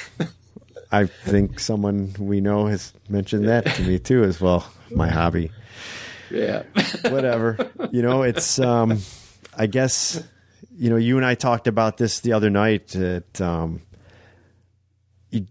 I 0.92 1.06
think 1.06 1.60
someone 1.60 2.14
we 2.20 2.42
know 2.42 2.68
has 2.68 2.94
mentioned 3.10 3.48
that 3.48 3.66
to 3.66 3.84
me 3.84 4.00
too 4.00 4.24
as 4.24 4.40
well. 4.42 4.72
My 4.92 5.10
hobby. 5.10 5.52
yeah, 6.32 6.64
Whatever. 7.10 7.70
You 7.92 8.02
know, 8.02 8.24
it's 8.24 8.60
um 8.60 9.00
I 9.58 9.68
guess 9.68 10.24
you 10.78 10.90
know, 10.90 10.96
you 10.96 11.18
and 11.18 11.26
I 11.26 11.36
talked 11.36 11.68
about 11.68 11.98
this 11.98 12.22
the 12.22 12.32
other 12.34 12.50
night. 12.50 12.88
That 12.90 13.42
um, 13.42 13.82
you, 15.30 15.46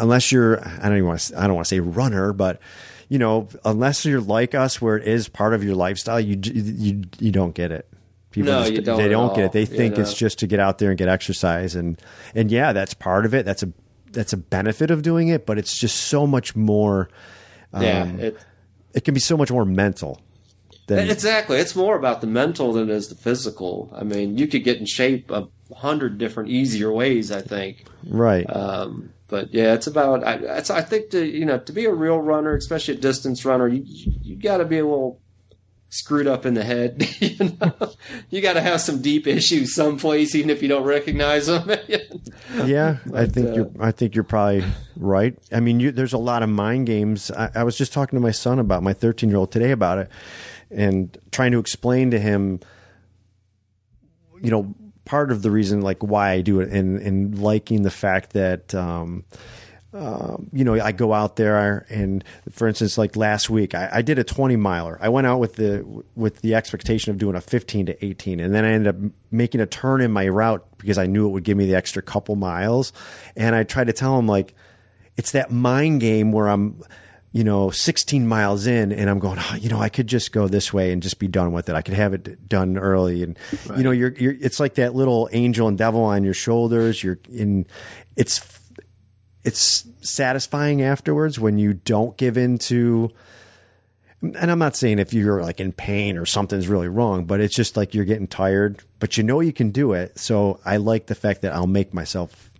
unless 0.00 0.32
you're, 0.32 0.60
I 0.66 0.88
don't 0.88 0.96
even 0.96 1.06
want 1.06 1.20
to, 1.20 1.38
I 1.40 1.46
don't 1.46 1.54
want 1.54 1.66
to 1.66 1.68
say 1.68 1.80
runner, 1.80 2.32
but 2.32 2.60
you 3.08 3.18
know, 3.18 3.48
unless 3.64 4.04
you're 4.04 4.20
like 4.20 4.54
us, 4.54 4.80
where 4.80 4.96
it 4.96 5.06
is 5.06 5.28
part 5.28 5.52
of 5.52 5.64
your 5.64 5.74
lifestyle, 5.74 6.20
you 6.20 6.38
you 6.42 7.02
you 7.18 7.32
don't 7.32 7.54
get 7.54 7.72
it. 7.72 7.88
People 8.30 8.52
No, 8.52 8.60
just, 8.60 8.72
you 8.72 8.80
don't 8.82 8.98
they 8.98 9.08
don't 9.08 9.34
get 9.34 9.46
it. 9.46 9.52
They 9.52 9.66
think 9.66 9.96
know. 9.96 10.02
it's 10.02 10.14
just 10.14 10.38
to 10.38 10.46
get 10.46 10.60
out 10.60 10.78
there 10.78 10.90
and 10.90 10.98
get 10.98 11.08
exercise, 11.08 11.74
and 11.74 12.00
and 12.34 12.50
yeah, 12.52 12.72
that's 12.72 12.94
part 12.94 13.26
of 13.26 13.34
it. 13.34 13.44
That's 13.44 13.64
a 13.64 13.72
that's 14.12 14.32
a 14.32 14.36
benefit 14.36 14.90
of 14.92 15.02
doing 15.02 15.28
it, 15.28 15.44
but 15.44 15.58
it's 15.58 15.76
just 15.76 15.96
so 15.96 16.26
much 16.26 16.54
more. 16.54 17.08
yeah, 17.78 18.02
Um, 18.02 18.20
it, 18.20 18.36
it 18.94 19.04
can 19.04 19.14
be 19.14 19.20
so 19.20 19.36
much 19.36 19.50
more 19.50 19.64
mental. 19.64 20.20
Than, 20.86 21.08
exactly. 21.08 21.58
It's 21.58 21.76
more 21.76 21.96
about 21.96 22.20
the 22.20 22.26
mental 22.26 22.72
than 22.72 22.90
it 22.90 22.92
is 22.92 23.08
the 23.08 23.14
physical. 23.14 23.92
I 23.96 24.02
mean, 24.02 24.36
you 24.38 24.46
could 24.48 24.64
get 24.64 24.78
in 24.78 24.86
shape 24.86 25.30
a 25.30 25.48
hundred 25.74 26.18
different 26.18 26.50
easier 26.50 26.92
ways. 26.92 27.30
I 27.32 27.40
think. 27.40 27.86
right. 28.06 28.44
Um, 28.48 29.10
but 29.30 29.54
yeah, 29.54 29.74
it's 29.74 29.86
about. 29.86 30.26
I, 30.26 30.34
it's, 30.58 30.70
I 30.70 30.82
think 30.82 31.10
to 31.10 31.24
you 31.24 31.46
know 31.46 31.58
to 31.58 31.72
be 31.72 31.86
a 31.86 31.92
real 31.92 32.18
runner, 32.18 32.54
especially 32.54 32.94
a 32.94 32.98
distance 32.98 33.44
runner, 33.44 33.68
you 33.68 33.82
you 33.86 34.36
got 34.36 34.58
to 34.58 34.64
be 34.64 34.78
a 34.78 34.84
little 34.84 35.20
screwed 35.90 36.26
up 36.26 36.46
in 36.46 36.54
the 36.54 36.64
head. 36.64 37.06
you 37.20 37.56
know? 37.60 37.92
you 38.30 38.40
got 38.40 38.54
to 38.54 38.60
have 38.60 38.80
some 38.80 39.02
deep 39.02 39.26
issues 39.26 39.74
someplace, 39.74 40.34
even 40.34 40.50
if 40.50 40.62
you 40.62 40.68
don't 40.68 40.84
recognize 40.84 41.46
them. 41.46 41.70
Yeah, 42.64 42.96
I 43.14 43.26
think 43.26 43.50
uh, 43.50 43.52
you're. 43.52 43.70
I 43.78 43.92
think 43.92 44.16
you're 44.16 44.24
probably 44.24 44.64
right. 44.96 45.38
I 45.52 45.60
mean, 45.60 45.78
you, 45.78 45.92
there's 45.92 46.12
a 46.12 46.18
lot 46.18 46.42
of 46.42 46.48
mind 46.48 46.88
games. 46.88 47.30
I, 47.30 47.48
I 47.54 47.62
was 47.62 47.78
just 47.78 47.92
talking 47.92 48.16
to 48.16 48.20
my 48.20 48.32
son 48.32 48.58
about 48.58 48.82
my 48.82 48.92
13 48.92 49.28
year 49.28 49.38
old 49.38 49.52
today 49.52 49.70
about 49.70 49.98
it, 49.98 50.10
and 50.68 51.16
trying 51.30 51.52
to 51.52 51.60
explain 51.60 52.10
to 52.10 52.18
him, 52.18 52.58
you 54.42 54.50
know, 54.50 54.74
part 55.10 55.32
of 55.32 55.42
the 55.42 55.50
reason 55.50 55.80
like 55.80 56.04
why 56.04 56.30
I 56.30 56.40
do 56.40 56.60
it, 56.60 56.68
and 56.70 57.00
and 57.00 57.38
liking 57.38 57.82
the 57.82 57.90
fact 57.90 58.32
that. 58.34 58.74
Um, 58.74 59.24
um, 59.92 60.48
you 60.52 60.62
know, 60.62 60.74
I 60.74 60.92
go 60.92 61.12
out 61.12 61.34
there 61.34 61.84
and, 61.88 62.22
for 62.52 62.68
instance, 62.68 62.96
like 62.96 63.16
last 63.16 63.50
week, 63.50 63.74
I, 63.74 63.88
I 63.94 64.02
did 64.02 64.20
a 64.20 64.22
20 64.22 64.54
miler. 64.54 64.96
I 65.00 65.08
went 65.08 65.26
out 65.26 65.40
with 65.40 65.56
the 65.56 65.84
with 66.14 66.42
the 66.42 66.54
expectation 66.54 67.10
of 67.10 67.18
doing 67.18 67.34
a 67.34 67.40
15 67.40 67.86
to 67.86 68.04
18, 68.04 68.38
and 68.38 68.54
then 68.54 68.64
I 68.64 68.70
ended 68.70 68.94
up 68.94 69.12
making 69.32 69.60
a 69.60 69.66
turn 69.66 70.00
in 70.00 70.12
my 70.12 70.28
route 70.28 70.64
because 70.78 70.96
I 70.96 71.06
knew 71.06 71.26
it 71.26 71.30
would 71.30 71.42
give 71.42 71.56
me 71.56 71.66
the 71.66 71.74
extra 71.74 72.02
couple 72.02 72.36
miles. 72.36 72.92
And 73.34 73.56
I 73.56 73.64
tried 73.64 73.88
to 73.88 73.92
tell 73.92 74.16
him 74.16 74.28
like, 74.28 74.54
it's 75.16 75.32
that 75.32 75.50
mind 75.50 76.00
game 76.00 76.30
where 76.30 76.48
I'm, 76.48 76.84
you 77.32 77.44
know, 77.44 77.70
16 77.70 78.26
miles 78.26 78.66
in, 78.66 78.90
and 78.92 79.08
I'm 79.08 79.18
going, 79.18 79.38
oh, 79.40 79.54
you 79.54 79.68
know, 79.68 79.80
I 79.80 79.88
could 79.88 80.06
just 80.06 80.32
go 80.32 80.48
this 80.48 80.72
way 80.72 80.92
and 80.92 81.02
just 81.02 81.18
be 81.18 81.28
done 81.28 81.52
with 81.52 81.68
it. 81.68 81.74
I 81.74 81.82
could 81.82 81.94
have 81.94 82.12
it 82.12 82.48
done 82.48 82.76
early, 82.76 83.22
and 83.22 83.38
you 83.76 83.82
know, 83.82 83.92
you're 83.92 84.12
you're. 84.12 84.34
It's 84.40 84.58
like 84.58 84.74
that 84.74 84.94
little 84.94 85.28
angel 85.32 85.68
and 85.68 85.78
devil 85.78 86.02
on 86.02 86.24
your 86.24 86.34
shoulders. 86.34 87.02
You're 87.04 87.18
in. 87.32 87.66
It's 88.16 88.40
it's 89.44 89.86
satisfying 90.02 90.82
afterwards 90.82 91.38
when 91.38 91.56
you 91.56 91.72
don't 91.72 92.16
give 92.16 92.36
in 92.36 92.58
to 92.58 93.10
and 94.22 94.50
I'm 94.50 94.58
not 94.58 94.76
saying 94.76 94.98
if 94.98 95.14
you're 95.14 95.40
like 95.40 95.60
in 95.60 95.72
pain 95.72 96.18
or 96.18 96.26
something's 96.26 96.68
really 96.68 96.88
wrong, 96.88 97.24
but 97.24 97.40
it's 97.40 97.54
just 97.54 97.76
like 97.76 97.94
you're 97.94 98.04
getting 98.04 98.26
tired, 98.26 98.82
but 98.98 99.16
you 99.16 99.22
know 99.24 99.40
you 99.40 99.52
can 99.52 99.70
do 99.70 99.92
it. 99.92 100.18
So 100.18 100.60
I 100.64 100.76
like 100.76 101.06
the 101.06 101.14
fact 101.14 101.42
that 101.42 101.54
I'll 101.54 101.66
make 101.66 101.94
myself 101.94 102.50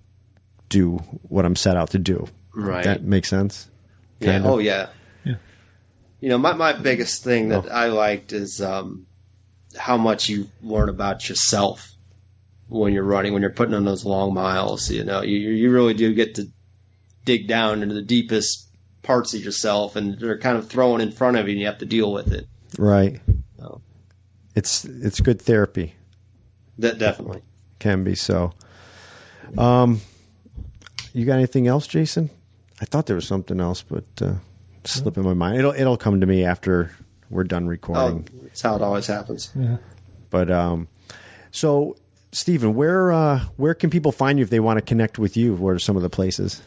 do 0.71 0.99
what 1.29 1.45
I'm 1.45 1.57
set 1.57 1.77
out 1.77 1.91
to 1.91 1.99
do. 1.99 2.29
Right. 2.55 2.85
That 2.85 3.03
makes 3.03 3.29
sense. 3.29 3.69
Yeah. 4.21 4.37
Of. 4.37 4.47
Oh 4.47 4.59
yeah. 4.59 4.89
Yeah. 5.25 5.35
You 6.21 6.29
know, 6.29 6.39
my 6.39 6.53
my 6.53 6.73
biggest 6.73 7.25
thing 7.25 7.49
that 7.49 7.67
Oh. 7.67 7.69
I 7.71 7.87
liked 7.89 8.33
is 8.33 8.61
um, 8.61 9.07
how 9.77 9.97
much 9.97 10.29
you 10.29 10.49
learn 10.63 10.89
about 10.89 11.29
yourself 11.29 11.91
when 12.69 12.93
you're 12.93 13.03
running, 13.03 13.33
when 13.33 13.43
you're 13.43 13.51
putting 13.51 13.75
on 13.75 13.85
those 13.85 14.05
long 14.05 14.33
miles. 14.35 14.91
You 14.91 15.05
know, 15.05 15.23
you 15.23 15.39
you 15.39 15.71
really 15.71 15.95
do 15.95 16.15
get 16.15 16.35
to 16.37 16.47
dig 17.25 17.49
down 17.49 17.83
into 17.83 17.95
the 17.95 18.03
deepest 18.03 18.69
parts 19.03 19.33
of 19.35 19.43
yourself, 19.43 19.97
and 19.97 20.19
they're 20.19 20.39
kind 20.39 20.59
of 20.59 20.69
thrown 20.69 21.01
in 21.01 21.11
front 21.11 21.37
of 21.37 21.47
you, 21.47 21.53
and 21.53 21.61
you 21.61 21.67
have 21.67 21.79
to 21.79 21.87
deal 21.87 22.13
with 22.13 22.33
it. 22.33 22.47
Right. 22.79 23.21
Oh. 23.63 23.81
It's 24.55 24.85
it's 24.85 25.21
good 25.21 25.41
therapy. 25.41 25.95
That 26.79 26.99
definitely. 26.99 27.43
Can 27.79 28.05
be 28.05 28.15
so. 28.15 28.53
Um 29.57 30.01
you 31.13 31.25
got 31.27 31.35
anything 31.35 31.67
else, 31.67 31.87
Jason? 31.87 32.31
I 32.81 32.85
thought 32.87 33.07
there 33.07 33.17
was 33.17 33.27
something 33.29 33.61
else, 33.61 33.83
but 33.83 34.05
uh 34.21 34.35
it's 34.83 34.93
slipping 34.93 35.25
my 35.25 35.35
mind. 35.35 35.59
It'll 35.59 35.73
it'll 35.75 35.97
come 35.99 36.21
to 36.21 36.27
me 36.27 36.45
after 36.45 36.91
we're 37.29 37.45
done 37.45 37.65
Oh, 37.65 37.69
recording. 37.69 38.29
it's 38.47 38.63
how 38.63 38.77
it 38.77 38.83
always 38.83 39.07
happens. 39.07 39.51
Yeah. 39.55 39.77
But 40.31 40.51
um, 40.51 40.89
so 41.51 41.97
Stephen, 42.33 42.75
where 42.75 43.13
uh, 43.13 43.41
where 43.57 43.75
can 43.75 43.91
people 43.91 44.11
find 44.13 44.39
you 44.39 44.43
if 44.43 44.51
they 44.51 44.61
want 44.61 44.79
to 44.79 44.83
connect 44.83 45.19
with 45.19 45.37
you? 45.37 45.55
What 45.55 45.71
are 45.75 45.79
some 45.79 45.97
of 45.97 46.03
the 46.03 46.09
places? 46.09 46.63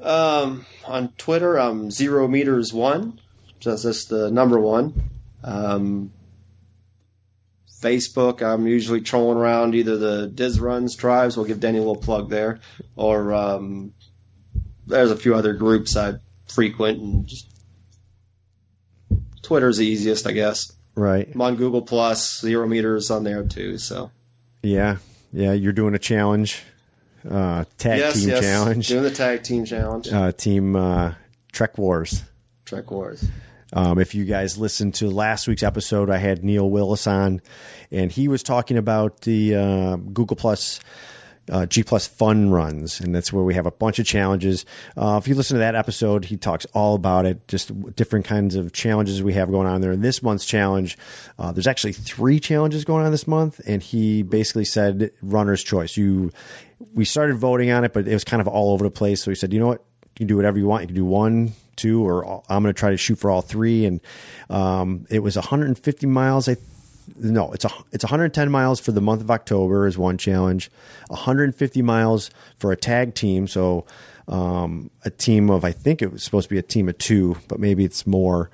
Um, 0.00 0.66
on 0.86 1.08
Twitter, 1.18 1.58
I'm 1.58 1.90
zero 1.90 2.28
meters 2.28 2.72
one. 2.74 3.18
So 3.60 3.70
that's 3.70 3.82
just 3.84 4.08
the 4.10 4.30
number 4.30 4.58
one. 4.60 4.94
Um, 5.44 6.12
Facebook, 7.82 8.42
I'm 8.42 8.66
usually 8.66 9.00
trolling 9.00 9.38
around 9.38 9.74
either 9.74 9.96
the 9.96 10.26
Diz 10.26 10.60
Runs 10.60 10.94
tribes. 10.96 11.36
We'll 11.36 11.46
give 11.46 11.60
Denny 11.60 11.78
a 11.78 11.80
little 11.82 11.96
plug 11.96 12.28
there, 12.30 12.60
or 12.96 13.32
um, 13.32 13.92
there's 14.90 15.10
a 15.10 15.16
few 15.16 15.34
other 15.34 15.52
groups 15.54 15.96
I 15.96 16.14
frequent, 16.48 16.98
and 16.98 17.26
just 17.26 17.46
Twitter's 19.42 19.78
the 19.78 19.86
easiest, 19.86 20.26
I 20.26 20.32
guess. 20.32 20.72
Right. 20.94 21.28
I'm 21.34 21.40
on 21.40 21.56
Google 21.56 21.82
Plus, 21.82 22.40
zero 22.40 22.66
meters 22.66 23.10
on 23.10 23.24
there 23.24 23.42
too. 23.42 23.78
So 23.78 24.10
Yeah. 24.62 24.96
Yeah. 25.32 25.52
You're 25.52 25.72
doing 25.72 25.94
a 25.94 25.98
challenge, 25.98 26.62
uh, 27.28 27.64
tag 27.78 27.98
yes, 28.00 28.20
team 28.20 28.28
yes, 28.28 28.40
challenge, 28.40 28.88
doing 28.88 29.04
the 29.04 29.10
tag 29.10 29.42
team 29.42 29.64
challenge, 29.64 30.08
uh, 30.12 30.32
team 30.32 30.76
uh, 30.76 31.14
Trek 31.52 31.78
Wars. 31.78 32.22
Trek 32.64 32.90
Wars. 32.90 33.24
Um, 33.72 33.98
if 34.00 34.14
you 34.14 34.24
guys 34.24 34.58
listened 34.58 34.94
to 34.94 35.08
last 35.08 35.46
week's 35.46 35.62
episode, 35.62 36.10
I 36.10 36.18
had 36.18 36.44
Neil 36.44 36.68
Willis 36.68 37.06
on, 37.06 37.40
and 37.92 38.10
he 38.10 38.26
was 38.26 38.42
talking 38.42 38.76
about 38.76 39.20
the 39.22 39.54
uh, 39.54 39.96
Google 39.96 40.36
Plus. 40.36 40.80
Uh, 41.48 41.66
G 41.66 41.82
Plus 41.82 42.06
Fun 42.06 42.50
Runs, 42.50 43.00
and 43.00 43.14
that's 43.14 43.32
where 43.32 43.42
we 43.42 43.54
have 43.54 43.66
a 43.66 43.72
bunch 43.72 43.98
of 43.98 44.06
challenges. 44.06 44.64
Uh, 44.96 45.18
if 45.20 45.26
you 45.26 45.34
listen 45.34 45.56
to 45.56 45.58
that 45.58 45.74
episode, 45.74 46.26
he 46.26 46.36
talks 46.36 46.64
all 46.74 46.94
about 46.94 47.26
it, 47.26 47.48
just 47.48 47.96
different 47.96 48.24
kinds 48.24 48.54
of 48.54 48.72
challenges 48.72 49.22
we 49.22 49.32
have 49.32 49.50
going 49.50 49.66
on 49.66 49.80
there. 49.80 49.90
And 49.90 50.02
this 50.02 50.22
month's 50.22 50.44
challenge, 50.44 50.96
uh, 51.38 51.50
there's 51.50 51.66
actually 51.66 51.92
three 51.92 52.38
challenges 52.38 52.84
going 52.84 53.04
on 53.04 53.10
this 53.10 53.26
month, 53.26 53.60
and 53.66 53.82
he 53.82 54.22
basically 54.22 54.64
said 54.64 55.10
runner's 55.22 55.64
choice. 55.64 55.96
You, 55.96 56.30
we 56.94 57.04
started 57.04 57.36
voting 57.36 57.70
on 57.70 57.84
it, 57.84 57.92
but 57.92 58.06
it 58.06 58.12
was 58.12 58.24
kind 58.24 58.40
of 58.40 58.46
all 58.46 58.72
over 58.72 58.84
the 58.84 58.90
place. 58.90 59.22
So 59.22 59.30
he 59.30 59.34
said, 59.34 59.52
you 59.52 59.58
know 59.58 59.66
what, 59.66 59.84
you 60.04 60.18
can 60.18 60.26
do 60.26 60.36
whatever 60.36 60.58
you 60.58 60.66
want. 60.66 60.82
You 60.82 60.86
can 60.88 60.96
do 60.96 61.04
one, 61.04 61.52
two, 61.76 62.06
or 62.06 62.42
I'm 62.48 62.62
going 62.62 62.72
to 62.74 62.78
try 62.78 62.90
to 62.90 62.96
shoot 62.96 63.18
for 63.18 63.30
all 63.30 63.42
three. 63.42 63.86
And 63.86 64.00
um, 64.50 65.06
it 65.10 65.20
was 65.20 65.36
150 65.36 66.06
miles. 66.06 66.48
I 66.48 66.56
no, 67.16 67.52
it's 67.52 67.64
a 67.64 67.70
it's 67.92 68.04
110 68.04 68.50
miles 68.50 68.80
for 68.80 68.92
the 68.92 69.00
month 69.00 69.20
of 69.20 69.30
October 69.30 69.86
is 69.86 69.98
one 69.98 70.18
challenge. 70.18 70.70
150 71.08 71.82
miles 71.82 72.30
for 72.56 72.72
a 72.72 72.76
tag 72.76 73.14
team. 73.14 73.46
So 73.46 73.86
um, 74.28 74.90
a 75.04 75.10
team 75.10 75.50
of 75.50 75.64
I 75.64 75.72
think 75.72 76.02
it 76.02 76.12
was 76.12 76.22
supposed 76.22 76.48
to 76.48 76.54
be 76.54 76.58
a 76.58 76.62
team 76.62 76.88
of 76.88 76.98
two, 76.98 77.36
but 77.48 77.58
maybe 77.58 77.84
it's 77.84 78.06
more. 78.06 78.50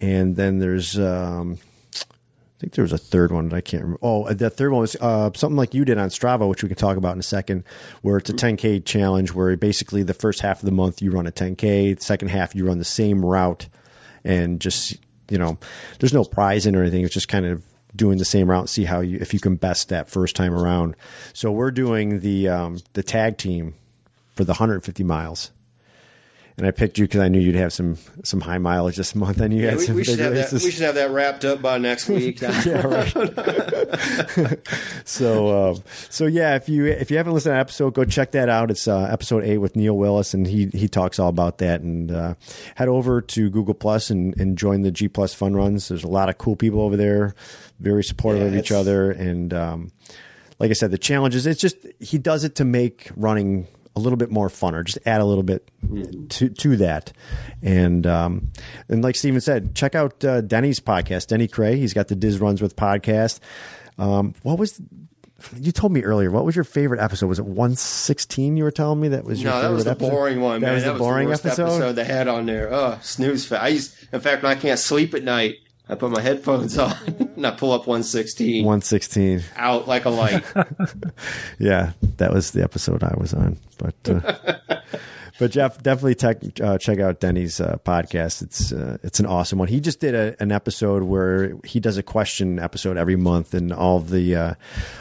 And 0.00 0.36
then 0.36 0.58
there's 0.58 0.98
um, 0.98 1.58
I 1.94 2.60
think 2.60 2.74
there 2.74 2.82
was 2.82 2.92
a 2.92 2.98
third 2.98 3.32
one 3.32 3.48
that 3.48 3.56
I 3.56 3.60
can't 3.60 3.82
remember. 3.82 4.00
Oh, 4.02 4.32
the 4.32 4.50
third 4.50 4.70
one 4.70 4.82
was 4.82 4.96
uh, 5.00 5.30
something 5.34 5.56
like 5.56 5.74
you 5.74 5.84
did 5.84 5.98
on 5.98 6.08
Strava, 6.08 6.48
which 6.48 6.62
we 6.62 6.68
can 6.68 6.78
talk 6.78 6.96
about 6.96 7.14
in 7.14 7.18
a 7.18 7.24
second, 7.24 7.64
where 8.02 8.16
it's 8.16 8.30
a 8.30 8.34
10K 8.34 8.84
challenge 8.84 9.32
where 9.32 9.56
basically 9.56 10.02
the 10.02 10.14
first 10.14 10.40
half 10.40 10.60
of 10.60 10.64
the 10.64 10.72
month 10.72 11.02
you 11.02 11.10
run 11.10 11.26
a 11.26 11.32
10K, 11.32 11.98
the 11.98 12.04
second 12.04 12.28
half 12.28 12.54
you 12.54 12.66
run 12.66 12.78
the 12.78 12.84
same 12.84 13.24
route 13.24 13.68
and 14.24 14.60
just, 14.60 14.96
you 15.28 15.36
know, 15.36 15.58
there's 15.98 16.14
no 16.14 16.24
prize 16.24 16.64
in 16.66 16.76
or 16.76 16.82
anything. 16.82 17.04
It's 17.04 17.12
just 17.12 17.28
kind 17.28 17.44
of 17.44 17.62
doing 17.94 18.18
the 18.18 18.24
same 18.24 18.50
route, 18.50 18.68
see 18.68 18.84
how 18.84 19.00
you, 19.00 19.18
if 19.20 19.32
you 19.32 19.40
can 19.40 19.56
best 19.56 19.88
that 19.88 20.08
first 20.08 20.36
time 20.36 20.54
around. 20.54 20.96
So 21.32 21.52
we're 21.52 21.70
doing 21.70 22.20
the, 22.20 22.48
um, 22.48 22.80
the 22.94 23.02
tag 23.02 23.38
team 23.38 23.74
for 24.34 24.44
the 24.44 24.52
150 24.52 25.04
miles. 25.04 25.50
And 26.56 26.68
I 26.68 26.70
picked 26.70 26.98
you 26.98 27.04
because 27.04 27.20
I 27.20 27.26
knew 27.26 27.40
you'd 27.40 27.56
have 27.56 27.72
some 27.72 27.96
some 28.22 28.40
high 28.40 28.58
mileage 28.58 28.94
this 28.94 29.16
month, 29.16 29.40
and 29.40 29.52
you 29.52 29.64
Yeah, 29.64 29.70
had 29.70 29.78
we, 29.78 29.84
some 29.86 29.96
we 29.96 30.04
should 30.04 30.20
have 30.20 30.34
that. 30.34 30.52
We 30.52 30.70
should 30.70 30.84
have 30.84 30.94
that 30.94 31.10
wrapped 31.10 31.44
up 31.44 31.60
by 31.60 31.78
next 31.78 32.08
week. 32.08 32.40
yeah, 32.64 32.86
right. 32.86 34.58
so, 35.04 35.70
um, 35.72 35.82
so 36.10 36.26
yeah, 36.26 36.54
if 36.54 36.68
you 36.68 36.86
if 36.86 37.10
you 37.10 37.16
haven't 37.16 37.32
listened 37.34 37.50
to 37.50 37.54
that 37.54 37.60
episode, 37.60 37.94
go 37.94 38.04
check 38.04 38.30
that 38.32 38.48
out. 38.48 38.70
It's 38.70 38.86
uh, 38.86 39.00
episode 39.10 39.42
eight 39.42 39.58
with 39.58 39.74
Neil 39.74 39.96
Willis, 39.96 40.32
and 40.32 40.46
he 40.46 40.66
he 40.66 40.86
talks 40.86 41.18
all 41.18 41.28
about 41.28 41.58
that. 41.58 41.80
And 41.80 42.12
uh, 42.12 42.34
head 42.76 42.86
over 42.86 43.20
to 43.20 43.50
Google 43.50 43.74
Plus 43.74 44.10
and, 44.10 44.38
and 44.40 44.56
join 44.56 44.82
the 44.82 44.92
G 44.92 45.08
Plus 45.08 45.34
Fun 45.34 45.54
Runs. 45.56 45.88
There's 45.88 46.04
a 46.04 46.08
lot 46.08 46.28
of 46.28 46.38
cool 46.38 46.54
people 46.54 46.82
over 46.82 46.96
there, 46.96 47.34
very 47.80 48.04
supportive 48.04 48.42
Yeah, 48.42 48.48
of 48.48 48.54
each 48.56 48.70
other, 48.70 49.10
and 49.10 49.52
um, 49.52 49.92
like 50.60 50.70
I 50.70 50.74
said, 50.74 50.92
the 50.92 50.98
challenges. 50.98 51.48
It's 51.48 51.60
just 51.60 51.78
he 51.98 52.16
does 52.16 52.44
it 52.44 52.54
to 52.56 52.64
make 52.64 53.10
running 53.16 53.66
a 53.96 54.00
little 54.00 54.16
bit 54.16 54.30
more 54.30 54.48
funner. 54.48 54.84
Just 54.84 54.98
add 55.06 55.20
a 55.20 55.24
little 55.24 55.42
bit 55.42 55.70
to 56.30 56.48
to 56.48 56.76
that, 56.78 57.12
and 57.62 58.06
um, 58.06 58.50
and 58.88 59.02
like 59.02 59.16
Stephen 59.16 59.40
said, 59.40 59.74
check 59.74 59.94
out 59.94 60.24
uh, 60.24 60.40
Denny's 60.40 60.80
podcast, 60.80 61.28
Denny 61.28 61.48
Krahe. 61.48 61.76
He's 61.76 61.94
got 61.94 62.08
the 62.08 62.16
Diz 62.16 62.40
Runs 62.40 62.60
with 62.62 62.76
podcast. 62.76 63.40
Um, 63.98 64.34
what 64.42 64.58
was 64.58 64.80
you 65.60 65.72
told 65.72 65.92
me 65.92 66.02
earlier? 66.02 66.30
What 66.30 66.44
was 66.46 66.56
your 66.56 66.64
favorite 66.64 67.00
episode? 67.00 67.26
Was 67.26 67.38
it 67.38 67.44
one 67.44 67.76
sixteen? 67.76 68.56
You 68.56 68.64
were 68.64 68.70
telling 68.70 69.00
me 69.00 69.08
that 69.08 69.24
was 69.24 69.42
your 69.42 69.52
No, 69.52 69.62
that 69.62 69.68
was 69.70 69.84
the 69.84 69.90
episode? 69.92 70.10
boring 70.10 70.40
one, 70.40 70.60
That 70.60 70.66
man. 70.68 70.74
was 70.74 70.84
that 70.84 70.88
the 70.88 70.92
was 70.94 71.00
boring 71.00 71.28
the 71.28 71.34
episode? 71.34 71.62
episode 71.64 71.92
they 71.92 72.04
had 72.04 72.28
on 72.28 72.46
there. 72.46 72.72
Oh, 72.72 72.98
snooze 73.02 73.44
fest. 73.46 73.62
I 73.62 73.68
used, 73.68 73.94
in 74.12 74.20
fact, 74.20 74.42
when 74.42 74.50
I 74.50 74.54
can't 74.60 74.78
sleep 74.78 75.12
at 75.14 75.22
night, 75.22 75.56
I 75.88 75.94
put 75.96 76.10
my 76.10 76.20
headphones 76.20 76.78
on 76.78 76.94
and 77.36 77.46
I 77.46 77.50
pull 77.50 77.72
up 77.72 77.86
116 77.86 78.64
One 78.64 78.80
sixteen. 78.80 79.42
out 79.56 79.86
like 79.86 80.04
a 80.06 80.10
light. 80.10 80.44
Yeah, 81.58 81.92
that 82.16 82.32
was 82.32 82.50
the 82.52 82.62
episode 82.62 83.02
I 83.04 83.14
was 83.18 83.34
on. 83.34 83.58
But 83.78 83.94
uh, 84.08 84.56
but 85.38 85.50
Jeff, 85.50 85.82
definitely 85.82 86.14
tech, 86.14 86.38
uh, 86.60 86.78
check 86.78 87.00
out 87.00 87.18
Denny's 87.18 87.60
uh, 87.60 87.78
podcast. 87.84 88.42
It's 88.42 88.72
uh, 88.72 88.98
it's 89.02 89.18
an 89.18 89.26
awesome 89.26 89.58
one. 89.58 89.66
He 89.68 89.80
just 89.80 89.98
did 89.98 90.14
a, 90.14 90.36
an 90.40 90.52
episode 90.52 91.02
where 91.02 91.56
he 91.64 91.80
does 91.80 91.96
a 91.96 92.02
question 92.04 92.60
episode 92.60 92.96
every 92.96 93.16
month, 93.16 93.52
and 93.52 93.72
all 93.72 93.98
the 93.98 94.36
uh, 94.36 94.54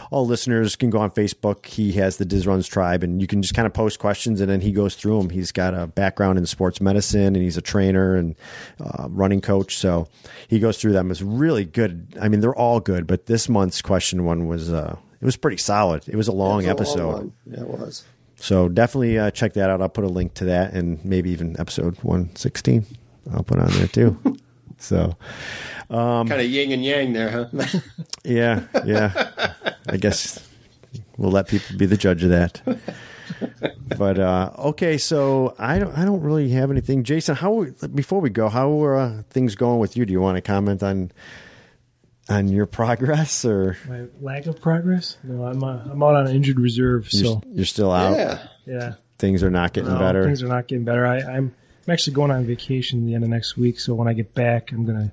all 0.09 0.25
listeners 0.25 0.75
can 0.75 0.89
go 0.89 0.99
on 0.99 1.11
Facebook. 1.11 1.67
He 1.67 1.91
has 1.93 2.17
the 2.17 2.25
Diz 2.25 2.47
Runs 2.47 2.67
tribe, 2.67 3.03
and 3.03 3.21
you 3.21 3.27
can 3.27 3.41
just 3.43 3.53
kind 3.53 3.67
of 3.67 3.73
post 3.73 3.99
questions, 3.99 4.41
and 4.41 4.49
then 4.49 4.61
he 4.61 4.71
goes 4.71 4.95
through 4.95 5.19
them. 5.19 5.29
He's 5.29 5.51
got 5.51 5.75
a 5.75 5.85
background 5.85 6.39
in 6.39 6.45
sports 6.47 6.81
medicine, 6.81 7.35
and 7.35 7.43
he's 7.43 7.57
a 7.57 7.61
trainer 7.61 8.15
and 8.15 8.35
uh, 8.79 9.07
running 9.09 9.41
coach, 9.41 9.77
so 9.77 10.07
he 10.47 10.59
goes 10.59 10.79
through 10.79 10.93
them. 10.93 11.11
It's 11.11 11.21
really 11.21 11.65
good. 11.65 12.17
I 12.19 12.27
mean, 12.27 12.39
they're 12.39 12.55
all 12.55 12.79
good, 12.79 13.05
but 13.05 13.27
this 13.27 13.47
month's 13.47 13.81
question 13.81 14.25
one 14.25 14.47
was. 14.47 14.71
Uh, 14.73 14.97
it 15.21 15.25
was 15.25 15.37
pretty 15.37 15.55
solid. 15.55 16.03
It 16.09 16.17
was 16.17 16.27
a 16.27 16.33
long 16.33 16.57
was 16.57 16.65
a 16.65 16.69
episode. 16.69 17.13
long. 17.13 17.33
Yeah, 17.45 17.61
it 17.61 17.67
was. 17.69 18.03
So 18.43 18.67
definitely 18.67 19.17
uh, 19.17 19.31
check 19.31 19.53
that 19.53 19.69
out. 19.69 19.81
I'll 19.81 19.87
put 19.87 20.03
a 20.03 20.09
link 20.09 20.33
to 20.33 20.43
that 20.45 20.73
and 20.73 21.03
maybe 21.05 21.29
even 21.29 21.57
episode 21.61 21.95
116. 22.03 22.85
I'll 23.31 23.41
put 23.41 23.57
on 23.57 23.69
there 23.71 23.87
too. 23.87 24.19
so 24.77 25.15
kind 25.89 26.29
of 26.29 26.41
yin 26.41 26.73
and 26.73 26.83
yang 26.83 27.13
there, 27.13 27.29
huh? 27.29 27.79
yeah, 28.25 28.63
yeah. 28.83 29.29
I 29.87 29.95
guess 29.95 30.45
we'll 31.15 31.31
let 31.31 31.47
people 31.47 31.77
be 31.77 31.85
the 31.85 31.95
judge 31.95 32.21
of 32.25 32.31
that. 32.31 32.61
But 33.97 34.19
uh, 34.19 34.51
okay, 34.57 34.97
so 34.97 35.55
I 35.57 35.79
don't, 35.79 35.97
I 35.97 36.03
don't 36.03 36.19
really 36.19 36.49
have 36.49 36.69
anything. 36.69 37.05
Jason, 37.05 37.35
how 37.35 37.67
before 37.95 38.19
we 38.19 38.29
go, 38.29 38.49
how 38.49 38.83
are 38.83 38.97
uh, 38.97 39.23
things 39.29 39.55
going 39.55 39.79
with 39.79 39.95
you? 39.95 40.05
Do 40.05 40.11
you 40.11 40.19
want 40.19 40.35
to 40.35 40.41
comment 40.41 40.83
on 40.83 41.13
on 42.29 42.47
your 42.47 42.65
progress, 42.65 43.43
or 43.45 43.77
My 43.87 44.05
lack 44.21 44.45
of 44.45 44.61
progress? 44.61 45.17
No, 45.23 45.45
I'm 45.45 45.63
uh, 45.63 45.83
I'm 45.91 46.01
out 46.03 46.15
on 46.15 46.27
injured 46.27 46.59
reserve, 46.59 47.07
you're, 47.11 47.25
so 47.25 47.41
you're 47.47 47.65
still 47.65 47.91
out? 47.91 48.17
yeah. 48.17 48.47
yeah, 48.65 48.93
Things 49.19 49.43
are 49.43 49.49
not 49.49 49.73
getting 49.73 49.91
No, 49.91 49.99
better. 49.99 50.23
Things 50.25 50.41
are 50.43 50.47
not 50.47 50.67
getting 50.67 50.85
better. 50.85 51.05
I, 51.05 51.17
I'm 51.19 51.53
I'm 51.85 51.91
actually 51.91 52.13
going 52.13 52.31
on 52.31 52.45
vacation 52.45 53.05
the 53.05 53.13
end 53.15 53.23
of 53.23 53.29
next 53.29 53.57
week, 53.57 53.79
so 53.79 53.93
when 53.93 54.07
I 54.07 54.13
get 54.13 54.33
back, 54.33 54.71
I'm 54.71 54.85
gonna 54.85 55.11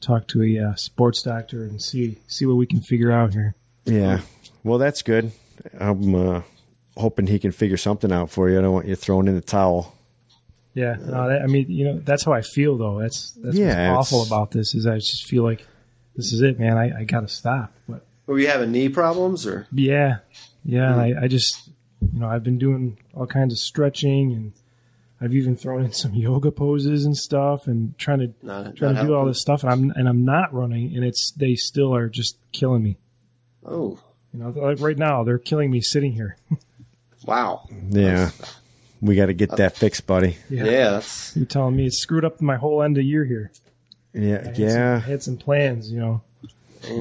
talk 0.00 0.26
to 0.28 0.42
a 0.42 0.70
uh, 0.70 0.74
sports 0.74 1.22
doctor 1.22 1.64
and 1.64 1.80
see 1.80 2.18
see 2.26 2.44
what 2.46 2.56
we 2.56 2.66
can 2.66 2.80
figure 2.80 3.10
out 3.10 3.32
here. 3.32 3.54
Yeah. 3.84 4.20
Well, 4.62 4.78
that's 4.78 5.00
good. 5.02 5.32
I'm 5.78 6.14
uh, 6.14 6.42
hoping 6.96 7.26
he 7.26 7.38
can 7.38 7.52
figure 7.52 7.76
something 7.78 8.12
out 8.12 8.30
for 8.30 8.50
you. 8.50 8.58
I 8.58 8.62
don't 8.62 8.72
want 8.72 8.86
you 8.86 8.96
thrown 8.96 9.28
in 9.28 9.34
the 9.34 9.40
towel. 9.40 9.96
Yeah, 10.74 10.96
no, 11.00 11.28
that, 11.28 11.42
I 11.42 11.46
mean, 11.46 11.66
you 11.68 11.84
know, 11.84 11.98
that's 11.98 12.22
how 12.24 12.32
I 12.32 12.42
feel 12.42 12.76
though. 12.78 13.00
That's 13.00 13.32
that's 13.32 13.56
Yeah, 13.56 13.96
what's 13.96 14.12
awful 14.12 14.24
about 14.26 14.50
this 14.52 14.74
is 14.74 14.86
I 14.86 14.96
just 14.96 15.26
feel 15.26 15.42
like 15.42 15.66
this 16.20 16.32
is 16.32 16.42
it, 16.42 16.58
man. 16.58 16.76
I, 16.78 17.00
I 17.00 17.04
got 17.04 17.20
to 17.20 17.28
stop. 17.28 17.72
But 17.88 18.04
Were 18.26 18.38
you 18.38 18.48
having 18.48 18.70
knee 18.72 18.88
problems 18.88 19.46
or? 19.46 19.66
yeah, 19.72 20.18
yeah, 20.64 20.92
Hmm. 20.94 21.00
I, 21.00 21.14
I 21.22 21.28
just 21.28 21.68
you 22.12 22.20
know 22.20 22.28
I've 22.28 22.44
been 22.44 22.58
doing 22.58 22.98
all 23.14 23.26
kinds 23.26 23.52
of 23.52 23.58
stretching 23.58 24.32
and 24.32 24.52
I've 25.20 25.34
even 25.34 25.56
thrown 25.56 25.84
in 25.84 25.92
some 25.92 26.14
yoga 26.26 26.50
poses 26.50 27.04
and 27.04 27.16
stuff 27.16 27.66
and 27.66 27.96
trying 27.98 28.18
to 28.20 28.34
Not, 28.42 28.76
trying 28.76 28.94
not 28.94 29.02
to 29.02 29.06
do 29.08 29.14
all 29.14 29.26
this 29.26 29.40
stuff 29.40 29.62
and 29.64 29.72
I'm 29.72 29.90
and 29.96 30.08
I'm 30.08 30.24
not 30.24 30.52
running 30.54 30.94
and 30.94 31.04
it's 31.04 31.30
they 31.32 31.54
still 31.56 31.94
are 31.94 32.08
just 32.08 32.36
killing 32.52 32.82
me. 32.82 32.96
Oh, 33.64 33.98
You 34.32 34.40
know, 34.40 34.48
like 34.50 34.80
right 34.80 34.96
now 34.98 35.24
they're 35.24 35.38
killing 35.38 35.70
me 35.70 35.80
sitting 35.80 36.12
here. 36.12 36.36
wow. 37.24 37.66
Yeah. 37.88 38.30
We 39.02 39.16
got 39.16 39.26
to 39.26 39.32
get 39.34 39.56
that 39.56 39.76
fixed, 39.76 40.06
buddy. 40.06 40.36
Yeah, 40.50 40.64
that's 40.90 41.34
You're 41.34 41.46
telling 41.46 41.74
me 41.76 41.86
it's 41.86 41.96
screwed 41.98 42.24
up 42.24 42.40
my 42.42 42.56
whole 42.56 42.82
end 42.82 42.98
of 42.98 43.04
year 43.04 43.24
here. 43.24 43.50
I 44.14 44.18
Yeah. 44.18 44.42
had 44.44 44.56
some- 44.56 44.64
I 44.64 44.68
Yeah. 44.68 45.00
had 45.00 45.22
some 45.22 45.36
plans, 45.36 45.90
you 45.92 45.98
know. 46.00 46.20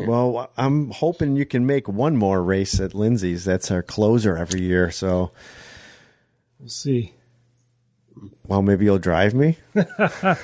Well, 0.05 0.49
I'm 0.57 0.91
hoping 0.91 1.37
you 1.37 1.45
can 1.45 1.65
make 1.65 1.87
one 1.87 2.17
more 2.17 2.43
race 2.43 2.79
at 2.81 2.93
Lindsay's. 2.93 3.45
That's 3.45 3.71
our 3.71 3.81
closer 3.81 4.35
every 4.37 4.61
year. 4.61 4.91
So, 4.91 5.31
We'll 6.59 6.67
see. 6.69 7.13
Well, 8.47 8.61
maybe 8.61 8.85
you'll 8.85 8.99
drive 8.99 9.33
me. 9.33 9.57
I'll, 9.75 10.37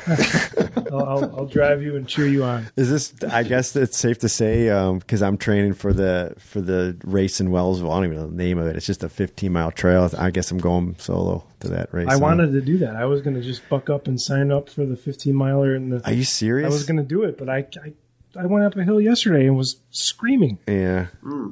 I'll, 0.92 1.36
I'll 1.38 1.46
drive 1.46 1.82
you 1.82 1.96
and 1.96 2.08
cheer 2.08 2.28
you 2.28 2.44
on. 2.44 2.68
Is 2.76 2.90
this? 2.90 3.14
I 3.32 3.44
guess 3.44 3.76
it's 3.76 3.98
safe 3.98 4.20
to 4.20 4.30
say 4.30 4.70
um, 4.70 5.00
because 5.00 5.22
I'm 5.22 5.38
training 5.38 5.74
for 5.74 5.94
the 5.94 6.36
for 6.38 6.62
the 6.62 6.98
race 7.04 7.40
in 7.40 7.50
Wellsville. 7.50 7.92
I 7.92 7.96
don't 7.96 8.06
even 8.06 8.18
know 8.18 8.28
the 8.28 8.36
name 8.36 8.58
of 8.58 8.68
it. 8.68 8.76
It's 8.76 8.86
just 8.86 9.04
a 9.04 9.10
15 9.10 9.52
mile 9.52 9.72
trail. 9.72 10.10
I 10.18 10.32
guess 10.32 10.52
I'm 10.52 10.58
going 10.60 10.96
solo 11.00 11.44
to 11.62 11.70
that 11.70 11.94
race. 11.94 12.08
I 12.10 12.18
wanted 12.18 12.52
to 12.54 12.62
do 12.62 12.78
that. 12.80 12.96
I 12.96 13.06
was 13.06 13.22
going 13.22 13.36
to 13.36 13.42
just 13.42 13.68
buck 13.70 13.90
up 13.90 14.08
and 14.08 14.20
sign 14.20 14.52
up 14.52 14.70
for 14.70 14.86
the 14.86 14.96
15 14.96 15.34
miler, 15.34 15.76
and 15.76 15.92
the 15.92 16.06
Are 16.06 16.14
you 16.14 16.24
serious? 16.24 16.68
I 16.68 16.74
was 16.74 16.86
going 16.86 16.98
to 16.98 17.04
do 17.04 17.24
it, 17.24 17.38
but 17.38 17.50
I, 17.50 17.68
I 17.84 17.94
I 18.38 18.46
went 18.46 18.66
up 18.66 18.76
a 18.76 18.84
hill 18.84 19.00
yesterday 19.02 19.48
and 19.48 19.58
was 19.58 19.78
screaming. 19.92 20.60
Yeah. 20.68 21.08
Hmm. 21.22 21.50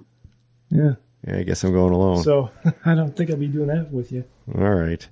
Yeah, 0.70 0.94
Yeah. 1.28 1.38
I 1.38 1.44
guess 1.44 1.64
I'm 1.64 1.72
going 1.72 1.94
alone. 1.94 2.24
so 2.24 2.50
I 2.86 2.96
don't 2.96 3.16
think 3.16 3.30
I'll 3.30 3.38
be 3.38 3.48
doing 3.48 3.68
that 3.68 3.92
with 3.92 4.12
you. 4.12 4.26
All 4.54 4.74
right. 4.74 5.08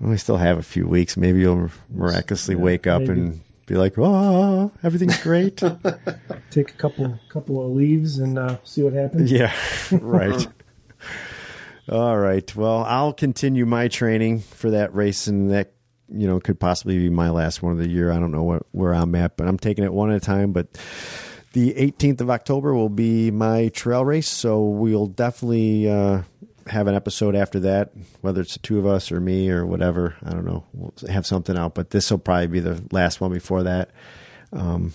We 0.00 0.16
still 0.16 0.36
have 0.36 0.58
a 0.58 0.62
few 0.62 0.86
weeks. 0.86 1.16
Maybe 1.16 1.40
you'll 1.40 1.70
miraculously 1.90 2.54
Yeah, 2.56 2.60
wake 2.60 2.86
up 2.86 3.00
maybe. 3.02 3.12
and 3.12 3.40
be 3.66 3.74
like, 3.76 3.94
"Oh, 3.96 4.70
everything's 4.82 5.16
great." 5.22 5.56
Take 6.50 6.70
a 6.70 6.74
couple 6.74 7.18
couple 7.28 7.64
of 7.64 7.72
leaves 7.72 8.18
and 8.18 8.38
uh, 8.38 8.56
see 8.64 8.82
what 8.82 8.92
happens. 8.92 9.30
yeah. 9.32 9.52
Right. 9.92 10.46
All 11.88 12.16
right. 12.16 12.54
Well, 12.56 12.82
I'll 12.84 13.12
continue 13.12 13.66
my 13.66 13.88
training 13.88 14.40
for 14.40 14.70
that 14.70 14.94
race, 14.94 15.26
and 15.26 15.50
that 15.50 15.72
you 16.08 16.26
know 16.26 16.40
could 16.40 16.58
possibly 16.58 16.98
be 16.98 17.10
my 17.10 17.30
last 17.30 17.62
one 17.62 17.72
of 17.72 17.78
the 17.78 17.88
year. 17.88 18.10
I 18.10 18.18
don't 18.18 18.32
know 18.32 18.42
what, 18.42 18.62
where 18.72 18.94
I'm 18.94 19.14
at, 19.14 19.36
but 19.36 19.46
I'm 19.46 19.58
taking 19.58 19.84
it 19.84 19.92
one 19.92 20.10
at 20.10 20.16
a 20.16 20.20
time. 20.20 20.52
But 20.52 20.68
the 21.52 21.74
18th 21.74 22.20
of 22.22 22.30
October 22.30 22.74
will 22.74 22.88
be 22.88 23.30
my 23.30 23.68
trail 23.68 24.04
race, 24.04 24.28
so 24.28 24.62
we'll 24.64 25.06
definitely 25.06 25.88
uh, 25.88 26.22
have 26.68 26.86
an 26.86 26.94
episode 26.94 27.34
after 27.34 27.60
that, 27.60 27.92
whether 28.20 28.40
it's 28.40 28.54
the 28.54 28.58
two 28.60 28.78
of 28.78 28.86
us 28.86 29.12
or 29.12 29.20
me 29.20 29.50
or 29.50 29.64
whatever. 29.66 30.16
I 30.24 30.30
don't 30.30 30.44
know. 30.44 30.64
We'll 30.72 30.92
have 31.10 31.26
something 31.26 31.56
out, 31.56 31.74
but 31.74 31.90
this 31.90 32.10
will 32.10 32.18
probably 32.18 32.46
be 32.46 32.60
the 32.60 32.82
last 32.90 33.20
one 33.20 33.32
before 33.32 33.62
that. 33.64 33.90
Um, 34.52 34.92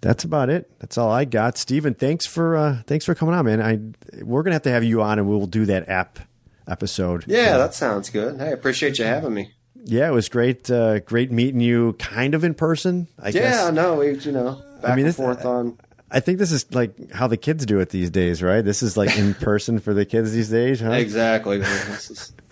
that's 0.00 0.24
about 0.24 0.48
it. 0.48 0.70
That's 0.78 0.96
all 0.96 1.10
I 1.10 1.24
got. 1.26 1.58
Stephen, 1.58 1.94
thanks 1.94 2.24
for 2.26 2.56
uh, 2.56 2.82
thanks 2.86 3.04
for 3.04 3.14
coming 3.14 3.34
on, 3.34 3.44
man. 3.44 3.60
I 3.60 4.22
we're 4.22 4.42
gonna 4.42 4.54
have 4.54 4.62
to 4.62 4.70
have 4.70 4.84
you 4.84 5.02
on, 5.02 5.18
and 5.18 5.28
we'll 5.28 5.46
do 5.46 5.66
that 5.66 5.88
app 5.88 6.18
episode. 6.66 7.24
yeah, 7.26 7.58
that 7.58 7.74
sounds 7.74 8.08
good. 8.10 8.38
Hey, 8.38 8.46
I 8.46 8.50
appreciate 8.50 8.98
you 8.98 9.04
having 9.04 9.34
me. 9.34 9.52
yeah. 9.84 10.08
It 10.08 10.12
was 10.12 10.28
great. 10.28 10.70
Uh, 10.70 11.00
great 11.00 11.30
meeting 11.30 11.60
you, 11.60 11.94
kind 11.98 12.34
of 12.34 12.44
in 12.44 12.54
person. 12.54 13.08
I 13.18 13.30
guess. 13.32 13.34
Yeah, 13.34 13.64
guess. 13.66 13.72
no, 13.74 13.96
we 13.96 14.12
you 14.18 14.32
know 14.32 14.62
back 14.80 14.96
mean, 14.96 15.06
and 15.06 15.14
forth 15.14 15.44
on. 15.44 15.78
I 16.12 16.20
think 16.20 16.38
this 16.38 16.50
is 16.52 16.66
like 16.74 17.12
how 17.12 17.26
the 17.28 17.36
kids 17.36 17.64
do 17.66 17.78
it 17.80 17.90
these 17.90 18.10
days, 18.10 18.42
right? 18.42 18.62
This 18.62 18.82
is 18.82 18.96
like 18.96 19.16
in 19.16 19.34
person 19.40 19.78
for 19.78 19.94
the 19.94 20.04
kids 20.04 20.32
these 20.32 20.48
days, 20.50 20.80
huh? 20.80 20.90
Exactly. 20.92 21.58
Is- 21.58 22.32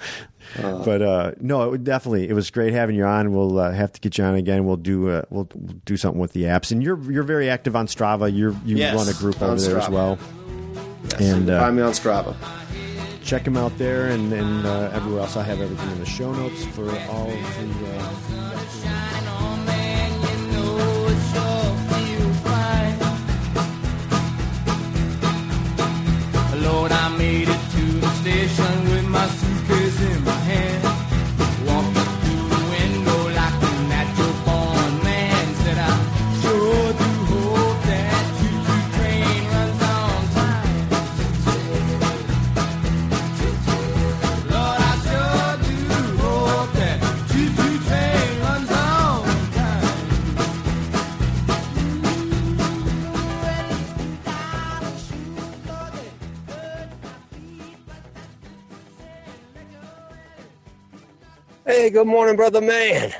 But 0.56 1.02
uh, 1.02 1.32
no, 1.40 1.62
it 1.64 1.70
would 1.70 1.84
definitely. 1.84 2.26
It 2.26 2.32
was 2.32 2.50
great 2.50 2.72
having 2.72 2.96
you 2.96 3.04
on. 3.04 3.32
We'll 3.34 3.58
uh, 3.58 3.70
have 3.70 3.92
to 3.92 4.00
get 4.00 4.16
you 4.16 4.24
on 4.24 4.34
again. 4.34 4.64
We'll 4.64 4.76
do 4.78 5.10
uh, 5.10 5.22
we'll, 5.28 5.46
we'll 5.54 5.74
do 5.84 5.98
something 5.98 6.18
with 6.18 6.32
the 6.32 6.44
apps. 6.44 6.72
And 6.72 6.82
you're 6.82 6.98
you're 7.12 7.22
very 7.22 7.50
active 7.50 7.76
on 7.76 7.86
Strava. 7.86 8.34
You're 8.34 8.52
you 8.64 8.76
Yes, 8.78 8.94
run 8.96 9.08
a 9.08 9.12
group 9.12 9.42
over 9.42 9.60
there 9.60 9.78
as 9.78 9.90
well. 9.90 10.18
yes, 11.10 11.20
And, 11.20 11.50
uh, 11.50 11.60
find 11.60 11.76
me 11.76 11.82
on 11.82 11.92
Strava. 11.92 12.34
check 13.22 13.44
them 13.44 13.58
out 13.58 13.76
there 13.76 14.08
and, 14.08 14.32
and 14.32 14.66
uh, 14.66 14.90
everywhere 14.94 15.20
else. 15.20 15.36
I 15.36 15.42
have 15.42 15.60
everything 15.60 15.90
in 15.92 15.98
the 15.98 16.06
show 16.06 16.32
notes 16.32 16.64
for 16.64 16.88
all 17.10 17.30
of 17.30 17.36
the. 17.36 18.57
Lord, 26.68 26.92
I 26.92 27.08
made 27.16 27.48
it 27.48 27.62
to 27.74 27.84
the 28.02 28.10
station 28.20 28.97
Hey, 61.68 61.90
good 61.90 62.06
morning, 62.06 62.34
brother 62.34 62.62
man. 62.62 63.12